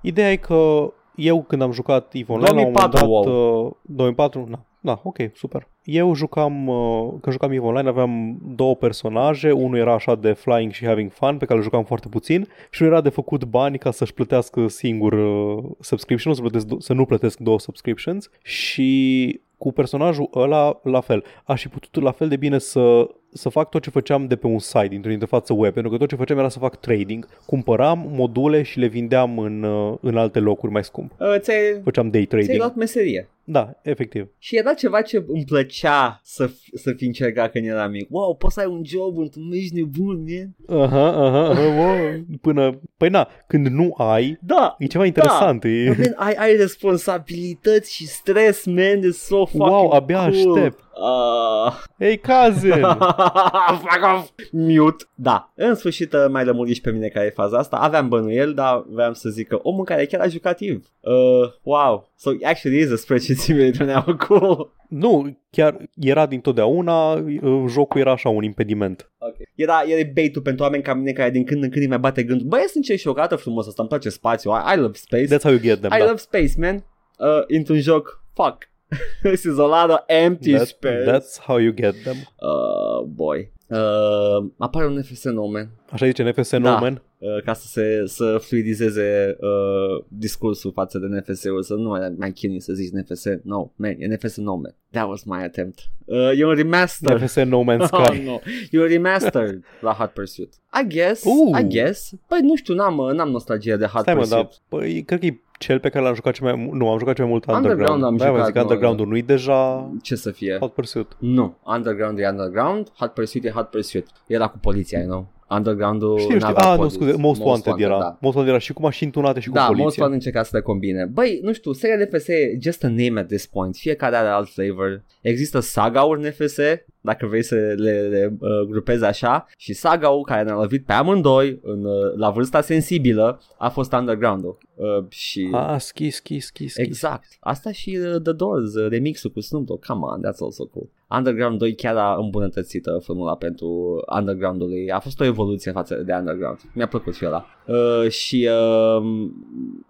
Ideea 0.01 0.31
e 0.31 0.35
că 0.35 0.93
eu 1.15 1.43
când 1.43 1.61
am 1.61 1.71
jucat 1.71 2.13
EVE 2.13 2.31
Online, 2.31 2.49
la 2.61 2.65
un 2.67 2.71
moment 2.73 2.91
2004 2.91 3.29
dat, 3.31 3.65
uh, 3.65 3.71
2004, 3.81 4.47
na, 4.49 4.65
da, 4.79 5.01
ok, 5.03 5.17
super. 5.33 5.67
Eu 5.83 6.13
jucam, 6.15 6.67
uh, 6.67 7.07
când 7.09 7.31
jucam 7.31 7.51
EVE 7.51 7.65
Online 7.65 7.89
aveam 7.89 8.37
două 8.55 8.75
personaje, 8.75 9.51
unul 9.51 9.77
era 9.77 9.93
așa 9.93 10.15
de 10.15 10.31
flying 10.33 10.71
și 10.71 10.85
having 10.85 11.11
fun, 11.11 11.37
pe 11.37 11.45
care 11.45 11.57
îl 11.57 11.63
jucam 11.63 11.83
foarte 11.83 12.07
puțin, 12.09 12.47
și 12.69 12.81
unul 12.81 12.93
era 12.93 13.01
de 13.03 13.09
făcut 13.09 13.43
bani 13.43 13.77
ca 13.77 13.91
să-și 13.91 14.13
plătească 14.13 14.67
singur 14.67 15.13
uh, 15.13 15.63
subscription 15.79 16.33
să, 16.33 16.41
plătesc, 16.41 16.65
do- 16.65 16.77
să 16.77 16.93
nu 16.93 17.05
plătesc 17.05 17.37
două 17.39 17.59
subscriptions 17.59 18.29
și 18.43 19.39
cu 19.57 19.71
personajul 19.71 20.29
ăla 20.35 20.79
la 20.83 21.01
fel. 21.01 21.23
Aș 21.43 21.61
fi 21.61 21.67
putut 21.67 22.03
la 22.03 22.11
fel 22.11 22.27
de 22.27 22.35
bine 22.35 22.57
să 22.57 23.09
să 23.35 23.49
fac 23.49 23.69
tot 23.69 23.81
ce 23.81 23.89
făceam 23.89 24.27
de 24.27 24.35
pe 24.35 24.47
un 24.47 24.59
site, 24.59 24.87
dintr-o 24.87 25.11
interfață 25.11 25.53
web, 25.53 25.73
pentru 25.73 25.91
că 25.91 25.97
tot 25.97 26.09
ce 26.09 26.15
făceam 26.15 26.37
era 26.37 26.49
să 26.49 26.59
fac 26.59 26.75
trading. 26.79 27.27
Cumpăram 27.45 28.05
module 28.09 28.61
și 28.61 28.79
le 28.79 28.87
vindeam 28.87 29.39
în, 29.39 29.63
uh, 29.63 29.93
în 30.01 30.17
alte 30.17 30.39
locuri 30.39 30.71
mai 30.71 30.83
scump. 30.83 31.11
Uh, 31.19 31.35
ți-ai, 31.39 31.57
Făceam 31.83 32.09
day 32.09 32.25
ți-ai 32.25 32.41
trading. 32.41 32.59
luat 32.59 32.75
meserie. 32.75 33.27
Da, 33.45 33.79
efectiv. 33.81 34.27
Și 34.37 34.57
era 34.57 34.73
ceva 34.73 35.01
ce 35.01 35.23
îmi 35.27 35.43
plăcea 35.45 36.19
să, 36.23 36.49
f- 36.49 36.73
să 36.73 36.93
fi 36.97 37.05
încercat 37.05 37.51
când 37.51 37.65
eram 37.67 37.91
mic. 37.91 38.07
Wow, 38.09 38.35
poți 38.35 38.53
să 38.53 38.59
ai 38.59 38.65
un 38.65 38.81
job, 38.85 39.29
tu 39.31 39.39
nu 39.39 39.55
ești 39.55 39.75
nebun, 39.75 40.23
man. 40.67 40.81
Aha, 40.83 41.07
aha, 41.25 41.49
aha, 41.49 41.69
mă, 41.69 42.19
până... 42.41 42.79
Păi 42.97 43.09
na, 43.09 43.27
când 43.47 43.67
nu 43.67 43.93
ai, 43.97 44.37
Da, 44.41 44.75
e 44.79 44.85
ceva 44.85 45.05
interesant. 45.05 45.63
E... 45.63 45.95
man, 45.97 46.13
ai, 46.15 46.33
ai 46.33 46.55
responsabilități 46.55 47.93
și 47.93 48.07
stres, 48.07 48.65
man, 48.65 48.99
de 48.99 49.09
so 49.11 49.45
fucking 49.45 49.61
Wow, 49.69 49.89
abia 49.91 50.17
cool. 50.29 50.29
aștept. 50.57 50.79
Uh... 50.95 51.73
Ei, 51.97 52.17
cousin! 52.21 52.71
Fuck 53.83 54.03
off! 54.15 54.29
Mute. 54.51 55.03
Da, 55.15 55.51
în 55.55 55.75
sfârșit 55.75 56.13
uh, 56.13 56.25
mai 56.29 56.45
lămuri 56.45 56.73
și 56.73 56.81
pe 56.81 56.91
mine 56.91 57.07
care 57.07 57.25
e 57.25 57.29
faza 57.29 57.57
asta. 57.57 57.75
Aveam 57.77 58.07
bănuiel, 58.09 58.53
dar 58.53 58.83
vreau 58.89 59.13
să 59.13 59.29
zic 59.29 59.47
că 59.47 59.59
omul 59.63 59.83
care 59.85 60.05
chiar 60.05 60.21
a 60.21 60.27
jucat 60.27 60.57
Eve. 60.61 60.79
Uh, 60.99 61.51
wow. 61.63 62.11
So 62.15 62.31
actually 62.43 62.79
is 62.79 62.91
a 62.91 62.95
spreadsheet 62.95 63.32
simulator 63.37 63.87
now. 63.87 64.15
Cool. 64.17 64.73
nu, 64.89 65.37
chiar 65.49 65.77
era 65.99 66.25
dintotdeauna, 66.25 67.11
uh, 67.13 67.63
jocul 67.67 67.99
era 67.99 68.11
așa 68.11 68.29
un 68.29 68.43
impediment. 68.43 69.11
Okay. 69.17 69.45
Era, 69.55 69.81
era 69.87 70.09
bait 70.13 70.37
pentru 70.43 70.63
oameni 70.63 70.83
ca 70.83 70.93
mine 70.93 71.11
care 71.11 71.29
din 71.29 71.43
când 71.43 71.63
în 71.63 71.69
când 71.69 71.81
îi 71.83 71.89
mai 71.89 71.99
bate 71.99 72.23
gândul. 72.23 72.47
Băi, 72.47 72.63
sunt 72.67 72.83
ce 72.83 72.95
și 72.95 73.07
o 73.07 73.11
dată 73.13 73.35
frumos 73.35 73.67
asta, 73.67 73.81
îmi 73.81 73.89
place 73.89 74.09
spațiu. 74.09 74.51
I, 74.51 74.73
I 74.75 74.79
love 74.79 74.93
space. 74.97 75.25
That's 75.35 75.41
how 75.43 75.51
you 75.51 75.61
get 75.61 75.79
them, 75.79 75.91
I 75.95 75.97
da. 75.99 76.05
love 76.05 76.17
space, 76.17 76.51
man. 76.57 76.75
Uh, 77.17 77.43
într-un 77.57 77.79
joc, 77.79 78.23
fuck. 78.33 78.57
This 79.23 79.43
is 79.43 79.57
a 79.57 79.65
lot 79.65 79.89
of 79.89 79.99
empty 80.07 80.53
That, 80.53 80.67
space. 80.67 81.03
that's 81.11 81.39
how 81.45 81.57
you 81.59 81.73
get 81.73 81.95
them. 82.03 82.15
Uh, 82.39 83.05
boy. 83.05 83.51
Uh, 83.67 84.45
apare 84.57 84.85
un 84.85 85.01
FS 85.01 85.23
nou, 85.23 85.47
man. 85.51 85.69
Așa 85.89 86.05
zice 86.05 86.23
NFS 86.23 86.49
Da. 86.51 86.57
no, 86.57 86.69
man? 86.79 86.93
Uh, 86.93 86.99
ca 87.45 87.53
să 87.53 87.67
se 87.67 88.03
să 88.05 88.37
fluidizeze 88.41 89.37
uh, 89.39 90.03
discursul 90.07 90.71
față 90.71 90.97
de 90.99 91.05
NFS-ul, 91.07 91.63
să 91.63 91.73
nu 91.73 91.89
mai, 91.89 92.13
mai 92.17 92.31
chinui 92.31 92.59
să 92.61 92.73
zici 92.73 92.91
NFS. 92.91 93.25
No, 93.43 93.69
man, 93.75 93.95
e 93.97 94.07
NFS 94.07 94.37
no, 94.37 94.55
man. 94.55 94.75
That 94.91 95.07
was 95.07 95.23
my 95.23 95.43
attempt. 95.43 95.79
Uh, 96.05 96.39
e 96.39 96.45
un 96.45 96.53
remaster. 96.53 97.19
NFS 97.21 97.35
No 97.35 97.63
Man's 97.63 97.89
Oh, 97.91 98.03
Sky. 98.05 98.21
no. 98.25 98.39
E 98.71 98.79
un 98.79 98.87
remaster 98.87 99.59
la 99.81 99.91
Hot 99.91 100.09
Pursuit. 100.09 100.53
I 100.83 100.87
guess, 100.87 101.23
Uh. 101.23 101.59
I 101.59 101.67
guess. 101.67 102.11
Păi 102.27 102.39
nu 102.41 102.55
știu, 102.55 102.73
n-am, 102.73 102.95
n-am 103.15 103.29
nostalgie 103.29 103.75
de 103.75 103.85
Hot 103.85 104.01
Stai 104.01 104.13
mă, 104.13 104.19
Pursuit. 104.19 104.41
dar 104.43 104.79
păi, 104.79 105.03
cred 105.03 105.19
că 105.19 105.25
e 105.25 105.39
cel 105.59 105.79
pe 105.79 105.89
care 105.89 106.03
l-am 106.03 106.13
jucat 106.15 106.33
cel 106.33 106.45
mai 106.45 106.55
mult, 106.55 106.79
nu, 106.79 106.89
am 106.89 106.97
jucat 106.97 107.15
cel 107.15 107.23
mai 107.23 107.33
mult 107.33 107.45
Underground 107.55 107.79
Underground. 107.79 108.03
am 108.03 108.17
Da, 108.17 108.25
jucat, 108.25 108.45
zic 108.45 108.55
nu, 108.55 108.61
Underground-ul 108.61 109.07
nu-i 109.07 109.21
deja 109.21 109.91
Ce 110.01 110.15
să 110.15 110.31
fie? 110.31 110.57
Hot 110.59 110.73
Pursuit. 110.73 111.07
Nu, 111.19 111.57
Underground 111.63 112.19
e 112.19 112.27
Underground, 112.27 112.89
Hot 112.97 113.13
Pursuit 113.13 113.45
e 113.45 113.49
Hot 113.49 113.69
Pursuit. 113.69 114.07
Era 114.27 114.47
cu 114.47 114.57
poliția, 114.57 114.99
you 114.99 115.07
know? 115.07 115.27
Underground-ul 115.55 116.19
Știu, 116.19 116.35
știu. 116.35 116.47
n-avea 116.47 116.63
Ah, 116.63 116.71
nu, 116.71 116.77
poliție. 116.77 116.99
scuze, 116.99 117.21
Most, 117.21 117.41
Wanted, 117.43 117.73
era. 117.77 117.99
Da. 117.99 118.17
Most 118.21 118.35
Wanted 118.35 118.53
era 118.53 118.57
și 118.63 118.73
cu 118.73 118.81
mașini 118.81 119.11
tunate 119.11 119.39
și 119.39 119.47
cu 119.47 119.53
Da, 119.53 119.61
Most 119.61 119.77
poliția. 119.79 120.03
Wanted 120.03 120.19
încerca 120.23 120.43
să 120.43 120.49
le 120.53 120.61
combine. 120.61 121.05
Băi, 121.05 121.39
nu 121.43 121.53
știu, 121.53 121.71
seria 121.73 122.05
NFS 122.05 122.27
e 122.27 122.57
just 122.61 122.83
a 122.83 122.87
name 122.87 123.19
at 123.19 123.27
this 123.27 123.45
point. 123.45 123.75
Fiecare 123.75 124.15
are 124.15 124.27
alt 124.27 124.49
flavor. 124.49 125.03
Există 125.21 125.59
saga-uri 125.59 126.21
NFS, 126.27 126.57
dacă 127.01 127.25
vrei 127.25 127.43
să 127.43 127.55
le, 127.55 127.91
le 128.01 128.33
uh, 128.39 128.49
grupezi 128.69 129.03
așa, 129.03 129.45
și 129.57 129.73
saga-ul 129.73 130.23
care 130.23 130.43
ne-a 130.43 130.55
lovit 130.55 130.85
pe 130.85 130.93
amândoi 130.93 131.59
în, 131.63 131.85
uh, 131.85 132.13
la 132.15 132.29
vârsta 132.29 132.61
sensibilă 132.61 133.41
a 133.57 133.69
fost 133.69 133.93
Underground-ul. 133.93 134.57
Uh, 134.75 135.05
și... 135.09 135.49
Ah, 135.51 135.75
ski, 135.79 136.09
ski, 136.09 136.39
ski, 136.39 136.67
ski. 136.67 136.81
Exact. 136.81 137.25
Asta 137.39 137.71
și 137.71 137.99
uh, 138.01 138.21
The 138.21 138.31
Doors, 138.31 138.73
uh, 138.75 138.89
remixul 138.89 139.31
cu 139.31 139.39
Snoop 139.39 139.65
Dogg. 139.65 139.85
Come 139.85 140.01
on, 140.03 140.19
that's 140.19 140.39
also 140.39 140.65
cool. 140.65 140.89
Underground 141.17 141.57
2 141.57 141.75
chiar 141.75 141.95
a 141.95 142.15
îmbunătățit 142.19 142.85
uh, 142.85 143.01
formula 143.03 143.35
pentru 143.35 143.99
Underground-ului. 144.17 144.91
A 144.91 144.99
fost 144.99 145.19
o 145.19 145.23
evoluție 145.25 145.71
față 145.71 145.95
de 145.95 146.13
Underground. 146.13 146.59
Mi-a 146.73 146.87
plăcut 146.87 147.15
și 147.15 147.25
ăla. 147.25 147.45
Uh, 147.67 148.09
și 148.09 148.49
uh, 148.51 149.03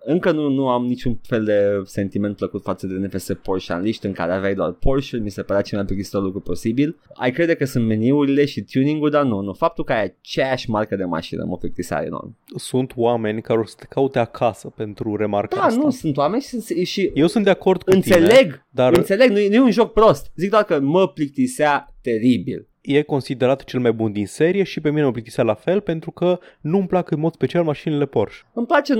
încă 0.05 0.31
nu, 0.31 0.49
nu 0.49 0.67
am 0.69 0.85
niciun 0.85 1.19
fel 1.21 1.43
de 1.43 1.81
sentiment 1.85 2.35
plăcut 2.35 2.61
față 2.61 2.87
de 2.87 2.93
NFS 3.07 3.29
Porsche 3.43 3.73
Unleashed 3.73 4.03
în 4.03 4.11
care 4.11 4.33
aveai 4.33 4.53
doar 4.53 4.71
Porsche. 4.71 5.17
Mi 5.17 5.29
se 5.29 5.41
părea 5.41 5.61
cel 5.61 5.77
mai 5.77 5.85
plictisitor 5.85 6.21
lucru 6.23 6.39
posibil. 6.39 6.99
Ai 7.13 7.31
crede 7.31 7.55
că 7.55 7.65
sunt 7.65 7.85
meniurile 7.85 8.45
și 8.45 8.61
tuning-ul, 8.61 9.09
dar 9.09 9.23
nu, 9.23 9.39
nu. 9.41 9.53
Faptul 9.53 9.83
că 9.83 9.93
ai 9.93 10.15
aceeași 10.19 10.69
marcă 10.69 10.95
de 10.95 11.03
mașină 11.03 11.43
mă 11.47 11.57
plictisea 11.57 12.03
enorm. 12.05 12.35
Sunt 12.55 12.91
oameni 12.95 13.41
care 13.41 13.59
o 13.59 13.65
să 13.65 13.75
te 13.79 13.85
caute 13.89 14.19
acasă 14.19 14.73
pentru 14.75 15.15
remarca 15.15 15.55
Da, 15.55 15.61
asta. 15.61 15.79
nu, 15.83 15.89
sunt 15.89 16.17
oameni 16.17 16.41
și, 16.41 16.83
și 16.83 17.11
Eu 17.13 17.27
sunt 17.27 17.43
de 17.43 17.49
acord 17.49 17.83
cu 17.83 17.91
tine, 17.91 18.15
înțeleg, 18.15 18.65
dar 18.69 18.93
înțeleg, 18.97 19.29
nu, 19.29 19.39
e- 19.39 19.47
nu 19.49 19.55
e 19.55 19.59
un 19.59 19.71
joc 19.71 19.93
prost. 19.93 20.31
Zic 20.35 20.49
doar 20.49 20.63
că 20.63 20.79
mă 20.79 21.07
plictisea 21.13 21.93
teribil. 22.01 22.67
e 22.81 23.01
considerat 23.01 23.63
cel 23.63 23.79
mai 23.79 23.91
bun 23.91 24.11
din 24.11 24.27
serie 24.27 24.63
și 24.63 24.81
pe 24.81 24.89
mine 24.89 25.03
mă 25.03 25.11
plictisea 25.11 25.43
la 25.43 25.53
fel 25.53 25.81
pentru 25.81 26.11
că 26.11 26.39
nu-mi 26.61 26.87
plac 26.87 27.11
în 27.11 27.19
mod 27.19 27.33
special 27.33 27.63
mașinile 27.63 28.05
Porsche. 28.05 28.41
Îmi 28.53 28.65
place 28.65 28.93
9-11, 28.93 28.97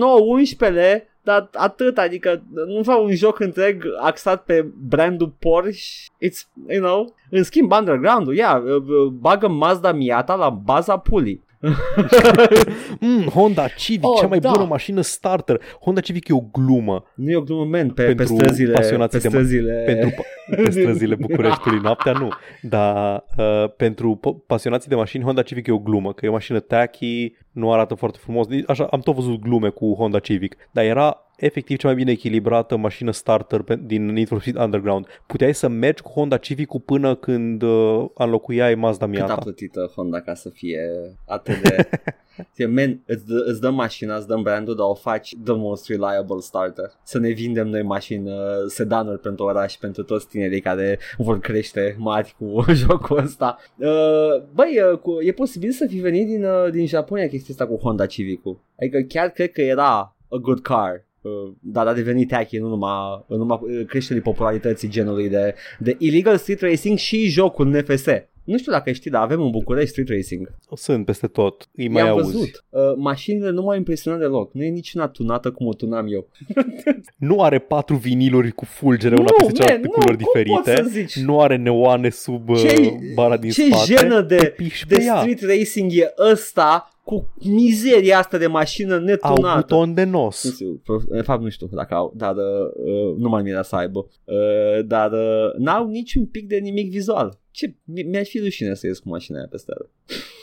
dar 1.23 1.49
atât, 1.53 1.97
adică 1.97 2.43
nu 2.67 2.81
vreau 2.81 3.03
un 3.03 3.15
joc 3.15 3.39
întreg 3.39 3.85
axat 4.01 4.43
pe 4.43 4.65
brandul 4.87 5.33
Porsche. 5.39 6.11
It's, 6.25 6.67
you 6.67 6.81
know, 6.81 7.15
în 7.29 7.43
schimb 7.43 7.71
Underground-ul, 7.71 8.35
ia, 8.35 8.63
yeah, 8.65 8.81
bagă 9.19 9.47
Mazda 9.47 9.91
Miata 9.91 10.35
la 10.35 10.49
baza 10.49 10.97
pulii. 10.97 11.43
Mm, 12.99 13.23
Honda 13.33 13.67
Civic, 13.67 14.05
Oh, 14.07 14.17
cea 14.19 14.27
mai 14.27 14.39
da. 14.39 14.51
bună 14.51 14.65
mașină 14.65 15.01
starter. 15.01 15.61
Honda 15.81 16.01
Civic 16.01 16.27
e 16.27 16.33
o 16.33 16.39
glumă 16.51 17.03
Nu 17.15 17.29
e 17.31 17.35
o 17.35 17.41
glumă, 17.41 17.65
man, 17.77 17.89
pe, 17.89 18.03
pe 18.03 18.13
Pentru 18.15 18.35
străzile, 18.35 18.71
pe 18.71 18.79
pasionații 18.79 19.19
de 19.19 19.27
ma- 19.27 19.31
străzile... 19.31 19.83
pentru 19.85 20.09
pa- 20.09 20.55
pe 20.63 20.69
străzile 20.79 21.15
Bucureștiului 21.15 21.79
noaptea, 21.83 22.11
nu. 22.11 22.29
Dar 22.61 23.25
uh, 23.37 23.69
pentru 23.77 24.19
p- 24.19 24.45
pasionații 24.47 24.89
de 24.89 24.95
mașini, 24.95 25.23
Honda 25.23 25.41
Civic 25.41 25.67
e 25.67 25.71
o 25.71 25.77
glumă, 25.79 26.13
că 26.13 26.25
e 26.25 26.29
o 26.29 26.31
mașină 26.31 26.59
tacky, 26.59 27.35
nu 27.51 27.73
arată 27.73 27.93
foarte 27.93 28.17
frumos. 28.21 28.47
Așa, 28.67 28.87
am 28.91 28.99
tot 28.99 29.15
văzut 29.15 29.39
glume 29.39 29.69
cu 29.69 29.93
Honda 29.97 30.19
Civic, 30.19 30.55
dar 30.71 30.83
era 30.83 31.22
efectiv 31.37 31.77
cea 31.77 31.87
mai 31.87 31.95
bine 31.95 32.11
echilibrată 32.11 32.77
mașină 32.77 33.11
starter 33.11 33.61
pe, 33.61 33.79
din 33.83 34.05
Need 34.05 34.27
for 34.27 34.41
Speed 34.41 34.55
Underground. 34.55 35.07
Puteai 35.27 35.53
să 35.53 35.67
mergi 35.67 36.01
cu 36.01 36.09
Honda 36.09 36.37
Civic 36.37 36.69
până 36.85 37.15
când 37.15 37.61
uh, 37.61 38.05
înlocuiai 38.13 38.75
Mazda 38.75 39.05
Cât 39.05 39.19
a 39.19 39.25
Miata. 39.25 39.41
plătit 39.41 39.75
uh, 39.75 39.89
Honda 39.89 40.21
ca 40.21 40.33
să 40.33 40.49
fie 40.49 40.79
atât 41.25 41.61
de... 41.61 41.75
Ție, 42.53 42.65
man, 42.65 43.01
îți, 43.05 43.25
dă, 43.25 43.43
îți 43.45 43.61
dăm 43.61 43.73
mașina, 43.73 44.15
îți 44.15 44.27
dăm 44.27 44.41
brandul, 44.41 44.75
dar 44.75 44.85
o 44.85 44.93
faci 44.93 45.35
the 45.43 45.53
most 45.53 45.87
reliable 45.87 46.39
starter. 46.39 46.91
Să 47.03 47.19
ne 47.19 47.29
vindem 47.29 47.67
noi 47.67 47.81
mașini 47.81 48.29
uh, 48.29 48.35
sedanuri 48.67 49.19
pentru 49.19 49.45
oraș, 49.45 49.73
pentru 49.73 50.03
toți 50.03 50.27
tinerii 50.27 50.61
care 50.61 50.99
vor 51.17 51.39
crește 51.39 51.95
mari 51.97 52.35
cu 52.37 52.63
jocul 52.81 53.17
ăsta. 53.17 53.57
Uh, 53.77 54.43
băi, 54.53 54.81
uh, 54.91 54.97
cu, 54.97 55.21
e 55.21 55.31
posibil 55.31 55.71
să 55.71 55.85
fi 55.89 55.97
venit 55.97 56.27
din, 56.27 56.43
uh, 56.43 56.71
din 56.71 56.87
Japonia 56.87 57.27
chestia 57.27 57.55
asta 57.59 57.73
cu 57.73 57.79
Honda 57.81 58.05
Civic-ul. 58.05 58.59
Adică 58.79 58.99
chiar 58.99 59.29
cred 59.29 59.51
că 59.51 59.61
era 59.61 60.15
a 60.29 60.37
good 60.37 60.61
car. 60.61 61.05
Uh, 61.23 61.51
dar 61.59 61.87
a 61.87 61.93
devenit 61.93 62.27
tacky 62.27 62.57
nu 62.57 62.67
numai, 62.67 63.23
în 63.27 63.37
numai 63.37 63.59
uh, 63.61 63.85
creșterii 63.85 64.21
popularității 64.21 64.89
genului 64.89 65.29
de, 65.29 65.55
de 65.79 65.95
illegal 65.99 66.37
street 66.37 66.61
racing 66.61 66.97
și 66.97 67.27
jocul 67.29 67.67
NFS. 67.67 68.05
Nu 68.43 68.57
știu 68.57 68.71
dacă 68.71 68.91
știi, 68.91 69.11
dar 69.11 69.21
avem 69.21 69.41
în 69.41 69.49
București 69.49 69.89
street 69.89 70.09
racing. 70.09 70.51
Sunt 70.75 71.05
peste 71.05 71.27
tot, 71.27 71.67
îi 71.75 71.87
mai 71.87 72.03
I-am 72.03 72.11
auzi. 72.17 72.31
văzut. 72.31 72.63
Uh, 72.69 72.81
mașinile 72.97 73.49
nu 73.49 73.61
m-au 73.61 73.75
impresionat 73.75 74.19
deloc. 74.19 74.53
Nu 74.53 74.63
e 74.63 74.67
niciuna 74.69 75.07
tunată 75.07 75.51
cum 75.51 75.67
o 75.67 75.73
tunam 75.73 76.05
eu. 76.09 76.27
Nu 77.17 77.41
are 77.41 77.59
patru 77.59 77.95
viniluri 77.95 78.51
cu 78.51 78.65
fulgere, 78.65 79.15
una 79.15 79.23
Nu, 79.29 79.35
peste 79.37 79.51
cealaltă 79.53 79.73
man, 79.73 79.81
pe 79.81 79.87
nu, 79.87 79.91
culori 79.93 80.17
cum 80.17 80.25
diferite. 80.33 80.71
poți 80.81 80.83
să 80.93 80.99
zici? 80.99 81.23
Nu 81.25 81.39
are 81.41 81.55
neoane 81.55 82.09
sub 82.09 82.49
uh, 82.49 82.57
Ce- 82.59 82.93
bara 83.15 83.37
din 83.37 83.49
Ce 83.51 83.65
spate. 83.65 83.93
jenă 83.97 84.21
de, 84.21 84.53
piși 84.57 84.87
de 84.87 84.95
pe 84.95 85.03
ea. 85.03 85.15
street 85.19 85.41
racing 85.41 85.91
e 85.93 86.13
ăsta 86.31 86.87
cu 87.03 87.33
mizeria 87.45 88.17
asta 88.17 88.37
de 88.37 88.47
mașină 88.47 88.93
Au 88.93 88.99
netunată? 89.01 89.59
buton 89.59 89.93
de 89.93 90.03
Nu 90.03 90.11
nos. 90.23 90.53
știu, 90.53 90.81
pro- 90.83 91.01
de 91.09 91.21
fapt 91.21 91.41
nu 91.43 91.49
știu 91.49 91.67
dacă 91.71 91.93
au, 91.93 92.13
dar 92.17 92.35
uh, 92.35 93.15
nu 93.17 93.29
m-ar 93.29 93.41
mira 93.41 93.61
să 93.61 93.75
aibă. 93.75 94.07
Uh, 94.23 94.85
dar 94.85 95.11
uh, 95.11 95.53
n-au 95.57 95.87
niciun 95.87 96.25
pic 96.25 96.47
de 96.47 96.57
nimic 96.57 96.89
vizual. 96.91 97.39
Ce? 97.51 97.75
Mi- 97.83 98.03
Mi-ar 98.03 98.25
fi 98.25 98.39
rușine 98.39 98.73
să 98.73 98.87
ies 98.87 98.99
cu 98.99 99.09
mașina 99.09 99.37
aia 99.37 99.47
pe 99.49 99.57
stradă. 99.57 99.89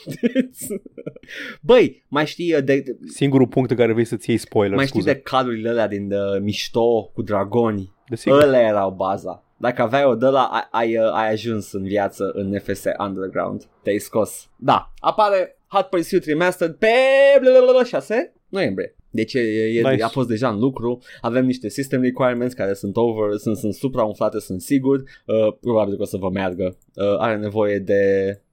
Băi, 1.61 2.05
mai 2.07 2.25
știi 2.25 2.53
uh, 2.53 2.63
de, 2.63 2.79
de, 2.79 2.97
Singurul 3.05 3.47
punct 3.47 3.69
în 3.71 3.75
care 3.77 3.93
vrei 3.93 4.05
să-ți 4.05 4.29
iei 4.29 4.37
spoiler, 4.37 4.75
mai 4.75 4.85
știi 4.85 4.99
scuze. 5.01 5.13
de 5.15 5.19
calurile 5.21 5.69
alea 5.69 5.87
din 5.87 6.11
uh, 6.13 6.39
mișto 6.41 7.03
cu 7.13 7.21
dragoni? 7.21 7.91
Desigur. 8.11 8.41
Ălea 8.41 8.61
erau 8.61 8.91
baza. 8.91 9.43
Dacă 9.57 9.81
aveai 9.81 10.03
o 10.03 10.15
de 10.15 10.25
la, 10.25 10.43
ai, 10.43 10.67
ai, 10.71 10.97
uh, 10.97 11.11
ai 11.13 11.31
ajuns 11.31 11.71
în 11.71 11.83
viață 11.83 12.31
în 12.33 12.49
NFS 12.49 12.83
Underground. 12.99 13.63
Te-ai 13.83 13.97
scos. 13.97 14.49
Da, 14.55 14.91
apare 14.99 15.57
Hot 15.67 15.85
Pursuit 15.85 16.25
Remastered 16.25 16.75
pe 16.75 16.87
6 17.85 18.33
noiembrie. 18.49 18.95
Deci 19.09 19.33
e, 19.33 19.39
e, 19.39 19.89
Nice. 19.89 20.03
a 20.03 20.07
fost 20.07 20.27
deja 20.27 20.49
în 20.49 20.59
lucru, 20.59 21.01
avem 21.21 21.45
niște 21.45 21.69
system 21.69 22.01
requirements 22.01 22.53
care 22.53 22.73
sunt 22.73 22.97
over, 22.97 23.37
sunt, 23.37 23.57
sunt 23.57 23.73
supraumflate, 23.73 24.39
sunt 24.39 24.61
sigur, 24.61 25.03
uh, 25.25 25.53
probabil 25.61 25.95
că 25.95 26.01
o 26.01 26.05
să 26.05 26.17
vă 26.17 26.29
meargă. 26.29 26.77
Uh, 26.95 27.17
are 27.17 27.37
nevoie 27.37 27.79
de 27.79 28.01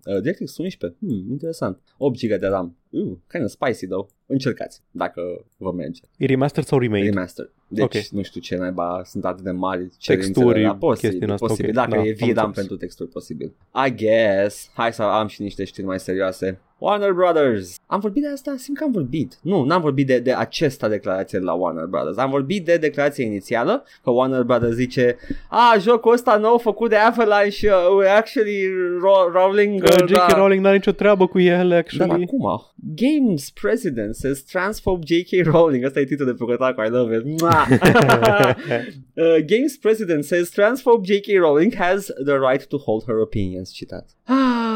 uh, 0.04 0.20
DirectX 0.20 0.56
11, 0.56 0.98
hmm, 1.00 1.30
interesant, 1.30 1.78
8 1.96 2.18
GB 2.18 2.40
de 2.40 2.46
RAM, 2.46 2.76
uh, 2.90 3.16
kind 3.28 3.44
of 3.44 3.50
spicy 3.50 3.86
though. 3.86 4.08
Încercați, 4.26 4.82
dacă 4.90 5.20
vă 5.56 5.72
merge. 5.72 6.00
E 6.16 6.26
remastered 6.26 6.66
sau 6.66 6.78
remade? 6.78 7.04
Remaster. 7.04 7.50
Deci 7.68 7.84
Ok. 7.84 7.94
nu 8.10 8.22
știu 8.22 8.40
ce 8.40 8.56
naiba 8.56 9.02
sunt 9.04 9.24
atât 9.24 9.44
de 9.44 9.50
mari 9.50 9.88
cerințele 9.98 10.32
Texturi, 10.34 10.62
la 10.62 10.74
posibil, 10.74 11.00
chestii 11.00 11.20
din 11.20 11.30
asta, 11.30 11.46
posibil. 11.46 11.68
ok. 11.70 11.74
Dacă 11.76 11.90
Da, 11.90 11.96
e 11.96 12.00
am 12.00 12.14
VRAM 12.16 12.28
înțeles. 12.28 12.54
pentru 12.54 12.76
texturi 12.76 13.08
posibil. 13.08 13.52
I 13.86 13.94
guess. 13.94 14.70
Hai 14.74 14.92
să 14.92 15.02
am 15.02 15.26
și 15.26 15.42
niște 15.42 15.64
știri 15.64 15.86
mai 15.86 15.98
serioase. 16.00 16.60
Warner 16.80 17.12
Brothers. 17.12 17.76
Am 17.86 18.00
vorbit 18.00 18.22
de 18.22 18.28
asta? 18.28 18.54
Simt 18.58 18.76
că 18.76 18.84
am 18.84 18.90
vorbit. 18.92 19.38
Nu, 19.42 19.64
n-am 19.64 19.80
vorbit 19.80 20.06
de, 20.06 20.18
de 20.18 20.32
acesta 20.32 20.88
declarație 20.88 21.38
la 21.38 21.52
Warner 21.52 21.84
Brothers. 21.84 22.16
Am 22.16 22.30
vorbit 22.30 22.64
de 22.64 22.76
declarația 22.76 23.24
inițială 23.24 23.84
că 24.02 24.10
Warner 24.10 24.42
Brothers 24.42 24.74
zice 24.74 25.16
a, 25.48 25.76
jocul 25.80 26.12
ăsta 26.12 26.36
nou 26.36 26.58
făcut 26.58 26.88
de 26.90 26.96
Avalanche, 26.96 27.70
uh, 27.70 28.04
we're 28.04 28.16
actually 28.16 28.66
ro- 28.98 29.32
rolling... 29.32 29.82
Uh, 29.82 29.88
Uh, 30.00 30.06
J.K. 30.06 30.16
da. 30.28 30.36
Rowling 30.36 30.62
n-are 30.62 30.74
nicio 30.76 30.90
treabă 30.92 31.26
cu 31.26 31.38
el, 31.40 31.68
Dar 31.68 31.78
actually. 31.78 32.22
acum, 32.24 32.62
Games 32.94 33.50
President 33.50 34.14
says 34.14 34.42
transphobe 34.44 35.04
J.K. 35.06 35.44
Rowling. 35.46 35.84
Asta 35.84 36.00
e 36.00 36.04
titlul 36.04 36.26
de 36.26 36.32
bucătar 36.32 36.74
cu 36.74 36.82
I 36.82 36.88
love 36.88 37.16
it. 37.16 37.40
Mua! 37.40 37.57
uh, 39.18 39.40
Games 39.40 39.76
President 39.76 40.24
says 40.24 40.50
transphobe 40.50 41.04
J.K. 41.04 41.38
Rowling 41.38 41.72
has 41.72 42.10
the 42.18 42.38
right 42.38 42.60
to 42.70 42.78
hold 42.78 43.06
her 43.06 43.20
opinions. 43.20 43.72
Citat. 43.72 44.14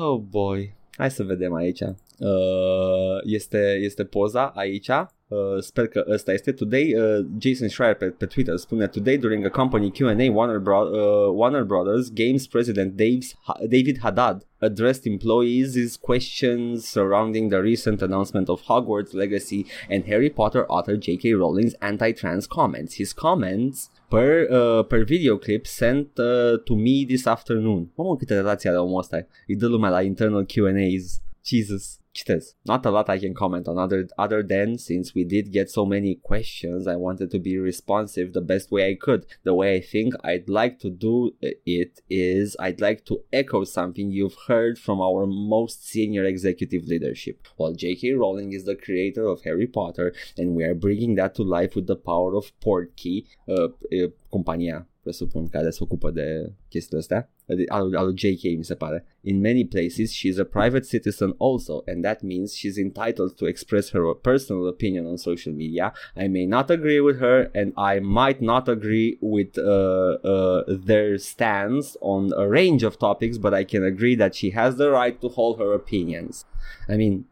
Oh 0.00 0.18
boy. 0.18 0.74
Hai 0.98 1.10
să 1.10 1.22
vedem 1.22 1.54
aici. 1.54 1.80
Uh, 1.80 3.18
este, 3.22 3.78
este 3.82 4.04
poza 4.04 4.52
aici. 4.54 4.88
Uh, 5.28 5.38
sper 5.58 5.86
că 5.86 6.04
ăsta 6.08 6.32
este. 6.32 6.52
Today, 6.52 6.94
uh, 6.94 7.26
Jason 7.38 7.68
Schreier 7.68 7.94
pe, 7.94 8.04
pe 8.06 8.26
Twitter 8.26 8.56
spune 8.56 8.86
Today 8.86 9.18
during 9.18 9.44
a 9.44 9.48
company 9.48 9.90
Q&A 9.90 10.32
Warner, 10.32 10.58
Bro- 10.58 10.90
uh, 10.90 11.32
Warner 11.34 11.64
Brothers 11.64 12.12
Games 12.12 12.46
President 12.46 12.96
Dave's, 12.96 13.34
David 13.60 13.98
Haddad 13.98 14.46
addressed 14.60 15.06
employees' 15.06 15.96
questions 15.96 16.84
surrounding 16.84 17.50
the 17.50 17.60
recent 17.60 18.02
announcement 18.02 18.48
of 18.48 18.62
Hogwarts 18.62 19.14
Legacy 19.14 19.66
and 19.88 20.04
Harry 20.04 20.30
Potter 20.30 20.66
author 20.68 20.96
J.K. 20.96 21.34
Rowling's 21.34 21.74
anti-trans 21.80 22.46
comments. 22.48 22.94
His 22.94 23.12
comments 23.12 23.90
per, 24.08 24.48
uh, 24.50 24.86
per 24.86 25.04
video 25.04 25.38
clip 25.38 25.66
sent 25.66 26.18
uh, 26.18 26.58
to 26.64 26.74
me 26.74 27.04
this 27.06 27.26
afternoon. 27.26 27.90
Mamă, 27.94 28.16
câte 28.16 28.34
relații 28.34 28.68
are 28.68 28.78
omul 28.78 28.98
ăsta. 28.98 29.26
Îi 29.46 29.56
dă 29.56 29.66
lumea 29.66 29.90
la 29.90 30.02
internal 30.02 30.46
Q&As. 30.46 31.20
Jesus. 31.48 31.98
Citez. 32.18 32.54
Not 32.66 32.84
a 32.84 32.90
lot 32.90 33.08
I 33.08 33.18
can 33.18 33.34
comment 33.34 33.68
on 33.68 33.78
other 33.78 34.08
other 34.18 34.42
than 34.42 34.78
since 34.78 35.14
we 35.14 35.24
did 35.24 35.52
get 35.52 35.70
so 35.70 35.86
many 35.86 36.16
questions, 36.16 36.86
I 36.86 36.96
wanted 36.96 37.30
to 37.30 37.38
be 37.38 37.58
responsive 37.58 38.32
the 38.32 38.40
best 38.40 38.72
way 38.72 38.90
I 38.90 38.96
could. 39.00 39.26
The 39.44 39.54
way 39.54 39.76
I 39.76 39.80
think 39.80 40.14
I'd 40.24 40.48
like 40.48 40.80
to 40.80 40.90
do 40.90 41.34
it 41.40 42.00
is 42.10 42.56
I'd 42.58 42.80
like 42.80 43.04
to 43.06 43.22
echo 43.32 43.64
something 43.64 44.10
you've 44.10 44.38
heard 44.48 44.78
from 44.78 45.00
our 45.00 45.26
most 45.26 45.86
senior 45.86 46.24
executive 46.24 46.84
leadership. 46.86 47.46
While 47.56 47.74
J.K. 47.74 48.12
Rowling 48.12 48.52
is 48.52 48.64
the 48.64 48.76
creator 48.76 49.26
of 49.26 49.42
Harry 49.42 49.66
Potter, 49.66 50.12
and 50.36 50.56
we 50.56 50.64
are 50.64 50.74
bringing 50.74 51.14
that 51.16 51.34
to 51.36 51.42
life 51.42 51.76
with 51.76 51.86
the 51.86 51.96
power 51.96 52.34
of 52.34 52.52
Portkey, 52.60 53.26
uh, 53.48 53.68
uh, 53.96 54.08
compania 54.32 54.86
presupun, 55.08 55.48
care 55.48 55.70
se 55.70 55.78
ocupă 55.82 56.10
de 56.10 56.52
chestiile 56.68 56.98
astea, 56.98 57.30
al, 57.68 57.94
al 57.94 58.12
JK 58.14 58.42
mi 58.42 58.64
se 58.64 58.74
pare. 58.74 59.04
In 59.20 59.40
many 59.40 59.64
places, 59.64 60.12
she 60.12 60.28
is 60.28 60.38
a 60.38 60.44
private 60.44 60.84
citizen 60.84 61.34
also, 61.38 61.82
and 61.86 62.04
that 62.04 62.22
means 62.22 62.54
she's 62.54 62.76
entitled 62.76 63.36
to 63.36 63.46
express 63.46 63.90
her 63.90 64.14
personal 64.14 64.66
opinion 64.66 65.06
on 65.06 65.16
social 65.16 65.54
media. 65.54 65.92
I 66.14 66.26
may 66.28 66.46
not 66.46 66.70
agree 66.70 67.00
with 67.00 67.18
her, 67.18 67.50
and 67.54 67.72
I 67.76 68.00
might 68.00 68.40
not 68.40 68.68
agree 68.68 69.16
with 69.20 69.56
uh, 69.58 70.18
uh, 70.32 70.62
their 70.86 71.18
stance 71.18 71.96
on 72.00 72.32
a 72.36 72.46
range 72.46 72.82
of 72.86 72.98
topics, 72.98 73.38
but 73.38 73.52
I 73.60 73.64
can 73.64 73.84
agree 73.84 74.16
that 74.16 74.34
she 74.34 74.50
has 74.50 74.76
the 74.76 74.90
right 74.90 75.18
to 75.20 75.28
hold 75.28 75.58
her 75.58 75.72
opinions. 75.72 76.44
I 76.88 76.96
mean, 76.96 77.24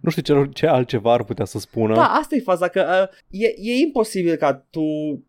nu 0.00 0.10
știu 0.10 0.22
ce, 0.22 0.48
ce 0.52 0.66
altceva 0.66 1.12
ar 1.12 1.24
putea 1.24 1.44
să 1.44 1.58
spună. 1.58 1.94
Da, 1.94 2.04
asta 2.04 2.34
e 2.34 2.40
faza, 2.40 2.68
că 2.68 3.08
uh, 3.10 3.40
e, 3.40 3.46
e 3.46 3.80
imposibil 3.80 4.34
ca 4.34 4.66
tu, 4.70 4.80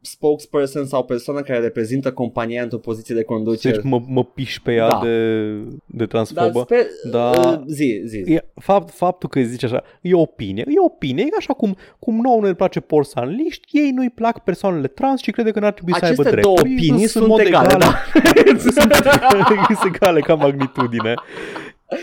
spokesperson 0.01 0.85
sau 0.85 1.05
persoană 1.05 1.41
care 1.41 1.59
reprezintă 1.59 2.11
compania 2.11 2.63
într-o 2.63 2.77
poziție 2.77 3.15
de 3.15 3.23
conducere. 3.23 3.73
Deci 3.75 3.83
mă, 3.83 4.01
mă 4.07 4.23
piși 4.23 4.61
pe 4.61 4.73
ea 4.73 4.87
da. 4.87 4.99
de, 5.03 5.51
de 5.85 6.05
transfobă. 6.05 6.51
Dar 6.51 6.63
sper, 6.63 6.85
da. 7.11 7.29
Uh, 7.29 7.61
zi, 7.67 8.01
zi. 8.05 8.21
zi. 8.25 8.33
E, 8.33 8.45
fapt, 8.55 8.93
faptul 8.93 9.29
că 9.29 9.41
zici 9.41 9.63
așa, 9.63 9.83
e 10.01 10.13
opinie, 10.13 10.63
e 10.67 10.79
opinie, 10.79 11.23
e 11.23 11.35
așa 11.37 11.53
cum, 11.53 11.75
cum 11.99 12.19
nouă 12.21 12.41
ne 12.41 12.53
place 12.53 12.79
porsanliști, 12.79 13.77
ei 13.77 13.91
nu-i 13.91 14.09
plac 14.09 14.43
persoanele 14.43 14.87
trans 14.87 15.21
și 15.21 15.31
crede 15.31 15.51
că 15.51 15.59
n-ar 15.59 15.73
trebui 15.73 15.93
Aceste 15.93 16.15
să 16.15 16.21
aibă 16.21 16.35
drept. 16.35 16.47
Aceste 16.47 16.63
două 16.63 16.75
opinii 16.75 17.07
sunt, 17.07 17.23
sunt 17.23 17.39
egale, 17.39 17.67
egale. 17.67 17.83
Da. 17.83 19.73
sunt 19.81 19.95
egale 19.95 20.19
ca 20.19 20.33
magnitudine. 20.33 21.13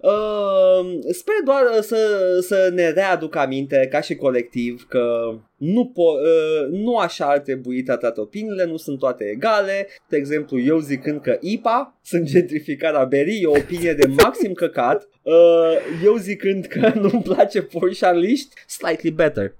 Uh, 0.00 0.98
sper 1.12 1.34
doar 1.44 1.62
uh, 1.76 1.82
să, 1.82 1.96
să 2.40 2.70
ne 2.74 2.90
readuc 2.90 3.36
aminte 3.36 3.88
ca 3.90 4.00
și 4.00 4.14
colectiv 4.14 4.86
că 4.88 5.34
nu, 5.56 5.92
po- 5.92 6.22
uh, 6.22 6.68
nu 6.70 6.96
așa 6.96 7.24
ar 7.24 7.38
trebui 7.38 7.82
tratate 7.82 8.20
opiniile, 8.20 8.64
nu 8.64 8.76
sunt 8.76 8.98
toate 8.98 9.24
egale. 9.24 9.88
De 10.08 10.16
exemplu, 10.16 10.60
eu 10.60 10.78
zicând 10.78 11.20
că 11.20 11.38
IPA 11.40 11.98
sunt 12.02 12.24
gentrificarea 12.24 13.04
berii, 13.04 13.42
e 13.42 13.46
o 13.46 13.56
opinie 13.56 13.92
de 13.92 14.06
maxim 14.22 14.52
căcat. 14.52 15.08
Uh, 15.22 16.04
eu 16.04 16.16
zicând 16.16 16.64
că 16.64 16.92
nu-mi 17.00 17.22
place 17.22 17.62
Porsche 17.62 18.06
Unleashed, 18.06 18.48
slightly 18.66 19.10
better. 19.10 19.54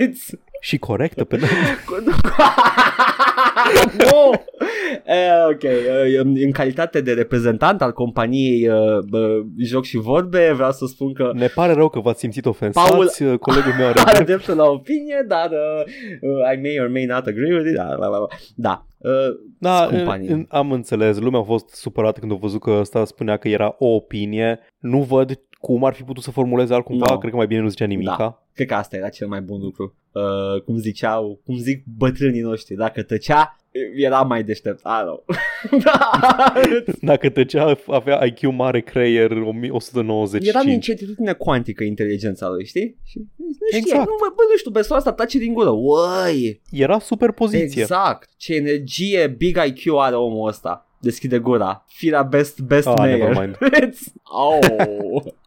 It's... 0.00 0.38
Și 0.60 0.78
corectă 0.78 1.24
pe 1.24 1.36
Nu! 4.10 4.30
uh, 4.30 5.50
ok, 5.50 5.62
uh, 5.62 6.42
în 6.44 6.50
calitate 6.50 7.00
de 7.00 7.12
reprezentant 7.12 7.82
al 7.82 7.92
companiei 7.92 8.68
uh, 8.68 8.98
uh, 9.12 9.46
Joc 9.58 9.84
și 9.84 9.96
Vorbe, 9.96 10.52
vreau 10.54 10.70
să 10.70 10.86
spun 10.86 11.12
că... 11.12 11.30
Ne 11.34 11.46
pare 11.46 11.72
rău 11.72 11.88
că 11.88 12.00
v-ați 12.00 12.20
simțit 12.20 12.46
ofensați, 12.46 12.90
Paul 12.90 13.04
uh, 13.04 13.38
colegul 13.38 13.72
meu 13.78 13.86
are, 13.86 14.00
are 14.04 14.24
dreptul 14.24 14.56
la 14.56 14.64
opinie, 14.64 15.24
dar 15.28 15.50
uh, 15.50 15.84
uh, 16.20 16.54
I 16.56 16.60
may 16.60 16.78
or 16.80 16.88
may 16.88 17.04
not 17.04 17.26
agree 17.26 17.54
with 17.54 17.68
it. 17.68 17.76
Da, 17.76 17.84
da, 17.84 18.08
da. 18.08 18.26
da. 18.54 18.86
Uh, 18.98 19.10
da, 19.58 19.88
în, 20.26 20.46
am 20.48 20.72
înțeles, 20.72 21.18
lumea 21.18 21.40
a 21.40 21.42
fost 21.42 21.68
supărată 21.68 22.20
când 22.20 22.32
a 22.32 22.34
văzut 22.34 22.60
că 22.60 22.76
ăsta 22.80 23.04
spunea 23.04 23.36
că 23.36 23.48
era 23.48 23.74
o 23.78 23.86
opinie. 23.86 24.60
Nu 24.78 25.00
văd 25.00 25.40
cum 25.58 25.84
ar 25.84 25.94
fi 25.94 26.02
putut 26.02 26.22
să 26.22 26.30
formuleze 26.30 26.74
altcumva, 26.74 27.06
no. 27.08 27.18
cred 27.18 27.30
că 27.30 27.36
mai 27.36 27.46
bine 27.46 27.60
nu 27.60 27.68
zicea 27.68 27.86
nimica. 27.86 28.16
Da. 28.18 28.43
Cred 28.54 28.66
că 28.66 28.74
asta 28.74 28.96
era 28.96 29.08
cel 29.08 29.26
mai 29.26 29.40
bun 29.40 29.60
lucru. 29.60 29.94
Uh, 30.12 30.62
cum 30.62 30.78
ziceau, 30.78 31.40
cum 31.44 31.56
zic 31.56 31.84
bătrânii 31.96 32.40
noștri, 32.40 32.74
dacă 32.74 33.02
tăcea, 33.02 33.58
era 33.96 34.22
mai 34.22 34.44
deștept. 34.44 34.80
Ah, 34.82 35.02
no. 35.04 35.20
Dacă 37.10 37.28
tăcea, 37.28 37.76
avea 37.86 38.24
IQ 38.24 38.52
mare, 38.52 38.80
creier 38.80 39.30
195. 39.70 40.54
Era 40.54 40.62
din 40.62 40.80
certitudine 40.80 41.32
cuantică 41.32 41.84
inteligența 41.84 42.48
lui, 42.48 42.66
știi? 42.66 42.96
Și 43.04 43.18
nu 43.36 43.46
știe, 43.66 43.78
exact. 43.78 44.08
nu, 44.08 44.14
bă, 44.20 44.42
nu 44.50 44.56
știu, 44.56 44.70
persoana 44.70 45.02
asta 45.02 45.14
tace 45.14 45.38
din 45.38 45.52
gură. 45.52 45.70
Uai! 45.70 46.60
Era 46.70 46.98
super 46.98 47.30
poziție. 47.30 47.80
Exact. 47.80 48.30
Ce 48.36 48.54
energie 48.54 49.34
big 49.38 49.56
IQ 49.66 49.94
are 49.96 50.14
omul 50.14 50.48
ăsta. 50.48 50.88
Deschide 51.00 51.38
gura. 51.38 51.84
Firea 51.88 52.22
best, 52.22 52.60
best 52.60 52.86
ah, 52.86 52.94
mayor. 52.96 53.58
oh. 54.22 55.22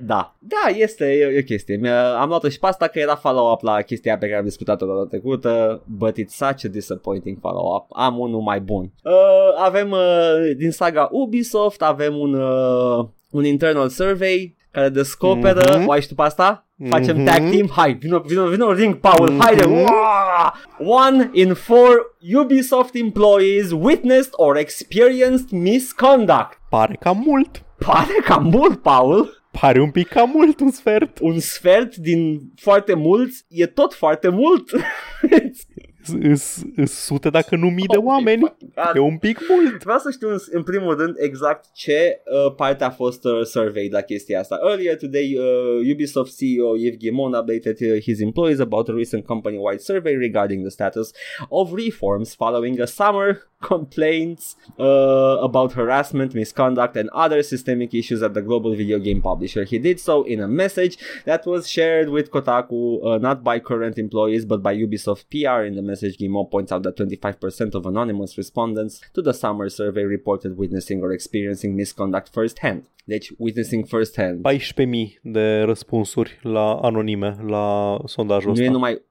Da, 0.00 0.34
da, 0.38 0.70
este 0.76 1.04
e, 1.04 1.34
e 1.34 1.38
o 1.38 1.42
chestie. 1.42 1.88
Am 2.18 2.28
luat-o 2.28 2.48
și 2.48 2.58
pe 2.58 2.66
asta 2.66 2.86
că 2.86 2.98
era 2.98 3.14
follow-up 3.14 3.62
la 3.62 3.82
chestia 3.82 4.18
pe 4.18 4.26
care 4.26 4.38
am 4.38 4.44
discutat-o 4.44 4.86
data 4.86 5.06
trecută, 5.06 5.82
but 5.86 6.16
it's 6.18 6.28
such 6.28 6.64
a 6.64 6.68
disappointing 6.68 7.38
follow-up. 7.40 7.86
Am 7.88 8.18
unul 8.18 8.40
mai 8.40 8.60
bun. 8.60 8.92
Uh, 9.04 9.12
avem 9.64 9.90
uh, 9.90 10.56
din 10.56 10.70
saga 10.70 11.08
Ubisoft, 11.10 11.82
avem 11.82 12.16
un, 12.16 12.34
uh, 12.34 13.06
un 13.30 13.44
internal 13.44 13.88
survey 13.88 14.56
care 14.70 14.88
descoperă, 14.88 15.60
mm-hmm. 15.60 15.86
o 15.86 15.90
ai 15.90 16.00
și 16.00 16.08
tu 16.08 16.14
pe 16.14 16.22
asta? 16.22 16.66
Facem 16.88 17.16
mm-hmm. 17.16 17.24
tag 17.24 17.50
team, 17.50 17.68
hai, 17.72 17.92
vino, 17.92 18.18
vino, 18.18 18.46
vino 18.46 18.72
ring, 18.72 18.94
Paul, 18.94 19.30
mm-hmm. 19.30 19.40
haide! 19.40 19.64
One 20.78 21.30
in 21.32 21.54
four 21.54 22.16
Ubisoft 22.42 22.94
employees 22.94 23.70
witnessed 23.72 24.32
or 24.32 24.56
experienced 24.56 25.50
misconduct. 25.50 26.60
Pare 26.70 26.96
cam 27.00 27.22
mult. 27.24 27.62
Pare 27.78 28.20
cam 28.24 28.44
mult, 28.44 28.82
Paul. 28.82 29.41
Pare 29.60 29.80
un 29.80 29.90
pic 29.90 30.08
cam 30.08 30.30
mult 30.30 30.60
un 30.60 30.70
sfert. 30.70 31.18
Un 31.20 31.38
sfert 31.38 31.96
din 31.96 32.52
foarte 32.56 32.94
mulți 32.94 33.44
e 33.48 33.66
tot 33.66 33.94
foarte 33.94 34.28
mult. 34.28 34.70
Sunt 36.02 36.88
sute 36.88 37.30
dacă 37.30 37.56
nu 37.56 37.66
mii 37.66 37.86
de 37.86 37.96
oh 37.96 38.04
oameni. 38.04 38.54
E 38.94 38.98
un 38.98 39.18
pic 39.18 39.38
mult. 39.48 39.82
Vreau 39.84 39.98
să 39.98 40.10
știu 40.10 40.28
în 40.50 40.62
primul 40.62 40.96
rând 40.96 41.14
exact 41.18 41.64
ce 41.72 42.20
uh, 42.46 42.54
parte 42.54 42.84
a 42.84 42.90
fost 42.90 43.24
uh, 43.24 43.42
survey 43.42 43.88
la 43.90 44.00
chestia 44.00 44.40
asta. 44.40 44.58
Earlier 44.62 44.96
today, 44.96 45.36
uh, 45.38 45.92
Ubisoft 45.92 46.38
CEO 46.38 46.76
Yves 46.76 46.98
Guillemot 46.98 47.34
updated 47.34 47.80
uh, 47.80 48.00
his 48.00 48.20
employees 48.20 48.58
about 48.58 48.88
a 48.88 48.92
recent 48.92 49.24
company-wide 49.24 49.80
survey 49.80 50.14
regarding 50.16 50.62
the 50.62 50.70
status 50.70 51.12
of 51.48 51.72
reforms 51.74 52.34
following 52.34 52.80
a 52.80 52.86
summer 52.86 53.42
complaints 53.62 54.56
uh, 54.78 55.38
about 55.48 55.72
harassment, 55.72 56.34
misconduct, 56.34 56.96
and 56.96 57.08
other 57.10 57.42
systemic 57.42 57.94
issues 57.94 58.22
at 58.22 58.34
the 58.34 58.42
global 58.42 58.74
video 58.74 58.98
game 58.98 59.22
publisher. 59.22 59.64
He 59.64 59.78
did 59.78 59.98
so 60.00 60.24
in 60.24 60.40
a 60.40 60.48
message 60.48 60.98
that 61.24 61.46
was 61.46 61.68
shared 61.68 62.08
with 62.08 62.30
Kotaku, 62.30 62.82
uh, 63.06 63.18
not 63.18 63.42
by 63.42 63.60
current 63.60 63.98
employees, 63.98 64.44
but 64.44 64.62
by 64.62 64.74
Ubisoft 64.74 65.24
PR. 65.30 65.62
In 65.64 65.76
the 65.76 65.82
message, 65.92 66.14
Gimo 66.20 66.42
points 66.54 66.70
out 66.72 66.82
that 66.82 66.94
25% 66.96 67.74
of 67.78 67.82
anonymous 67.84 68.32
respondents 68.42 68.94
to 69.12 69.20
the 69.28 69.34
summer 69.42 69.68
survey 69.68 70.04
reported 70.16 70.52
witnessing 70.62 70.98
or 71.04 71.10
experiencing 71.12 71.70
misconduct 71.74 72.28
firsthand. 72.32 72.80
Deci, 73.04 73.32
witnessing 73.38 73.82
firsthand. 73.86 74.34
14.000 74.40 75.20
de 75.22 75.60
răspunsuri 75.60 76.38
la 76.42 76.74
anonime 76.74 77.36
la 77.46 77.98
sondajul 78.04 78.46
nu 78.46 78.52
ăsta. 78.52 78.64
Nu 78.64 78.70
e 78.70 78.72
numai 78.72 79.02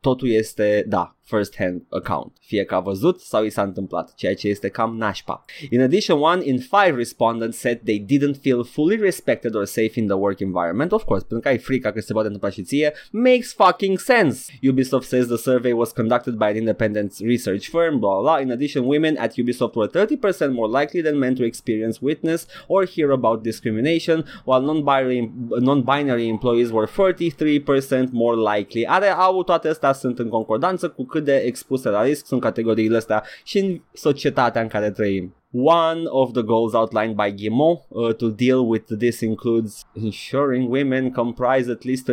totul 0.00 0.30
este, 0.30 0.84
da, 0.88 1.16
first-hand 1.30 1.82
account, 1.88 2.32
fie 2.40 2.64
că 2.64 2.74
a 2.74 2.80
văzut 2.80 3.20
sau 3.20 3.44
i 3.44 3.50
s-a 3.50 3.62
întâmplat, 3.62 4.14
ceea 4.14 4.34
ce 4.34 4.48
este 4.48 4.68
cam 4.68 4.96
nașpa. 4.96 5.44
In 5.70 5.80
addition, 5.80 6.18
one 6.20 6.42
in 6.44 6.58
five 6.58 6.94
respondents 6.96 7.58
said 7.58 7.80
they 7.84 8.06
didn't 8.08 8.40
feel 8.40 8.64
fully 8.64 8.96
respected 8.96 9.54
or 9.54 9.64
safe 9.64 9.92
in 9.94 10.06
the 10.06 10.16
work 10.16 10.40
environment. 10.40 10.92
Of 10.92 11.04
course, 11.04 11.24
pentru 11.28 11.48
că 11.48 11.48
ai 11.48 11.58
frica 11.58 11.92
că 11.92 12.00
se 12.00 12.12
poate 12.12 12.26
întâmpla 12.26 12.50
și 12.50 12.62
ție, 12.62 12.92
makes 13.10 13.52
fucking 13.52 13.98
sense. 13.98 14.52
Ubisoft 14.70 15.08
says 15.08 15.26
the 15.26 15.36
survey 15.36 15.72
was 15.72 15.92
conducted 15.92 16.34
by 16.34 16.44
an 16.44 16.56
independent 16.56 17.12
research 17.20 17.68
firm, 17.68 17.98
blah, 17.98 18.20
blah. 18.20 18.40
In 18.42 18.50
addition, 18.50 18.84
women 18.84 19.16
at 19.18 19.32
Ubisoft 19.36 19.74
were 19.74 19.88
30% 19.88 20.52
more 20.52 20.80
likely 20.80 21.02
than 21.02 21.18
men 21.18 21.34
to 21.34 21.44
experience, 21.44 21.98
witness, 22.00 22.46
or 22.66 22.84
hear 22.84 23.10
about 23.10 23.42
discrimination, 23.42 24.24
while 24.44 24.60
non-binary, 24.60 25.30
non-binary 25.60 26.28
employees 26.28 26.70
were 26.70 26.86
43% 26.86 28.10
more 28.12 28.36
likely. 28.36 28.86
Are, 28.86 29.06
au, 29.06 29.42
toate 29.42 29.68
astea 29.68 29.92
sunt 29.92 30.18
în 30.18 30.28
concordanță 30.28 30.88
cu 30.88 31.04
cât 31.04 31.19
cât 31.20 31.32
de 31.32 31.42
expuse 31.46 31.88
la 31.88 32.02
risc 32.02 32.26
sunt 32.26 32.40
categoriile 32.40 32.96
astea 32.96 33.22
și 33.44 33.58
în 33.58 33.80
societatea 33.92 34.62
în 34.62 34.68
care 34.68 34.90
trăim. 34.90 35.34
One 35.52 36.02
of 36.04 36.32
the 36.32 36.42
goals 36.42 36.72
outlined 36.72 37.14
by 37.14 37.34
Guillemot 37.34 37.80
uh, 37.88 38.14
to 38.14 38.28
deal 38.28 38.58
with 38.68 38.84
this 38.98 39.20
includes 39.20 39.86
ensuring 39.92 40.70
women 40.70 41.10
comprise 41.10 41.70
at 41.70 41.84
least 41.84 42.10
24% 42.10 42.12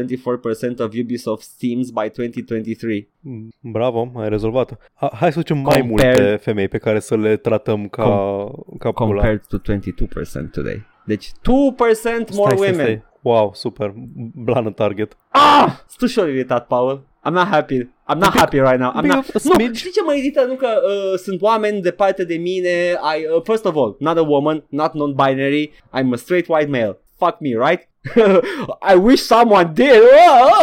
of 0.80 0.94
Ubisoft's 0.94 1.56
teams 1.60 1.90
by 1.90 2.10
2023. 2.16 3.10
Mm, 3.20 3.50
bravo, 3.62 4.12
ai 4.16 4.30
rezolvat. 4.30 4.92
Hai 5.14 5.32
să 5.32 5.38
ducem 5.38 5.58
mai 5.58 5.82
multe 5.82 6.38
femei 6.42 6.68
pe 6.68 6.78
care 6.78 7.00
să 7.00 7.16
le 7.16 7.38
tratăm 7.38 7.88
ca, 7.88 8.04
com- 8.04 8.78
ca 8.80 8.92
Compared 8.92 9.42
to 9.48 9.58
22% 9.58 10.50
today. 10.52 10.86
Deci 11.06 11.28
2% 11.28 11.34
more 11.44 12.56
stai, 12.56 12.56
women. 12.56 12.74
Stai, 12.74 12.74
stai. 12.74 13.04
Wow, 13.22 13.52
super. 13.54 13.94
Blană 14.36 14.72
target. 14.72 15.18
Ah! 15.30 15.80
Sunt 15.98 16.10
și 16.10 16.20
iritat, 16.20 16.68
Paul. 16.68 17.07
I'm 17.26 17.34
not 17.34 17.48
happy. 17.48 17.90
I'm 18.10 18.20
not 18.20 18.34
happy 18.38 18.60
right 18.60 18.80
now. 18.80 18.92
I'm 18.96 19.02
big 19.02 19.12
not... 19.12 19.20
of 19.28 19.36
a 19.36 19.40
Nu, 19.44 19.54
smidge. 19.54 19.80
știi 19.80 19.92
ce 19.92 20.02
mă 20.06 20.14
irită? 20.16 20.46
Nu 20.48 20.54
că 20.56 20.68
uh, 20.68 21.18
sunt 21.20 21.42
oameni 21.42 21.82
departe 21.82 22.24
de 22.24 22.36
mine. 22.36 22.70
I, 23.18 23.26
uh, 23.36 23.42
first 23.44 23.66
of 23.66 23.76
all, 23.76 23.96
not 24.00 24.18
a 24.18 24.22
woman, 24.22 24.64
not 24.70 24.94
non-binary. 24.94 25.70
I'm 26.00 26.14
a 26.14 26.16
straight 26.16 26.48
white 26.48 26.70
male. 26.70 26.98
Fuck 27.18 27.36
me, 27.40 27.50
right? 27.70 27.88
I 28.94 28.96
wish 28.96 29.22
someone 29.22 29.72
did. 29.74 30.02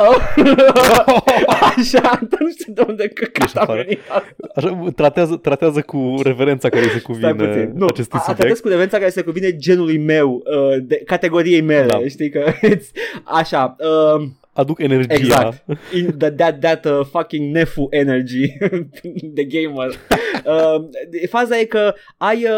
Oh! 0.08 0.16
Așa, 1.76 2.18
nu 2.38 2.50
știu 2.58 2.72
de 2.72 2.84
unde 2.88 3.08
căcat 3.08 3.42
Ești 3.44 3.58
a 3.58 3.60
afară. 3.60 3.82
venit 3.82 3.98
asta. 4.08 4.24
Așa, 4.54 4.90
tratează, 4.96 5.36
tratează 5.36 5.80
cu 5.80 6.14
reverența 6.22 6.68
care 6.68 6.82
se 6.82 6.88
Stai 6.88 7.00
cuvine 7.02 7.34
puțin. 7.34 7.72
Nu, 7.74 7.86
acestui 7.86 8.18
a, 8.18 8.22
a 8.22 8.24
subiect. 8.24 8.40
tratez 8.40 8.60
cu 8.60 8.68
reverența 8.68 8.98
care 8.98 9.10
se 9.10 9.22
cuvine 9.22 9.56
genului 9.56 9.98
meu, 9.98 10.30
uh, 10.32 10.76
de, 10.82 10.96
categoriei 11.06 11.60
mele, 11.60 11.86
Da. 11.86 11.98
știi 12.08 12.30
că 12.30 12.44
it's, 12.74 12.86
așa, 13.24 13.76
uh, 13.78 14.22
Aduc 14.54 14.80
energia. 14.80 15.14
exact, 15.14 15.64
in 15.98 16.18
the, 16.18 16.30
that, 16.30 16.60
that 16.60 16.84
uh, 16.86 17.04
fucking 17.04 17.52
nefu 17.52 17.86
energy 17.90 18.58
de 19.36 19.44
gamer. 19.44 19.90
Uh, 20.44 20.84
faza 21.28 21.58
e 21.58 21.64
că 21.64 21.94
ai, 22.16 22.44
uh, 22.44 22.50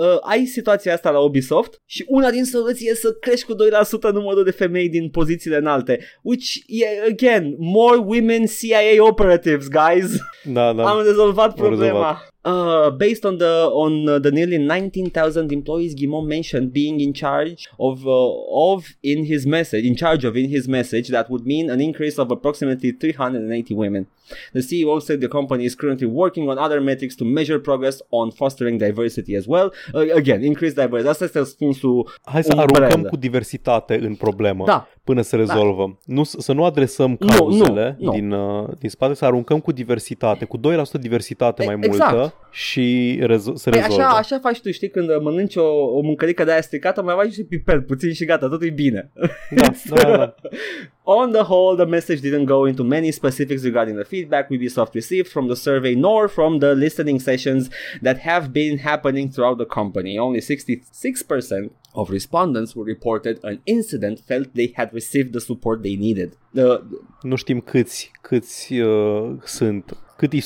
uh, 0.00 0.18
ai 0.20 0.44
situația 0.44 0.92
asta 0.92 1.10
la 1.10 1.18
Ubisoft 1.18 1.80
și 1.84 2.04
una 2.08 2.30
din 2.30 2.44
soluții 2.44 2.88
e 2.88 2.94
să 2.94 3.12
crești 3.20 3.46
cu 3.46 3.54
2% 3.54 4.12
numărul 4.12 4.44
de 4.44 4.50
femei 4.50 4.88
din 4.88 5.08
pozițiile 5.08 5.56
înalte, 5.56 6.00
which, 6.22 6.54
yeah, 6.66 7.06
again, 7.10 7.54
more 7.58 7.96
women 7.96 8.44
CIA 8.46 9.04
operatives, 9.04 9.68
guys. 9.68 10.16
Da, 10.44 10.72
da. 10.72 10.88
Am 10.88 11.02
rezolvat 11.04 11.48
Am 11.48 11.54
problema. 11.54 11.82
rezolvat. 11.84 12.34
Uh, 12.46 12.90
based 12.90 13.26
on 13.26 13.38
the 13.38 13.68
on 13.72 14.08
uh, 14.08 14.20
the 14.20 14.30
nearly 14.30 14.56
19,000 14.56 15.50
employees 15.50 15.96
Guimont 15.96 16.28
mentioned 16.28 16.72
being 16.72 17.00
in 17.00 17.12
charge 17.12 17.66
of 17.80 18.06
uh, 18.06 18.10
of 18.10 18.94
in 19.02 19.24
his 19.24 19.44
message 19.44 19.84
in 19.84 19.96
charge 19.96 20.24
of 20.24 20.36
in 20.36 20.48
his 20.48 20.68
message 20.68 21.08
that 21.08 21.28
would 21.28 21.44
mean 21.44 21.68
an 21.68 21.80
increase 21.80 22.20
of 22.20 22.30
approximately 22.30 22.92
380 22.92 23.74
women. 23.74 24.06
The 24.52 24.60
CEO 24.60 24.98
said 24.98 25.18
the 25.18 25.28
company 25.28 25.64
is 25.64 25.74
currently 25.74 26.06
working 26.12 26.48
on 26.48 26.56
other 26.58 26.80
metrics 26.80 27.14
to 27.14 27.24
measure 27.24 27.58
progress 27.58 27.98
on 28.08 28.30
fostering 28.30 28.78
diversity 28.78 29.36
as 29.36 29.44
well. 29.46 29.72
Uh, 29.94 30.14
again, 30.14 30.42
increase 30.42 30.74
diversity. 30.74 31.08
Asta 31.08 31.24
este 31.24 31.38
răspunsul. 31.38 32.10
Hai 32.24 32.42
să 32.44 32.52
umbrelă. 32.56 32.84
aruncăm 32.86 33.08
cu 33.10 33.16
diversitate 33.16 33.98
în 34.02 34.14
problemă 34.14 34.64
Da. 34.66 34.88
până 35.04 35.20
să 35.22 35.36
rezolvăm. 35.36 35.98
Nu, 36.04 36.24
să 36.24 36.52
nu 36.52 36.64
adresăm 36.64 37.16
Nu, 37.20 37.26
cauzele 37.26 37.96
nu, 37.98 38.04
nu. 38.04 38.12
Din, 38.12 38.30
uh, 38.30 38.68
din 38.78 38.88
spate, 38.88 39.14
să 39.14 39.24
aruncăm 39.24 39.60
cu 39.60 39.72
diversitate, 39.72 40.44
cu 40.44 40.56
2% 40.56 40.98
diversitate 40.98 41.62
E- 41.62 41.66
mai 41.66 41.76
exact. 41.82 42.12
multă 42.12 42.34
și 42.50 43.16
rezo- 43.22 43.54
să 43.54 43.70
Păi 43.70 43.80
rezolvă. 43.80 44.02
așa, 44.02 44.16
așa 44.16 44.38
faci 44.38 44.60
tu, 44.60 44.70
știi, 44.70 44.88
când 44.90 45.08
mănânci 45.22 45.56
o, 45.56 45.64
o 45.96 46.00
mâncărică 46.00 46.44
de 46.44 46.50
aia 46.52 46.60
stricată, 46.60 47.02
mai 47.02 47.14
faci 47.18 47.32
și 47.32 47.44
piper 47.44 47.80
puțin 47.80 48.12
și 48.12 48.24
gata, 48.24 48.48
totul 48.48 48.66
e 48.66 48.70
bine. 48.70 49.10
Da, 49.50 49.72
da, 50.02 50.16
da. 50.16 50.34
On 51.06 51.30
the 51.30 51.44
whole, 51.44 51.76
the 51.76 51.86
message 51.86 52.20
didn't 52.20 52.46
go 52.46 52.64
into 52.64 52.82
many 52.82 53.12
specifics 53.12 53.62
regarding 53.62 53.94
the 53.94 54.04
feedback 54.04 54.50
Ubisoft 54.50 54.92
received 54.92 55.28
from 55.28 55.46
the 55.46 55.54
survey 55.54 55.94
nor 55.94 56.26
from 56.26 56.58
the 56.58 56.74
listening 56.74 57.20
sessions 57.20 57.70
that 58.02 58.18
have 58.18 58.52
been 58.52 58.78
happening 58.78 59.30
throughout 59.30 59.58
the 59.58 59.66
company. 59.66 60.18
Only 60.18 60.40
66% 60.40 61.70
of 61.94 62.10
respondents 62.10 62.72
who 62.72 62.82
reported 62.82 63.38
an 63.44 63.60
incident 63.66 64.18
felt 64.18 64.52
they 64.54 64.72
had 64.74 64.92
received 64.92 65.32
the 65.32 65.40
support 65.40 65.84
they 65.84 65.94
needed. 65.94 66.36
The, 66.52 66.82
Nu 67.22 67.36
știm 67.36 67.60
câți, 67.60 68.10
câți 68.20 68.74
uh, 68.74 69.30
sunt, 69.44 69.96
cât 70.16 70.32
e 70.32 70.38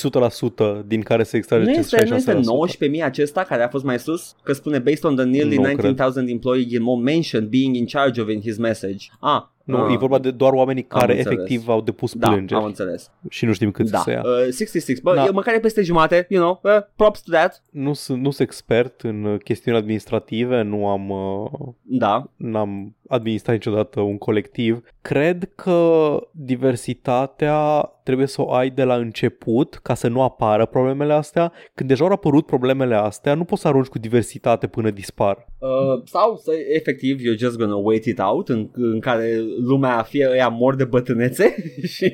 100% 0.82 0.86
din 0.86 1.00
care 1.00 1.22
se 1.22 1.36
extrage 1.36 1.64
nu 1.64 1.70
acest 1.70 1.92
este, 1.92 2.08
nu 2.08 2.16
este 2.16 2.76
66%. 2.78 2.98
19.000 2.98 3.04
acesta 3.04 3.42
care 3.42 3.62
a 3.62 3.68
fost 3.68 3.84
mai 3.84 3.98
sus? 3.98 4.34
Că 4.42 4.52
spune 4.52 4.78
based 4.78 5.04
on 5.04 5.16
the 5.16 5.24
nearly 5.24 5.56
Nu 5.56 5.62
19,000 5.62 6.28
employee 6.28 6.64
Guillemot 6.64 7.02
mentioned 7.02 7.48
being 7.48 7.76
in 7.76 7.86
charge 7.86 8.20
of 8.20 8.28
in 8.28 8.40
his 8.40 8.58
message. 8.58 9.06
Ah, 9.20 9.50
Nu, 9.70 9.84
ah, 9.84 9.92
e 9.92 9.96
vorba 9.96 10.18
de 10.18 10.30
doar 10.30 10.52
oamenii 10.52 10.86
Am 10.88 10.98
care 10.98 11.16
înțeles. 11.16 11.38
efectiv 11.38 11.68
au 11.68 11.80
depus 11.80 12.14
da, 12.14 12.28
plângeri 12.28 12.60
am 12.60 12.66
înțeles. 12.66 13.10
și 13.28 13.44
nu 13.44 13.52
știm 13.52 13.70
câți 13.70 13.90
Da, 13.90 13.98
să 13.98 14.10
ia. 14.10 14.22
uh, 14.24 14.42
66. 14.42 15.00
Bă, 15.02 15.14
Da. 15.14 15.24
e 15.24 15.30
măcar 15.30 15.54
e 15.54 15.58
peste 15.60 15.82
jumate, 15.82 16.26
you 16.28 16.42
know, 16.42 16.60
uh, 16.76 16.82
props 16.96 17.20
to 17.22 17.30
that. 17.32 17.62
Nu 17.70 17.92
sunt, 17.92 18.22
nu 18.22 18.30
sunt 18.30 18.48
expert 18.48 19.00
în 19.00 19.24
uh, 19.24 19.38
chestiuni 19.44 19.76
administrative, 19.78 20.62
nu 20.62 20.86
am, 20.88 21.10
uh, 21.10 21.50
Da. 21.82 22.30
n-am 22.36 22.94
administrat 23.08 23.54
niciodată 23.54 24.00
un 24.00 24.18
colectiv. 24.18 24.82
Cred 25.02 25.50
că 25.54 26.08
diversitatea 26.32 27.80
trebuie 28.02 28.26
să 28.26 28.42
o 28.42 28.52
ai 28.52 28.70
de 28.70 28.84
la 28.84 28.94
început 28.94 29.74
ca 29.74 29.94
să 29.94 30.08
nu 30.08 30.22
apară 30.22 30.66
problemele 30.66 31.12
astea. 31.12 31.52
Când 31.74 31.88
deja 31.88 32.04
au 32.04 32.10
apărut 32.10 32.46
problemele 32.46 32.94
astea, 32.94 33.34
nu 33.34 33.44
poți 33.44 33.60
să 33.60 33.68
arunci 33.68 33.86
cu 33.86 33.98
diversitate 33.98 34.66
până 34.66 34.90
dispar. 34.90 35.46
Uh, 35.58 36.02
sau 36.04 36.36
să, 36.36 36.52
efectiv, 36.74 37.18
you're 37.18 37.38
just 37.38 37.56
gonna 37.56 37.76
wait 37.76 38.04
it 38.04 38.18
out 38.18 38.48
în, 38.48 38.68
în 38.72 39.00
care 39.00 39.40
lumea 39.62 40.02
fie 40.02 40.28
ăia 40.30 40.48
mor 40.48 40.74
de 40.74 40.84
bătrânețe 40.84 41.54
și, 41.94 42.12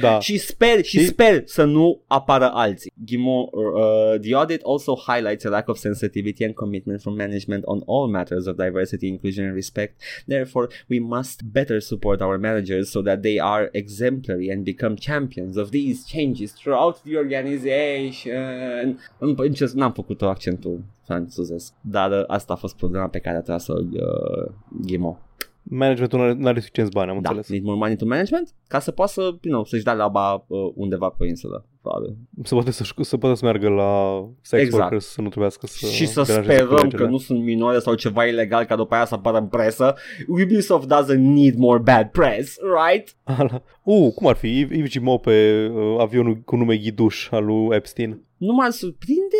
Da. 0.00 0.20
și 0.20 0.38
sper 0.38 0.82
și 0.84 0.98
Și- 0.98 1.04
sper 1.06 1.42
să 1.46 1.64
nu 1.64 2.00
apară 2.06 2.50
alții. 2.52 2.92
Gimo, 3.04 3.48
uh, 3.52 4.20
the 4.20 4.34
audit 4.34 4.60
also 4.64 4.94
highlights 5.06 5.44
a 5.44 5.48
lack 5.48 5.68
of 5.68 5.76
sensitivity 5.76 6.44
and 6.44 6.54
commitment 6.54 7.00
from 7.00 7.14
management 7.16 7.62
on 7.66 7.82
all 7.86 8.08
matters 8.10 8.46
of 8.46 8.56
diversity, 8.56 9.06
inclusion 9.06 9.44
and 9.46 9.54
respect. 9.54 10.00
Therefore, 10.26 10.66
we 10.90 10.98
must 11.00 11.40
better 11.52 11.80
support 11.80 12.20
our 12.20 12.38
managers 12.38 12.90
so 12.90 13.00
that 13.02 13.20
they 13.22 13.40
are 13.40 13.68
exemplary 13.72 14.50
and 14.52 14.64
become 14.64 14.94
champions 14.94 15.56
of 15.56 15.68
these 15.70 16.02
changes 16.16 16.52
throughout 16.52 17.02
the 17.02 17.16
organization. 17.16 18.98
Îmi 19.18 19.34
îmi 19.36 19.54
cer- 19.54 19.70
N-am 19.74 19.92
făcut 19.92 20.22
accentul 20.22 20.84
franțuzesc, 21.04 21.72
dar 21.80 22.10
uh, 22.10 22.24
asta 22.26 22.52
a 22.52 22.56
fost 22.56 22.76
problema 22.76 23.08
pe 23.08 23.18
care 23.18 23.36
a 23.36 23.40
tras-o 23.40 23.74
uh, 23.92 24.52
Gimo. 24.86 25.20
Managementul 25.68 26.18
nu 26.18 26.24
are, 26.24 26.32
n-are 26.38 26.60
suficienți 26.60 26.92
bani, 26.92 27.10
am 27.10 27.20
Da, 27.20 27.28
înțeles. 27.28 27.48
need 27.50 27.62
more 27.64 27.78
money 27.78 27.96
to 27.96 28.04
management 28.06 28.54
ca 28.68 28.78
să 28.78 28.90
poată 28.90 29.12
să, 29.12 29.20
you 29.20 29.36
know, 29.40 29.64
să-și 29.64 29.84
dea 29.84 29.94
laba 29.94 30.44
uh, 30.46 30.70
undeva 30.74 31.08
pe 31.08 31.24
o 31.24 31.26
insulă, 31.26 31.66
probabil. 31.82 32.16
Să 32.42 32.54
poate 32.54 32.70
să, 32.70 32.84
să 33.00 33.16
poate 33.16 33.36
să 33.36 33.44
meargă 33.44 33.68
la 33.68 34.24
sex 34.40 34.62
Exact. 34.62 34.82
workers, 34.82 35.06
să 35.06 35.20
nu 35.20 35.28
trebuiască 35.28 35.66
să 35.66 35.86
și 35.86 36.06
să 36.06 36.22
deranjeze 36.26 36.54
sperăm 36.56 36.76
colegele. 36.76 37.02
că 37.02 37.08
nu 37.08 37.18
sunt 37.18 37.42
minore 37.42 37.78
sau 37.78 37.94
ceva 37.94 38.24
ilegal 38.24 38.64
ca 38.64 38.76
după 38.76 38.94
aia 38.94 39.04
să 39.04 39.14
apară 39.14 39.38
în 39.38 39.46
presă. 39.46 39.94
Ubisoft 40.28 40.86
doesn't 40.86 41.18
need 41.18 41.54
more 41.56 41.78
bad 41.78 42.08
press, 42.10 42.56
right? 42.86 43.16
Ala. 43.22 43.62
Uh, 43.82 44.12
cum 44.14 44.26
ar 44.26 44.36
fi? 44.36 44.58
Yves 44.58 44.88
Gimo 44.90 45.18
pe 45.18 45.66
uh, 45.74 45.96
avionul 46.00 46.36
cu 46.36 46.56
nume 46.56 46.76
Ghiduș 46.76 47.28
al 47.30 47.44
lui 47.44 47.76
Epstein. 47.76 48.20
Nu 48.36 48.52
m-ar 48.54 48.70
surprinde. 48.70 49.36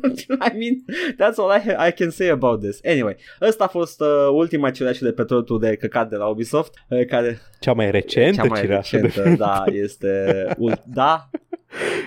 I 0.48 0.52
mean, 0.58 0.84
that's 1.18 1.36
all 1.36 1.50
I, 1.56 1.60
ha- 1.70 1.86
I 1.86 1.92
can 1.92 2.10
say 2.10 2.28
about 2.28 2.60
this. 2.60 2.80
Anyway, 2.84 3.16
ăsta 3.40 3.64
a 3.64 3.68
fost 3.68 4.00
uh, 4.00 4.06
ultima 4.32 4.70
cireașă 4.70 5.04
de 5.04 5.12
pe 5.12 5.22
tortul 5.24 5.60
de 5.60 5.76
căcat 5.76 6.08
de 6.08 6.16
la 6.16 6.26
Ubisoft, 6.26 6.74
uh, 6.88 7.06
care 7.06 7.40
Cea 7.60 7.72
mai 7.72 7.90
recentă 7.90 8.40
cea 8.40 8.44
mai 8.44 8.60
cireașă 8.60 8.96
recentă, 8.96 9.28
de... 9.28 9.34
da, 9.34 9.64
este, 9.72 10.46
ul- 10.58 10.82
da, 10.86 11.28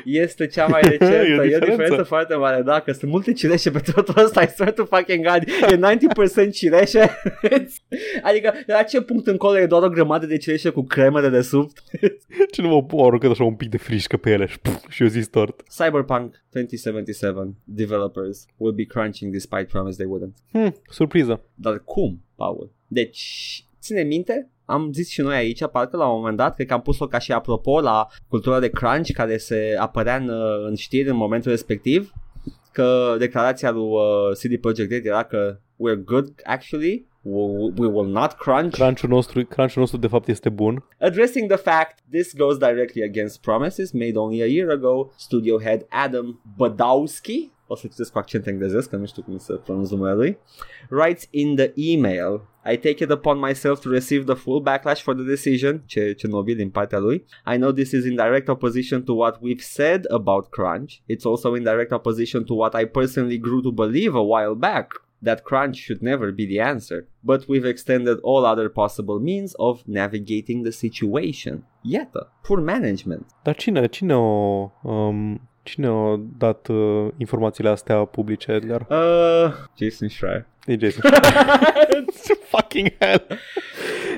este 0.05 0.47
cea 0.47 0.65
mai 0.67 0.81
recentă, 0.81 1.13
E 1.15 1.17
o 1.19 1.23
e 1.25 1.35
o 1.35 1.37
diferență. 1.43 1.65
diferență 1.69 2.03
foarte 2.03 2.35
mare, 2.35 2.61
da, 2.61 2.79
că 2.79 2.91
sunt 2.91 3.11
multe 3.11 3.33
cireșe 3.33 3.71
pe 3.71 3.79
totul 3.93 4.23
ăsta, 4.23 4.41
I 4.41 4.47
swear 4.47 4.71
to 4.71 4.85
fucking 4.85 5.27
God, 5.27 5.43
e 5.71 5.79
90% 6.47 6.51
cireșe, 6.51 7.09
adică 8.21 8.53
la 8.65 8.83
ce 8.83 9.01
punct 9.01 9.27
încolo 9.27 9.59
e 9.59 9.65
doar 9.65 9.83
o 9.83 9.89
grămadă 9.89 10.25
de 10.25 10.37
cireșe 10.37 10.69
cu 10.69 10.83
cremă 10.83 11.21
de 11.21 11.29
desubt? 11.29 11.83
Ce 12.51 12.61
nu 12.61 12.67
mă 12.67 12.85
au 12.91 13.05
aruncat 13.05 13.31
așa 13.31 13.43
un 13.43 13.55
pic 13.55 13.69
de 13.69 13.77
frișcă 13.77 14.17
pe 14.17 14.29
ele 14.31 14.45
și, 14.45 14.59
puf, 14.59 14.89
și 14.89 15.01
eu 15.01 15.07
zis 15.07 15.27
tort. 15.27 15.63
Cyberpunk 15.77 16.43
2077 16.55 17.55
developers 17.63 18.45
will 18.57 18.73
be 18.73 18.85
crunching 18.85 19.31
despite 19.31 19.65
promise 19.65 19.97
they 19.97 20.07
wouldn't. 20.07 20.35
Hmm, 20.51 20.75
surpriză. 20.89 21.41
Dar 21.55 21.79
cum, 21.83 22.23
Paul? 22.35 22.71
Deci, 22.87 23.65
ține 23.79 24.01
minte, 24.03 24.49
am 24.65 24.91
zis 24.93 25.09
și 25.09 25.21
noi 25.21 25.35
aici, 25.35 25.67
parcă 25.67 25.97
la 25.97 26.07
un 26.07 26.17
moment 26.17 26.37
dat, 26.37 26.55
cred 26.55 26.67
că 26.67 26.73
am 26.73 26.81
pus-o 26.81 27.07
ca 27.07 27.17
și 27.17 27.31
apropo 27.31 27.79
la 27.79 28.07
cultura 28.27 28.59
de 28.59 28.69
crunch 28.69 29.11
care 29.11 29.37
se 29.37 29.75
apărea 29.79 30.15
în, 30.15 30.29
uh, 30.29 30.65
în 30.67 30.75
știri 30.75 31.09
în 31.09 31.15
momentul 31.15 31.51
respectiv, 31.51 32.13
că 32.71 33.15
declarația 33.19 33.71
lui 33.71 33.83
uh, 33.83 34.37
CD 34.39 34.59
Projekt 34.61 34.91
Red 34.91 35.05
era 35.05 35.23
că 35.23 35.59
we're 35.59 36.03
good 36.03 36.33
actually, 36.43 37.07
we, 37.25 37.87
will 37.87 38.05
not 38.05 38.37
crunch. 38.37 38.73
Crunch-ul 38.73 39.09
nostru, 39.09 39.45
crunch-ul 39.45 39.81
nostru 39.81 39.97
de 39.97 40.07
fapt 40.07 40.27
este 40.27 40.49
bun. 40.49 40.83
Addressing 40.99 41.47
the 41.47 41.57
fact 41.57 41.99
this 42.11 42.33
goes 42.33 42.57
directly 42.57 43.03
against 43.03 43.41
promises 43.41 43.91
made 43.91 44.15
only 44.15 44.41
a 44.41 44.45
year 44.45 44.69
ago, 44.69 45.11
studio 45.17 45.59
head 45.59 45.85
Adam 45.89 46.41
Badowski, 46.57 47.51
o 47.67 47.75
să 47.75 47.87
citesc 47.87 48.11
cu 48.11 48.17
accent 48.17 48.47
englezesc, 48.47 48.89
că 48.89 48.95
nu 48.95 49.05
știu 49.05 49.21
cum 49.21 49.37
să 49.37 49.53
pronunț 49.53 49.89
numele 49.89 50.15
lui, 50.15 50.37
writes 50.89 51.27
in 51.29 51.55
the 51.55 51.71
email, 51.75 52.41
I 52.71 52.77
take 52.77 53.03
it 53.03 53.11
upon 53.11 53.39
myself 53.39 53.79
to 53.79 53.89
receive 53.89 54.23
the 54.23 54.33
full 54.33 54.61
backlash 54.61 55.01
for 55.01 55.15
the 55.15 55.23
decision, 55.23 55.83
ce, 55.85 56.13
ce 56.13 56.27
nobil 56.27 56.55
din 56.55 56.69
partea 56.69 56.99
lui. 56.99 57.25
I 57.53 57.55
know 57.55 57.71
this 57.71 57.91
is 57.91 58.05
in 58.05 58.15
direct 58.15 58.47
opposition 58.47 59.03
to 59.03 59.13
what 59.13 59.39
we've 59.41 59.63
said 59.63 60.05
about 60.11 60.49
crunch. 60.49 61.01
It's 61.05 61.25
also 61.25 61.55
in 61.55 61.63
direct 61.63 61.91
opposition 61.91 62.43
to 62.43 62.53
what 62.53 62.73
I 62.81 62.85
personally 62.85 63.39
grew 63.39 63.61
to 63.61 63.71
believe 63.71 64.15
a 64.15 64.23
while 64.23 64.55
back 64.55 65.04
that 65.25 65.43
crunch 65.43 65.75
should 65.75 66.01
never 66.01 66.31
be 66.31 66.45
the 66.45 66.59
answer, 66.59 67.07
but 67.19 67.45
we've 67.47 67.69
extended 67.69 68.17
all 68.21 68.45
other 68.45 68.69
possible 68.69 69.19
means 69.19 69.53
of 69.57 69.81
navigating 69.85 70.63
the 70.63 70.71
situation. 70.71 71.65
Iată, 71.81 72.31
poor 72.41 72.61
management. 72.61 73.25
Dar 73.43 73.55
cine, 73.55 73.87
cine 73.87 74.13
o... 74.13 74.71
Um, 74.83 75.41
cine 75.63 75.87
a 75.87 76.15
dat 76.37 76.67
uh, 76.67 77.07
informațiile 77.17 77.69
astea 77.69 78.05
publice, 78.05 78.51
Edgar? 78.51 78.87
Uh, 78.89 79.53
Jason 79.77 80.07
Schreier. 80.07 80.45
E 80.65 80.75
Jason. 80.75 81.11
fucking 82.75 82.91
hell. 82.99 83.27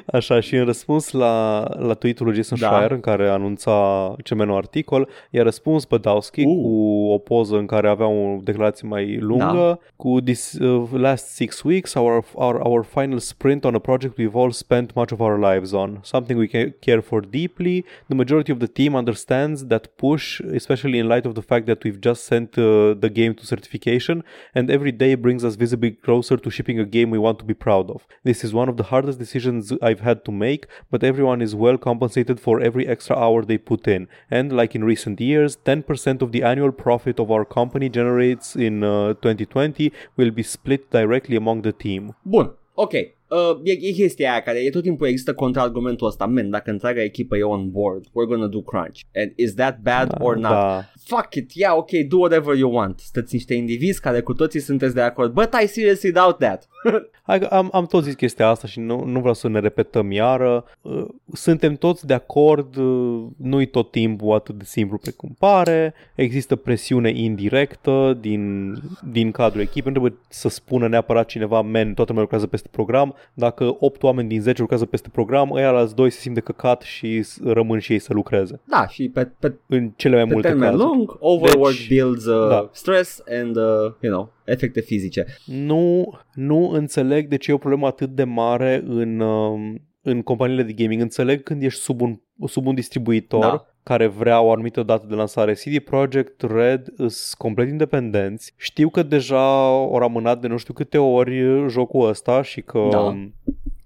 Așa, 0.05 0.39
și 0.39 0.55
în 0.55 0.65
răspuns 0.65 1.11
la, 1.11 1.63
la 1.79 1.93
tweet-ul 1.93 2.25
lui 2.25 2.35
Jason 2.35 2.57
Da. 2.61 2.67
Schreier, 2.67 2.91
în 2.91 2.99
care 2.99 3.27
anunța 3.29 4.15
cel 4.23 4.37
mai 4.37 4.45
nou 4.45 4.57
articol, 4.57 5.09
i-a 5.29 5.43
răspuns 5.43 5.85
Badowski 5.85 6.41
Uh. 6.45 6.61
cu 6.61 6.69
o 7.11 7.17
poză 7.17 7.57
în 7.57 7.65
care 7.65 7.87
avea 7.87 8.07
o 8.07 8.37
declarație 8.41 8.87
mai 8.87 9.17
lungă, 9.17 9.45
Da. 9.53 9.79
cu 9.95 10.21
this 10.21 10.53
uh, 10.53 10.89
last 10.93 11.25
six 11.27 11.61
weeks, 11.63 11.93
our, 11.93 12.23
our, 12.33 12.59
our 12.63 12.83
final 12.83 13.17
sprint 13.19 13.63
on 13.63 13.75
a 13.75 13.79
project 13.79 14.17
we've 14.17 14.33
all 14.35 14.51
spent 14.51 14.93
much 14.93 15.11
of 15.11 15.19
our 15.19 15.51
lives 15.51 15.71
on, 15.71 15.99
something 16.03 16.39
we 16.39 16.47
ca- 16.47 16.73
care 16.79 16.99
for 16.99 17.25
deeply. 17.25 17.85
The 18.07 18.15
majority 18.15 18.51
of 18.51 18.57
the 18.57 18.67
team 18.67 18.95
understands 18.95 19.65
that 19.67 19.87
push, 19.95 20.39
especially 20.55 20.97
in 20.97 21.07
light 21.07 21.25
of 21.25 21.33
the 21.33 21.41
fact 21.41 21.65
that 21.65 21.83
we've 21.83 21.99
just 22.01 22.23
sent 22.23 22.57
uh, 22.57 22.63
the 22.99 23.09
game 23.09 23.33
to 23.33 23.43
certification, 23.45 24.23
and 24.53 24.69
every 24.69 24.91
day 24.91 25.15
brings 25.15 25.43
us 25.43 25.55
visibly 25.55 25.91
closer 25.91 26.37
to 26.39 26.49
shipping 26.49 26.79
a 26.79 26.85
game 26.85 27.09
we 27.11 27.17
want 27.17 27.37
to 27.39 27.45
be 27.45 27.53
proud 27.53 27.89
of. 27.89 28.05
This 28.23 28.43
is 28.43 28.46
one 28.53 28.69
of 28.69 28.77
the 28.77 28.83
hardest 28.83 29.19
decisions 29.19 29.73
I've 29.81 30.01
had 30.01 30.23
to 30.25 30.31
make, 30.31 30.67
but 30.91 31.03
everyone 31.03 31.41
is 31.41 31.55
well 31.55 31.77
compensated 31.77 32.39
for 32.39 32.59
every 32.59 32.87
extra 32.87 33.15
hour 33.15 33.43
they 33.43 33.57
put 33.57 33.87
in. 33.87 34.07
And 34.29 34.51
like 34.51 34.75
in 34.75 34.83
recent 34.83 35.19
years, 35.19 35.57
10% 35.65 36.21
of 36.21 36.31
the 36.31 36.43
annual 36.43 36.71
profit 36.71 37.19
of 37.19 37.31
our 37.31 37.45
company 37.45 37.89
generates 37.89 38.55
in 38.55 38.83
uh, 38.83 39.13
2020 39.15 39.91
will 40.15 40.31
be 40.31 40.43
split 40.43 40.91
directly 40.91 41.35
among 41.35 41.61
the 41.61 41.73
team. 41.73 42.13
Bun, 42.25 42.51
ok. 42.77 43.16
Uh, 43.29 43.59
e, 43.63 43.71
e 43.71 43.91
chestia 43.91 44.31
aia 44.31 44.41
care 44.41 44.59
e 44.59 44.69
tot 44.69 44.81
timpul 44.81 45.07
există 45.07 45.33
contraargumentul 45.33 46.07
ăsta. 46.07 46.25
Man, 46.25 46.49
dacă 46.49 46.71
întreaga 46.71 47.03
echipă 47.03 47.37
e 47.37 47.43
on 47.43 47.71
board, 47.71 48.05
we're 48.05 48.27
gonna 48.27 48.47
do 48.47 48.61
crunch. 48.61 48.99
And 49.15 49.31
is 49.35 49.53
that 49.53 49.79
bad 49.81 50.15
or 50.19 50.35
not? 50.35 50.51
Da. 50.51 50.89
Fuck 51.03 51.35
it, 51.35 51.51
yeah, 51.53 51.77
ok, 51.77 51.89
do 52.07 52.17
whatever 52.17 52.55
you 52.55 52.73
want. 52.73 52.99
Sunteți 52.99 53.33
niște 53.33 53.53
indivizi 53.53 54.01
care 54.01 54.21
cu 54.21 54.33
toții 54.33 54.59
sunteți 54.59 54.93
de 54.93 55.01
acord. 55.01 55.31
But 55.31 55.49
I 55.63 55.67
seriously 55.67 56.11
doubt 56.11 56.37
that. 56.37 56.67
Hai, 57.27 57.39
că 57.39 57.45
am, 57.45 57.69
am 57.71 57.85
tot 57.85 58.03
zis 58.03 58.13
chestia 58.13 58.47
asta 58.47 58.67
și 58.67 58.79
nu, 58.79 59.03
nu 59.05 59.19
vreau 59.19 59.33
să 59.33 59.47
ne 59.47 59.59
repetăm 59.59 60.11
iară. 60.11 60.65
Uh, 60.81 61.05
Suntem 61.33 61.75
toți 61.75 62.05
de 62.05 62.13
acord, 62.13 62.75
uh, 62.75 63.25
nu-i 63.37 63.65
tot 63.65 63.91
timpul 63.91 64.33
atât 64.33 64.55
de 64.55 64.63
simplu 64.63 64.97
precum 64.97 65.35
pare. 65.39 65.93
Există 66.15 66.55
presiune 66.55 67.09
indirectă 67.09 68.17
din, 68.21 68.73
din 69.11 69.31
cadrul 69.31 69.61
echipei. 69.61 69.91
Nu 69.91 69.99
trebuie 69.99 70.19
să 70.29 70.49
spună 70.49 70.87
neapărat 70.87 71.27
cineva, 71.27 71.61
men, 71.61 71.93
toată 71.93 72.05
lumea 72.07 72.21
lucrează 72.21 72.47
peste 72.47 72.67
program. 72.71 73.15
Dacă 73.33 73.75
8 73.79 74.03
oameni 74.03 74.27
din 74.29 74.41
10 74.41 74.59
lucrează 74.61 74.85
peste 74.85 75.09
program, 75.09 75.51
ăia 75.51 75.69
alți 75.69 75.95
doi 75.95 76.09
se 76.09 76.19
simt 76.19 76.35
de 76.35 76.41
căcat 76.41 76.81
și 76.81 77.21
s- 77.21 77.39
rămân 77.43 77.79
și 77.79 77.91
ei 77.93 77.99
să 77.99 78.13
lucreze. 78.13 78.59
Da, 78.63 78.87
și 78.87 79.09
pe, 79.09 79.31
pe, 79.39 79.53
În 79.67 79.91
cele 79.95 80.15
mai 80.15 80.25
pe 80.25 80.33
multe 80.33 80.47
termen 80.47 80.69
cazuri. 80.69 80.87
lung, 80.89 81.17
overwork 81.19 81.75
Deci, 81.75 81.87
builds 81.87 82.25
uh, 82.25 82.49
da. 82.49 82.69
stress 82.73 83.21
and, 83.41 83.55
uh, 83.55 83.63
you 84.01 84.11
know, 84.13 84.31
efecte 84.45 84.79
fizice. 84.81 85.25
Nu, 85.45 86.11
nu 86.33 86.69
înțeleg 86.69 87.27
de 87.27 87.37
ce 87.37 87.51
e 87.51 87.53
o 87.53 87.57
problemă 87.57 87.87
atât 87.87 88.09
de 88.09 88.23
mare 88.23 88.83
în, 88.87 89.19
um, 89.19 89.81
în 90.01 90.21
companiile 90.21 90.63
de 90.63 90.73
gaming. 90.73 91.01
Înțeleg 91.01 91.43
când 91.43 91.63
ești 91.63 91.79
sub 91.81 92.01
un, 92.01 92.19
sub 92.45 92.65
un 92.67 92.75
distribuitor 92.75 93.41
Da. 93.41 93.65
Care 93.87 94.07
vrea 94.07 94.41
o 94.41 94.51
anumită 94.51 94.83
dată 94.83 95.05
de 95.09 95.15
lansare. 95.15 95.53
CD 95.53 95.79
Projekt 95.79 96.41
Red 96.41 96.87
sunt 96.95 97.37
complet 97.37 97.69
independenți. 97.69 98.53
Știu 98.55 98.89
că 98.89 99.03
deja 99.03 99.65
au 99.65 99.95
amânat 99.95 100.39
de 100.41 100.47
nu 100.47 100.57
știu 100.57 100.73
câte 100.73 100.97
ori 100.97 101.65
jocul 101.69 102.07
ăsta 102.07 102.41
și 102.41 102.61
că 102.61 102.87
Da. 102.91 102.99
um, 102.99 103.33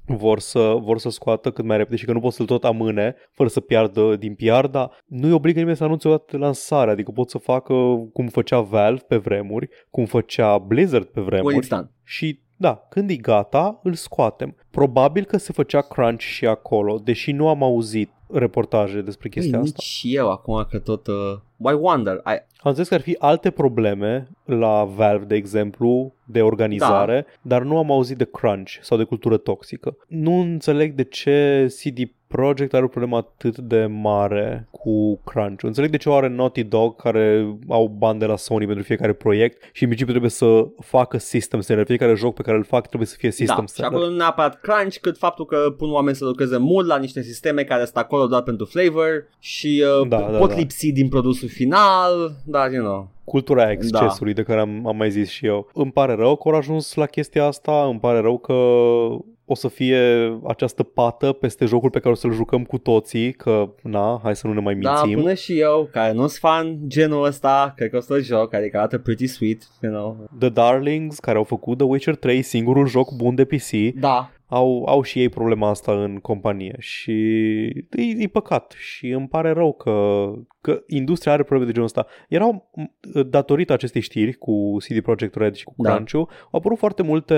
vor 0.05 0.39
să, 0.39 0.75
vor 0.81 0.99
să 0.99 1.09
scoată 1.09 1.51
cât 1.51 1.65
mai 1.65 1.77
repede 1.77 1.95
și 1.95 2.05
că 2.05 2.11
nu 2.11 2.19
pot 2.19 2.33
să-l 2.33 2.45
tot 2.45 2.63
amâne 2.63 3.15
fără 3.31 3.49
să 3.49 3.59
piardă 3.59 4.15
din 4.15 4.35
PR, 4.35 4.65
dar 4.65 4.91
nu-i 5.05 5.31
obligă 5.31 5.59
nimeni 5.59 5.77
să 5.77 5.83
anunțe 5.83 6.07
o 6.07 6.11
dată 6.11 6.37
lansare, 6.37 6.91
adică 6.91 7.11
pot 7.11 7.29
să 7.29 7.37
facă 7.37 7.73
cum 8.13 8.27
făcea 8.27 8.59
Valve 8.59 9.03
pe 9.07 9.17
vremuri, 9.17 9.69
cum 9.89 10.05
făcea 10.05 10.57
Blizzard 10.57 11.05
pe 11.05 11.19
When 11.19 11.29
vremuri 11.29 11.65
it's 11.65 11.69
done. 11.69 11.89
și 12.03 12.39
da, 12.55 12.85
când 12.89 13.09
e 13.09 13.15
gata, 13.15 13.79
îl 13.83 13.93
scoatem. 13.93 14.55
Probabil 14.71 15.23
că 15.23 15.37
se 15.37 15.53
făcea 15.53 15.81
crunch 15.81 16.21
și 16.21 16.45
acolo, 16.47 16.99
deși 17.03 17.31
nu 17.31 17.47
am 17.47 17.63
auzit 17.63 18.09
reportaje 18.33 19.01
despre 19.01 19.29
chestia 19.29 19.57
Ei, 19.57 19.63
asta. 19.63 19.75
nici 19.77 20.01
eu 20.15 20.31
acum 20.31 20.67
că 20.69 20.79
tot... 20.79 21.07
Uh, 21.07 21.39
I 21.69 21.73
wonder. 21.79 22.21
I, 22.25 22.49
Am 22.63 22.73
zis 22.73 22.87
că 22.87 22.93
ar 22.93 23.01
fi 23.01 23.15
alte 23.19 23.49
probleme 23.49 24.27
la 24.45 24.83
Valve, 24.95 25.25
de 25.25 25.35
exemplu, 25.35 26.13
de 26.25 26.41
organizare, 26.41 27.25
da. 27.41 27.55
dar 27.55 27.63
nu 27.65 27.77
am 27.77 27.91
auzit 27.91 28.17
de 28.17 28.27
crunch 28.31 28.71
sau 28.81 28.97
de 28.97 29.03
cultură 29.03 29.37
toxică. 29.37 29.97
Nu 30.07 30.33
înțeleg 30.39 30.93
de 30.93 31.03
ce 31.03 31.65
CD 31.83 32.09
Project 32.27 32.73
are 32.73 32.83
o 32.83 32.87
problemă 32.87 33.17
atât 33.17 33.57
de 33.57 33.85
mare 33.85 34.67
cu 34.71 35.21
crunch. 35.25 35.63
Înțeleg 35.63 35.89
de 35.89 35.97
ce 35.97 36.09
o 36.09 36.13
are 36.13 36.27
Naughty 36.27 36.63
Dog 36.63 36.95
care 37.01 37.55
au 37.67 37.87
bani 37.97 38.19
de 38.19 38.25
la 38.25 38.35
Sony 38.35 38.65
pentru 38.65 38.83
fiecare 38.83 39.13
proiect 39.13 39.61
și 39.73 39.81
în 39.83 39.87
principiu 39.87 40.11
trebuie 40.13 40.29
să 40.31 40.67
facă 40.79 41.17
system 41.17 41.61
seller. 41.61 41.85
Fiecare 41.85 42.13
joc 42.15 42.33
pe 42.35 42.41
care 42.41 42.57
îl 42.57 42.63
fac 42.63 42.87
trebuie 42.87 43.07
să 43.07 43.15
fie 43.17 43.31
system 43.31 43.55
da, 43.59 43.65
și 43.65 43.73
seller. 43.73 43.91
acolo 43.91 44.09
nu 44.09 44.15
neapărat 44.15 44.59
crunch, 44.59 44.97
cât 45.01 45.17
faptul 45.17 45.45
că 45.45 45.57
pun 45.77 45.91
oameni 45.91 46.15
să 46.15 46.25
lucreze 46.25 46.57
mult 46.57 46.87
la 46.87 46.97
niște 46.97 47.21
sisteme 47.21 47.63
care 47.63 47.83
sunt 47.83 47.97
acolo 47.97 48.27
doar 48.27 48.41
pentru 48.41 48.65
flavor 48.65 49.27
și 49.39 49.83
uh, 50.01 50.07
Da, 50.07 50.27
po- 50.27 50.31
da, 50.31 50.37
pot 50.37 50.49
da. 50.49 50.55
lipsi 50.55 50.91
din 50.91 51.07
produsul 51.09 51.47
final, 51.51 52.35
dar, 52.45 52.71
you 52.71 52.83
know. 52.83 53.09
cultura 53.23 53.63
aia 53.63 53.71
excesului 53.71 54.33
da. 54.33 54.41
de 54.41 54.47
care 54.47 54.59
am, 54.59 54.87
am 54.87 54.95
mai 54.97 55.11
zis 55.11 55.29
și 55.29 55.45
eu. 55.45 55.69
Îmi 55.73 55.91
pare 55.91 56.13
rău 56.13 56.35
că 56.35 56.49
au 56.49 56.55
ajuns 56.55 56.93
la 56.93 57.05
chestia 57.05 57.45
asta, 57.45 57.85
îmi 57.89 57.99
pare 57.99 58.19
rău 58.19 58.37
că 58.37 58.53
o 59.45 59.55
să 59.55 59.67
fie 59.67 59.99
această 60.47 60.83
pată 60.83 61.31
peste 61.31 61.65
jocul 61.65 61.89
pe 61.89 61.99
care 61.99 62.13
o 62.13 62.17
să-l 62.17 62.33
jucăm 62.33 62.63
cu 62.63 62.77
toții, 62.77 63.31
că 63.31 63.69
na, 63.83 64.19
hai 64.23 64.35
să 64.35 64.47
nu 64.47 64.53
ne 64.53 64.59
mai 64.59 64.75
Da, 64.75 64.91
mințim. 65.03 65.21
până 65.21 65.33
și 65.33 65.59
eu, 65.59 65.89
care 65.91 66.11
nu 66.13 66.19
sunt 66.19 66.31
fan 66.31 66.77
genul 66.87 67.25
ăsta, 67.25 67.73
cred 67.75 67.89
că 67.89 67.97
o 67.97 67.99
să-l 67.99 68.23
joc, 68.23 68.53
adică 68.53 68.77
arată 68.77 68.97
pretty 68.97 69.27
sweet, 69.27 69.67
you 69.81 69.91
know. 69.93 70.25
The 70.39 70.49
Darlings, 70.49 71.19
care 71.19 71.37
au 71.37 71.43
făcut 71.43 71.77
The 71.77 71.87
Witcher 71.87 72.15
3, 72.15 72.41
singurul 72.41 72.87
joc 72.87 73.15
bun 73.15 73.35
de 73.35 73.45
PC, 73.45 73.99
Da, 73.99 74.31
au, 74.51 74.85
au 74.85 75.01
și 75.01 75.19
ei 75.19 75.29
problema 75.29 75.69
asta 75.69 76.03
în 76.03 76.17
companie 76.17 76.75
și 76.79 77.11
e, 77.91 78.01
e 78.17 78.27
păcat 78.27 78.73
și 78.77 79.07
îmi 79.07 79.27
pare 79.27 79.51
rău 79.51 79.73
că, 79.73 80.31
că 80.61 80.83
industria 80.87 81.31
are 81.31 81.43
probleme 81.43 81.65
de 81.65 81.71
genul 81.71 81.87
ăsta. 81.87 82.05
Erau, 82.29 82.71
m- 82.81 83.27
datorită 83.27 83.73
acestei 83.73 84.01
știri 84.01 84.33
cu 84.33 84.77
CD 84.77 84.99
Projekt 84.99 85.35
Red 85.35 85.55
și 85.55 85.63
cu 85.63 85.73
Da. 85.77 85.93
Crunch-ul, 85.93 86.27
au 86.29 86.59
apărut 86.59 86.77
foarte 86.77 87.03
multe 87.03 87.35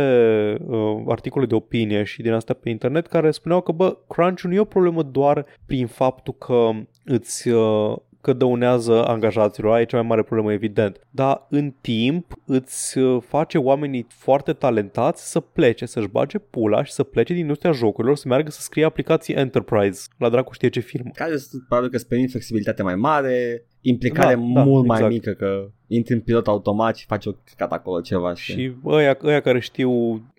uh, 0.68 1.04
articole 1.08 1.46
de 1.46 1.56
opinie 1.56 2.04
și 2.04 2.22
din 2.22 2.32
astea 2.32 2.56
pe 2.56 2.70
internet 2.70 3.08
care 3.08 3.32
spuneau 3.32 3.62
că, 3.62 3.72
bă, 3.72 3.98
Crunch-ul 4.08 4.50
nu 4.50 4.56
e 4.56 4.60
o 4.60 4.66
problemă 4.66 5.04
doar 5.04 5.46
prin 5.66 5.88
faptul 5.88 6.34
că 6.34 6.70
îți... 7.06 7.50
Uh, 7.50 7.96
că 8.24 8.34
dăunează 8.34 9.06
angajaților, 9.06 9.72
aia 9.72 9.82
e 9.82 9.86
cea 9.86 9.98
mai 9.98 10.08
mare 10.08 10.24
problemă 10.24 10.54
evident, 10.54 11.00
dar 11.10 11.48
în 11.50 11.74
timp 11.82 12.34
îți 12.46 12.98
uh, 12.98 13.24
face 13.28 13.58
oamenii 13.58 14.06
foarte 14.10 14.54
talentați 14.54 15.32
să 15.32 15.40
plece, 15.40 15.86
să-și 15.86 16.08
bage 16.08 16.38
pula 16.38 16.84
și 16.84 16.92
să 16.92 17.04
plece 17.04 17.34
din 17.34 17.42
industria 17.42 17.72
jocurilor, 17.72 18.16
să 18.16 18.28
meargă 18.28 18.50
să 18.50 18.62
scrie 18.62 18.86
aplicații 18.86 19.34
Enterprise, 19.34 20.08
la 20.18 20.30
dracu 20.30 20.54
știe 20.54 20.70
ce 20.70 20.80
firmă. 20.80 21.10
care 21.14 21.38
sunt, 21.38 21.64
probabil 21.68 21.90
că 21.90 21.96
îți 21.96 22.08
permit 22.08 22.30
flexibilitate 22.30 22.84
mai 22.84 22.96
mare, 22.96 23.66
implicare 23.84 24.36
Da, 24.36 24.42
da, 24.54 24.64
mult 24.64 24.86
mai 24.86 24.98
exact. 24.98 25.14
mică, 25.14 25.32
că 25.32 25.70
intri 25.88 26.14
în 26.14 26.22
pilot 26.22 26.48
automat 26.48 26.96
și 26.96 27.06
faci 27.06 27.26
o 27.26 27.32
cat 27.58 27.72
acolo 27.72 28.02
ceva. 28.02 28.34
Și... 28.34 28.52
Și 28.52 28.74
ăia, 28.86 29.18
ăia 29.24 29.40
care 29.40 29.60
știu 29.60 29.92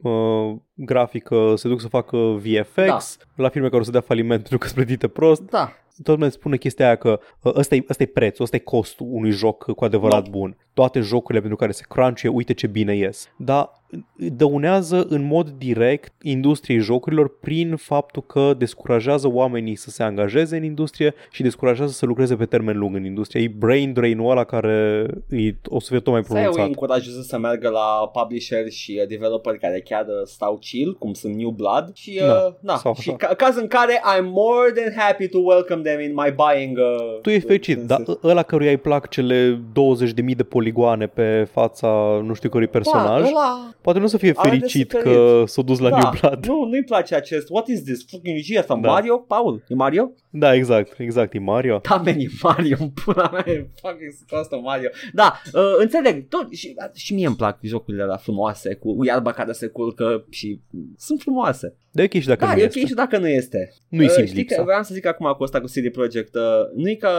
uh, 0.02 0.54
grafică 0.74 1.52
se 1.56 1.68
duc 1.68 1.80
să 1.80 1.88
facă 1.88 2.16
VFX, 2.16 3.16
da. 3.16 3.42
la 3.42 3.48
firme 3.48 3.68
care 3.68 3.80
o 3.80 3.84
să 3.84 3.90
dea 3.90 4.00
faliment 4.00 4.40
pentru 4.48 4.58
că 4.58 4.66
sunt 4.66 4.78
plătite 4.78 5.08
prost, 5.08 5.42
Da, 5.42 5.72
tot 6.02 6.18
mai 6.18 6.30
spune 6.30 6.56
chestia 6.56 6.86
aia 6.86 6.96
că 6.96 7.20
uh, 7.42 7.52
ăsta 7.54 7.74
e, 7.74 7.84
ăsta 7.88 8.02
e 8.02 8.06
prețul, 8.06 8.44
ăsta 8.44 8.56
e 8.56 8.58
costul 8.58 9.06
unui 9.10 9.30
joc 9.30 9.72
cu 9.72 9.84
adevărat 9.84 10.22
Da. 10.22 10.30
bun. 10.30 10.56
Toate 10.74 11.00
jocurile 11.00 11.40
pentru 11.40 11.58
care 11.58 11.72
se 11.72 11.84
crunch 11.88 12.22
uite 12.32 12.52
ce 12.52 12.66
bine 12.66 12.96
ies. 12.96 13.28
Dar 13.36 13.70
dăunează 14.16 15.06
în 15.08 15.26
mod 15.26 15.48
direct 15.48 16.12
industriei 16.22 16.78
jocurilor 16.78 17.38
prin 17.40 17.76
faptul 17.76 18.22
că 18.22 18.54
descurajează 18.58 19.28
oamenii 19.32 19.74
să 19.76 19.90
se 19.90 20.02
angajeze 20.02 20.56
în 20.56 20.62
industrie 20.64 21.14
și 21.30 21.42
descurajează 21.42 21.92
să 21.92 22.06
lucreze 22.06 22.36
pe 22.36 22.44
termen 22.44 22.78
lung 22.78 22.94
în 22.96 23.04
industrie. 23.04 23.42
E 23.42 23.48
brain 23.58 23.92
drain-ul 23.92 24.30
ăla 24.30 24.44
care 24.44 25.06
e, 25.30 25.54
o 25.66 25.80
să 25.80 25.86
fie 25.90 26.00
tot 26.00 26.12
mai 26.12 26.22
să 26.24 26.28
îi 26.32 26.36
pronunțat. 26.38 26.66
încurajeze 26.66 27.22
să 27.22 27.38
meargă 27.38 27.68
la 27.68 28.10
publisher 28.12 28.70
și 28.70 28.98
uh, 29.02 29.08
developer 29.08 29.56
care 29.56 29.80
chiar 29.80 30.04
uh, 30.06 30.26
stau 30.26 30.58
chill, 30.60 30.96
cum 30.98 31.12
sunt 31.12 31.34
New 31.34 31.50
Blood 31.50 31.90
și, 31.94 32.18
uh, 32.22 32.26
Da, 32.26 32.56
na, 32.60 32.76
sau 32.76 32.94
și 32.94 33.08
așa. 33.08 33.16
ca- 33.26 33.34
caz 33.34 33.56
în 33.56 33.66
care 33.66 33.92
I'm 34.16 34.24
more 34.24 34.70
than 34.70 34.92
happy 34.96 35.28
to 35.28 35.38
welcome 35.38 35.82
them 35.82 36.00
in 36.00 36.12
my 36.14 36.34
buying 36.44 36.78
uh, 36.78 37.20
Tu 37.22 37.30
ești 37.30 37.46
fericit, 37.46 37.78
în- 37.78 37.86
dar 37.86 38.02
ăla 38.22 38.42
căruia 38.42 38.70
îi 38.70 38.76
plac 38.76 39.08
cele 39.08 39.60
20.000 39.72 40.36
de 40.36 40.42
poligoane 40.42 41.06
pe 41.06 41.48
fața 41.52 41.88
nu 42.24 42.34
știu 42.34 42.48
cărui 42.48 42.66
personaj, 42.66 43.20
da, 43.22 43.28
ăla, 43.28 43.70
poate 43.84 43.98
nu 43.98 44.04
o 44.04 44.08
să 44.08 44.16
fie 44.16 44.32
are 44.36 44.50
de 44.50 44.56
fericit 44.56 44.90
suferit. 44.90 45.12
că 45.12 45.42
s-a 45.46 45.62
dus 45.62 45.78
la 45.78 45.90
da, 45.90 45.98
New 45.98 46.10
Blood. 46.20 46.46
Nu, 46.46 46.64
nu-i 46.64 46.84
place 46.84 47.14
acest 47.14 47.50
What 47.50 47.68
is 47.68 47.82
this? 47.82 48.04
Fucking 48.10 48.36
regie 48.36 48.58
asta? 48.58 48.74
Da. 48.74 48.88
Mario? 48.88 49.18
Paul? 49.18 49.64
E 49.68 49.74
Mario? 49.74 50.12
Da, 50.30 50.54
exact, 50.54 50.98
exact, 50.98 51.34
e 51.34 51.38
Mario. 51.38 51.80
Da, 51.88 51.96
man, 51.96 52.18
e 52.18 52.26
Mario, 52.42 52.76
în 52.80 52.90
pula 53.04 53.28
mea, 53.32 53.44
e 53.46 53.70
fucking 53.80 54.40
asta 54.40 54.56
Mario. 54.56 54.88
Da, 55.12 55.40
uh, 55.52 55.74
înțeleg, 55.78 56.28
tot, 56.28 56.52
și, 56.52 56.74
și 56.94 57.14
mie 57.14 57.26
îmi 57.26 57.36
plac 57.36 57.58
jocurile 57.62 58.02
alea 58.02 58.16
frumoase, 58.16 58.74
cu 58.74 59.04
iarba 59.04 59.32
care 59.32 59.52
se 59.52 59.66
culcă 59.66 60.26
și 60.30 60.60
sunt 60.96 61.20
frumoase. 61.20 61.76
De 61.96 62.02
ok 62.02 62.10
și 62.20 62.26
dacă 62.26 62.44
Da, 62.44 62.52
nu 62.54 62.58
e 62.60 62.64
ok 62.64 62.74
este. 62.74 62.86
și 62.86 62.94
dacă 62.94 63.18
nu 63.18 63.28
este. 63.28 63.72
Nu-i 63.88 64.04
Uh, 64.04 64.10
simți 64.10 64.28
știi 64.30 64.40
lipsa. 64.40 64.56
că 64.56 64.62
vreau 64.62 64.82
să 64.82 64.94
zic 64.94 65.06
acum 65.06 65.34
cu 65.36 65.42
asta 65.42 65.60
cu 65.60 65.66
CD 65.66 65.92
Projekt, 65.92 66.34
uh, 66.34 66.42
nu-i 66.74 66.96
că 66.96 67.10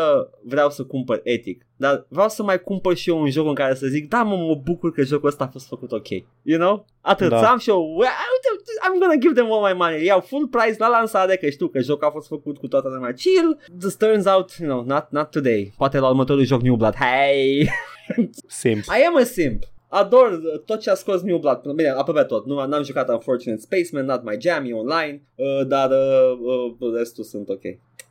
vreau 0.43 0.69
să 0.69 0.83
cumpăr 0.83 1.19
etic, 1.23 1.65
dar 1.75 2.05
vreau 2.09 2.29
să 2.29 2.43
mai 2.43 2.61
cumpăr 2.61 2.95
și 2.95 3.09
eu 3.09 3.19
un 3.21 3.29
joc 3.29 3.47
în 3.47 3.53
care 3.53 3.73
să 3.75 3.87
zic, 3.87 4.09
da, 4.09 4.23
mă, 4.23 4.35
mă 4.35 4.55
bucur 4.63 4.91
că 4.91 5.01
jocul 5.03 5.27
ăsta 5.27 5.43
a 5.43 5.47
fost 5.47 5.67
făcut 5.67 5.91
ok. 5.91 6.09
You 6.41 6.59
know? 6.59 6.85
Atât, 7.01 7.29
Da. 7.29 7.37
să 7.39 7.45
am 7.45 7.57
și 7.57 7.69
eu, 7.69 7.75
"Wow, 7.77 7.97
uite, 7.97 8.49
I'm 8.85 8.99
gonna 8.99 9.15
give 9.19 9.33
them 9.33 9.51
all 9.51 9.65
my 9.67 9.73
money. 9.77 10.05
Iau 10.05 10.19
full 10.19 10.47
price 10.47 10.75
la 10.77 10.87
lansare, 10.87 11.35
că 11.35 11.49
știu 11.49 11.67
că 11.67 11.79
jocul 11.79 12.07
a 12.07 12.11
fost 12.11 12.27
făcut 12.27 12.57
cu 12.57 12.67
toată 12.67 12.87
lumea 12.93 13.13
chill. 13.13 13.59
Just 13.81 13.97
turns 13.97 14.25
out, 14.25 14.51
you 14.59 14.69
know, 14.69 14.83
not, 14.85 15.07
not 15.09 15.29
today. 15.29 15.73
Poate 15.77 15.99
la 15.99 16.07
următorul 16.09 16.43
joc 16.43 16.61
New 16.61 16.75
Blood. 16.75 16.95
Hey! 16.95 17.69
Simp. 18.47 18.77
I 18.83 19.03
am 19.07 19.15
a 19.17 19.23
simp. 19.23 19.63
Ador 19.95 20.31
uh, 20.31 20.59
tot 20.65 20.79
ce 20.79 20.89
a 20.89 20.93
scos 20.93 21.21
New 21.21 21.37
Blood, 21.37 21.71
bine, 21.75 21.89
aproape 21.89 22.23
tot. 22.23 22.45
Nu 22.45 22.65
n-am 22.65 22.83
jucat 22.83 23.09
Unfortunate 23.09 23.61
Spaceman, 23.61 24.05
not 24.05 24.23
my 24.23 24.37
jam, 24.39 24.65
e 24.65 24.73
online, 24.73 25.21
uh, 25.35 25.67
dar 25.67 25.91
uh, 25.91 26.73
uh, 26.79 26.93
restul 26.93 27.23
sunt 27.23 27.49
ok. 27.49 27.61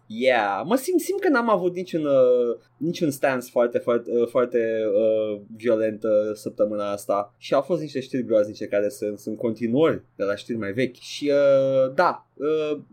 Yeah, 0.07 0.63
mă 0.65 0.77
simt, 0.77 1.01
simt 1.01 1.21
că 1.21 1.29
n-am 1.29 1.51
avut 1.51 1.75
niciun, 1.75 2.05
uh, 2.05 2.57
niciun 2.77 3.11
stance 3.11 3.49
foarte, 3.51 3.79
foarte, 3.79 4.11
uh, 4.11 4.29
foarte 4.29 4.85
uh, 4.95 5.41
violent 5.57 6.05
uh, 6.05 6.11
săptămâna 6.35 6.91
asta 6.91 7.35
și 7.39 7.55
au 7.55 7.61
fost 7.61 7.81
niște 7.81 8.01
știri 8.01 8.25
groaznice 8.25 8.67
care 8.67 8.89
sunt, 8.89 9.19
sunt 9.19 9.39
continuări 9.39 10.03
de 10.17 10.25
la 10.25 10.35
știri 10.35 10.59
mai 10.59 10.73
vechi 10.73 10.97
și 10.97 11.31
uh, 11.31 11.95
da, 11.95 12.27
uh, 12.34 12.34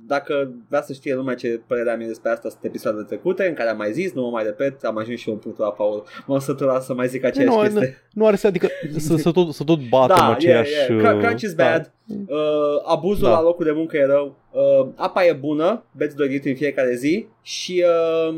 dacă 0.07 0.51
vrea 0.69 0.81
să 0.81 0.93
știe 0.93 1.15
lumea 1.15 1.35
ce 1.35 1.61
părerea 1.68 1.95
mea 1.95 2.07
despre 2.07 2.30
asta 2.30 2.49
sunt 2.49 2.63
episoadele 2.63 3.03
trecute 3.03 3.47
în 3.47 3.53
care 3.53 3.69
am 3.69 3.77
mai 3.77 3.91
zis, 3.91 4.11
nu 4.13 4.22
mă 4.22 4.30
mai 4.30 4.43
repet, 4.43 4.84
am 4.84 4.97
ajuns 4.97 5.19
și 5.19 5.27
eu 5.27 5.34
în 5.34 5.39
punctul 5.39 5.63
la 5.63 5.72
Paul, 5.72 6.03
m-am 6.26 6.39
săturat 6.39 6.84
să 6.84 6.93
mai 6.93 7.07
zic 7.07 7.23
aceeași 7.23 7.55
Nu, 7.55 7.61
chestie. 7.61 7.97
nu 8.13 8.26
are 8.26 8.35
să, 8.35 8.47
adică 8.47 8.68
să, 8.97 9.15
să, 9.15 9.31
tot, 9.31 9.53
să 9.53 9.63
tot 9.63 9.89
batem 9.89 10.15
Da, 10.15 10.31
aceeași... 10.31 10.72
yeah, 10.72 10.88
yeah. 10.89 11.11
Cr- 11.11 11.15
uh, 11.15 11.19
Crunch 11.23 11.41
is 11.41 11.53
da. 11.53 11.63
bad. 11.63 11.91
Uh, 12.27 12.38
abuzul 12.85 13.23
Da. 13.27 13.31
la 13.31 13.41
locul 13.41 13.65
de 13.65 13.72
muncă 13.72 13.97
e 13.97 14.05
rău. 14.05 14.35
Uh, 14.51 14.88
apa 14.95 15.26
e 15.26 15.34
bună, 15.34 15.84
beți 15.97 16.15
dorit 16.15 16.45
în 16.45 16.55
fiecare 16.55 16.95
zi 16.95 17.27
și 17.41 17.84
uh, 18.30 18.35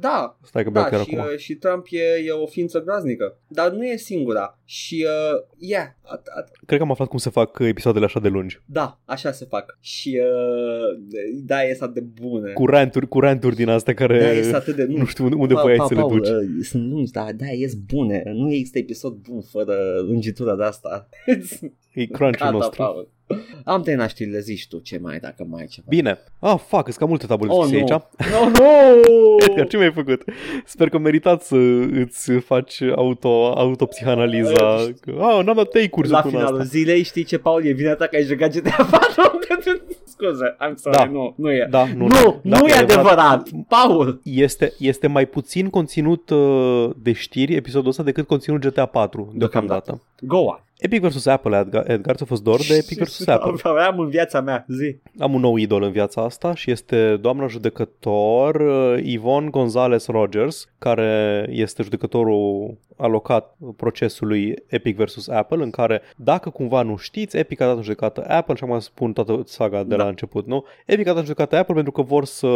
da, 0.00 0.36
Stai 0.44 0.64
că 0.64 0.70
beau 0.70 0.84
da 0.84 0.90
chiar 0.90 1.04
și, 1.06 1.14
acum. 1.14 1.30
uh, 1.32 1.38
și 1.38 1.54
Trump 1.54 1.86
e, 1.90 2.22
e 2.26 2.30
o 2.30 2.46
ființă 2.46 2.80
groaznică. 2.82 3.36
Dar 3.48 3.70
nu 3.70 3.84
e 3.86 3.96
singura. 3.96 4.57
Și, 4.70 5.06
uh, 5.08 5.40
yeah, 5.58 5.86
at, 6.02 6.26
at, 6.36 6.50
Cred 6.66 6.78
că 6.78 6.84
am 6.84 6.90
aflat 6.90 7.08
cum 7.08 7.18
se 7.18 7.30
fac 7.30 7.58
episoadele 7.60 8.04
așa 8.04 8.20
de 8.20 8.28
lungi. 8.28 8.60
da, 8.64 9.00
așa 9.04 9.32
se 9.32 9.44
fac. 9.48 9.78
Și, 9.80 10.20
uh, 10.22 11.02
da, 11.44 11.64
e 11.64 11.76
atât 11.80 11.94
de 11.94 12.00
bune. 12.00 12.52
Cu 12.52 12.66
ranturi, 12.66 13.08
cu 13.08 13.20
ranturi 13.20 13.56
din 13.56 13.68
astea 13.68 13.94
care... 13.94 14.18
da, 14.18 14.30
este 14.32 14.56
atât 14.56 14.76
de... 14.76 14.84
nu 14.84 15.04
știu 15.04 15.24
unde, 15.24 15.36
unde 15.36 15.54
Pa- 15.54 15.60
voiai 15.60 15.78
pa- 15.78 15.86
să 15.88 15.94
le 15.94 16.00
Paul, 16.00 16.16
duci. 16.18 16.28
uh, 16.28 16.64
sunt 16.64 16.90
lungi, 16.90 17.12
da, 17.12 17.26
da, 17.36 17.46
ies 17.46 17.74
bune. 17.74 18.22
Nu 18.34 18.52
există 18.52 18.78
episod 18.78 19.12
bun 19.14 19.40
fără 19.40 19.74
lungitura 20.06 20.56
de 20.56 20.64
asta. 20.64 21.08
E 21.92 22.04
crunch 22.06 22.38
Gata, 22.38 22.50
nostru. 22.50 22.82
Paul. 22.82 23.08
Am 23.64 23.82
terminat 23.82 24.08
știrile, 24.08 24.40
zici 24.40 24.68
tu 24.68 24.78
ce 24.78 24.98
mai, 24.98 25.18
dacă 25.18 25.44
mai 25.48 25.60
ai 25.60 25.66
ceva. 25.66 25.86
Bine. 25.90 26.18
Ah, 26.40 26.58
fac, 26.66 26.84
sunt 26.84 26.96
cam 26.96 27.08
multe 27.08 27.26
taburi 27.26 27.50
Oh, 27.50 27.64
scrise 27.64 27.84
nu. 27.88 27.92
aici. 27.92 28.02
No, 28.32 28.48
no! 28.48 29.44
Edgar, 29.48 29.66
ce 29.66 29.76
mi-ai 29.76 29.92
făcut? 29.92 30.22
Sper 30.64 30.88
că 30.88 30.98
meritat 30.98 31.42
să 31.42 31.56
îți 31.92 32.30
faci 32.32 32.80
auto, 32.96 33.52
autopsihanaliza. 34.64 35.00
Că, 35.04 35.38
Ah, 35.38 35.44
n-am 35.44 35.54
dat 35.56 35.68
take-uri 35.68 36.08
La 36.08 36.14
săptămâna 36.14 36.38
finalul 36.46 36.60
asta. 36.60 36.78
zilei 36.78 37.02
știi 37.02 37.24
ce, 37.24 37.38
Paul, 37.38 37.64
e 37.66 37.70
vina 37.72 37.94
ta 37.94 38.06
că 38.06 38.16
ai 38.16 38.22
jucat 38.22 38.52
GTA 38.56 38.86
4? 38.90 39.38
Scuze, 40.04 40.56
I'm 40.60 40.74
sorry, 40.74 40.96
Da. 40.98 41.04
nu, 41.04 41.34
nu 41.36 41.50
e. 41.52 41.66
Da, 41.70 41.84
nu, 41.96 42.06
Nu, 42.06 42.40
da, 42.42 42.58
nu 42.58 42.66
e 42.66 42.72
adevărat. 42.72 43.48
Paul! 43.68 44.20
Este, 44.24 44.72
este 44.78 45.06
mai 45.06 45.26
puțin 45.26 45.70
conținut 45.70 46.30
uh, 46.30 46.90
de 47.02 47.12
știri 47.12 47.54
episodul 47.54 47.88
ăsta 47.88 48.02
decât 48.02 48.26
conținut 48.26 48.60
GTA 48.60 48.86
4 48.86 49.32
deocamdată. 49.34 50.02
Go 50.20 50.36
on. 50.38 50.60
Epic 50.78 51.02
vs. 51.02 51.26
Apple, 51.26 51.58
Edgar, 51.58 51.90
Edgar 51.90 52.16
ți-a 52.16 52.26
fost 52.26 52.42
dor 52.42 52.60
de 52.68 52.74
Epic 52.74 52.98
vs. 52.98 53.26
Apple. 53.26 53.52
Aveam 53.70 53.98
în 53.98 54.08
viața 54.08 54.40
mea, 54.40 54.64
zi. 54.68 54.96
Am 55.18 55.34
un 55.34 55.40
nou 55.40 55.56
idol 55.56 55.82
în 55.82 55.90
viața 55.90 56.22
asta 56.22 56.54
și 56.54 56.70
este 56.70 57.16
doamna 57.16 57.46
judecător 57.46 58.54
uh, 58.54 59.02
Yvonne 59.02 59.48
Gonzalez 59.50 60.06
Rogers, 60.06 60.68
care 60.78 61.46
este 61.50 61.82
judecătorul 61.82 62.76
alocat 62.96 63.56
procesului 63.76 64.54
Epic 64.66 64.96
vs. 64.96 65.28
Apple, 65.28 65.62
în 65.62 65.70
care, 65.70 66.00
dacă 66.16 66.50
cumva 66.50 66.82
nu 66.82 66.96
știți, 66.96 67.36
Epic 67.36 67.60
a 67.60 67.66
dat 67.66 67.76
în 67.76 67.82
judecată 67.82 68.24
Apple 68.28 68.54
și 68.54 68.64
acum 68.64 68.78
spun 68.78 69.12
toată 69.12 69.42
saga 69.44 69.82
de 69.82 69.96
Da. 69.96 70.02
la 70.02 70.08
început, 70.08 70.46
nu? 70.46 70.64
Epic 70.86 71.06
a 71.06 71.08
dat 71.08 71.18
în 71.18 71.24
judecată 71.24 71.56
Apple 71.56 71.74
pentru 71.74 71.92
că 71.92 72.02
vor 72.02 72.24
să, 72.24 72.48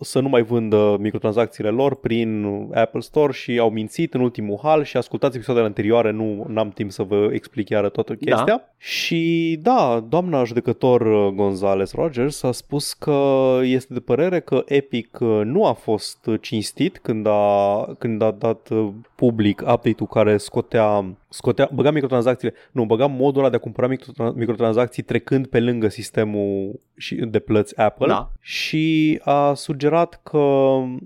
să 0.00 0.20
nu 0.20 0.28
mai 0.28 0.42
vândă 0.42 0.96
microtransacțiile 1.00 1.70
lor 1.70 1.96
prin 1.96 2.44
Apple 2.74 3.00
Store 3.00 3.32
și 3.32 3.58
au 3.58 3.70
mințit 3.70 4.14
în 4.14 4.20
ultimul 4.20 4.58
hal 4.62 4.84
și 4.84 4.96
ascultați 4.96 5.36
episoadele 5.36 5.66
anterioare, 5.66 6.10
nu 6.10 6.46
am 6.54 6.70
timp 6.70 6.90
să 6.90 7.02
vă 7.02 7.30
explic 7.44 7.68
iară 7.68 7.88
toată 7.88 8.16
Da. 8.20 8.34
chestia. 8.34 8.62
Și 8.76 9.58
da, 9.62 10.04
doamna 10.08 10.44
judecător 10.44 11.00
uh, 11.00 11.32
Gonzales 11.34 11.92
Rogers 11.92 12.42
a 12.42 12.52
spus 12.52 12.92
că 12.92 13.58
este 13.62 13.92
de 13.92 14.00
părere 14.00 14.40
că 14.40 14.62
Epic 14.66 15.18
uh, 15.20 15.40
nu 15.44 15.66
a 15.66 15.72
fost 15.72 16.28
cinstit 16.40 16.98
când 16.98 17.26
a, 17.26 17.84
când 17.98 18.22
a 18.22 18.30
dat 18.30 18.68
uh, 18.68 18.88
public 19.14 19.60
update-ul 19.60 20.06
care 20.10 20.36
scotea, 20.36 21.16
scotea 21.28 21.70
băga 21.74 21.90
microtransacțiile, 21.90 22.54
nu, 22.72 22.84
băga 22.84 23.06
modul 23.06 23.40
ăla 23.40 23.50
de 23.50 23.56
a 23.56 23.58
cumpăra 23.58 23.88
microtra- 23.88 24.34
microtransacții 24.34 25.02
trecând 25.02 25.46
pe 25.46 25.60
lângă 25.60 25.88
sistemul 25.88 26.80
și 26.96 27.14
de 27.14 27.38
plăți 27.38 27.78
Apple 27.78 28.06
Da. 28.06 28.30
și 28.40 29.20
a 29.24 29.54
sugerat 29.54 30.20
că 30.22 30.38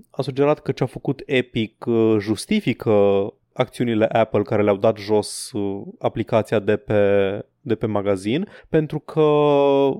a 0.09 0.21
sugerat 0.21 0.59
că 0.59 0.71
ce 0.71 0.83
a 0.83 0.85
făcut 0.85 1.21
Epic 1.25 1.85
uh, 1.85 2.15
justifică 2.19 2.91
acțiunile 3.59 4.05
Apple 4.05 4.41
care 4.41 4.63
le-au 4.63 4.77
dat 4.77 4.97
jos 4.97 5.51
uh, 5.51 5.81
aplicația 5.99 6.59
de 6.59 6.75
pe 6.75 6.99
de 7.61 7.75
pe 7.75 7.85
magazin, 7.85 8.47
pentru 8.69 8.99
că 8.99 9.29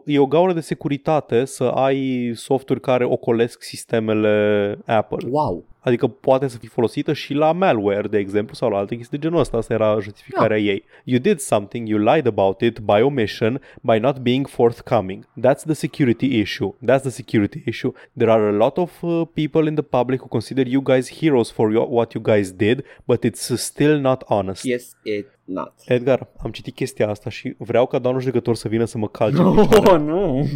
e 0.06 0.20
o 0.20 0.26
gaură 0.26 0.54
de 0.54 0.60
securitate 0.60 1.46
să 1.46 1.64
ai 1.64 2.32
softuri 2.36 2.80
care 2.80 3.04
ocolesc 3.06 3.64
sistemele 3.64 4.78
Apple. 4.86 5.28
Wow. 5.30 5.64
Adică 5.90 6.08
poate 6.08 6.48
să 6.48 6.58
fie 6.58 6.70
folosită 6.72 7.14
și 7.14 7.34
la 7.34 7.52
malware, 7.52 8.08
de 8.08 8.18
exemplu, 8.18 8.56
sau 8.56 8.70
la 8.70 8.78
alte 8.78 8.96
chestii 8.96 9.18
de 9.18 9.24
genul 9.24 9.40
ăsta. 9.40 9.58
Asta 9.58 9.74
era 9.74 10.00
justificarea 10.00 10.58
ei. 10.58 10.84
You 11.04 11.20
did 11.20 11.40
something, 11.40 11.88
you 11.88 12.00
lied 12.00 12.28
about 12.28 12.62
it 12.62 12.80
by 12.80 13.02
omission, 13.02 13.62
by 13.82 13.98
not 13.98 14.18
being 14.18 14.48
forthcoming. 14.48 15.26
That's 15.26 15.64
the 15.64 15.74
security 15.74 16.40
issue. 16.40 16.76
That's 16.86 17.02
the 17.02 17.10
security 17.10 17.62
issue. 17.66 17.92
There 18.18 18.32
are 18.32 18.48
a 18.48 18.52
lot 18.52 18.78
of 18.78 19.04
uh, 19.04 19.22
people 19.34 19.68
in 19.68 19.74
the 19.74 19.82
public 19.82 20.22
who 20.22 20.28
consider 20.28 20.68
you 20.68 20.82
guys 20.84 21.20
heroes 21.20 21.52
for 21.52 21.72
your, 21.72 21.88
what 21.88 22.14
you 22.14 22.22
guys 22.24 22.52
did, 22.52 22.84
but 23.08 23.26
it's 23.26 23.62
still 23.62 24.00
not 24.00 24.24
honest. 24.28 24.66
Yes, 24.66 24.96
it 25.04 25.28
not. 25.50 25.74
Edgar, 25.86 26.28
am 26.38 26.52
citit 26.52 26.76
chestia 26.76 27.10
asta 27.10 27.30
și 27.30 27.56
vreau 27.58 27.86
ca 27.86 28.00
doamnul 28.00 28.24
judecător 28.24 28.56
să 28.56 28.68
vină 28.68 28.86
să 28.86 28.98
mă 28.98 29.08
calce 29.08 29.42
în 29.42 29.56
picioare. 29.56 29.90
Oh, 29.94 30.00
nu. 30.00 30.48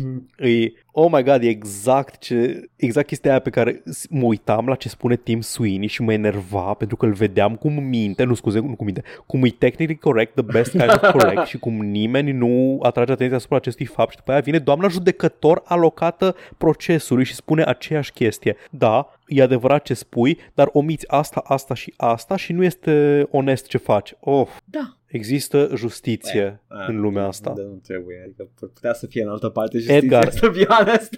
E, 0.47 0.71
oh 0.91 1.11
my 1.11 1.23
god, 1.23 1.43
e 1.43 1.47
exact, 1.47 2.17
ce, 2.17 2.69
exact 2.75 3.07
chestia 3.07 3.31
aia 3.31 3.39
pe 3.39 3.49
care 3.49 3.81
s- 3.85 4.07
mă 4.09 4.23
uitam 4.25 4.67
la 4.67 4.75
ce 4.75 4.89
spune 4.89 5.15
Tim 5.15 5.41
Sweeney 5.41 5.87
și 5.87 6.01
mă 6.01 6.13
enerva 6.13 6.73
pentru 6.73 6.95
că 6.97 7.05
îl 7.05 7.13
vedeam 7.13 7.55
cum 7.55 7.83
minte, 7.83 8.23
nu 8.23 8.33
scuze, 8.33 8.59
nu 8.59 8.75
cum 8.75 8.85
minte, 8.85 9.03
cum 9.25 9.43
e 9.43 9.49
technically 9.49 9.95
correct, 9.99 10.33
the 10.33 10.43
best 10.51 10.71
kind 10.71 10.89
of 11.01 11.09
correct 11.11 11.45
și 11.45 11.57
cum 11.57 11.73
nimeni 11.81 12.31
nu 12.31 12.79
atrage 12.81 13.11
atenția 13.11 13.37
asupra 13.37 13.57
acestui 13.57 13.85
fapt 13.85 14.09
și 14.11 14.17
după 14.17 14.31
aia 14.31 14.39
vine 14.39 14.57
doamna 14.59 14.87
judecător 14.87 15.61
alocată 15.65 16.35
procesului 16.57 17.23
și 17.23 17.33
spune 17.35 17.63
aceeași 17.63 18.11
chestie. 18.11 18.55
Da, 18.69 19.07
e 19.33 19.41
adevărat 19.41 19.83
ce 19.83 19.93
spui, 19.93 20.37
dar 20.53 20.69
omiți 20.73 21.05
asta, 21.11 21.41
asta 21.45 21.73
și 21.73 21.93
asta 21.97 22.35
și 22.35 22.53
nu 22.53 22.63
este 22.63 23.25
onest 23.31 23.67
ce 23.67 23.77
faci. 23.77 24.13
Oh, 24.19 24.47
Da. 24.65 24.97
există 25.05 25.69
justiție 25.75 26.61
Ah, 26.67 26.85
în 26.87 26.99
lumea 26.99 27.25
asta. 27.27 27.53
Da, 27.55 27.61
nu 27.61 27.79
trebuie, 27.83 28.21
adică 28.25 28.49
putea 28.59 28.93
să 28.93 29.07
fie 29.07 29.23
în 29.23 29.29
altă 29.29 29.49
parte 29.49 29.77
Edgar. 29.87 30.23
justiția, 30.23 30.49
să 30.49 30.57
be 30.57 30.65
honest. 30.73 31.13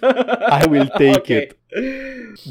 I 0.64 0.68
will 0.70 0.86
take 0.86 1.12
Ok. 1.18 1.26
it. 1.28 1.56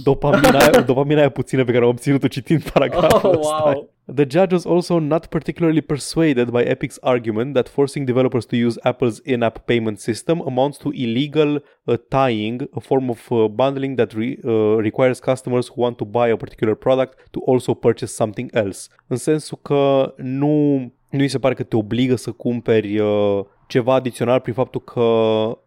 Dopamina, 0.04 0.60
aia- 0.60 0.86
dopamina 0.86 1.20
aia 1.20 1.30
puțină 1.30 1.64
pe 1.64 1.72
care 1.72 1.84
am 1.84 1.90
obținut-o 1.90 2.28
citind 2.28 2.70
paragraful 2.70 3.30
Oh, 3.30 3.38
ăsta. 3.40 3.62
wow. 3.66 3.94
The 4.08 4.26
judge 4.26 4.54
was 4.54 4.68
also 4.68 5.00
not 5.00 5.32
particularly 5.32 5.82
persuaded 5.82 6.54
by 6.54 6.64
Epic's 6.64 7.00
argument 7.02 7.56
that 7.56 7.68
forcing 7.68 8.06
developers 8.06 8.46
to 8.48 8.58
use 8.58 8.78
Apple's 8.86 9.20
in-app 9.26 9.66
payment 9.66 10.00
system 10.00 10.42
amounts 10.42 10.78
to 10.80 10.92
illegal 10.92 11.60
uh, 11.88 11.98
tying, 12.12 12.68
a 12.76 12.80
form 12.80 13.10
of 13.10 13.32
uh, 13.32 13.48
bundling 13.48 13.96
that 13.96 14.14
re- 14.14 14.38
uh, 14.46 14.78
requires 14.78 15.20
customers 15.20 15.70
who 15.70 15.82
want 15.82 15.98
to 15.98 16.06
buy 16.06 16.28
a 16.28 16.38
particular 16.38 16.76
product 16.76 17.18
to 17.34 17.40
also 17.48 17.74
purchase 17.74 18.14
something 18.14 18.50
else. 18.54 18.90
În 19.08 19.18
sensul 19.18 19.60
că 19.62 20.14
nu, 20.18 20.76
nu 21.10 21.20
îi 21.20 21.28
se 21.28 21.40
pare 21.40 21.54
că 21.54 21.64
te 21.64 21.76
obligă 21.76 22.16
să 22.16 22.32
cumperi 22.32 23.00
uh, 23.00 23.44
ceva 23.68 23.94
adițional 23.94 24.40
prin 24.40 24.54
faptul 24.54 24.82
că 24.82 25.02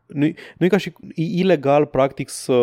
nu, 0.06 0.26
nu 0.58 0.66
e 0.66 0.68
ca 0.68 0.76
și 0.76 0.92
e 1.14 1.22
ilegal 1.22 1.86
practic 1.86 2.28
să 2.28 2.54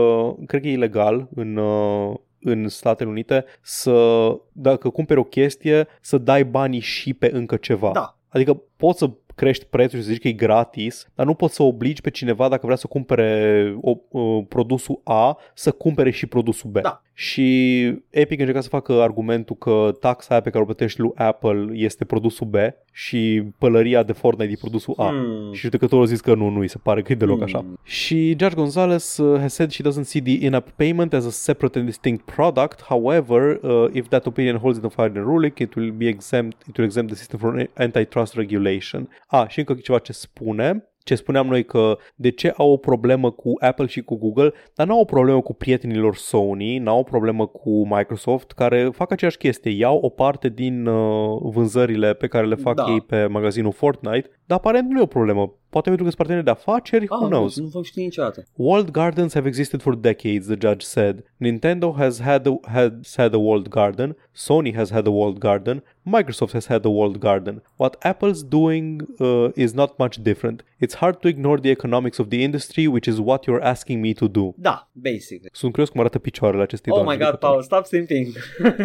cred 0.46 0.62
că 0.62 0.68
e 0.68 0.72
ilegal 0.72 1.28
în 1.36 1.58
uh, 1.58 2.16
în 2.46 2.68
Statele 2.68 3.10
Unite 3.10 3.46
să, 3.62 4.28
dacă 4.52 4.90
cumperi 4.90 5.20
o 5.20 5.24
chestie, 5.24 5.88
să 6.02 6.18
dai 6.18 6.46
banii 6.46 6.80
și 6.80 7.14
pe 7.14 7.30
încă 7.34 7.56
ceva. 7.56 7.92
Da. 7.94 8.18
Adică 8.30 8.62
poți 8.78 8.98
să 8.98 9.10
crești 9.36 9.66
prețul 9.66 10.00
și 10.00 10.06
să 10.06 10.12
zici 10.12 10.22
că 10.22 10.28
e 10.28 10.32
gratis, 10.32 11.08
dar 11.16 11.26
nu 11.26 11.34
poți 11.34 11.56
să 11.56 11.64
obligi 11.64 12.02
pe 12.02 12.10
cineva 12.10 12.48
dacă 12.50 12.66
vrea 12.66 12.78
să 12.78 12.88
cumpere 12.88 13.78
o, 13.82 13.96
uh, 14.10 14.44
produsul 14.50 15.02
A 15.04 15.38
să 15.54 15.72
cumpere 15.72 16.10
și 16.10 16.26
produsul 16.26 16.70
B. 16.70 16.80
Da. 16.82 17.02
Și 17.18 17.84
Epic 18.10 18.40
încerca 18.40 18.62
să 18.62 18.70
facă 18.70 19.02
argumentul 19.02 19.56
că 19.56 19.96
taxa 20.00 20.28
aia 20.30 20.42
pe 20.42 20.50
care 20.50 20.64
o 20.64 20.66
plătești 20.66 21.00
lui 21.00 21.12
Apple 21.16 21.68
este 21.74 22.06
produsul 22.06 22.48
B 22.48 22.56
și 22.92 23.44
pălăria 23.58 24.04
de 24.04 24.12
Fortnite 24.12 24.52
e 24.52 24.56
produsul 24.60 24.94
A. 24.98 25.08
Hmm. 25.08 25.54
Și 25.54 25.62
judecătorul 25.62 26.04
a 26.04 26.08
zis 26.08 26.22
că 26.22 26.36
nu, 26.36 26.50
nu 26.50 26.60
îi 26.60 26.68
se 26.68 26.78
pare 26.84 27.02
că 27.02 27.12
e 27.12 27.16
deloc 27.16 27.36
Hmm. 27.36 27.44
așa. 27.46 27.66
Și 27.84 28.28
Judge 28.28 28.56
Gonzalez 28.56 29.18
uh, 29.18 29.40
has 29.40 29.54
said 29.54 29.72
she 29.72 29.84
doesn't 29.84 30.04
see 30.04 30.22
the 30.22 30.46
in-app 30.46 30.70
payment 30.70 31.14
as 31.14 31.26
a 31.26 31.30
separate 31.30 31.78
and 31.78 31.88
distinct 31.88 32.32
product. 32.36 32.82
However, 32.82 33.60
uh, 33.62 33.88
if 33.94 34.08
that 34.08 34.26
opinion 34.26 34.58
holds 34.58 34.78
in 34.78 34.90
the 34.90 35.04
final 35.04 35.24
ruling, 35.24 35.60
it 35.60 35.74
will 35.76 35.92
be 35.92 36.08
exempt, 36.08 36.68
it 36.68 36.78
will 36.78 36.86
exempt 36.86 37.10
the 37.10 37.18
system 37.18 37.40
from 37.40 37.68
antitrust 37.74 38.34
regulation. 38.36 39.10
Ah, 39.26 39.48
și 39.48 39.60
încă 39.60 39.74
ceva 39.74 40.00
ce 40.00 40.12
spune 40.14 40.90
ce 41.06 41.16
spuneam 41.16 41.48
noi 41.48 41.66
că 41.66 41.98
de 42.16 42.32
ce 42.32 42.54
au 42.58 42.72
o 42.72 42.78
problemă 42.78 43.32
cu 43.32 43.54
Apple 43.60 43.86
și 43.86 44.02
cu 44.02 44.16
Google, 44.16 44.54
dar 44.76 44.88
nu 44.88 44.94
au 44.94 45.00
o 45.00 45.06
problemă 45.06 45.42
cu 45.42 45.54
prietenilor 45.54 46.16
Sony, 46.16 46.78
nu 46.78 46.92
au 46.92 47.00
o 47.00 47.04
problemă 47.04 47.46
cu 47.46 47.88
Microsoft, 47.88 48.52
care 48.52 48.90
fac 48.92 49.12
aceeași 49.12 49.38
chestie. 49.38 49.72
Iau 49.72 49.98
o 49.98 50.10
parte 50.10 50.50
din 50.50 50.86
uh, 50.86 51.38
vânzările 51.42 52.14
pe 52.14 52.28
care 52.28 52.46
le 52.46 52.56
fac 52.56 52.76
Da. 52.76 52.86
ei 52.92 53.02
pe 53.02 53.26
magazinul 53.26 53.72
Fortnite, 53.72 54.30
dar 54.46 54.58
aparent 54.58 54.90
nu 54.90 55.00
e 55.00 55.04
o 55.04 55.06
problemă. 55.06 55.54
Poate 55.76 55.90
pentru 55.90 56.06
că 56.10 56.12
sunt 56.16 56.28
parteneri 56.28 56.46
de 56.46 56.52
afaceri, 56.52 57.06
who 57.10 57.24
Ah, 57.26 57.30
knows? 57.32 57.56
nu, 57.58 57.64
nu 57.64 57.70
vă 57.70 57.82
știu 57.84 58.02
niciodată. 58.02 58.44
Walled 58.54 58.90
gardens 58.92 59.34
have 59.34 59.48
existed 59.48 59.82
for 59.82 59.96
decades, 59.96 60.46
the 60.46 60.56
judge 60.68 60.86
said. 60.86 61.24
Nintendo 61.38 61.94
has 61.98 62.20
had 62.22 62.48
a, 62.48 62.60
has 62.72 63.16
had 63.16 63.34
a 63.34 63.38
walled 63.38 63.68
garden, 63.68 64.16
Sony 64.48 64.74
has 64.76 64.90
had 64.92 65.08
a 65.08 65.10
walled 65.10 65.38
garden, 65.38 65.84
Microsoft 66.18 66.52
has 66.54 66.66
had 66.68 66.86
a 66.86 66.90
walled 66.90 67.18
garden. 67.20 67.64
What 67.76 67.96
Apple's 68.06 68.42
doing 68.48 69.02
uh, 69.20 69.48
is 69.56 69.72
not 69.74 69.98
much 69.98 70.16
different. 70.18 70.64
It's 70.80 70.96
hard 70.96 71.16
to 71.20 71.28
ignore 71.28 71.60
the 71.60 71.70
economics 71.70 72.18
of 72.18 72.28
the 72.28 72.38
industry, 72.42 72.88
which 72.88 73.08
is 73.08 73.18
what 73.20 73.44
you're 73.46 73.64
asking 73.64 74.00
me 74.02 74.14
to 74.14 74.28
do. 74.28 74.54
Da, 74.58 74.90
basically. 74.92 75.50
Sunt 75.52 75.72
curios 75.72 75.90
cum 75.90 76.00
arată 76.00 76.20
picioarele 76.20 76.62
acestei 76.64 76.92
Oh 76.92 76.98
doamne 77.02 77.14
my 77.14 77.20
god, 77.20 77.28
jucătoare. 77.28 77.54
Paul, 77.56 77.64
stop 77.64 77.86
simping. 77.86 78.28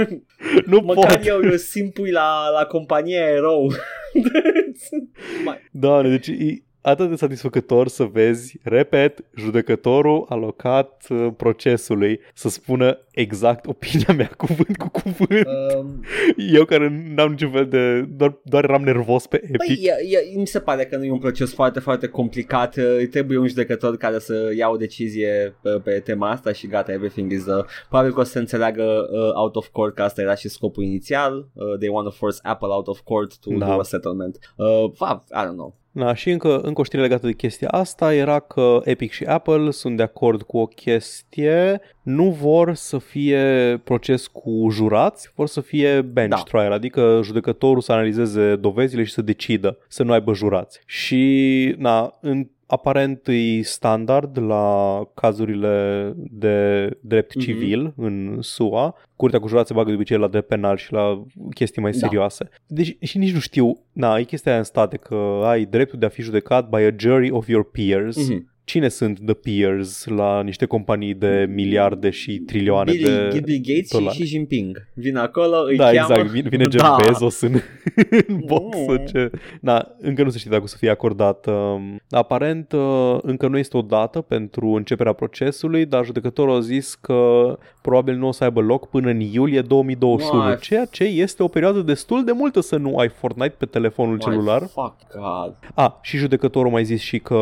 Nu 0.73 0.81
Măcar 0.85 1.17
pot. 1.17 1.27
eu, 1.27 1.41
eu 1.43 1.57
simpui 1.57 2.11
la, 2.11 2.49
la 2.59 2.65
compania 2.65 3.21
erou. 3.27 3.73
Mai- 5.45 5.69
Doamne, 5.73 6.09
deci 6.09 6.27
e 6.27 6.63
atât 6.83 7.09
de 7.09 7.15
satisfăcător 7.17 7.89
să 7.89 8.05
vezi, 8.05 8.59
repet, 8.63 9.25
judecătorul 9.37 10.27
alocat 10.29 11.07
uh, 11.11 11.29
procesului 11.37 12.21
să 12.35 12.49
spună 12.49 12.99
exact 13.11 13.67
opinia 13.67 14.15
mea, 14.17 14.31
cuvânt 14.47 14.77
cu 14.77 14.89
cuvânt. 14.89 15.47
um, 15.77 16.05
Eu 16.53 16.65
care 16.65 17.05
n-am 17.15 17.31
niciun 17.31 17.51
fel 17.51 17.67
de... 17.69 18.01
Doar, 18.01 18.37
doar 18.45 18.65
eram 18.65 18.83
nervos 18.83 19.27
pe 19.27 19.37
Epic. 19.37 19.57
Păi, 19.57 19.79
e, 19.83 20.17
e, 20.35 20.39
mi 20.39 20.47
se 20.47 20.61
pare 20.61 20.85
că 20.87 20.97
nu 20.97 21.05
e 21.05 21.11
un 21.11 21.19
proces 21.19 21.55
foarte, 21.55 21.81
foarte 21.81 22.07
complicat. 22.07 22.77
Uh, 22.77 23.09
Trebuie 23.11 23.39
un 23.39 23.49
judecător 23.49 23.97
care 23.97 24.19
să 24.19 24.53
ia 24.57 24.69
o 24.69 24.77
decizie 24.77 25.55
pe, 25.63 25.71
pe 25.85 25.91
tema 26.05 26.31
asta 26.31 26.53
și 26.53 26.67
gata, 26.67 26.93
everything 26.93 27.33
is... 27.33 27.47
Uh, 27.47 27.65
probabil 27.89 28.13
că 28.15 28.21
o 28.21 28.23
să 28.23 28.31
se 28.31 28.39
înțeleagă 28.39 29.09
uh, 29.13 29.35
out 29.35 29.57
of 29.57 29.69
court 29.69 29.95
că 29.95 30.03
asta 30.03 30.21
era 30.21 30.35
și 30.35 30.49
scopul 30.49 30.83
inițial. 30.85 31.49
Uh, 31.53 31.77
they 31.79 31.89
want 31.89 32.07
to 32.07 32.13
force 32.13 32.39
Apple 32.43 32.69
out 32.69 32.87
of 32.87 33.01
court 33.01 33.39
to 33.39 33.51
Da. 33.59 33.67
do 33.67 33.79
a 33.79 33.83
settlement. 33.83 34.39
Uh, 34.57 34.67
fa- 34.95 35.25
I 35.31 35.45
don't 35.47 35.53
know. 35.57 35.79
Da, 35.93 36.15
și 36.15 36.31
încă, 36.31 36.61
încă 36.61 36.81
o 36.81 36.85
știre 36.85 37.03
legată 37.03 37.27
de 37.27 37.33
chestia 37.33 37.69
asta 37.69 38.15
era 38.15 38.41
că 38.41 38.81
Epic 38.85 39.11
și 39.13 39.25
Apple 39.25 39.71
sunt 39.71 39.97
de 39.97 40.03
acord 40.03 40.43
cu 40.43 40.59
o 40.59 40.67
chestie, 40.67 41.81
nu 42.03 42.31
vor 42.31 42.75
să 42.75 42.99
fie 42.99 43.81
proces 43.85 44.27
cu 44.27 44.69
jurați, 44.71 45.33
vor 45.35 45.47
să 45.47 45.61
fie 45.61 46.01
bench 46.01 46.37
Da. 46.37 46.43
trial, 46.43 46.73
adică 46.73 47.21
judecătorul 47.25 47.81
să 47.81 47.93
analizeze 47.93 48.57
dovezile 48.57 49.05
și 49.05 49.13
să 49.13 49.23
decidă 49.23 49.79
să 49.89 50.03
nu 50.03 50.13
aibă 50.13 50.35
jurați. 50.35 50.81
Și, 50.87 51.75
na, 51.79 52.19
în 52.21 52.47
aparent 52.71 53.27
e 53.29 53.63
standard 53.63 54.39
la 54.39 55.01
cazurile 55.15 56.13
de 56.17 56.89
drept 57.01 57.35
Mhm. 57.35 57.45
civil 57.45 57.93
în 57.97 58.37
SUA. 58.41 58.95
Curtea 59.17 59.39
cu 59.41 59.49
jurat 59.49 59.67
se 59.67 59.73
bagă 59.73 59.89
de 59.89 59.95
obicei 59.95 60.19
la 60.19 60.29
drept 60.29 60.49
penal 60.49 60.77
și 60.77 60.93
la 60.93 61.25
chestii 61.55 61.83
mai 61.83 61.91
Da. 61.91 61.97
serioase. 61.99 62.49
Deci 62.67 62.97
și 63.01 63.19
nici 63.19 63.33
nu 63.33 63.39
știu, 63.41 63.83
na, 63.93 64.19
e 64.19 64.23
chestia 64.23 64.51
aia 64.51 64.61
în 64.61 64.67
state 64.67 64.97
că 64.97 65.41
ai 65.45 65.65
dreptul 65.65 65.99
de 65.99 66.07
a 66.07 66.09
fi 66.09 66.23
judecat 66.23 66.69
by 66.69 66.77
a 66.83 66.91
jury 66.99 67.31
of 67.31 67.49
your 67.49 67.71
peers. 67.71 68.29
Mhm. 68.29 68.49
Cine 68.71 68.89
sunt 68.89 69.19
the 69.25 69.35
peers 69.35 70.07
la 70.07 70.43
niște 70.43 70.65
companii 70.65 71.15
de 71.15 71.47
miliarde 71.55 72.11
și 72.11 72.39
trilioane 72.39 72.93
Billy, 72.93 73.05
de 73.05 73.41
Billy 73.45 73.61
Gates 73.61 73.87
și 73.87 73.93
dolari? 73.93 74.17
Xi 74.17 74.25
Jinping. 74.25 74.89
Vin 74.95 75.17
acolo, 75.17 75.57
îi 75.67 75.77
da, 75.77 75.91
cheamă. 75.91 76.15
exact. 76.15 76.31
Vine, 76.31 76.49
vine 76.49 76.65
Jeff 76.71 76.83
Da. 76.83 76.97
Bezos 77.07 77.41
în, 77.41 77.53
în 78.27 78.41
boxă. 78.47 78.91
Mm. 78.91 79.05
Ce... 79.07 79.31
Na, 79.61 79.87
încă 79.99 80.23
nu 80.23 80.31
se 80.31 80.39
știe 80.39 80.51
dacă 80.51 80.63
o 80.63 80.67
să 80.67 80.77
fie 80.79 80.91
acordat. 80.91 81.47
Um, 81.47 82.01
aparent, 82.11 82.73
uh, 82.73 83.19
încă 83.23 83.49
nu 83.49 83.59
este 83.59 83.77
o 83.77 83.83
dată 83.83 84.21
pentru 84.21 84.69
începerea 84.69 85.13
procesului, 85.13 85.87
dar 85.87 86.05
judecătorul 86.05 86.57
a 86.57 86.61
zis 86.61 86.95
că 86.95 87.59
probabil 87.83 88.17
nu 88.17 88.27
o 88.27 88.33
să 88.33 88.45
aibă 88.45 88.61
loc 88.61 88.89
până 88.89 89.11
în 89.11 89.21
iulie 89.21 89.61
2021, 89.61 90.43
Mai- 90.43 90.57
ceea 90.57 90.85
ce 90.85 91.05
este 91.05 91.43
o 91.43 91.49
perioadă 91.49 91.81
destul 91.81 92.25
de 92.25 92.33
multă 92.33 92.61
să 92.61 92.77
nu 92.77 92.97
ai 92.97 93.09
Fortnite 93.09 93.55
pe 93.59 93.67
telefonul 93.67 94.15
My 94.15 94.21
celular. 94.21 94.61
Fuck 94.61 94.97
God. 95.15 95.57
A, 95.75 95.99
și 96.03 96.17
judecătorul 96.17 96.71
mai 96.71 96.85
zis 96.85 97.01
și 97.01 97.19
că 97.19 97.37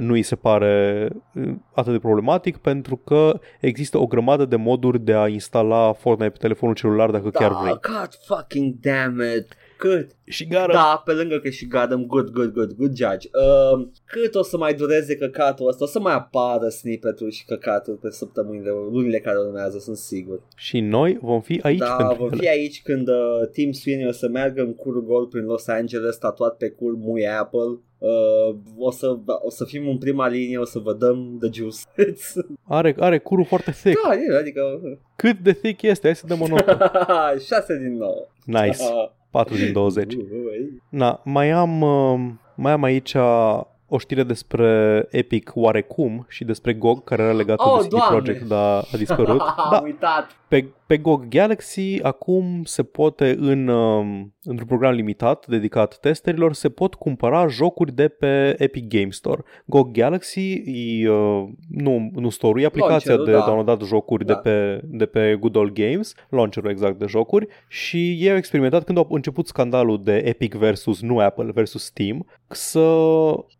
nu 0.00 0.12
îi 0.12 0.22
se 0.22 0.36
pare 0.36 0.68
uh, 0.69 0.69
atât 1.74 1.92
de 1.92 1.98
problematic 1.98 2.56
pentru 2.56 2.96
că 2.96 3.40
există 3.60 3.98
o 3.98 4.06
grămadă 4.06 4.44
de 4.44 4.56
moduri 4.56 5.00
de 5.00 5.14
a 5.14 5.28
instala 5.28 5.92
Fortnite 5.92 6.30
pe 6.30 6.38
telefonul 6.40 6.74
celular 6.74 7.10
dacă 7.10 7.30
chiar 7.30 7.52
vrei. 7.52 7.78
Da, 7.82 7.98
God 7.98 8.08
fucking 8.26 8.74
damn 8.80 9.20
it. 9.36 9.46
Cât? 9.76 10.10
Și 10.24 10.46
gara, 10.46 10.72
Da, 10.72 11.02
pe 11.04 11.12
lângă 11.12 11.38
că 11.38 11.48
și 11.48 11.66
Gotham, 11.66 12.06
good, 12.06 12.30
good, 12.30 12.52
good, 12.52 12.72
good 12.72 12.96
judge. 12.96 13.28
Uh, 13.32 13.86
cât 14.04 14.34
o 14.34 14.42
să 14.42 14.56
mai 14.56 14.74
dureze 14.74 15.16
căcatul 15.16 15.68
ăsta? 15.68 15.84
O 15.84 15.86
să 15.86 16.00
mai 16.00 16.14
apară 16.14 16.68
snippet-uri 16.68 17.32
și 17.34 17.44
căcatul 17.44 17.94
pe 17.94 18.10
săptămânile, 18.10 18.70
lunile 18.70 19.18
care 19.18 19.38
urmează, 19.38 19.78
sunt 19.78 19.96
sigur. 19.96 20.42
și 20.56 20.80
noi 20.80 21.18
vom 21.20 21.40
fi 21.40 21.60
aici 21.62 21.78
da, 21.78 21.94
pentru 21.94 22.16
vom 22.16 22.28
ele. 22.32 22.40
fi 22.40 22.48
aici 22.48 22.82
când 22.82 23.08
uh, 23.08 23.48
Tim 23.52 23.72
Sweeney 23.72 24.06
o 24.08 24.12
să 24.12 24.28
meargă 24.28 24.62
în 24.62 24.74
cur 24.74 25.04
gol 25.04 25.26
prin 25.26 25.44
Los 25.44 25.66
Angeles, 25.66 26.16
tatuat 26.16 26.56
pe 26.56 26.68
cur 26.68 26.94
mui 26.96 27.28
Apple. 27.28 27.78
Uh, 28.02 28.56
o, 28.78 28.90
să, 28.90 29.16
o 29.42 29.50
să 29.50 29.64
fim 29.64 29.88
în 29.88 29.98
prima 29.98 30.28
linie, 30.28 30.58
o 30.58 30.64
să 30.64 30.78
vă 30.78 30.92
dăm 30.92 31.38
the 31.40 31.50
juice. 31.52 31.78
Are, 32.68 32.94
are 32.98 33.18
curul 33.18 33.44
foarte 33.44 33.70
thick. 33.70 34.00
da, 34.02 34.14
e, 34.14 34.38
adică 34.38 34.60
Cât 35.16 35.38
de 35.38 35.52
thick 35.52 35.82
este? 35.82 36.06
Hai 36.06 36.16
să 36.16 36.26
dăm 36.26 36.40
o 36.40 36.46
notă. 36.46 36.90
6 37.46 37.78
din 37.78 37.96
9. 37.96 38.12
Nice. 38.44 38.82
4 39.30 39.54
din 39.54 39.72
20. 39.72 40.16
Na, 40.88 41.20
mai 41.24 41.50
am, 41.50 41.80
uh, 41.80 42.20
mai 42.54 42.72
am 42.72 42.82
aici 42.82 43.14
o 43.88 43.98
știre 43.98 44.22
despre 44.22 45.06
Epic 45.10 45.50
oarecum 45.54 46.26
și 46.28 46.44
despre 46.44 46.72
GOG 46.72 47.04
care 47.04 47.22
era 47.22 47.32
legată 47.32 47.62
Oh, 47.62 47.78
de 47.80 47.86
CD 47.86 47.90
Doamne! 47.90 48.16
Projekt, 48.16 48.48
dar 48.48 48.84
a 48.92 48.96
dispărut. 48.96 49.40
Am 49.56 49.68
da, 49.70 49.80
uitat. 49.84 50.39
Pe, 50.50 50.68
pe 50.86 50.96
GOG 50.96 51.28
Galaxy 51.28 52.02
acum 52.02 52.62
se 52.64 52.82
poate 52.82 53.36
în, 53.38 53.68
um, 53.68 54.34
într-un 54.42 54.66
program 54.66 54.94
limitat 54.94 55.46
dedicat 55.46 55.98
testerilor 55.98 56.52
se 56.54 56.68
pot 56.68 56.94
cumpăra 56.94 57.46
jocuri 57.46 57.94
de 57.94 58.08
pe 58.08 58.54
Epic 58.58 58.88
Game 58.88 59.10
Store. 59.10 59.42
GOG 59.64 59.90
Galaxy 59.90 60.52
e, 60.52 61.08
uh, 61.10 61.48
nu, 61.68 62.10
nu 62.14 62.30
store 62.30 62.62
e 62.62 62.66
aplicația 62.66 63.14
Launcherul, 63.14 63.24
de 63.24 63.32
da. 63.32 63.44
downloadat 63.44 63.82
jocuri 63.82 64.24
Da. 64.24 64.34
de, 64.34 64.40
pe, 64.40 64.80
de 64.84 65.06
pe 65.06 65.36
Good 65.40 65.56
Old 65.56 65.72
Games, 65.72 66.14
launcherul 66.28 66.70
exact 66.70 66.98
de 66.98 67.06
jocuri 67.06 67.46
și 67.68 68.18
ei 68.20 68.30
au 68.30 68.36
experimentat 68.36 68.84
când 68.84 68.98
au 68.98 69.06
început 69.10 69.46
scandalul 69.46 70.02
de 70.02 70.16
Epic 70.16 70.54
versus 70.54 71.02
nu 71.02 71.18
Apple 71.18 71.50
versus 71.52 71.84
Steam 71.84 72.26
să, 72.46 72.88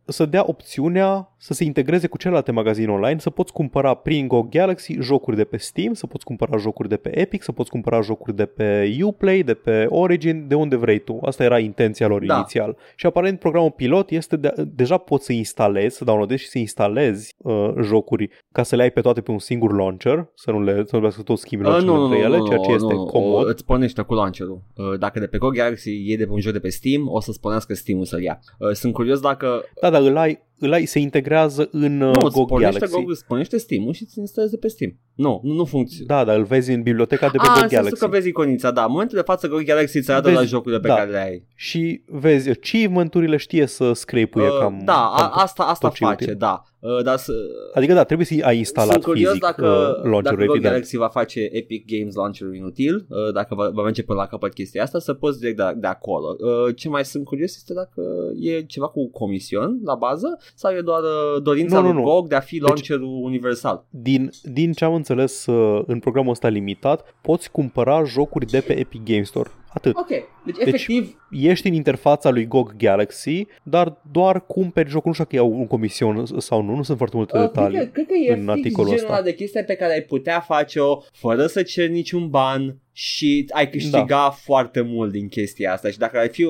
să 0.04 0.26
dea 0.26 0.42
opțiunea 0.46 1.34
să 1.36 1.54
se 1.54 1.64
integreze 1.64 2.06
cu 2.06 2.18
celelalte 2.18 2.52
magazine 2.52 2.90
online, 2.90 3.18
să 3.18 3.30
poți 3.30 3.52
cumpăra 3.52 3.94
prin 3.94 4.28
GOG 4.28 4.48
Galaxy 4.48 4.96
jocuri 5.00 5.36
de 5.36 5.44
pe 5.44 5.56
Steam, 5.56 5.92
să 5.92 6.06
poți 6.06 6.24
cumpăra 6.24 6.56
jocuri 6.56 6.80
de 6.89 6.97
pe 6.97 7.19
Epic, 7.19 7.43
să 7.43 7.52
poți 7.52 7.70
cumpăra 7.70 8.01
jocuri 8.01 8.36
de 8.36 8.47
pe 8.47 8.98
Uplay, 9.02 9.43
de 9.43 9.55
pe 9.55 9.86
Origin, 9.89 10.48
de 10.48 10.55
unde 10.55 10.77
vrei 10.77 10.98
tu. 10.98 11.19
Asta 11.23 11.44
era 11.44 11.59
intenția 11.59 12.07
lor 12.07 12.24
Da. 12.24 12.35
inițial. 12.35 12.77
Și 12.97 13.07
aparent 13.07 13.39
programul 13.39 13.70
pilot 13.70 14.11
este 14.11 14.36
de, 14.36 14.52
deja 14.74 14.97
poți 14.97 15.24
să 15.24 15.32
instalezi, 15.32 15.97
să 15.97 16.05
downloadezi 16.05 16.43
și 16.43 16.48
să 16.48 16.59
instalezi 16.59 17.35
uh, 17.39 17.70
jocuri 17.82 18.28
ca 18.52 18.62
să 18.62 18.77
le 18.77 18.82
ai 18.82 18.90
pe 18.90 19.01
toate 19.01 19.20
pe 19.20 19.31
un 19.31 19.39
singur 19.39 19.73
launcher, 19.77 20.31
să 20.35 20.51
nu 20.51 20.62
le 20.62 20.73
să 20.73 20.78
nu 20.78 20.85
trebuiască 20.85 21.23
tot 21.23 21.39
schimbi 21.39 21.65
Uh, 21.65 21.70
launcher 21.70 21.94
între 21.97 22.19
ele, 22.19 22.39
ceea 22.47 22.59
ce 22.59 22.70
este 22.70 22.93
nu, 22.94 23.05
comod. 23.05 23.44
O, 23.44 23.48
îți 23.48 23.65
pornește 23.65 24.02
cu 24.02 24.15
launcherul. 24.15 24.62
Uh, 24.74 24.98
Dacă 24.98 25.19
de 25.19 25.27
pe 25.27 25.39
GOG 25.39 25.55
Galaxy 25.55 25.90
iei 25.90 26.16
de 26.16 26.24
pe 26.24 26.32
un 26.32 26.40
joc 26.40 26.52
de 26.52 26.59
pe 26.59 26.69
Steam, 26.69 27.09
o 27.09 27.20
să-ți 27.20 27.40
pornească 27.40 27.74
Steam-ul 27.74 28.05
să-l 28.05 28.23
ia. 28.23 28.39
Uh, 28.59 28.70
Sunt 28.73 28.93
curios 28.93 29.20
dacă... 29.20 29.65
Da, 29.81 29.90
dar 29.90 30.02
îl 30.02 30.16
ai, 30.16 30.39
îl 30.59 30.73
ai, 30.73 30.85
se 30.85 30.98
integrează 30.98 31.69
în 31.73 32.01
uh, 32.01 32.15
Nu, 32.15 32.27
îți 32.27 32.35
GOG 32.36 32.48
pornește, 32.48 32.78
Galaxy. 32.78 32.94
GOG, 32.97 33.11
îți 33.11 33.27
pornește 33.27 33.57
Steam-ul 33.57 33.93
și 33.93 34.02
îți 34.02 34.19
instalezi 34.19 34.52
de 34.52 34.59
pe 34.59 34.69
Steam. 34.69 34.98
Nu, 35.15 35.40
nu, 35.43 35.52
nu 35.52 35.65
funcționează. 35.65 36.24
Da, 36.24 36.24
dar 36.24 36.39
îl 36.39 36.44
vezi 36.44 36.69
în 36.74 36.82
biblioteca 36.82 37.28
de 37.28 37.36
pe 37.36 37.42
Ah, 37.47 37.52
GOG 37.55 37.62
în 37.62 37.68
sensul 37.68 37.76
Galaxy. 37.84 38.01
că 38.05 38.06
vezi 38.09 38.28
iconița, 38.28 38.70
da. 38.70 38.84
În 38.84 38.90
momentul 38.90 39.16
de 39.16 39.22
față 39.24 39.48
GOG 39.48 39.62
Galaxy 39.64 39.97
îți 39.97 40.10
arată 40.10 40.28
Vezi- 40.28 40.38
la 40.40 40.44
jocurile 40.47 40.80
pe 40.80 40.88
da. 40.88 40.94
care 40.94 41.10
le 41.10 41.18
ai. 41.22 41.44
Și 41.55 42.02
vezi, 42.06 42.51
achievement-urile 42.51 43.36
știe 43.36 43.66
să 43.66 43.92
scrape-uie 43.92 44.48
Uh, 44.48 44.59
cam... 44.60 44.80
da, 44.84 45.06
a, 45.06 45.16
cam 45.20 45.30
asta, 45.34 45.62
asta 45.62 45.86
tot 45.88 45.97
ce 45.97 46.05
e 46.05 46.06
face, 46.06 46.24
util. 46.24 46.36
da. 46.36 46.62
Uh, 46.81 47.02
dar 47.02 47.16
să, 47.16 47.32
Adică 47.74 47.93
da, 47.93 48.05
trebuie 48.05 48.27
să 48.27 48.35
ai 48.43 48.59
instalat 48.59 48.93
sunt 48.93 49.05
curios 49.05 49.28
fizic 49.28 49.43
dacă, 49.43 49.66
uh, 49.66 49.94
dacă 49.94 50.09
launcher-ul, 50.09 50.39
GOG 50.47 50.55
evident. 50.55 50.62
Galaxy 50.73 50.97
va 50.97 51.09
face 51.09 51.48
Epic 51.52 51.85
Games 51.86 52.15
Launcher 52.15 52.55
inutil, 52.55 53.07
uh, 53.09 53.32
dacă 53.32 53.55
va, 53.55 53.70
va 53.73 53.82
merge 53.82 54.02
până 54.02 54.19
la 54.19 54.27
capăt 54.27 54.55
chestia 54.55 54.82
asta, 54.82 54.98
să 54.98 55.15
poți 55.15 55.39
direct 55.39 55.57
de, 55.57 55.62
de 55.77 55.86
acolo. 55.86 56.36
Uh, 56.39 56.74
ce 56.77 56.89
mai 56.89 57.05
sunt 57.05 57.24
curios 57.24 57.57
este 57.57 57.74
dacă 57.74 58.02
e 58.40 58.62
ceva 58.62 58.89
cu 58.89 59.11
comision 59.11 59.81
la 59.85 59.94
bază 59.94 60.39
sau 60.55 60.73
e 60.73 60.81
doar 60.81 61.02
uh, 61.02 61.43
dorința 61.43 61.81
Nu, 61.81 61.86
nu, 61.86 61.93
lui 61.93 62.02
nu. 62.02 62.11
GOG 62.11 62.28
de 62.28 62.35
a 62.35 62.40
fi 62.40 62.59
Deci- 62.59 62.62
launcherul 62.69 63.20
universal. 63.23 63.85
Din, 63.90 64.31
din 64.43 64.73
ce 64.73 64.85
am 64.85 64.94
înțeles 64.94 65.47
uh, 65.47 65.82
în 65.86 65.98
programul 65.98 66.31
ăsta 66.31 66.48
limitat, 66.48 67.15
poți 67.23 67.51
cumpăra 67.51 68.05
jocuri 68.05 68.47
de 68.47 68.61
pe 68.66 68.78
Epic 68.78 69.05
Game 69.05 69.23
Store. 69.23 69.51
Atât. 69.72 69.97
Ok, 69.97 70.09
deci 70.44 70.56
efectiv 70.59 71.16
Ești 71.30 71.68
în 71.68 71.74
interfața 71.74 72.30
lui 72.30 72.47
GOG 72.47 72.76
Galaxy, 72.76 73.47
dar 73.62 74.01
doar 74.10 74.47
cumperi 74.47 74.88
jocul. 74.88 75.06
Nu 75.06 75.12
știu 75.12 75.24
dacă 75.24 75.36
iau 75.36 75.59
un 75.59 75.66
comision 75.66 76.26
sau 76.38 76.62
nu, 76.62 76.74
nu 76.74 76.82
sunt 76.82 76.97
foarte 76.97 77.16
multe 77.16 77.38
Uh, 77.38 77.44
detalii. 77.44 77.76
Cred 77.76 77.92
că, 77.92 77.92
cred 77.92 78.06
că 78.06 78.14
e 78.14 78.32
în 78.32 78.38
fix 78.38 78.48
articolul 78.48 78.90
genul 78.90 79.05
ăsta. 79.05 79.12
ăla 79.12 79.22
de 79.22 79.34
chestia 79.34 79.64
pe 79.64 79.74
care 79.74 79.92
ai 79.92 80.01
putea 80.01 80.40
face-o 80.40 81.01
fără 81.12 81.47
să 81.47 81.62
ceri 81.62 81.92
niciun 81.92 82.28
ban 82.28 82.76
și 83.02 83.47
ai 83.51 83.70
câștiga 83.70 84.06
da. 84.06 84.31
foarte 84.31 84.81
mult 84.81 85.12
din 85.12 85.28
chestia 85.28 85.72
asta 85.72 85.89
și 85.90 85.98
dacă 85.98 86.18
ai 86.18 86.28
fi... 86.28 86.47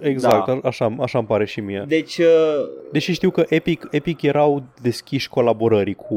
Exact, 0.00 0.46
Da. 0.46 0.68
așa, 0.68 0.96
așa 1.00 1.18
îmi 1.18 1.26
pare 1.26 1.46
și 1.46 1.60
mie. 1.60 1.84
Deci, 1.88 2.18
uh, 2.18 2.24
Deși 2.92 3.12
știu 3.12 3.30
că 3.30 3.44
Epic, 3.48 3.88
Epic 3.90 4.22
erau 4.22 4.64
deschiși 4.82 5.28
colaborării 5.28 5.94
cu 5.94 6.16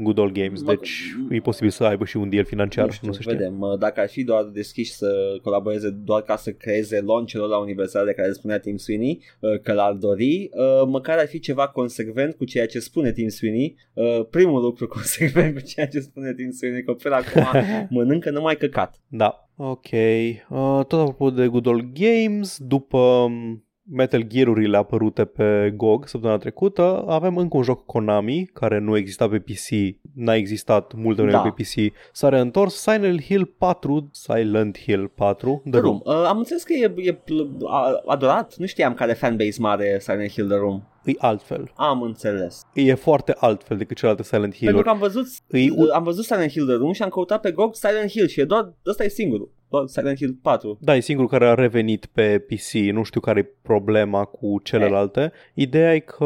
Good 0.00 0.18
Old 0.18 0.32
Games, 0.32 0.62
Mă- 0.62 0.74
deci 0.74 0.90
e 1.30 1.38
posibil 1.40 1.70
să 1.70 1.84
aibă 1.84 2.04
și 2.04 2.16
un 2.16 2.30
deal 2.30 2.44
financiar, 2.44 2.84
nu 2.84 2.90
știu, 2.92 3.06
nu 3.06 3.12
se 3.12 3.20
știe. 3.20 3.32
vedem, 3.34 3.60
uh, 3.60 3.78
dacă 3.78 4.00
ar 4.00 4.08
fi 4.08 4.24
doar 4.24 4.44
deschiși 4.44 4.92
să 4.92 5.38
colaboreze 5.42 5.90
doar 5.90 6.22
ca 6.22 6.36
să 6.36 6.50
creeze 6.50 7.00
launcherul 7.00 7.48
la 7.48 7.58
universal 7.58 8.04
de 8.04 8.12
care 8.12 8.32
spunea 8.32 8.58
Tim 8.58 8.76
Sweeney 8.76 9.22
uh, 9.40 9.60
că 9.60 9.72
l-ar 9.72 9.92
dori, 9.92 10.48
uh, 10.52 10.86
măcar 10.86 11.18
ar 11.18 11.26
fi 11.26 11.38
ceva 11.38 11.68
consecvent 11.68 12.34
cu 12.34 12.44
ceea 12.44 12.66
ce 12.66 12.78
spune 12.78 13.12
Tim 13.12 13.28
Sweeney. 13.28 13.76
Uh, 13.92 14.26
Primul 14.30 14.62
lucru 14.62 14.86
consecvent 14.98 15.54
cu 15.54 15.60
ceea 15.60 15.86
ce 15.86 16.00
spune 16.00 16.34
Tim 16.34 16.50
Sweeney, 16.50 16.82
că 16.82 16.92
până 16.92 17.14
acum 17.14 17.60
mănâncă 17.96 18.30
numai 18.30 18.56
căcat. 18.56 19.00
Da. 19.18 19.48
Ok. 19.56 19.88
Uh, 19.92 20.84
tot 20.86 21.00
apropo 21.00 21.30
de 21.30 21.46
Good 21.46 21.66
Old 21.66 21.84
Games, 21.92 22.58
după 22.58 22.98
um, 22.98 23.62
Metal 23.90 24.22
Gear-urile 24.22 24.76
apărute 24.76 25.24
pe 25.24 25.72
GOG 25.76 26.06
săptămâna 26.06 26.38
trecută, 26.38 27.04
avem 27.08 27.36
încă 27.36 27.56
un 27.56 27.62
joc 27.62 27.84
Konami, 27.86 28.50
care 28.52 28.78
nu 28.78 28.96
exista 28.96 29.28
pe 29.28 29.38
PC, 29.38 29.96
n-a 30.14 30.34
existat 30.34 30.92
multă 30.94 31.22
vreme 31.22 31.36
Da. 31.36 31.50
pe 31.50 31.62
PC, 31.62 31.94
s-a 32.12 32.28
reîntors 32.28 32.74
Silent 32.74 33.22
Hill 33.22 33.44
4, 33.58 34.08
Silent 34.12 34.78
Hill 34.78 35.08
4, 35.14 35.62
The 35.70 35.80
Room. 35.80 36.00
Uh, 36.04 36.12
am 36.26 36.38
înțeles 36.38 36.62
că 36.62 36.72
e, 36.72 36.92
e 36.96 37.12
pl- 37.12 37.64
a- 37.66 38.02
adorat, 38.06 38.54
nu 38.56 38.66
știam 38.66 38.94
care 38.94 39.12
fanbase 39.12 39.56
mare 39.60 39.98
Silent 40.00 40.30
Hill 40.30 40.48
The 40.48 40.56
Room. 40.56 40.82
E 41.08 41.14
altfel. 41.18 41.72
Am 41.76 42.02
înțeles. 42.02 42.62
E 42.74 42.94
foarte 42.94 43.34
altfel 43.38 43.76
decât 43.76 43.96
celelalte 43.96 44.22
Silent 44.24 44.42
Pentru 44.58 44.64
Hill-uri. 44.66 44.84
că 44.84 44.90
am 44.90 44.98
văzut, 44.98 45.26
E 45.50 45.70
un- 45.70 45.88
am 45.92 46.02
văzut 46.02 46.24
Silent 46.24 46.50
Hill 46.50 46.66
The 46.66 46.74
Room 46.74 46.92
și 46.92 47.02
am 47.02 47.08
căutat 47.08 47.40
pe 47.40 47.50
GOG 47.50 47.74
Silent 47.74 48.10
Hill 48.10 48.26
și 48.26 48.40
e 48.40 48.44
doar, 48.44 48.72
ăsta 48.86 49.04
e 49.04 49.08
singurul, 49.08 49.50
doar 49.70 49.86
Silent 49.86 50.16
Hill 50.16 50.38
4. 50.42 50.78
Da, 50.80 50.96
e 50.96 51.00
singurul 51.00 51.30
care 51.30 51.46
a 51.46 51.54
revenit 51.54 52.06
pe 52.06 52.38
PC, 52.38 52.72
nu 52.92 53.02
știu 53.02 53.20
care 53.20 53.40
e 53.40 53.50
problema 53.62 54.24
cu 54.24 54.60
celelalte. 54.62 55.32
Ideea 55.54 55.94
e 55.94 55.98
că, 55.98 56.24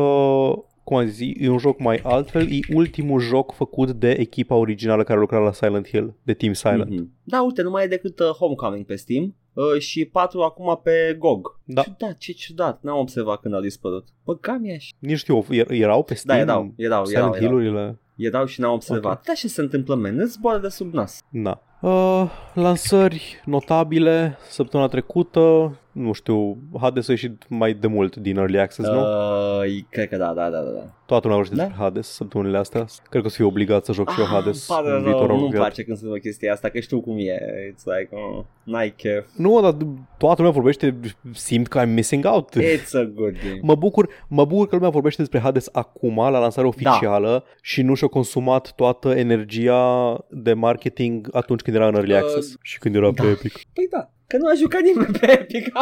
cum 0.85 0.97
am 0.97 1.07
zis, 1.07 1.33
e 1.41 1.49
un 1.49 1.59
joc 1.59 1.79
mai 1.79 2.01
altfel, 2.03 2.47
e 2.53 2.59
ultimul 2.75 3.21
joc 3.21 3.53
făcut 3.53 3.91
de 3.91 4.11
echipa 4.11 4.55
originală 4.55 5.03
care 5.03 5.21
lucra 5.21 5.39
la 5.39 5.53
Silent 5.53 5.89
Hill, 5.89 6.15
de 6.23 6.35
Team 6.35 6.53
Silent. 6.53 6.91
Mhm. 6.91 7.11
Da, 7.25 7.43
uite, 7.43 7.63
nu 7.63 7.71
mai 7.71 7.85
e 7.85 7.87
decât 7.87 8.19
uh, 8.21 8.27
Homecoming 8.27 8.85
pe 8.85 8.95
Steam 8.97 9.35
uh, 9.53 9.79
și 9.79 10.05
4 10.05 10.41
acum 10.41 10.81
pe 10.83 11.16
GOG. 11.19 11.59
Da. 11.65 11.83
Ciudat, 11.83 12.16
ce 12.19 12.33
ciudat, 12.33 12.79
n-am 12.83 12.99
observat 12.99 13.41
când 13.41 13.55
au 13.55 13.61
dispărut. 13.61 14.07
Bă, 14.24 14.37
cam 14.37 14.65
e 14.65 14.74
așa. 14.74 14.89
Nici 14.99 15.19
știu, 15.19 15.45
er- 15.51 15.70
erau 15.70 16.03
pe 16.03 16.12
Da, 16.12 16.19
Steam 16.19 16.39
erau, 16.49 16.73
erau, 16.77 17.05
Silent 17.05 17.35
erau, 17.35 17.37
erau. 17.37 17.49
Hill-urile? 17.59 17.99
Erau 18.16 18.45
și 18.45 18.61
n-am 18.61 18.73
observat. 18.73 19.19
Ok. 19.19 19.24
Da, 19.24 19.33
ce 19.33 19.49
se 19.49 19.61
întâmplă, 19.61 19.95
men? 19.95 20.19
Îți 20.19 20.33
zboară 20.33 20.59
de 20.59 20.69
sub 20.69 20.93
nas. 20.95 21.20
Da. 21.29 21.62
Uh, 21.81 22.31
lansări 22.55 23.43
notabile 23.45 24.39
săptămâna 24.49 24.89
trecută, 24.89 25.77
nu 25.93 26.12
știu, 26.12 26.59
Hades 26.81 27.09
a 27.09 27.12
ieșit 27.12 27.48
mai 27.48 27.74
de 27.74 27.86
mult 27.86 28.16
din 28.16 28.36
Early 28.36 28.59
Access, 28.59 28.89
nu? 28.89 29.01
Uh, 29.01 29.81
cred 29.90 30.09
că 30.09 30.16
da, 30.16 30.32
da, 30.35 30.51
da, 30.51 30.60
da, 30.60 30.70
da. 30.70 30.85
Toată 31.06 31.28
lumea 31.28 31.43
vorbește 31.43 31.55
da? 31.55 31.62
despre 31.62 31.82
Hades 31.85 32.09
săptămânile 32.09 32.59
astea. 32.59 32.85
Cred 33.10 33.20
că 33.20 33.27
o 33.27 33.31
să 33.31 33.36
fiu 33.36 33.47
obligat 33.47 33.85
să 33.85 33.93
joc 33.93 34.10
și 34.10 34.20
eu 34.20 34.27
Hades 34.27 34.69
îmi 34.69 34.78
pare 34.78 34.86
în 34.89 34.93
rău, 34.93 35.02
viitorul 35.02 35.27
nu-mi 35.27 35.39
apropiat. 35.39 35.60
place 35.62 35.82
când 35.85 35.97
se 35.97 36.05
întâmplă 36.05 36.28
chestia 36.28 36.52
asta, 36.52 36.69
că 36.69 36.81
știu 36.81 37.01
cum 37.01 37.16
e. 37.19 37.39
It's 37.73 37.85
like, 37.85 38.09
oh, 38.10 38.44
n-ai 38.62 38.94
chef. 38.97 39.27
Nu, 39.36 39.60
dar 39.60 39.77
toată 40.19 40.35
lumea 40.36 40.51
vorbește, 40.51 40.97
simt 41.32 41.69
că 41.69 41.82
I'm 41.85 41.89
missing 41.89 42.24
out. 42.24 42.55
It's 42.60 42.93
a 42.93 43.05
good 43.14 43.32
game. 43.44 43.59
Mă 43.62 43.74
bucur, 43.74 44.09
mă 44.28 44.44
bucur 44.44 44.69
că 44.69 44.74
lumea 44.74 44.90
vorbește 44.90 45.20
despre 45.20 45.40
Hades 45.40 45.69
acum, 45.73 46.16
la 46.16 46.39
lansare 46.39 46.66
oficială, 46.66 47.28
da. 47.31 47.44
și 47.62 47.82
nu 47.82 47.94
și-a 47.94 48.09
consumat 48.09 48.73
toată 48.74 49.10
energia 49.10 50.19
de 50.31 50.52
marketing 50.52 51.28
atunci 51.32 51.60
când 51.60 51.77
era 51.77 51.86
în 51.86 51.94
Early 51.94 52.12
Uh, 52.12 52.19
Access 52.19 52.56
și 52.62 52.78
când 52.78 52.94
era 52.94 53.10
da. 53.10 53.23
pe 53.23 53.28
Epic. 53.28 53.52
Păi 53.73 53.86
da, 53.90 54.10
că 54.33 54.39
nu 54.41 54.49
a 54.49 54.55
jucat 54.55 54.81
nimeni 54.81 55.19
pe 55.21 55.31
Epic. 55.41 55.73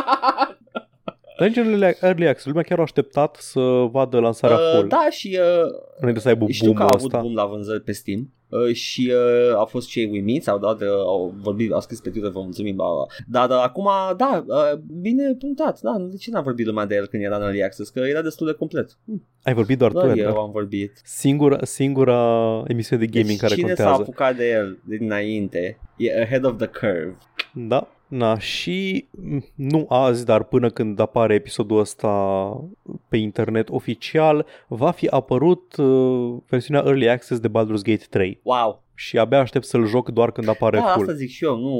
Dar 1.38 1.48
în 1.48 1.52
Early- 1.54 1.98
Early 2.00 2.26
Access, 2.28 2.46
lumea 2.46 2.62
chiar 2.62 2.78
a 2.78 2.82
așteptat 2.82 3.36
să 3.36 3.60
vadă 3.90 4.18
lansarea 4.20 4.56
Uh, 4.56 4.72
full, 4.74 4.88
da, 4.88 5.06
și 5.10 5.38
uh, 5.40 5.70
înainte 6.00 6.20
să 6.20 6.28
aibă 6.28 6.46
știu 6.48 6.72
că 6.72 6.76
boom-ul 6.76 6.90
a 6.92 6.94
avut 6.96 7.06
ăsta. 7.12 7.20
boom 7.20 7.34
la 7.34 7.44
vânzări 7.46 7.80
pe 7.82 7.92
Steam. 7.92 8.32
Uh, 8.48 8.72
și 8.74 9.12
uh, 9.14 9.54
au 9.54 9.64
fost 9.64 9.88
cei 9.88 10.08
uimiți, 10.10 10.50
au 10.50 10.58
dat, 10.58 10.80
uh, 10.80 10.86
au 10.88 11.34
vorbit, 11.42 11.72
au 11.72 11.80
scris 11.80 12.00
pe 12.00 12.10
Twitter, 12.10 12.30
vă 12.30 12.40
mulțumim, 12.40 12.76
bla, 12.76 12.84
bla. 12.86 12.94
bla. 13.28 13.46
Dar 13.46 13.58
uh, 13.58 13.64
acum, 13.64 13.88
da, 14.16 14.44
uh, 14.46 14.78
bine 15.00 15.34
punctat, 15.38 15.80
da, 15.80 15.96
de 15.98 16.16
ce 16.16 16.30
n-a 16.30 16.40
vorbit 16.40 16.66
lumea 16.66 16.86
de 16.86 16.94
el 16.94 17.06
când 17.06 17.22
era 17.22 17.36
în 17.36 17.42
Early 17.42 17.62
Access, 17.64 17.90
că 17.90 18.00
era 18.00 18.22
destul 18.22 18.46
de 18.46 18.52
complet. 18.52 18.98
Hm, 19.06 19.22
Ai 19.42 19.54
vorbit 19.54 19.78
doar 19.78 19.90
tu, 19.92 19.96
Doar 19.98 20.10
Edgar. 20.10 20.32
eu 20.34 20.40
am 20.40 20.50
vorbit. 20.50 21.00
Singura, 21.04 21.58
singura 21.64 22.18
emisiune 22.66 23.04
de 23.04 23.08
gaming 23.18 23.28
deci 23.28 23.40
care 23.40 23.54
cine 23.54 23.74
s-a 23.74 23.74
contează. 23.74 24.02
apucat 24.02 24.36
de 24.36 24.50
el 24.50 24.78
dinainte 24.84 25.78
e 25.96 26.20
ahead 26.22 26.44
of 26.44 26.56
the 26.56 26.66
curve. 26.66 27.16
Da. 27.54 27.88
Na, 28.10 28.38
și 28.38 29.08
m, 29.10 29.38
nu 29.54 29.86
azi, 29.88 30.24
dar 30.24 30.42
până 30.42 30.70
când 30.70 30.98
apare 30.98 31.34
episodul 31.34 31.78
ăsta 31.78 32.10
pe 33.08 33.16
internet 33.16 33.68
oficial, 33.68 34.46
va 34.68 34.90
fi 34.90 35.06
apărut 35.06 35.76
uh, 35.76 36.36
versiunea 36.48 36.82
Early 36.86 37.08
Access 37.08 37.40
de 37.40 37.48
Baldur's 37.48 37.82
Gate 37.82 38.04
3 38.10 38.40
Wow, 38.42 38.82
și 39.00 39.18
abia 39.18 39.38
aștept 39.38 39.64
să-l 39.64 39.86
joc 39.86 40.10
doar 40.10 40.32
când 40.32 40.48
apare 40.48 40.76
da, 40.76 40.82
full. 40.82 41.00
asta 41.00 41.14
zic 41.14 41.28
și 41.28 41.44
eu, 41.44 41.56
nu... 41.58 41.74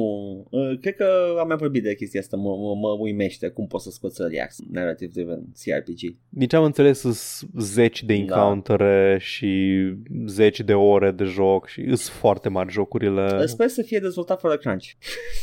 Uh, 0.51 0.79
cred 0.81 0.95
că 0.95 1.37
am 1.39 1.47
mai 1.47 1.57
vorbit 1.57 1.83
de 1.83 1.95
chestia 1.95 2.21
asta, 2.21 2.37
mă, 2.37 2.57
mă, 2.57 2.75
mă 2.75 2.97
uimește 2.99 3.49
cum 3.49 3.67
poți 3.67 3.85
să 3.85 3.91
scoți 3.91 4.21
Early 4.21 4.41
Access, 4.41 4.69
Narrative 4.71 5.11
Driven 5.15 5.45
CRPG. 5.65 6.17
Din 6.29 6.49
ce 6.49 6.57
am 6.57 6.65
înțeles, 6.65 6.99
sunt 6.99 7.51
zeci 7.59 8.03
de 8.03 8.15
Da. 8.15 8.21
encountere 8.21 9.19
și 9.21 9.81
zeci 10.27 10.61
de 10.61 10.75
ore 10.75 11.11
de 11.11 11.25
joc 11.25 11.67
și 11.67 11.83
sunt 11.85 11.99
foarte 11.99 12.49
mari 12.49 12.73
jocurile. 12.73 13.47
Sper 13.47 13.69
să 13.69 13.83
fie 13.83 13.99
dezvoltat 13.99 14.41
fără 14.41 14.57
crunch. 14.57 14.87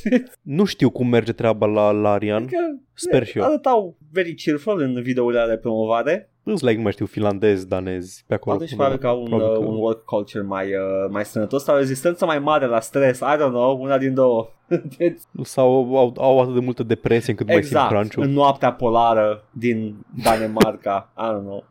Nu 0.42 0.66
știu 0.66 0.90
cum 0.90 1.08
merge 1.08 1.32
treaba 1.32 1.66
la 1.66 1.92
Larian. 1.92 2.44
Adică 2.44 2.82
Sper 2.94 3.26
și 3.26 3.38
eu. 3.38 3.44
arătau 3.44 3.98
very 4.12 4.34
cheerful 4.34 4.82
în 4.82 5.02
videourile 5.02 5.46
de 5.50 5.58
promovare. 5.58 6.32
Îți 6.54 6.64
like, 6.64 6.78
nu 6.78 6.82
mai 6.84 6.92
știu, 6.92 7.06
finlandez, 7.06 7.66
danez, 7.66 8.24
pe 8.28 8.34
acolo. 8.34 8.56
Atunci 8.56 8.76
probabil 8.76 8.98
că 8.98 9.08
au 9.08 9.20
un, 9.22 9.28
Probabil 9.28 9.52
uh, 9.52 9.60
că- 9.60 9.66
un 9.66 9.76
work 9.78 10.04
culture 10.04 10.44
mai, 10.44 10.66
uh, 10.66 11.10
mai 11.10 11.26
sănătos 11.26 11.64
sau 11.64 11.76
rezistență 11.76 12.26
mai 12.26 12.40
mare 12.40 12.66
la 12.66 12.80
stres. 12.80 13.20
I 13.20 13.36
don't 13.36 13.50
know, 13.50 13.82
una 13.82 13.98
din 13.98 14.14
două. 14.14 14.50
Sau 15.44 15.98
au, 15.98 16.14
au 16.18 16.42
atât 16.42 16.54
de 16.54 16.60
multă 16.60 16.84
depresie 16.84 17.32
încât 17.32 17.48
mai 17.48 17.56
exact, 17.56 17.88
simt 17.90 18.00
crunch 18.10 18.28
în 18.28 18.34
noaptea 18.34 18.74
polară 18.74 19.44
din 19.52 19.96
Danemarca. 20.24 21.14
I 21.18 21.22
don't 21.34 21.42
know. 21.44 21.64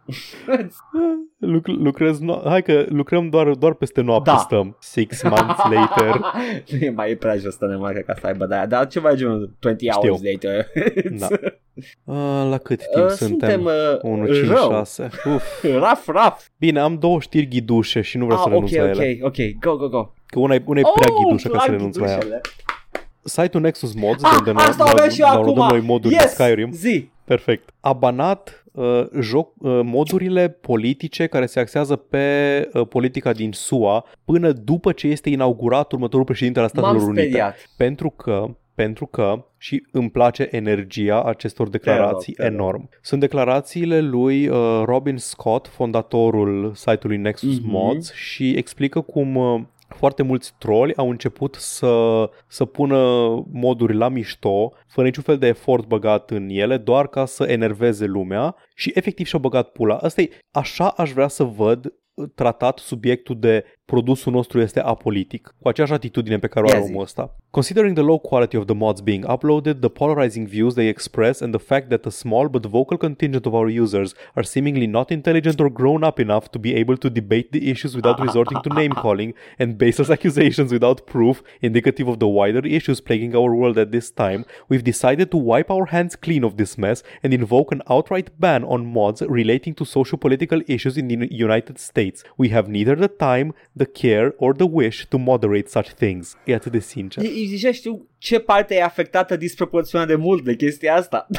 Luc- 1.39 1.67
lucrez 1.67 2.19
no- 2.21 2.43
Hai 2.45 2.63
că 2.63 2.85
lucrăm 2.89 3.29
doar, 3.29 3.51
doar 3.55 3.75
peste 3.75 4.01
noapte 4.01 4.31
Da. 4.31 4.37
stăm. 4.37 4.77
Six 4.81 5.23
months 5.23 5.63
later. 5.75 6.21
nu 6.71 6.79
e 6.79 6.91
mai 6.91 7.11
e 7.11 7.17
prea 7.17 7.37
jos 7.37 7.57
Danemarca 7.57 8.01
ca 8.01 8.15
să 8.21 8.27
aibă 8.27 8.47
de 8.47 8.55
aia, 8.55 8.67
dar 8.67 8.87
ceva 8.87 9.15
genul 9.15 9.51
20 9.59 9.91
hours 9.91 10.21
later. 10.23 10.67
Da. 11.19 11.27
Uh, 12.05 12.15
la 12.51 12.59
cât 12.59 12.83
timp 12.93 13.05
Uh, 13.07 13.11
suntem? 13.11 13.65
uh, 13.65 13.73
1, 14.03 14.27
5, 14.27 14.47
rău. 14.49 14.69
6. 14.71 15.09
Uf. 15.35 15.65
Raf, 15.85 16.07
raf. 16.09 16.47
Bine, 16.59 16.81
am 16.81 16.99
două 16.99 17.21
știri 17.21 17.47
ghidușe 17.49 18.01
și 18.01 18.17
nu 18.19 18.25
vreau 18.25 18.39
să 18.41 18.47
Ah, 18.47 18.53
renunț 18.53 18.71
ok, 18.73 18.79
la 18.79 18.85
ok, 18.85 18.97
ele. 18.99 19.19
ok, 19.23 19.37
go, 19.61 19.77
go, 19.77 19.89
go. 19.89 20.13
Că 20.27 20.39
una 20.39 20.55
e, 20.55 20.63
una 20.67 20.79
e 20.81 20.83
prea 20.95 21.09
Oh, 21.15 21.23
ghidușă 21.25 21.49
ca 21.49 21.59
să 21.59 21.65
plac 21.65 21.77
renunț 21.77 21.97
la 21.97 22.07
ea. 22.07 22.13
ghidușele. 22.19 22.41
Site-ul 23.23 23.63
Nexus 23.63 23.95
Mods, 23.95 24.23
Ah, 24.23 24.39
de 24.45 24.51
unde 24.51 24.63
asta 24.63 24.85
o 24.85 24.89
aveam 24.89 25.09
și 25.11 25.21
eu 25.21 25.27
downloadăm 25.33 25.63
acum. 25.63 25.77
noi 25.77 25.87
moduri 25.87 26.15
yes, 26.15 26.23
de 26.23 26.29
Skyrim. 26.45 26.71
zi. 26.73 27.09
Perfect. 27.25 27.71
A 27.81 27.93
banat 27.93 28.65
uh, 28.73 29.07
joc, 29.21 29.53
uh, 29.59 29.81
modurile 29.85 30.49
politice 30.49 31.27
care 31.27 31.47
se 31.47 31.61
axează 31.61 31.97
pe 31.97 32.25
uh, 32.73 32.87
politica 32.89 33.33
din 33.33 33.53
SUA 33.53 34.05
până 34.25 34.53
după 34.53 34.93
ce 34.93 35.07
este 35.07 35.29
inaugurat 35.31 35.93
următorul 35.93 36.25
președinte 36.25 36.61
al 36.61 36.69
Statelor 36.69 36.97
M-am 36.97 37.07
Unite. 37.07 37.23
speriat. 37.23 37.57
Pentru 37.77 38.11
că 38.11 38.47
pentru 38.77 39.07
că 39.07 39.45
și 39.59 39.87
îmi 39.93 40.11
place 40.11 40.49
energia 40.51 41.23
acestor 41.23 41.69
declarații 41.69 42.33
Te 42.33 42.43
rog, 42.43 42.51
te 42.51 42.57
rog. 42.57 42.61
enorm. 42.61 42.89
Sunt 43.03 43.21
declarațiile 43.21 44.01
lui 44.01 44.49
uh, 44.49 44.83
Robin 44.85 45.17
Scott, 45.17 45.67
fondatorul 45.67 46.73
site-ului 46.75 47.17
Nexus 47.19 47.59
Mhm. 47.59 47.71
Mods 47.71 48.13
și 48.13 48.51
explică 48.57 49.01
cum 49.01 49.35
uh, 49.37 49.61
foarte 49.89 50.23
mulți 50.23 50.55
troli 50.59 50.95
au 50.97 51.11
început 51.11 51.55
să, 51.55 52.31
să 52.47 52.65
pună 52.65 52.97
moduri 53.53 53.95
la 53.95 54.09
mișto, 54.09 54.73
fără 54.89 55.07
niciun 55.07 55.23
fel 55.23 55.39
de 55.39 55.47
efort 55.47 55.87
băgat 55.87 56.31
în 56.31 56.49
ele, 56.51 56.77
doar 56.77 57.07
ca 57.09 57.25
să 57.25 57.45
enerveze 57.45 58.05
lumea 58.05 58.55
și 58.75 58.91
efectiv 58.95 59.27
și-au 59.27 59.41
băgat 59.41 59.69
pula. 59.69 59.97
Asta 59.97 60.21
e, 60.21 60.29
așa 60.51 60.89
aș 60.89 61.11
vrea 61.13 61.29
să 61.29 61.45
văd 61.45 61.85
uh, 62.15 62.29
tratat 62.35 62.79
subiectul 62.79 63.37
de 63.39 63.65
produsul 63.87 64.33
nostru 64.33 64.61
este 64.61 64.81
apolitic, 64.81 65.55
cu 65.59 65.69
aceeași 65.69 65.93
atitudine 65.93 66.39
pe 66.39 66.47
care 66.47 66.67
o 66.67 66.69
are 66.69 66.79
omul 66.79 67.03
ăsta. 67.03 67.37
Considering 67.51 67.95
the 67.97 68.05
low 68.05 68.19
quality 68.19 68.57
of 68.57 68.65
the 68.65 68.75
mods 68.75 69.01
being 69.01 69.25
uploaded, 69.25 69.79
the 69.81 69.89
polarizing 69.89 70.49
views 70.49 70.75
they 70.75 70.89
express, 70.89 71.41
and 71.41 71.55
the 71.55 71.65
fact 71.67 71.89
that 71.89 72.05
a 72.07 72.11
small 72.11 72.49
but 72.49 72.67
vocal 72.67 72.99
contingent 72.99 73.47
of 73.47 73.55
our 73.55 73.71
users 73.85 74.11
are 74.35 74.45
seemingly 74.45 74.87
not 74.87 75.11
intelligent 75.11 75.61
or 75.61 75.71
grown 75.71 76.03
up 76.05 76.19
enough 76.21 76.51
to 76.51 76.59
be 76.59 76.75
able 76.75 76.97
to 76.97 77.09
debate 77.09 77.49
the 77.53 77.71
issues 77.71 77.95
without 77.95 78.21
resorting 78.27 78.59
to 78.63 78.75
name 78.75 78.93
calling 79.05 79.33
and 79.59 79.79
baseless 79.79 80.11
accusations 80.11 80.71
without 80.73 81.07
proof, 81.07 81.43
indicative 81.61 82.09
of 82.09 82.19
the 82.19 82.29
wider 82.39 82.65
issues 82.79 83.01
plaguing 83.01 83.35
our 83.35 83.55
world 83.55 83.79
at 83.79 83.93
this 83.93 84.11
time, 84.11 84.45
we've 84.69 84.91
decided 84.93 85.31
to 85.31 85.39
wipe 85.51 85.71
our 85.71 85.87
hands 85.87 86.15
clean 86.17 86.45
of 86.45 86.57
this 86.57 86.77
mess 86.77 87.03
and 87.23 87.33
invoke 87.33 87.71
an 87.73 87.83
outright 87.89 88.29
ban 88.39 88.63
on 88.65 88.93
mods 88.99 89.23
relating 89.41 89.75
to 89.75 89.85
socio-political 89.85 90.61
issues 90.67 90.99
in 90.99 91.07
the 91.09 91.19
United 91.31 91.79
States. 91.79 92.19
We 92.37 92.49
have 92.49 92.69
neither 92.69 92.97
the 92.97 93.09
time, 93.09 93.55
the 93.77 93.87
care 93.87 94.35
or 94.37 94.55
the 94.55 94.67
wish 94.71 95.07
to 95.09 95.19
moderate 95.19 95.69
such 95.69 95.89
things. 95.89 96.37
E 96.45 96.55
atât 96.55 96.73
de 96.73 96.79
sincer. 96.79 97.25
Eu 97.25 97.31
deja 97.51 97.73
știu 97.73 98.09
ce 98.19 98.39
parte 98.39 98.75
e 98.75 98.83
afectată 98.83 99.37
disproporționat 99.37 100.07
de 100.07 100.15
mult 100.15 100.45
de 100.45 100.57
chestia 100.57 100.95
asta. 100.95 101.27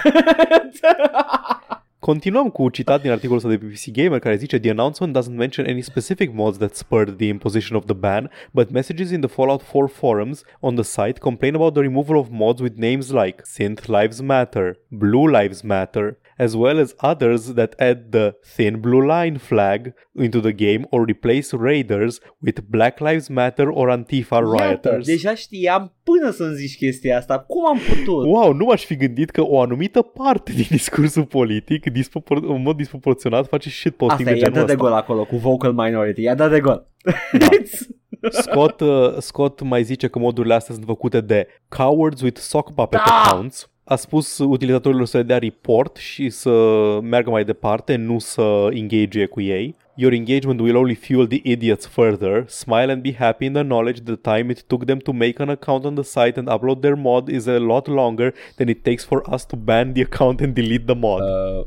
Continuăm 1.99 2.49
cu 2.49 2.69
citat 2.69 3.01
din 3.01 3.11
articolul 3.11 3.37
ăsta 3.37 3.49
de 3.49 3.65
BBC 3.65 3.91
Gamer 3.91 4.19
care 4.19 4.35
zice 4.35 4.59
The 4.59 4.69
announcement 4.69 5.17
doesn't 5.17 5.35
mention 5.35 5.67
any 5.67 5.81
specific 5.81 6.33
mods 6.33 6.57
that 6.57 6.75
spurred 6.75 7.17
the 7.17 7.27
imposition 7.27 7.77
of 7.77 7.85
the 7.85 7.93
ban, 7.93 8.31
but 8.53 8.69
messages 8.69 9.11
in 9.11 9.19
the 9.19 9.29
Fallout 9.29 9.61
4 9.61 9.87
forums 9.87 10.43
on 10.59 10.75
the 10.75 10.83
site 10.83 11.19
complain 11.19 11.55
about 11.55 11.73
the 11.73 11.81
removal 11.81 12.17
of 12.17 12.27
mods 12.29 12.61
with 12.61 12.77
names 12.77 13.11
like 13.11 13.43
Synth 13.43 13.87
Lives 13.87 14.21
Matter, 14.21 14.75
Blue 14.89 15.27
Lives 15.31 15.63
Matter, 15.63 16.17
as 16.37 16.53
well 16.53 16.79
as 16.79 16.95
others 17.01 17.53
that 17.53 17.73
add 17.79 17.99
the 18.09 18.31
thin 18.55 18.79
blue 18.79 19.05
line 19.07 19.37
flag 19.37 19.93
into 20.21 20.39
the 20.39 20.51
game 20.51 20.85
or 20.89 21.05
replace 21.07 21.55
raiders 21.59 22.19
with 22.41 22.59
Black 22.69 22.99
Lives 22.99 23.27
Matter 23.27 23.67
or 23.69 23.89
Antifa 23.89 24.35
Iată, 24.35 24.55
rioters. 24.63 25.05
deja 25.05 25.35
știam 25.35 25.95
până 26.03 26.31
să-mi 26.31 26.55
zici 26.55 26.75
chestia 26.77 27.17
asta. 27.17 27.39
Cum 27.39 27.65
am 27.67 27.77
putut? 27.89 28.25
Wow, 28.25 28.53
nu 28.53 28.65
m-aș 28.65 28.85
fi 28.85 28.95
gândit 28.95 29.29
că 29.29 29.41
o 29.45 29.61
anumită 29.61 30.01
parte 30.01 30.51
din 30.51 30.65
discursul 30.69 31.25
politic, 31.25 31.89
dispropor- 31.91 32.41
în 32.47 32.61
mod 32.61 32.75
disproporționat, 32.77 33.47
face 33.47 33.69
shitposting 33.69 34.27
Asta 34.27 34.31
de 34.31 34.37
e, 34.37 34.41
i-a 34.41 34.45
genul 34.49 34.57
dat 34.57 34.65
de 34.67 34.71
ăsta. 34.73 34.83
gol 34.87 34.93
acolo 34.93 35.25
cu 35.25 35.35
vocal 35.37 35.71
minority. 35.73 36.21
I-a 36.21 36.35
dat 36.35 36.49
de 36.49 36.59
gol. 36.59 36.87
Da. 37.39 37.47
Scott, 38.29 38.79
uh, 38.79 39.15
Scott 39.17 39.61
mai 39.61 39.83
zice 39.83 40.07
că 40.07 40.19
modurile 40.19 40.53
astea 40.53 40.73
sunt 40.73 40.87
făcute 40.87 41.21
de 41.21 41.47
cowards 41.77 42.21
with 42.21 42.39
sock 42.39 42.73
puppet 42.73 42.99
Da! 43.05 43.23
accounts. 43.25 43.71
A 43.89 43.95
spus 43.95 44.37
utilizatorilor 44.37 45.05
să 45.05 45.17
le 45.17 45.23
dea 45.23 45.37
report 45.37 45.95
și 45.95 46.29
să 46.29 46.49
meargă 47.01 47.29
mai 47.29 47.43
departe, 47.43 47.95
nu 47.95 48.19
să 48.19 48.67
engage 48.71 49.25
cu 49.25 49.41
ei. 49.41 49.75
Your 49.97 50.13
engagement 50.13 50.61
will 50.61 50.77
only 50.77 50.95
fuel 50.95 51.25
the 51.27 51.41
idiots 51.43 51.85
further. 51.87 52.45
Smile 52.47 52.89
and 52.91 53.01
be 53.01 53.13
happy 53.13 53.45
in 53.47 53.53
the 53.53 53.63
knowledge 53.63 53.99
that 54.05 54.05
the 54.05 54.29
time 54.33 54.51
it 54.51 54.63
took 54.69 54.85
them 54.85 54.99
to 55.01 55.11
make 55.11 55.39
an 55.39 55.49
account 55.49 55.85
on 55.85 55.95
the 55.95 56.03
site 56.03 56.37
and 56.37 56.47
upload 56.47 56.81
their 56.81 56.95
mod 56.95 57.29
is 57.29 57.47
a 57.47 57.59
lot 57.59 57.87
longer 57.87 58.33
than 58.57 58.69
it 58.69 58.83
takes 58.83 59.03
for 59.03 59.19
us 59.33 59.43
to 59.45 59.55
ban 59.55 59.93
the 59.93 60.01
account 60.07 60.41
and 60.41 60.53
delete 60.53 60.85
the 60.85 60.95
mod. 60.95 61.21
Uh, 61.21 61.63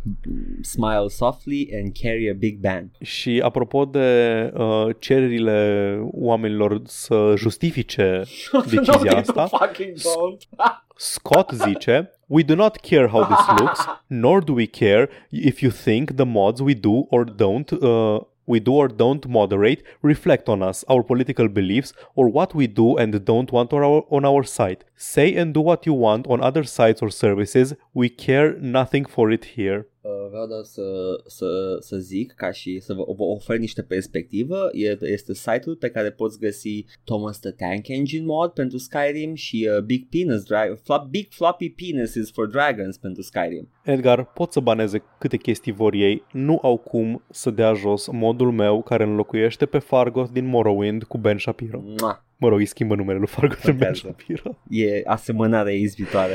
smile 0.63 1.09
softly 1.09 1.71
and 1.73 1.95
carry 2.03 2.29
a 2.31 2.35
big 2.35 2.61
band. 2.61 2.91
Și 3.01 3.41
apropo 3.45 3.85
de 3.85 4.53
uh, 4.57 4.87
cererile 4.99 5.99
oamenilor 6.13 6.81
să 6.85 7.35
justifice 7.37 8.23
decizia 8.71 9.13
No, 9.13 9.19
asta, 9.19 9.47
fucking 9.47 9.95
don't. 9.97 10.69
Scott 10.97 11.51
zice 11.51 12.11
We 12.31 12.45
do 12.45 12.55
not 12.55 12.83
care 12.83 13.09
how 13.09 13.25
this 13.25 13.45
looks, 13.61 13.81
nor 14.09 14.41
do 14.41 14.55
we 14.55 14.67
care 14.67 15.09
if 15.33 15.63
you 15.65 15.71
think 15.73 16.17
the 16.17 16.25
mods 16.25 16.63
we 16.63 16.75
do 16.75 17.09
or 17.11 17.25
don't 17.25 17.71
uh, 17.73 18.21
we 18.47 18.61
do 18.61 18.73
or 18.73 18.89
don't 18.89 19.29
moderate 19.29 19.83
reflect 20.03 20.49
on 20.49 20.63
us, 20.63 20.85
our 20.89 21.03
political 21.03 21.49
beliefs, 21.49 21.93
or 22.15 22.29
what 22.29 22.55
we 22.55 22.67
do 22.67 22.97
and 22.97 23.25
don't 23.25 23.53
want 23.53 23.73
on 23.73 23.83
our, 23.83 24.05
on 24.11 24.25
our 24.25 24.43
site. 24.43 24.85
Say 25.03 25.35
and 25.39 25.55
do 25.55 25.61
what 25.61 25.87
you 25.87 25.97
want 25.97 26.27
on 26.27 26.41
other 26.41 26.65
sites 26.65 27.01
or 27.01 27.11
services. 27.11 27.75
We 27.93 28.09
care 28.09 28.59
nothing 28.61 29.09
for 29.09 29.33
it 29.33 29.47
here. 29.55 29.89
Uh, 30.01 30.11
vreau 30.31 30.47
doar 30.47 30.63
să, 30.63 30.83
să, 31.27 31.77
să 31.79 31.97
zic 31.97 32.33
ca 32.33 32.51
și 32.51 32.81
să 32.81 32.95
vă, 32.95 33.05
vă 33.17 33.23
ofer 33.23 33.59
niște 33.59 33.83
perspectivă 33.83 34.69
e, 34.73 34.99
este 35.01 35.35
site-ul 35.35 35.77
pe 35.77 35.89
care 35.91 36.11
poți 36.11 36.39
găsi 36.39 36.85
Thomas 37.05 37.39
the 37.39 37.51
Tank 37.51 37.89
Engine 37.89 38.25
mod 38.25 38.51
pentru 38.51 38.79
Skyrim 38.79 39.35
și 39.35 39.69
uh, 39.77 39.83
Big 39.83 40.09
Penis 40.09 40.43
Dra- 40.43 40.83
Flop, 40.83 41.09
Big 41.09 41.27
Floppy 41.31 41.71
Penises 41.71 42.31
for 42.31 42.47
Dragons 42.47 42.97
pentru 42.97 43.23
Skyrim 43.23 43.69
Edgar, 43.85 44.25
pot 44.25 44.53
să 44.53 44.61
baneze 44.61 45.03
câte 45.19 45.37
chestii 45.37 45.73
vor 45.73 45.95
ei, 45.95 46.23
nu 46.33 46.59
au 46.63 46.77
cum 46.77 47.25
să 47.31 47.51
dea 47.51 47.73
jos 47.73 48.09
modul 48.11 48.53
meu 48.53 48.83
care 48.83 49.05
înlocuiește 49.05 49.67
pe 49.67 49.79
Fargoth 49.79 50.31
din 50.33 50.47
Morrowind 50.47 51.03
cu 51.03 51.19
Ben 51.19 51.39
Shapiro. 51.39 51.83
Mua, 52.01 52.25
Mă 52.41 52.49
rog, 52.49 52.59
îi 52.59 52.65
schimbă 52.67 52.95
numele 52.95 53.19
lui 53.19 53.27
Fargoth 53.27 53.65
în 53.65 53.77
Ben 53.77 53.93
Contează. 53.93 54.17
Shapiro. 54.19 54.59
E 54.69 55.03
asemănare 55.05 55.77
izbitoare 55.79 56.35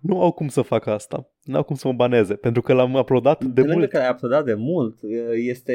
Nu 0.00 0.20
au 0.22 0.32
cum 0.32 0.48
să 0.48 0.62
facă 0.62 0.90
asta. 0.90 1.30
Nu 1.44 1.56
au 1.56 1.62
cum 1.62 1.76
să 1.76 1.86
mă 1.88 1.92
baneze, 1.94 2.34
pentru 2.34 2.62
că 2.62 2.72
l-am 2.72 2.94
uploadat 2.94 3.44
de 3.44 3.50
Pe 3.52 3.60
lângă 3.60 3.76
mult. 3.76 3.90
că 3.90 3.98
ai 3.98 4.10
uploadat 4.12 4.44
de 4.44 4.54
mult 4.54 4.98
este 5.48 5.72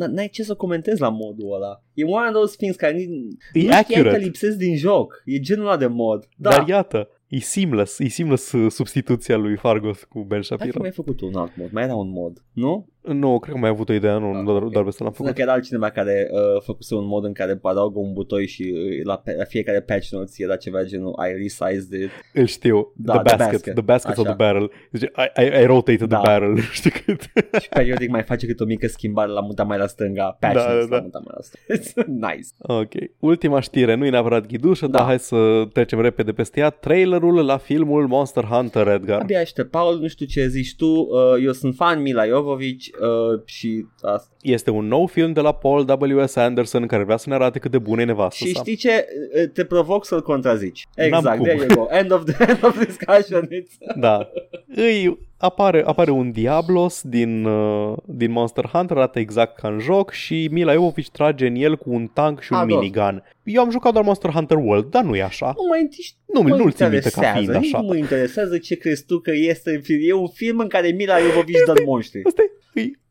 n- 0.00 0.10
N-ai 0.10 0.28
ce 0.28 0.42
să 0.42 0.54
comentezi 0.54 1.00
la 1.00 1.08
modul 1.08 1.52
ăla 1.54 1.82
E 1.94 2.04
one 2.04 2.26
of 2.26 2.32
those 2.32 2.54
things 2.56 2.76
care 2.76 2.92
nici, 2.92 3.08
E 3.08 3.12
nu 3.52 3.60
știai 3.60 3.84
că 3.88 3.92
accurate. 3.94 4.18
lipsesc 4.18 4.56
din 4.56 4.76
joc 4.76 5.22
E 5.24 5.38
genul 5.40 5.66
ăla 5.66 5.76
de 5.76 5.86
mod 5.86 6.28
Da 6.36 6.50
Dar 6.50 6.68
iată, 6.68 7.08
e 7.28 7.38
seamless, 7.40 7.98
e 7.98 8.08
seamless 8.08 8.52
uh, 8.52 8.70
substituția 8.70 9.36
lui 9.36 9.56
Fargoth 9.56 10.00
cu 10.08 10.18
Ben 10.18 10.28
Hai 10.30 10.40
că 10.40 10.44
Shapiro. 10.44 10.78
mai 10.78 10.88
ai 10.88 10.94
făcut 10.94 11.20
un 11.20 11.34
alt 11.34 11.56
mod 11.56 11.68
Mai 11.70 11.82
era 11.82 11.94
un 11.94 12.10
mod 12.10 12.44
Nu? 12.52 12.88
Nu, 13.12 13.38
cred 13.38 13.52
că 13.54 13.60
mai 13.60 13.68
ai 13.68 13.74
avut 13.74 13.88
o 13.88 13.92
idee, 13.92 14.18
nu, 14.18 14.32
Ah, 14.34 14.44
doar, 14.44 14.62
ok. 14.62 14.72
doar 14.72 14.82
pe 14.84 14.88
asta 14.90 15.04
l-am 15.04 15.12
Sună 15.12 15.26
făcut. 15.28 15.34
că 15.34 15.40
era 15.40 15.52
altcineva 15.52 15.90
care 15.90 16.28
uh, 16.30 16.62
făcuse 16.62 16.94
un 16.94 17.06
mod 17.06 17.24
în 17.24 17.32
care 17.32 17.58
adaugă 17.62 17.98
un 17.98 18.12
butoi 18.12 18.46
și 18.46 18.62
uh, 18.74 19.04
la, 19.04 19.16
pe- 19.16 19.34
la 19.38 19.44
fiecare 19.44 19.80
patch 19.80 20.08
notes 20.10 20.38
era 20.38 20.56
ceva 20.56 20.82
genul 20.82 21.14
I 21.28 21.42
resized 21.42 22.00
it. 22.02 22.10
Îl 22.32 22.46
știu, 22.46 22.92
Da, 22.96 23.12
the 23.12 23.22
the 23.22 23.36
basket, 23.36 23.52
basket. 23.52 23.74
the 23.74 23.82
basket 23.82 24.16
of 24.18 24.24
Așa. 24.26 24.34
the 24.34 24.44
barrel. 24.44 24.70
Zice, 24.92 25.12
I, 25.36 25.42
I, 25.42 25.62
I 25.62 25.64
rotated 25.64 26.08
Da. 26.08 26.16
the 26.18 26.26
barrel, 26.30 26.52
nu 26.58 26.60
știu 26.60 26.90
cât. 27.04 27.20
și 27.60 27.68
periodic 27.68 28.10
mai 28.10 28.22
face 28.22 28.46
câte 28.46 28.62
o 28.62 28.66
mică 28.66 28.86
schimbare 28.86 29.30
la 29.30 29.40
muta 29.40 29.62
mai 29.62 29.78
la 29.78 29.86
stânga, 29.86 30.36
patch 30.40 30.54
Da, 30.54 30.72
notes 30.72 30.88
da, 30.88 30.94
la 30.94 31.00
da. 31.00 31.02
muta 31.02 31.18
mai 31.24 31.34
la 31.36 31.42
stânga. 31.42 32.26
nice. 32.34 32.48
Ok. 32.58 32.92
Ultima 33.18 33.60
știre, 33.60 33.94
nu 33.94 34.04
e 34.06 34.10
neapărat 34.10 34.46
ghidușă, 34.46 34.86
Da. 34.86 34.98
dar 34.98 35.06
hai 35.06 35.18
să 35.18 35.68
trecem 35.72 36.00
repede 36.00 36.32
peste 36.32 36.60
ea. 36.60 36.70
Trailerul 36.70 37.44
la 37.44 37.56
filmul 37.56 38.06
Monster 38.06 38.44
Hunter, 38.44 38.88
Edgar. 38.88 39.20
Abia 39.20 39.40
aștept, 39.40 39.70
Paul, 39.70 39.98
nu 40.00 40.08
știu 40.08 40.26
ce 40.26 40.46
zici 40.46 40.76
tu, 40.76 40.86
uh, 40.86 41.08
eu 41.44 41.52
sunt 41.52 41.74
fan 41.74 42.02
Mila 42.02 42.26
Jovovich 42.26 42.86
uh, 43.00 43.40
și 43.44 43.86
asta. 44.02 44.30
Este 44.42 44.70
un 44.70 44.86
nou 44.86 45.06
film 45.06 45.32
de 45.32 45.40
la 45.40 45.52
Paul 45.52 45.96
W.S. 46.00 46.36
Anderson 46.36 46.86
care 46.86 47.04
vrea 47.04 47.16
să 47.16 47.28
ne 47.28 47.34
arate 47.34 47.58
cât 47.58 47.70
de 47.70 47.78
bună 47.78 48.00
e 48.00 48.04
nevastă 48.04 48.44
Și 48.44 48.52
sa. 48.54 48.60
știi 48.60 48.76
ce? 48.76 49.06
Uh, 49.36 49.48
Te 49.52 49.64
provoc 49.64 50.04
să-l 50.04 50.22
contrazici. 50.22 50.86
N-am 50.96 51.06
Exact, 51.06 51.36
cum. 51.36 51.44
there 51.46 51.66
you 51.68 51.76
go. 51.84 51.86
End 51.96 52.12
of, 52.12 52.24
the, 52.24 52.44
end 52.50 52.64
of 52.64 52.84
discussion. 52.84 53.48
It's... 53.48 53.96
Da. 53.96 54.28
Îi 54.74 55.18
apare, 55.36 55.82
apare 55.86 56.10
un 56.10 56.30
Diablos 56.30 57.02
din, 57.02 57.44
uh, 57.44 57.96
din 58.04 58.30
Monster 58.30 58.64
Hunter, 58.72 58.96
arată 58.96 59.18
exact 59.18 59.56
ca 59.56 59.68
în 59.68 59.78
joc 59.78 60.10
și 60.10 60.48
Mila 60.52 60.72
Jovovich 60.72 61.08
trage 61.12 61.46
în 61.46 61.54
el 61.54 61.76
cu 61.76 61.90
un 61.92 62.06
tank 62.06 62.40
și 62.40 62.52
un 62.52 62.58
Ador. 62.58 62.78
minigun. 62.78 63.22
Eu 63.42 63.62
am 63.62 63.70
jucat 63.70 63.92
doar 63.92 64.04
Monster 64.04 64.30
Hunter 64.30 64.56
World, 64.56 64.90
dar 64.90 65.04
nu 65.04 65.16
e 65.16 65.22
așa. 65.22 65.54
Nu 65.56 65.66
mai 65.68 65.88
Nu, 66.32 66.40
mă 66.42 66.48
nu-l 66.56 66.72
țin 66.72 66.88
minte 66.88 67.10
ca 67.10 67.26
interesează, 67.26 67.38
fiind 67.38 67.54
nici 67.54 67.74
așa. 67.74 67.80
Nu 67.80 67.86
mă 67.86 67.96
interesează 67.96 68.58
ce 68.58 68.74
crezi 68.76 69.04
tu 69.04 69.18
că 69.18 69.30
este. 69.34 69.80
E 70.00 70.12
un 70.12 70.28
film 70.28 70.58
în 70.58 70.68
care 70.68 70.88
Mila 70.88 71.18
Jovovich 71.18 71.62
dă 71.66 71.72
monștri. 71.84 72.20
Asta 72.24 72.42
e, 72.42 72.44
e, 72.44 72.57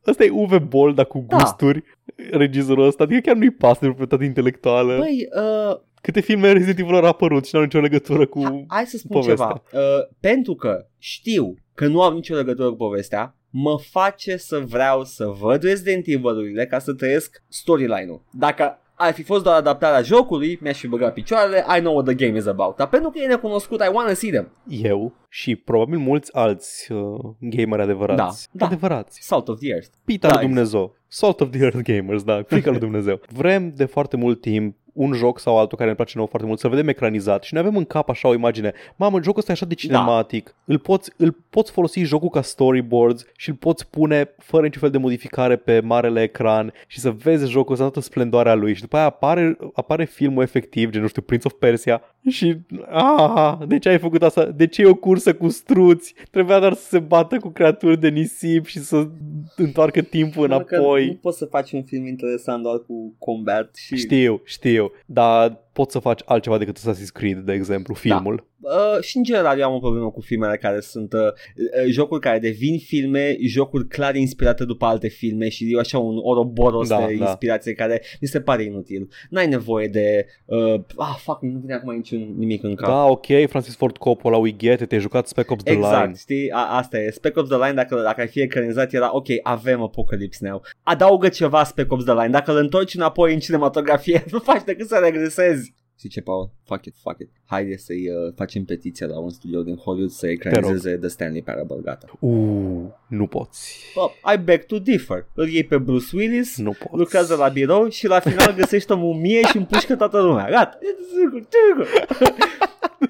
asta 0.06 0.24
e 0.24 0.30
Uwe 0.30 0.58
Boll, 0.60 0.94
dar 0.94 1.06
cu 1.06 1.26
Da. 1.28 1.38
gusturi, 1.38 1.84
regizorul 2.32 2.86
ăsta. 2.88 3.04
Adică 3.04 3.20
chiar 3.20 3.36
nu-i 3.36 3.52
pasă 3.52 3.78
de 3.82 3.86
proprietate 3.86 4.24
intelectuală. 4.26 4.98
Băi, 4.98 5.28
uh, 5.70 5.78
Câte 6.02 6.20
filme 6.22 6.52
Resident 6.52 6.80
Evil 6.80 6.96
au 6.96 7.04
apărut 7.06 7.46
și 7.46 7.50
nu 7.54 7.60
au 7.60 7.66
nicio 7.66 7.80
legătură 7.80 8.26
cu... 8.26 8.44
ha- 8.44 8.64
hai 8.68 8.86
să 8.86 8.98
spun 8.98 9.22
povestea. 9.22 9.46
ceva. 9.46 9.62
Uh, 9.74 10.08
pentru 10.20 10.56
că 10.56 10.86
știu 10.98 11.56
că 11.74 11.88
nu 11.88 12.02
au 12.02 12.14
nicio 12.14 12.36
legătură 12.36 12.70
cu 12.70 12.76
povestea, 12.76 13.36
mă 13.50 13.78
face 13.90 14.38
să 14.38 14.60
vreau 14.60 15.04
să 15.04 15.26
văd 15.26 15.64
Resident 15.64 16.04
Evil-urile 16.08 16.66
ca 16.66 16.80
să 16.80 16.94
trăiesc 16.94 17.44
storyline-ul. 17.48 18.24
Dacă 18.32 18.80
ar 19.00 19.14
fi 19.14 19.24
fost 19.24 19.44
doar 19.44 19.56
adaptarea 19.56 20.02
jocului, 20.02 20.60
mi-aș 20.62 20.80
fi 20.80 20.88
băgat 20.88 21.14
picioarele, 21.14 21.66
I 21.78 21.80
know 21.80 21.94
what 21.94 22.06
the 22.06 22.26
game 22.26 22.38
is 22.38 22.46
about. 22.46 22.76
Dar 22.76 22.88
pentru 22.88 23.10
că 23.10 23.20
e 23.20 23.28
necunoscut, 23.28 23.82
I 23.82 23.90
wanna 23.94 24.14
see 24.14 24.32
them. 24.32 24.52
Eu 24.68 25.14
și 25.30 25.56
probabil 25.56 25.98
mulți 26.00 26.36
alți 26.36 26.92
uh, 26.92 27.00
gameri 27.40 27.82
adevărați. 27.82 28.48
Da, 28.52 28.60
da. 28.60 28.66
Adevărați. 28.66 29.20
Salt 29.22 29.48
of 29.48 29.60
the 29.60 29.70
Earth. 29.70 29.88
Pita 30.06 30.28
Da, 30.28 30.34
lui 30.34 30.46
Dumnezeu. 30.46 30.96
Salt 31.08 31.42
of 31.42 31.50
the 31.50 31.60
Earth 31.62 31.80
Gamers, 31.84 32.24
da, 32.24 32.42
frica 32.48 32.70
lui 32.70 32.80
Dumnezeu. 32.80 33.20
Vrem 33.34 33.74
de 33.76 33.86
foarte 33.86 34.18
mult 34.18 34.42
timp 34.42 34.76
un 34.98 35.14
joc 35.14 35.40
sau 35.40 35.58
altul 35.58 35.78
care 35.78 35.90
ne 35.90 35.96
place 35.96 36.14
nouă 36.16 36.28
foarte 36.28 36.48
mult, 36.48 36.60
să 36.60 36.68
vedem 36.68 36.88
ecranizat 36.88 37.44
și 37.44 37.54
ne 37.54 37.60
avem 37.60 37.76
în 37.78 37.86
cap 37.86 38.10
așa 38.10 38.28
o 38.28 38.34
imagine. 38.34 38.74
Mamă, 38.96 39.22
jocul 39.22 39.40
ăsta 39.40 39.52
e 39.52 39.56
așa 39.56 39.66
de 39.66 39.74
cinematic. 39.74 40.44
Da. 40.46 40.74
Îl, 40.74 40.78
poți, 40.80 41.12
îl 41.18 41.38
poți 41.50 41.72
folosi 41.72 42.00
jocul 42.00 42.30
ca 42.30 42.42
storyboards 42.42 43.26
și 43.36 43.50
îl 43.50 43.56
poți 43.56 43.90
pune 43.90 44.30
fără 44.38 44.64
niciun 44.64 44.82
fel 44.82 44.90
de 44.90 44.98
modificare 44.98 45.56
pe 45.56 45.80
marele 45.80 46.22
ecran 46.22 46.74
și 46.88 47.00
să 47.00 47.12
vezi 47.12 47.50
jocul 47.50 47.72
ăsta 47.72 47.86
în 47.86 47.92
toată 47.92 48.08
splendoarea 48.08 48.54
lui 48.54 48.74
și 48.74 48.82
după 48.82 48.96
aia 48.96 49.06
apare, 49.06 49.58
apare 49.74 50.06
filmul 50.06 50.44
efectiv, 50.44 50.90
gen, 50.90 51.02
nu 51.02 51.08
știu, 51.08 51.22
Prince 51.22 51.48
of 51.48 51.54
Persia 51.60 52.02
și 52.30 52.58
ah, 52.90 53.58
de 53.68 53.80
ce 53.80 53.90
ai 53.90 54.00
făcut 54.00 54.24
asta? 54.24 54.46
De 54.46 54.68
ce 54.68 54.82
e 54.82 54.86
o 54.86 54.96
cursă 54.96 55.34
cu 55.36 55.50
struți? 55.50 56.14
Trebuia 56.32 56.60
doar 56.60 56.74
să 56.74 56.88
se 56.88 57.00
bată 57.00 57.38
cu 57.38 57.50
creaturi 57.50 58.00
de 58.00 58.10
nisip 58.10 58.66
și 58.66 58.80
să 58.80 59.08
întoarcă 59.56 60.02
timpul 60.02 60.48
Că 60.48 60.54
nu 60.54 60.56
înapoi. 60.56 61.18
poți 61.22 61.38
să 61.38 61.46
faci 61.46 61.72
un 61.72 61.84
film 61.84 62.06
interesant 62.06 62.64
doar 62.64 62.80
cu 62.88 63.16
combat 63.18 63.76
și... 63.76 63.96
Știu, 63.96 64.42
știu, 64.44 64.87
dar 65.08 65.58
poți 65.80 65.92
să 65.92 66.00
faci 66.00 66.22
altceva 66.26 66.58
decât 66.58 66.78
Assassin's 66.78 67.12
Creed, 67.14 67.38
de 67.38 67.54
exemplu, 67.54 67.94
filmul. 67.94 68.48
Uh, 68.60 69.02
și 69.02 69.18
în 69.18 69.24
general 69.24 69.60
eu 69.60 69.68
am 69.68 69.74
o 69.74 69.80
problemă 69.80 70.12
cu 70.12 70.22
filmele 70.22 70.58
care 70.58 70.80
sunt 70.80 71.14
uh, 71.14 71.20
uh, 71.20 71.90
jocuri 71.90 72.22
care 72.22 72.40
devin 72.40 72.80
filme, 72.80 73.36
jocuri 73.40 73.88
clar 73.88 74.16
inspirate 74.16 74.66
după 74.66 74.86
alte 74.86 75.08
filme 75.08 75.50
și 75.50 75.74
eu 75.74 75.80
așa 75.80 76.00
un 76.00 76.18
oroboros 76.22 76.88
Da, 76.88 77.06
de 77.08 77.16
da. 77.16 77.26
inspirație 77.26 77.74
care 77.74 78.02
mi 78.22 78.28
se 78.28 78.42
pare 78.42 78.64
inutil. 78.64 79.10
N-ai 79.30 79.48
nevoie 79.48 79.88
de... 79.88 80.26
Uh, 80.46 80.74
ah, 80.96 81.16
fuck, 81.18 81.42
nu 81.42 81.60
vine 81.60 81.74
acum 81.74 81.96
niciun 81.96 82.34
nimic 82.38 82.64
în 82.64 82.76
cap. 82.76 82.90
Da, 82.90 83.06
ok, 83.06 83.26
Francis 83.48 83.76
Ford 83.76 83.98
Coppola, 83.98 84.38
we 84.38 84.56
get 84.56 84.80
it, 84.80 84.88
te-ai 84.88 85.02
jucat 85.02 85.28
Spec 85.28 85.52
Ops 85.52 85.64
The 85.64 85.74
Exact, 85.74 86.04
Line. 86.04 86.16
știi? 86.18 86.52
A, 86.52 86.78
asta 86.78 87.00
e. 87.00 87.10
Spec 87.12 87.38
Ops 87.38 87.50
The 87.50 87.58
Line, 87.58 87.74
dacă, 87.74 88.02
dacă 88.04 88.22
ai 88.22 88.28
fi 88.28 88.42
ecranizat, 88.42 88.94
era 88.94 89.16
ok, 89.16 89.28
avem 89.44 89.82
Apocalypse 89.82 90.48
Now. 90.48 90.62
Adaugă 90.84 91.28
ceva 91.28 91.64
Spec 91.64 91.92
Ops 91.92 92.04
The 92.04 92.14
Line. 92.14 92.30
Dacă 92.30 92.52
îl 92.52 92.58
întorci 92.58 92.96
înapoi 92.96 93.34
în 93.34 93.40
cinematografie, 93.40 94.24
nu 94.32 94.40
faci 94.40 94.64
decât 94.64 94.88
să 94.88 95.00
regresezi. 95.04 95.67
Știi 95.98 96.10
ce, 96.10 96.22
Paul? 96.22 96.50
Fuck 96.66 96.86
it, 96.86 96.96
fuck 97.02 97.20
it. 97.20 97.30
Haide 97.46 97.78
să-i 97.78 98.10
uh, 98.10 98.34
facem 98.36 98.64
petiția 98.66 99.08
la 99.08 99.20
un 99.20 99.30
studio 99.30 99.62
din 99.64 99.76
Hollywood 99.76 100.10
să 100.10 100.28
ecranizeze 100.28 100.98
The 100.98 101.08
Stanley 101.08 101.42
Parable, 101.42 101.78
gata. 101.84 102.06
Uh, 102.20 102.84
nu 103.08 103.28
poți. 103.28 103.78
Bă, 103.96 104.32
I 104.34 104.38
beg 104.38 104.64
to 104.66 104.80
differ. 104.80 105.26
Îl 105.34 105.50
iei 105.50 105.64
pe 105.64 105.78
Bruce 105.78 106.16
Willis, 106.16 106.58
Nu 106.58 106.70
poți. 106.72 106.90
lucrează 106.96 107.36
la 107.36 107.48
birou 107.48 107.90
și 107.90 108.08
la 108.08 108.20
final 108.20 108.54
găsești 108.60 108.92
o 108.92 108.96
mumie 108.96 109.42
și 109.42 109.58
împușcă 109.58 109.96
toată 109.96 110.22
lumea. 110.22 110.50
Gata. 110.50 110.78
Sigur, 111.16 111.48
sigur. 111.54 111.88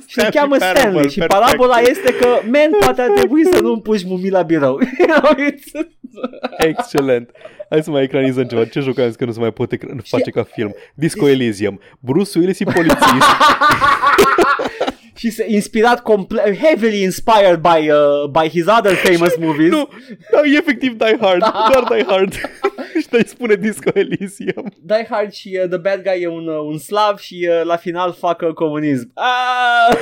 Și 0.05 0.19
îl 0.19 0.29
cheamă 0.29 0.55
Parable, 0.57 0.79
Stanley 0.81 1.09
și 1.09 1.17
perfect. 1.19 1.39
parabola 1.39 1.77
este 1.79 2.13
că, 2.13 2.27
man, 2.27 2.69
poate 2.79 3.01
ar 3.01 3.09
trebui 3.09 3.45
să 3.45 3.59
nu 3.61 3.71
împuși 3.73 4.07
mumii 4.07 4.29
la 4.29 4.41
birou. 4.41 4.79
Excelent. 6.57 7.31
Hai 7.69 7.83
să 7.83 7.91
mai 7.91 8.03
ecranizăm 8.03 8.43
ceva. 8.43 8.65
Ce 8.65 8.79
joc 8.79 8.99
am 8.99 9.05
zis 9.07 9.15
că 9.15 9.25
nu 9.25 9.31
se 9.31 9.39
mai 9.39 9.51
poate 9.53 9.77
ecra- 9.77 9.95
face 10.03 10.29
ca 10.31 10.43
film? 10.43 10.75
Disco 10.95 11.27
Elysium. 11.27 11.79
Bruce 11.99 12.39
Willis 12.39 12.59
e 12.59 12.63
polițist. 12.63 13.23
și 15.15 15.29
se 15.29 15.45
inspirat 15.49 16.01
complet, 16.01 16.57
heavily 16.57 17.01
inspired 17.01 17.59
by, 17.61 17.89
uh, 17.89 18.29
by 18.41 18.49
his 18.49 18.65
other 18.77 18.93
famous 18.93 19.35
movies. 19.45 19.71
nu, 19.71 19.89
da, 20.31 20.39
e 20.45 20.57
efectiv 20.57 20.93
Die 20.97 21.17
Hard. 21.21 21.39
Doar 21.41 21.83
Die 21.89 22.05
Hard. 22.07 22.33
și 23.01 23.07
te 23.09 23.25
spune 23.27 23.55
Disco 23.55 23.89
Elysium. 23.93 24.73
Die 24.81 25.07
Hard 25.09 25.31
și 25.31 25.59
uh, 25.63 25.69
The 25.69 25.77
Bad 25.77 26.01
Guy 26.03 26.21
e 26.21 26.27
un, 26.27 26.47
uh, 26.47 26.59
un 26.65 26.77
slav 26.77 27.17
și 27.17 27.47
uh, 27.49 27.65
la 27.65 27.75
final 27.75 28.13
fac 28.13 28.41
uh, 28.41 28.53
comunism. 28.53 29.11
Ah! 29.13 29.97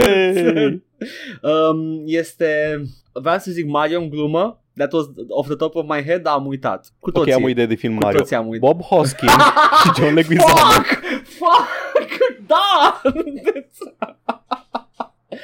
Hey. 0.00 0.82
um, 1.42 2.02
este, 2.06 2.82
vreau 3.12 3.38
să 3.38 3.50
zic 3.50 3.66
Mario 3.66 4.00
în 4.00 4.08
glumă, 4.08 4.62
that 4.76 4.92
was 4.92 5.06
off 5.28 5.46
the 5.46 5.56
top 5.56 5.74
of 5.74 5.84
my 5.88 6.02
head, 6.02 6.22
dar 6.22 6.34
am 6.34 6.46
uitat. 6.46 6.92
Cu 7.00 7.08
Ok, 7.08 7.14
toții. 7.14 7.32
am 7.32 7.42
o 7.42 7.48
idee 7.48 7.66
de 7.66 7.74
film 7.74 7.94
Cu 7.96 8.02
Mario. 8.02 8.18
toții 8.18 8.36
am 8.36 8.48
uitat. 8.48 8.70
Bob 8.70 8.82
Hoskins 8.82 9.32
și 9.82 9.90
John 10.00 10.14
Leguizamo. 10.14 10.52
Fuck! 10.54 10.86
Fuck! 11.24 11.68
Da! 12.46 13.00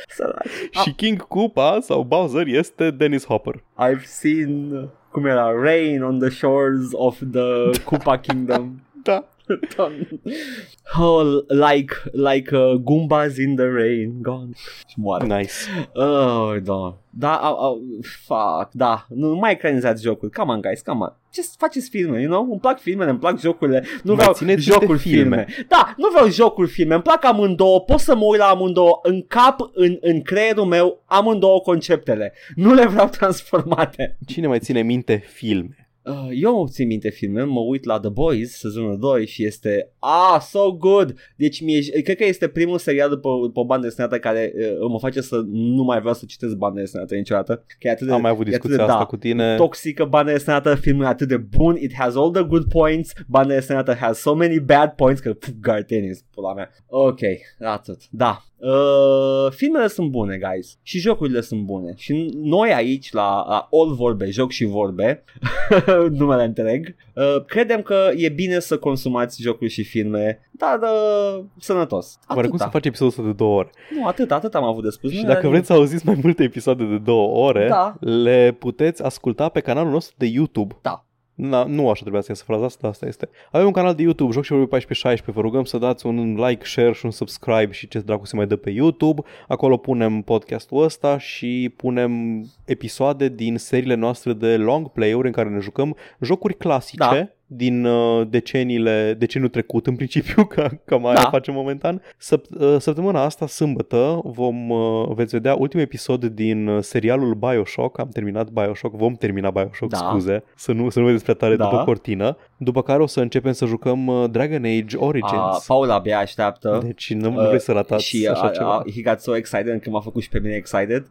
Săraci. 0.09 0.48
și 0.82 0.93
King 0.93 1.27
Koopa 1.27 1.78
sau 1.81 2.03
Bowser 2.03 2.47
este 2.47 2.90
Dennis 2.90 3.24
Hopper. 3.27 3.55
I've 3.55 4.05
seen 4.05 4.73
uh, 4.77 4.85
cum 5.11 5.27
era 5.27 5.51
Rain 5.62 6.03
on 6.03 6.19
the 6.19 6.28
shores 6.28 6.89
of 6.93 7.19
the 7.32 7.70
Koopa 7.85 8.20
Kingdom. 8.20 8.81
Da. 9.03 9.24
oh, 10.98 11.43
like 11.48 11.94
like 12.12 12.52
uh, 12.52 12.77
Goombas 12.78 13.39
in 13.39 13.56
the 13.56 13.66
rain, 13.66 14.23
gone. 14.23 14.48
Și 14.89 14.94
moare. 14.97 15.36
Nice. 15.36 15.52
Oh, 15.94 16.56
da. 16.62 16.98
Da, 17.18 17.35
au, 17.35 17.59
au, 17.59 17.81
fuck, 18.27 18.68
da. 18.73 19.06
Nu, 19.09 19.28
nu 19.28 19.35
mai 19.35 19.52
ecranizați 19.52 20.02
jocuri. 20.02 20.32
Come 20.32 20.52
on, 20.52 20.60
guys, 20.60 20.81
come 20.81 21.01
on. 21.02 21.16
Ce 21.31 21.43
faceți 21.59 21.89
filme, 21.89 22.20
you 22.20 22.31
know? 22.31 22.51
Îmi 22.51 22.60
plac 22.60 22.81
filmele, 22.81 23.10
îmi 23.10 23.18
plac 23.18 23.40
jocurile. 23.40 23.85
Nu 24.02 24.12
Mai 24.12 24.16
vreau 24.16 24.32
țineți 24.32 24.62
jocuri 24.62 24.93
niște 24.93 25.09
filme. 25.09 25.44
filme. 25.48 25.66
Da, 25.68 25.94
nu 25.97 26.09
vreau 26.12 26.28
jocuri 26.28 26.68
filme. 26.68 26.94
Îmi 26.94 27.02
plac 27.02 27.24
amândouă. 27.24 27.81
Pot 27.81 27.98
să 27.98 28.16
mă 28.16 28.24
uit 28.24 28.39
la 28.39 28.47
amândouă. 28.47 28.98
În 29.02 29.23
cap, 29.27 29.70
în, 29.73 29.97
în 30.01 30.23
creierul 30.23 30.64
meu, 30.64 31.02
amândouă 31.06 31.60
conceptele. 31.60 32.32
Nu 32.55 32.74
le 32.74 32.86
vreau 32.86 33.09
transformate. 33.18 34.16
Cine 34.27 34.47
mai 34.47 34.59
ține 34.59 34.82
minte 34.82 35.23
filme? 35.27 35.85
Uh, 36.06 36.28
eu 36.32 36.66
țin 36.68 36.86
minte 36.86 37.08
filme, 37.08 37.42
mă 37.42 37.60
uit 37.60 37.84
la 37.84 38.00
The 38.00 38.08
Boys, 38.10 38.58
sezonul 38.58 38.98
2 38.98 39.26
și 39.26 39.44
este 39.44 39.90
ah, 39.98 40.40
so 40.40 40.72
good. 40.72 41.14
Deci 41.36 41.60
mie, 41.60 42.00
cred 42.02 42.16
că 42.16 42.24
este 42.24 42.48
primul 42.48 42.78
serial 42.78 43.08
după, 43.08 43.38
după 43.42 43.60
o 43.60 43.64
bandă 43.64 43.86
desenată 43.86 44.18
care 44.18 44.52
uh, 44.56 44.88
mă 44.90 44.98
face 44.98 45.20
să 45.20 45.42
nu 45.46 45.82
mai 45.82 45.98
vreau 45.98 46.14
să 46.14 46.24
citesc 46.26 46.54
bandă 46.54 46.80
desenată 46.80 47.14
niciodată. 47.14 47.64
Că 47.78 47.88
e 47.88 47.90
atât 47.90 48.06
de, 48.06 48.12
Am 48.12 48.20
mai 48.20 48.30
avut 48.30 48.46
e 48.46 48.48
atât 48.48 48.60
discuția 48.60 48.84
de, 48.84 48.90
asta 48.90 49.04
da, 49.04 49.08
cu 49.08 49.16
tine. 49.16 49.56
toxică 49.56 50.04
bandă 50.04 50.30
desenată, 50.32 50.74
filmul 50.74 51.04
e 51.04 51.08
atât 51.08 51.28
de 51.28 51.36
bun, 51.36 51.76
it 51.76 51.94
has 51.94 52.14
all 52.14 52.30
the 52.30 52.42
good 52.42 52.68
points, 52.68 53.12
bandă 53.26 53.52
desenată 53.54 53.94
has 53.94 54.18
so 54.18 54.34
many 54.34 54.60
bad 54.60 54.90
points, 54.90 55.20
că 55.20 55.32
pf, 55.32 55.48
Gartenis, 55.60 56.24
pula 56.34 56.54
mea. 56.54 56.70
Ok, 56.86 57.20
atât. 57.58 58.00
Da, 58.10 58.44
Uh, 58.58 59.50
filmele 59.50 59.86
sunt 59.86 60.10
bune, 60.10 60.38
guys, 60.38 60.78
și 60.82 60.98
jocurile 60.98 61.40
sunt 61.40 61.62
bune. 61.62 61.92
Și 61.96 62.30
noi 62.34 62.72
aici, 62.72 63.12
la, 63.12 63.44
la 63.48 63.68
All 63.70 63.94
Vorbe, 63.94 64.30
Joc 64.30 64.50
și 64.50 64.64
Vorbe, 64.64 65.24
numele 66.20 66.44
întreg, 66.44 66.94
uh, 67.14 67.44
credem 67.47 67.82
că 67.82 68.10
e 68.16 68.28
bine 68.28 68.59
să 68.59 68.78
consumați 68.78 69.43
jocuri 69.43 69.70
și 69.70 69.85
filme, 69.85 70.40
dar 70.51 70.78
uh, 70.82 71.44
sănătos. 71.59 72.18
Oare 72.35 72.48
cum 72.48 72.59
să 72.59 72.68
faci 72.70 72.86
episodul 72.86 73.09
ăsta 73.12 73.23
de 73.23 73.32
două 73.32 73.59
ore? 73.59 73.70
Nu, 73.98 74.06
atât, 74.06 74.32
atât 74.32 74.55
am 74.55 74.64
avut 74.64 74.82
de 74.82 74.90
spus. 74.90 75.10
Și 75.10 75.20
Nu 75.23 75.27
dacă 75.28 75.39
era- 75.39 75.48
vreți 75.48 75.66
să 75.66 75.73
auziți 75.73 76.06
mai 76.06 76.18
multe 76.23 76.43
episoade 76.43 76.85
de 76.85 76.98
două 76.98 77.47
ore, 77.47 77.68
Da. 77.68 77.94
le 78.01 78.56
puteți 78.59 79.02
asculta 79.05 79.48
pe 79.48 79.60
canalul 79.60 79.90
nostru 79.93 80.14
de 80.18 80.27
YouTube. 80.27 80.78
Da. 80.82 81.05
Na, 81.36 81.64
nu 81.64 81.90
așa 81.90 82.00
trebuia 82.00 82.20
să 82.20 82.26
iasă 82.30 82.44
fraza 82.46 82.64
asta, 82.64 82.78
dar 82.82 82.90
asta 82.90 83.06
este. 83.06 83.28
Avem 83.50 83.66
un 83.66 83.72
canal 83.72 83.94
de 83.94 84.02
YouTube, 84.02 84.32
Joc 84.32 84.44
și 84.44 84.50
Vorbe 84.50 84.66
1416, 84.66 85.30
vă 85.30 85.40
rugăm 85.40 85.64
să 85.64 85.78
dați 85.78 86.06
un 86.06 86.34
like, 86.34 86.64
share 86.64 86.92
și 86.92 87.04
un 87.04 87.10
subscribe 87.10 87.72
și 87.72 87.88
ce 87.88 87.98
dracu 87.98 88.26
se 88.26 88.36
mai 88.36 88.46
dă 88.46 88.56
pe 88.56 88.70
YouTube. 88.70 89.22
Acolo 89.48 89.76
punem 89.76 90.22
podcastul 90.22 90.82
ăsta 90.82 91.18
și 91.18 91.72
punem 91.76 92.44
episoade 92.64 93.28
din 93.28 93.56
seriile 93.56 93.94
noastre 93.94 94.32
de 94.32 94.56
long 94.56 94.88
play-uri 94.88 95.26
în 95.26 95.32
care 95.32 95.48
ne 95.48 95.60
jucăm 95.60 95.96
jocuri 96.20 96.56
clasice 96.56 96.96
Da. 96.98 97.28
Din 97.47 97.85
uh, 97.85 98.27
deceniile, 98.28 99.14
deceniul 99.18 99.51
trecut 99.51 99.86
în 99.86 99.97
principiu, 99.97 100.44
ca, 100.55 100.68
ca 100.85 100.97
mai 100.97 101.14
Da. 101.14 101.20
facem 101.20 101.55
momentan. 101.55 102.02
Săp- 102.02 102.59
uh, 102.60 102.77
săptămâna 102.78 103.23
asta, 103.23 103.47
sâmbătă, 103.47 104.20
vom, 104.24 104.70
uh, 104.70 105.09
veți 105.14 105.35
vedea 105.35 105.55
ultimul 105.55 105.85
episod 105.85 106.24
din 106.24 106.66
uh, 106.66 106.82
serialul 106.82 107.35
Bioshock. 107.35 107.98
Am 107.98 108.09
terminat 108.09 108.48
Bioshock, 108.51 108.94
vom 108.97 109.14
termina 109.14 109.51
Bioshock, 109.51 109.90
Da. 109.93 109.97
scuze, 109.97 110.44
să 110.56 110.73
nu, 110.73 110.89
să 110.89 110.98
nu 110.98 111.05
vedeți 111.05 111.23
prea 111.23 111.35
tare 111.35 111.56
Da. 111.56 111.64
după 111.64 111.82
cortină. 111.85 112.36
După 112.58 112.82
care 112.82 113.02
o 113.02 113.06
să 113.06 113.20
începem 113.20 113.52
să 113.52 113.66
jucăm 113.66 114.06
uh, 114.06 114.30
Dragon 114.30 114.64
Age 114.64 114.96
A, 114.96 115.04
Origins. 115.04 115.64
Paula 115.66 115.94
abia 115.94 116.18
așteaptă. 116.18 116.80
deci 116.84 117.12
nu, 117.12 117.30
nu 117.30 117.40
Uh, 117.42 117.48
vreți 117.48 117.64
să 117.64 117.72
ratați 117.72 118.04
și 118.06 118.28
așa 118.30 118.42
a, 118.42 118.50
ceva. 118.50 118.74
a, 118.74 118.82
he 118.94 119.02
got 119.02 119.20
so 119.20 119.36
excited 119.36 119.68
încât 119.68 119.92
m-a 119.92 120.00
făcut 120.00 120.22
și 120.22 120.28
pe 120.28 120.38
mine 120.38 120.54
excited. 120.54 121.06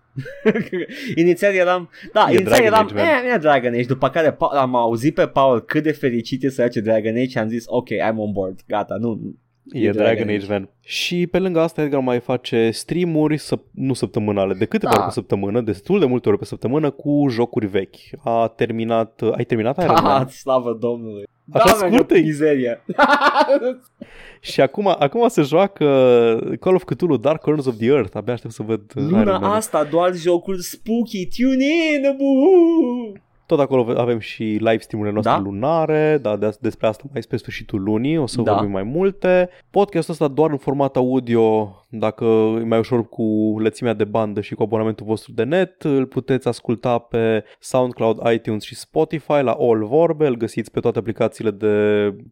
inițial 1.16 1.54
eram, 1.54 1.90
da, 2.14 2.26
E 2.30 2.34
inițial 2.34 2.46
Dragon 2.46 2.66
eram, 2.66 2.86
Age, 2.86 2.94
man. 2.94 3.04
eh, 3.04 3.34
e 3.34 3.38
Dragon 3.38 3.74
Age, 3.74 3.86
după 3.86 4.10
care 4.10 4.32
Pa- 4.32 4.60
am 4.60 4.76
auzit 4.76 5.14
pe 5.14 5.28
Paul 5.28 5.60
cât 5.62 5.84
de 5.84 5.92
fericit 5.92 6.44
e 6.44 6.50
să 6.50 6.62
face 6.62 6.80
Dragon 6.80 7.16
Age 7.16 7.28
și 7.28 7.38
am 7.38 7.48
zis, 7.48 7.64
ok, 7.68 7.88
I'm 7.90 8.16
on 8.18 8.32
board, 8.32 8.60
gata, 8.68 8.96
nu, 9.00 9.20
E 9.72 9.90
Dragon 9.92 10.30
Age, 10.30 10.46
man. 10.50 10.70
Și 10.82 11.28
pe 11.28 11.40
lângă 11.40 11.60
asta 11.60 11.82
Edgar 11.82 12.02
mai 12.02 12.20
face 12.20 12.70
streamuri, 12.72 13.38
săp- 13.38 13.72
nu 13.72 13.94
săptămânale, 13.94 14.54
de 14.54 14.66
câteva 14.66 14.92
Da. 14.92 14.98
ori 14.98 15.08
pe 15.08 15.14
săptămână, 15.14 15.62
destul 15.62 16.00
de 16.00 16.06
multe 16.06 16.30
ori 16.30 16.38
pe 16.38 16.46
săptămână, 16.46 16.90
cu 16.90 17.26
jocuri 17.30 17.66
vechi. 17.66 17.96
A 18.24 18.54
terminat, 18.56 19.22
ai 19.36 19.44
terminat 19.44 19.84
Iron 19.84 19.96
ah, 19.96 20.02
Man? 20.04 20.28
slavă 20.28 20.78
Domnului. 20.80 21.24
Așa 21.52 21.66
da, 21.66 21.72
scurt 21.72 22.10
man, 22.10 22.20
e? 22.20 22.22
mizerie. 22.22 22.84
Și 24.40 24.62
acum, 24.62 24.88
acum 25.00 25.28
se 25.28 25.42
joacă 25.42 25.86
Call 26.60 26.76
of 26.76 26.84
Cthulhu 26.84 27.18
Dark 27.18 27.42
Corners 27.42 27.66
of 27.66 27.76
the 27.76 27.86
Earth. 27.86 28.16
Abia 28.16 28.34
aștept 28.34 28.54
să 28.54 28.64
văd 28.64 28.82
uh, 28.96 29.04
Iron 29.04 29.20
Luna 29.20 29.38
Man. 29.38 29.52
asta 29.52 29.84
doar 29.84 30.16
jocuri 30.16 30.64
spooky, 30.64 31.28
tune 31.28 31.66
in, 31.66 32.16
buhu! 32.18 33.14
Tot 33.46 33.60
acolo 33.60 33.94
avem 34.00 34.20
și 34.20 34.44
live 34.44 34.78
stream-urile 34.80 35.14
noastre 35.22 35.44
Da? 35.44 35.50
lunare, 35.50 36.20
da, 36.22 36.36
de- 36.38 36.56
despre 36.60 36.88
asta 36.88 37.04
mai 37.12 37.22
spre 37.22 37.38
sfârșitul 37.38 37.84
lunii, 37.84 38.18
o 38.18 38.26
să 38.26 38.42
Da. 38.42 38.54
vorbim 38.54 38.72
mai 38.72 38.84
multe. 38.84 39.50
Podcastul 39.70 40.14
ăsta 40.14 40.28
doar 40.28 40.52
în 40.52 40.58
format 40.58 40.96
audio, 40.96 41.76
dacă 41.90 42.26
e 42.60 42.64
mai 42.64 42.80
ușor 42.80 43.10
cu 43.10 43.56
lățimea 43.60 43.94
de 43.94 44.04
bandă 44.04 44.42
și 44.42 44.56
cu 44.56 44.64
abonamentul 44.64 45.06
vostru 45.06 45.32
de 45.32 45.44
net, 45.44 45.82
îl 45.84 46.06
puteți 46.06 46.48
asculta 46.48 46.98
pe 46.98 47.44
SoundCloud, 47.60 48.20
iTunes 48.34 48.64
și 48.64 48.76
Spotify 48.76 49.32
la 49.42 49.52
All 49.60 49.86
Vorbe, 49.86 50.26
îl 50.28 50.36
găsiți 50.38 50.72
pe 50.72 50.80
toate 50.80 51.00
aplicațiile 51.00 51.52
de 51.52 51.76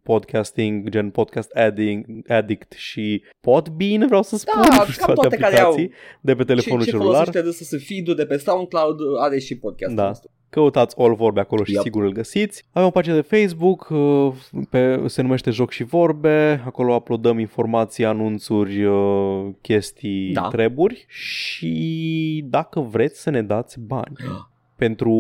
podcasting, 0.04 0.90
gen 0.90 1.10
Podcast 1.10 1.52
Addict, 1.52 2.30
Addict 2.32 2.72
și 2.72 3.24
Podbean, 3.42 4.06
vreau 4.08 4.22
să 4.24 4.38
spun, 4.38 4.62
Da, 4.78 4.86
și 4.86 4.98
cam 4.98 5.14
toate 5.22 5.36
care 5.38 5.60
au. 5.60 5.76
de 6.22 6.36
pe 6.36 6.44
telefonul 6.44 6.80
ce, 6.80 6.86
ce 6.86 6.92
celular. 6.92 7.14
folosește 7.14 7.42
de 7.42 7.52
să 7.52 7.64
se 7.64 7.78
feed 7.78 8.16
de 8.16 8.26
pe 8.26 8.38
SoundCloud 8.38 8.98
are 9.20 9.40
și 9.40 9.58
podcastul 9.58 9.98
Da. 9.98 10.08
nostru. 10.08 10.30
Căutați 10.54 10.96
All 11.00 11.16
Vorbe 11.16 11.40
acolo 11.40 11.64
și 11.64 11.72
Yep. 11.74 11.82
sigur 11.82 12.04
îl 12.04 12.12
găsiți. 12.12 12.64
Avem 12.72 12.88
o 12.88 12.92
pagină 12.92 13.16
de 13.16 13.22
Facebook, 13.38 13.88
uh, 13.90 14.34
pe, 14.70 15.04
se 15.08 15.22
numește 15.22 15.50
Joc 15.52 15.72
și 15.72 15.84
Vorbe. 15.84 16.64
Acolo 16.66 16.94
uploadăm 16.96 17.40
informații, 17.40 18.06
anunțuri, 18.06 18.84
uh, 18.84 19.46
chestii, 19.62 20.34
Da. 20.34 20.48
treburi. 20.48 21.06
Și 21.08 22.46
dacă 22.50 22.80
vreți 22.80 23.22
să 23.22 23.30
ne 23.30 23.42
dați 23.42 23.80
bani 23.80 24.16
pentru 24.76 25.14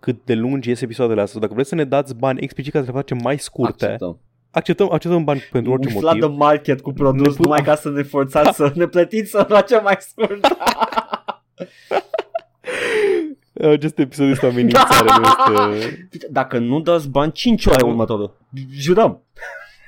cât 0.00 0.24
de 0.24 0.34
lungi 0.34 0.68
ies 0.68 0.80
episoadele 0.80 1.20
astea, 1.20 1.40
dacă 1.40 1.52
vreți 1.54 1.68
să 1.68 1.74
ne 1.74 1.84
dați 1.84 2.14
bani 2.16 2.40
explicit 2.42 2.72
ca 2.72 2.78
să 2.80 2.84
le 2.86 2.92
facem 2.92 3.18
mai 3.22 3.38
scurte, 3.38 3.84
Acceptăm. 3.84 4.18
acceptăm, 4.50 4.88
acceptăm 4.92 5.24
bani 5.24 5.40
pentru 5.52 5.72
orice 5.72 5.88
Umflat 5.94 6.14
motiv. 6.14 6.30
de 6.30 6.36
market 6.36 6.80
cu 6.80 6.92
produs 6.92 7.26
Ne 7.26 7.32
pu- 7.34 7.42
numai 7.42 7.62
ca 7.62 7.74
să 7.74 7.90
ne 7.90 8.02
forțați 8.02 8.56
să 8.60 8.72
ne 8.74 8.86
plătiți 8.86 9.30
să 9.30 9.46
la 9.48 9.60
cea 9.60 9.80
mai 9.80 9.96
scurt. 9.98 10.46
Acest 13.62 13.98
episod 13.98 14.30
este 14.30 14.46
o 14.46 14.48
amenințare. 14.48 15.08
nu 15.68 15.74
este... 15.74 16.26
Dacă 16.30 16.58
nu 16.58 16.80
dați 16.80 17.08
bani, 17.08 17.32
5 17.32 17.66
ore 17.66 17.84
următorul. 17.84 18.36
Jurăm. 18.72 19.22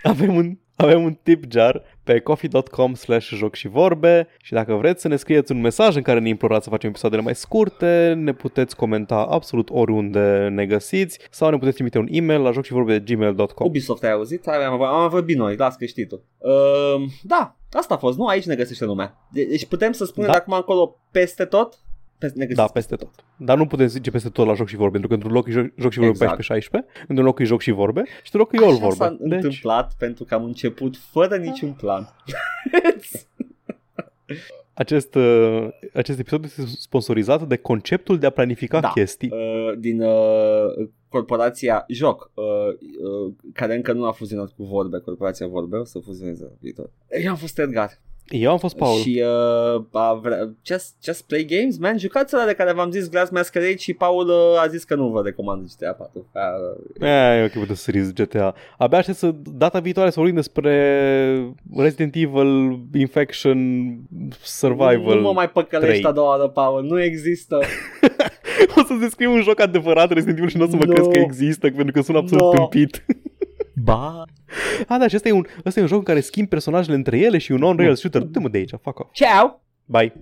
Avem 0.03 0.35
un, 0.35 0.59
avem 0.77 1.03
un 1.03 1.19
tip 1.23 1.45
jar 1.53 1.83
pe 2.03 2.21
coffee.com 2.21 2.95
slash 2.95 3.29
joc 3.35 3.55
și 3.55 3.69
vorbe 3.69 4.29
și 4.43 4.53
dacă 4.53 4.75
vreți 4.75 5.01
să 5.01 5.09
ne 5.09 5.17
scrieți 5.17 5.53
un 5.53 5.61
mesaj 5.61 5.97
în 5.97 6.03
care 6.03 6.19
ne 6.19 6.29
implorați 6.29 6.65
să 6.65 6.71
facem 6.71 6.89
episoadele 6.91 7.23
mai 7.23 7.35
scurte, 7.35 8.13
ne 8.17 8.33
puteți 8.33 8.77
comenta 8.77 9.17
absolut 9.31 9.69
oriunde 9.71 10.49
ne 10.51 10.67
găsiți 10.67 11.19
sau 11.31 11.51
ne 11.51 11.57
puteți 11.57 11.75
trimite 11.75 11.99
un 11.99 12.07
e-mail 12.11 12.41
la 12.41 12.51
joc 12.53 12.65
și 12.65 12.73
vorbe 12.73 12.99
gmail.com. 13.01 13.67
Ubisoft 13.67 14.05
ai 14.05 14.11
auzit? 14.13 14.47
Am, 14.47 14.83
am 14.83 15.09
vorbit 15.09 15.37
noi, 15.37 15.57
las 15.57 15.77
că 15.77 15.85
știi 15.85 16.07
tu. 16.07 16.23
Uh, 16.39 17.03
da, 17.23 17.57
asta 17.73 17.95
a 17.95 17.99
fost. 17.99 18.19
Nu, 18.19 18.27
aici 18.27 18.45
ne 18.47 18.55
găsește 18.55 18.85
lumea. 18.85 19.17
De- 19.33 19.45
Deci 19.45 19.67
putem 19.67 19.93
să 19.93 20.05
spunem 20.05 20.31
Da. 20.31 20.35
de 20.37 20.41
acum 20.43 20.53
încolo 20.53 20.97
peste 21.11 21.45
tot? 21.45 21.79
Peste, 22.19 22.39
ne 22.39 22.45
găsiți 22.47 22.67
Da, 22.67 22.73
peste 22.73 22.97
tot. 22.97 23.11
Dar 23.37 23.57
nu 23.57 23.67
putem 23.67 23.87
zice 23.87 24.11
peste 24.11 24.29
tot 24.29 24.47
la 24.47 24.55
joc 24.55 24.69
și 24.69 24.77
vorbe, 24.77 24.91
pentru 24.99 25.09
că 25.09 25.15
într-un 25.15 25.33
loc 25.33 25.49
e 25.49 25.51
joc, 25.51 25.67
joc 25.77 25.93
și 25.93 25.99
vorbe 25.99 26.25
Exact. 26.39 26.85
14-16, 26.85 27.05
într-un 27.09 27.27
loc 27.27 27.39
e 27.39 27.45
joc 27.45 27.61
și 27.61 27.71
vorbe 27.71 28.03
și 28.07 28.31
într-un 28.33 28.41
loc 28.41 28.53
e 28.53 28.57
all 28.65 28.75
Așa 28.77 28.87
vorbe. 28.87 29.05
s-a 29.05 29.17
Deci, 29.21 29.33
întâmplat 29.33 29.95
pentru 29.99 30.25
că 30.25 30.35
am 30.35 30.45
început 30.45 30.97
fără 30.97 31.37
niciun 31.37 31.73
plan. 31.73 32.09
acest, 34.75 35.15
uh, 35.15 35.69
acest 35.95 36.19
episod 36.19 36.45
este 36.45 36.63
sponsorizat 36.67 37.49
de 37.49 37.57
conceptul 37.57 38.19
de 38.19 38.27
a 38.27 38.31
planifica 38.31 38.81
Da. 38.81 38.89
chestii. 38.89 39.31
uh, 39.33 39.79
din 39.79 40.03
uh, 40.03 40.89
corporația 41.09 41.85
Joc, 41.89 42.31
uh, 42.35 42.45
uh, 42.45 43.33
care 43.53 43.75
încă 43.75 43.93
nu 43.93 44.05
a 44.05 44.13
fuzionat 44.13 44.51
cu 44.57 44.65
Vorbe, 44.65 44.99
corporația 44.99 45.47
Vorbe, 45.47 45.77
o 45.77 45.85
să 45.85 45.99
fuzioneze 45.99 46.45
la 46.45 46.51
viitor. 46.61 46.91
Eu 47.23 47.31
am 47.31 47.37
fost 47.37 47.59
Edgar 47.59 47.91
Eu 48.31 48.51
am 48.51 48.59
fost 48.59 48.77
Paul. 48.77 48.99
și 49.01 49.23
uh, 49.77 49.83
a 49.93 50.15
vre- 50.23 50.51
just, 50.67 50.95
just 51.05 51.23
Play 51.27 51.45
Games, 51.45 51.79
man, 51.79 51.99
jucați 51.99 52.35
ăla 52.37 52.45
de 52.47 52.55
care 52.55 52.73
v-am 52.73 52.91
zis 52.91 53.09
Glass 53.11 53.31
Masquerade 53.31 53.77
și 53.77 53.93
Paul 53.95 54.29
uh, 54.29 54.61
a 54.63 54.67
zis 54.67 54.85
că 54.85 54.95
nu 54.95 55.09
vă 55.09 55.23
recomand 55.25 55.67
GTA 55.79 55.91
4. 55.93 56.27
Uh, 57.01 57.09
E, 57.09 57.45
ok, 57.45 57.51
puteți 57.53 57.79
să 57.79 57.85
săriți 57.85 58.15
GTA. 58.15 58.55
Abia 58.79 58.99
aștept 58.99 59.19
să 59.19 59.35
data 59.53 59.79
viitoare 59.81 60.11
să 60.11 60.17
vorbim 60.19 60.35
despre 60.37 60.75
Resident 61.77 62.15
Evil 62.15 62.79
Infection 62.95 63.59
Survival. 64.43 64.97
nu, 65.05 65.15
nu 65.15 65.21
mă 65.21 65.33
mai 65.33 65.51
păcălești 65.51 66.01
3. 66.01 66.05
a 66.05 66.13
doua 66.13 66.29
oară, 66.29 66.49
Paul, 66.49 66.85
nu 66.85 67.03
există. 67.03 67.59
o 68.77 68.85
să 68.87 68.95
descriu 69.01 69.33
un 69.33 69.41
joc 69.43 69.61
adevărat 69.61 70.13
Resident 70.13 70.37
Evil 70.39 70.51
și 70.51 70.57
nu 70.57 70.65
o 70.65 70.69
să 70.69 70.77
mă 70.77 70.85
No. 70.85 70.93
crezi 70.93 71.09
că 71.11 71.19
există, 71.19 71.71
pentru 71.71 71.93
că 71.93 72.01
sună 72.01 72.19
absolut 72.19 72.45
No. 72.45 72.51
tâmpit. 72.51 73.05
Ba. 73.83 74.25
A, 74.87 74.99
da, 74.99 75.09
și 75.09 75.17
ăsta 75.17 75.29
e, 75.29 75.33
un, 75.33 75.47
ăsta 75.65 75.79
e 75.81 75.83
un 75.83 75.89
joc 75.89 75.99
în 75.99 76.05
care 76.05 76.21
schimbi 76.21 76.49
personajele 76.49 76.97
între 76.97 77.19
ele 77.19 77.39
și 77.39 77.53
un 77.53 77.63
on-rail 77.63 77.95
shooter. 77.95 78.23
Du-te 78.23 78.39
mă 78.39 78.49
de 78.49 78.59
aici, 78.59 78.71
fuck 78.83 78.99
off. 78.99 79.13
Ciao! 79.13 79.63
Bye. 79.85 80.13